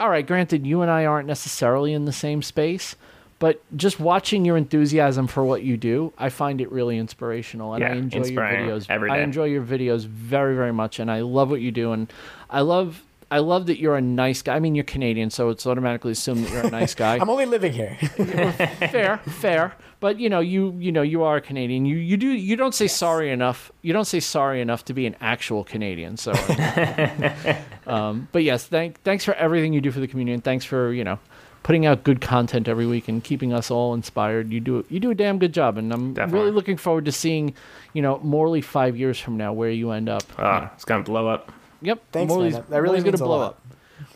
all 0.00 0.08
right, 0.10 0.26
granted, 0.26 0.66
you 0.66 0.82
and 0.82 0.90
I 0.90 1.04
aren't 1.04 1.28
necessarily 1.28 1.92
in 1.92 2.04
the 2.06 2.12
same 2.12 2.42
space, 2.42 2.96
but 3.38 3.62
just 3.76 4.00
watching 4.00 4.44
your 4.44 4.56
enthusiasm 4.56 5.26
for 5.26 5.44
what 5.44 5.62
you 5.62 5.76
do, 5.76 6.12
I 6.18 6.28
find 6.30 6.60
it 6.60 6.70
really 6.72 6.98
inspirational. 6.98 7.74
And 7.74 7.84
I 7.84 7.88
Yeah, 7.88 7.94
enjoy 7.94 8.16
your 8.16 8.26
inspiring 8.26 8.68
videos. 8.68 8.86
every 8.88 9.10
I 9.10 9.18
enjoy 9.20 9.44
your 9.44 9.62
videos 9.62 10.06
very, 10.06 10.54
very 10.56 10.72
much, 10.72 10.98
and 10.98 11.10
I 11.10 11.20
love 11.20 11.50
what 11.50 11.60
you 11.60 11.70
do. 11.70 11.92
And 11.92 12.12
I 12.48 12.60
love. 12.62 13.02
I 13.32 13.38
love 13.38 13.66
that 13.66 13.78
you're 13.78 13.94
a 13.94 14.00
nice 14.00 14.42
guy. 14.42 14.56
I 14.56 14.58
mean, 14.58 14.74
you're 14.74 14.82
Canadian, 14.82 15.30
so 15.30 15.50
it's 15.50 15.64
automatically 15.64 16.10
assumed 16.10 16.44
that 16.44 16.50
you're 16.52 16.66
a 16.66 16.70
nice 16.70 16.96
guy 16.96 17.14
I'm 17.20 17.30
only 17.30 17.46
living 17.46 17.72
here. 17.72 17.96
fair, 18.90 19.18
fair. 19.18 19.72
But 20.00 20.18
you 20.18 20.28
know, 20.28 20.40
you 20.40 20.74
you 20.80 20.90
know, 20.90 21.02
you 21.02 21.22
are 21.22 21.36
a 21.36 21.40
Canadian. 21.40 21.86
You 21.86 21.94
you 21.94 22.16
do 22.16 22.26
you 22.26 22.56
don't 22.56 22.74
say 22.74 22.88
sorry 22.88 23.30
enough. 23.30 23.70
You 23.82 23.92
don't 23.92 24.06
say 24.06 24.18
sorry 24.18 24.60
enough 24.60 24.84
to 24.86 24.94
be 24.94 25.06
an 25.06 25.14
actual 25.20 25.62
Canadian. 25.62 26.16
So, 26.16 26.32
um, 27.90 28.28
but 28.32 28.42
yes, 28.42 28.66
thank 28.66 29.00
thanks 29.02 29.24
for 29.24 29.34
everything 29.34 29.72
you 29.72 29.80
do 29.80 29.90
for 29.90 30.00
the 30.00 30.06
community, 30.08 30.34
and 30.34 30.44
thanks 30.44 30.64
for 30.64 30.92
you 30.92 31.04
know 31.04 31.18
putting 31.62 31.84
out 31.84 32.04
good 32.04 32.20
content 32.22 32.68
every 32.68 32.86
week 32.86 33.06
and 33.08 33.22
keeping 33.22 33.52
us 33.52 33.70
all 33.70 33.92
inspired. 33.94 34.50
You 34.50 34.60
do 34.60 34.84
you 34.88 35.00
do 35.00 35.10
a 35.10 35.14
damn 35.14 35.38
good 35.38 35.52
job, 35.52 35.76
and 35.76 35.92
I'm 35.92 36.14
Definitely. 36.14 36.40
really 36.40 36.52
looking 36.52 36.76
forward 36.76 37.04
to 37.06 37.12
seeing 37.12 37.54
you 37.92 38.02
know 38.02 38.18
Morley 38.22 38.60
five 38.62 38.96
years 38.96 39.18
from 39.18 39.36
now 39.36 39.52
where 39.52 39.70
you 39.70 39.90
end 39.90 40.08
up. 40.08 40.22
Oh, 40.38 40.68
it's 40.74 40.84
gonna 40.84 41.02
blow 41.04 41.28
up. 41.28 41.52
Yep. 41.82 42.02
Thanks. 42.12 42.28
Morley's, 42.32 42.54
That- 42.54 42.70
that 42.70 42.82
really 42.82 42.98
Morley's 43.00 43.04
gonna 43.04 43.24
a 43.24 43.26
blow 43.26 43.38
lot. 43.38 43.46
up. 43.50 43.60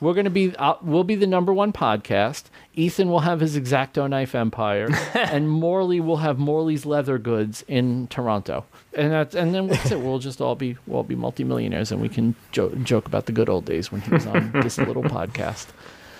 We're 0.00 0.14
gonna 0.14 0.30
be 0.30 0.54
uh, 0.56 0.74
we'll 0.82 1.04
be 1.04 1.14
the 1.14 1.26
number 1.26 1.52
one 1.52 1.72
podcast. 1.72 2.44
Ethan 2.74 3.08
will 3.10 3.20
have 3.20 3.40
his 3.40 3.56
exacto 3.56 4.08
knife 4.08 4.34
empire, 4.34 4.88
and 5.14 5.48
Morley 5.48 6.00
will 6.00 6.16
have 6.18 6.38
Morley's 6.38 6.84
leather 6.86 7.18
goods 7.18 7.62
in 7.68 8.06
Toronto. 8.08 8.64
And 8.96 9.12
that's 9.12 9.34
and 9.34 9.54
then 9.54 9.66
that's 9.66 9.90
it. 9.90 10.00
We'll 10.00 10.18
just 10.18 10.40
all 10.40 10.54
be 10.54 10.76
we'll 10.86 10.98
all 10.98 11.02
be 11.02 11.14
multimillionaires, 11.16 11.90
and 11.92 12.00
we 12.00 12.08
can 12.08 12.34
jo- 12.52 12.74
joke 12.76 13.06
about 13.06 13.26
the 13.26 13.32
good 13.32 13.48
old 13.48 13.64
days 13.64 13.90
when 13.90 14.00
he 14.00 14.10
was 14.10 14.26
on 14.26 14.52
this 14.52 14.78
little 14.78 15.02
podcast. 15.16 15.66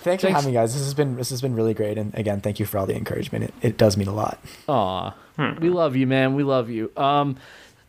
Thanks, 0.03 0.23
for 0.23 0.29
having 0.31 0.49
me, 0.49 0.53
guys. 0.55 0.75
This 0.75 0.83
has 0.83 0.93
been 0.93 1.17
this 1.17 1.31
has 1.31 1.41
been 1.41 1.55
really 1.55 1.73
great, 1.73 1.97
and 1.99 2.15
again, 2.15 2.41
thank 2.41 2.59
you 2.61 2.67
for 2.67 2.79
all 2.79 2.87
the 2.87 2.97
encouragement. 2.97 3.45
It, 3.45 3.55
it 3.63 3.77
does 3.79 3.97
mean 3.97 4.09
a 4.09 4.13
lot. 4.15 4.39
Aw, 4.69 5.15
we 5.61 5.71
love 5.71 5.97
you, 5.97 6.07
man. 6.07 6.35
We 6.35 6.43
love 6.43 6.69
you. 6.69 6.91
Um, 6.97 7.37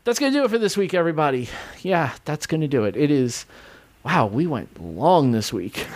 that's 0.05 0.19
gonna 0.19 0.31
do 0.31 0.43
it 0.45 0.49
for 0.49 0.57
this 0.57 0.77
week, 0.77 0.93
everybody. 0.93 1.49
Yeah, 1.81 2.13
that's 2.23 2.45
gonna 2.47 2.67
do 2.67 2.83
it. 2.85 2.95
It 2.95 3.11
is. 3.11 3.45
Wow, 4.03 4.27
we 4.27 4.45
went 4.45 4.79
long 4.81 5.31
this 5.31 5.51
week. 5.51 5.85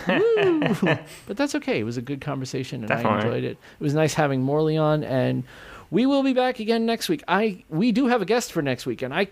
But 1.26 1.36
that's 1.36 1.54
okay. 1.54 1.78
It 1.80 1.84
was 1.84 1.96
a 1.96 2.02
good 2.02 2.20
conversation, 2.20 2.82
and 2.82 2.92
I 2.92 3.16
enjoyed 3.16 3.44
it. 3.44 3.52
It 3.52 3.82
was 3.82 3.94
nice 3.94 4.14
having 4.14 4.42
Morley 4.42 4.76
on, 4.76 5.04
and 5.04 5.44
we 5.90 6.06
will 6.06 6.22
be 6.22 6.32
back 6.32 6.60
again 6.60 6.86
next 6.86 7.08
week. 7.08 7.22
I 7.26 7.64
we 7.68 7.92
do 7.92 8.06
have 8.06 8.22
a 8.22 8.24
guest 8.24 8.52
for 8.52 8.62
next 8.62 8.86
week, 8.86 9.02
and 9.02 9.12
I 9.12 9.28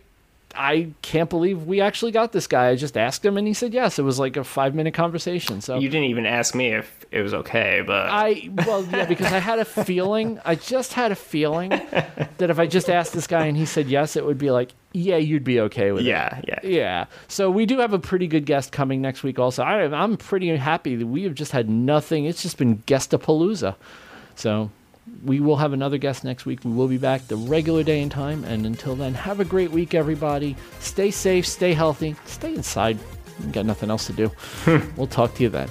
I 0.54 0.90
can't 1.02 1.28
believe 1.28 1.66
we 1.66 1.80
actually 1.80 2.12
got 2.12 2.32
this 2.32 2.46
guy. 2.46 2.68
I 2.68 2.76
just 2.76 2.96
asked 2.96 3.24
him 3.24 3.36
and 3.36 3.46
he 3.46 3.54
said 3.54 3.74
yes. 3.74 3.98
It 3.98 4.02
was 4.02 4.18
like 4.18 4.36
a 4.36 4.44
five 4.44 4.74
minute 4.74 4.94
conversation. 4.94 5.60
So 5.60 5.78
You 5.78 5.88
didn't 5.88 6.08
even 6.08 6.26
ask 6.26 6.54
me 6.54 6.68
if 6.68 7.04
it 7.10 7.22
was 7.22 7.34
okay, 7.34 7.82
but 7.86 8.08
I 8.10 8.50
well 8.66 8.84
yeah 8.84 9.04
because 9.04 9.32
I 9.32 9.38
had 9.38 9.58
a 9.58 9.64
feeling 9.64 10.40
I 10.44 10.54
just 10.54 10.92
had 10.94 11.12
a 11.12 11.16
feeling 11.16 11.70
that 11.70 12.50
if 12.50 12.58
I 12.58 12.66
just 12.66 12.90
asked 12.90 13.12
this 13.12 13.26
guy 13.26 13.46
and 13.46 13.56
he 13.56 13.66
said 13.66 13.88
yes 13.88 14.16
it 14.16 14.24
would 14.24 14.38
be 14.38 14.50
like 14.50 14.72
yeah 14.92 15.16
you'd 15.16 15.44
be 15.44 15.60
okay 15.60 15.92
with 15.92 16.02
it 16.02 16.08
yeah, 16.08 16.40
yeah. 16.46 16.58
yeah 16.62 17.04
so 17.28 17.50
we 17.50 17.66
do 17.66 17.78
have 17.78 17.92
a 17.92 17.98
pretty 17.98 18.26
good 18.26 18.46
guest 18.46 18.72
coming 18.72 19.00
next 19.00 19.22
week 19.22 19.38
also 19.38 19.62
I, 19.62 19.84
I'm 19.84 20.16
pretty 20.16 20.54
happy 20.56 20.96
that 20.96 21.06
we 21.06 21.22
have 21.24 21.34
just 21.34 21.52
had 21.52 21.68
nothing 21.68 22.24
it's 22.24 22.42
just 22.42 22.56
been 22.56 22.78
guestapalooza 22.78 23.74
so 24.34 24.70
we 25.24 25.40
will 25.40 25.56
have 25.56 25.72
another 25.72 25.98
guest 25.98 26.24
next 26.24 26.46
week. 26.46 26.64
We 26.64 26.72
will 26.72 26.88
be 26.88 26.98
back 26.98 27.26
the 27.26 27.36
regular 27.36 27.82
day 27.82 28.00
and 28.02 28.10
time. 28.10 28.44
And 28.44 28.66
until 28.66 28.94
then 28.94 29.14
have 29.14 29.40
a 29.40 29.44
great 29.44 29.70
week 29.70 29.94
everybody. 29.94 30.56
Stay 30.80 31.10
safe 31.10 31.46
stay 31.46 31.72
healthy 31.72 32.14
stay 32.26 32.54
inside. 32.54 32.98
You 33.44 33.52
got 33.52 33.66
nothing 33.66 33.90
else 33.90 34.06
to 34.06 34.12
do. 34.12 34.30
We'll 34.96 35.06
talk 35.06 35.34
to 35.34 35.42
you 35.42 35.48
then 35.48 35.68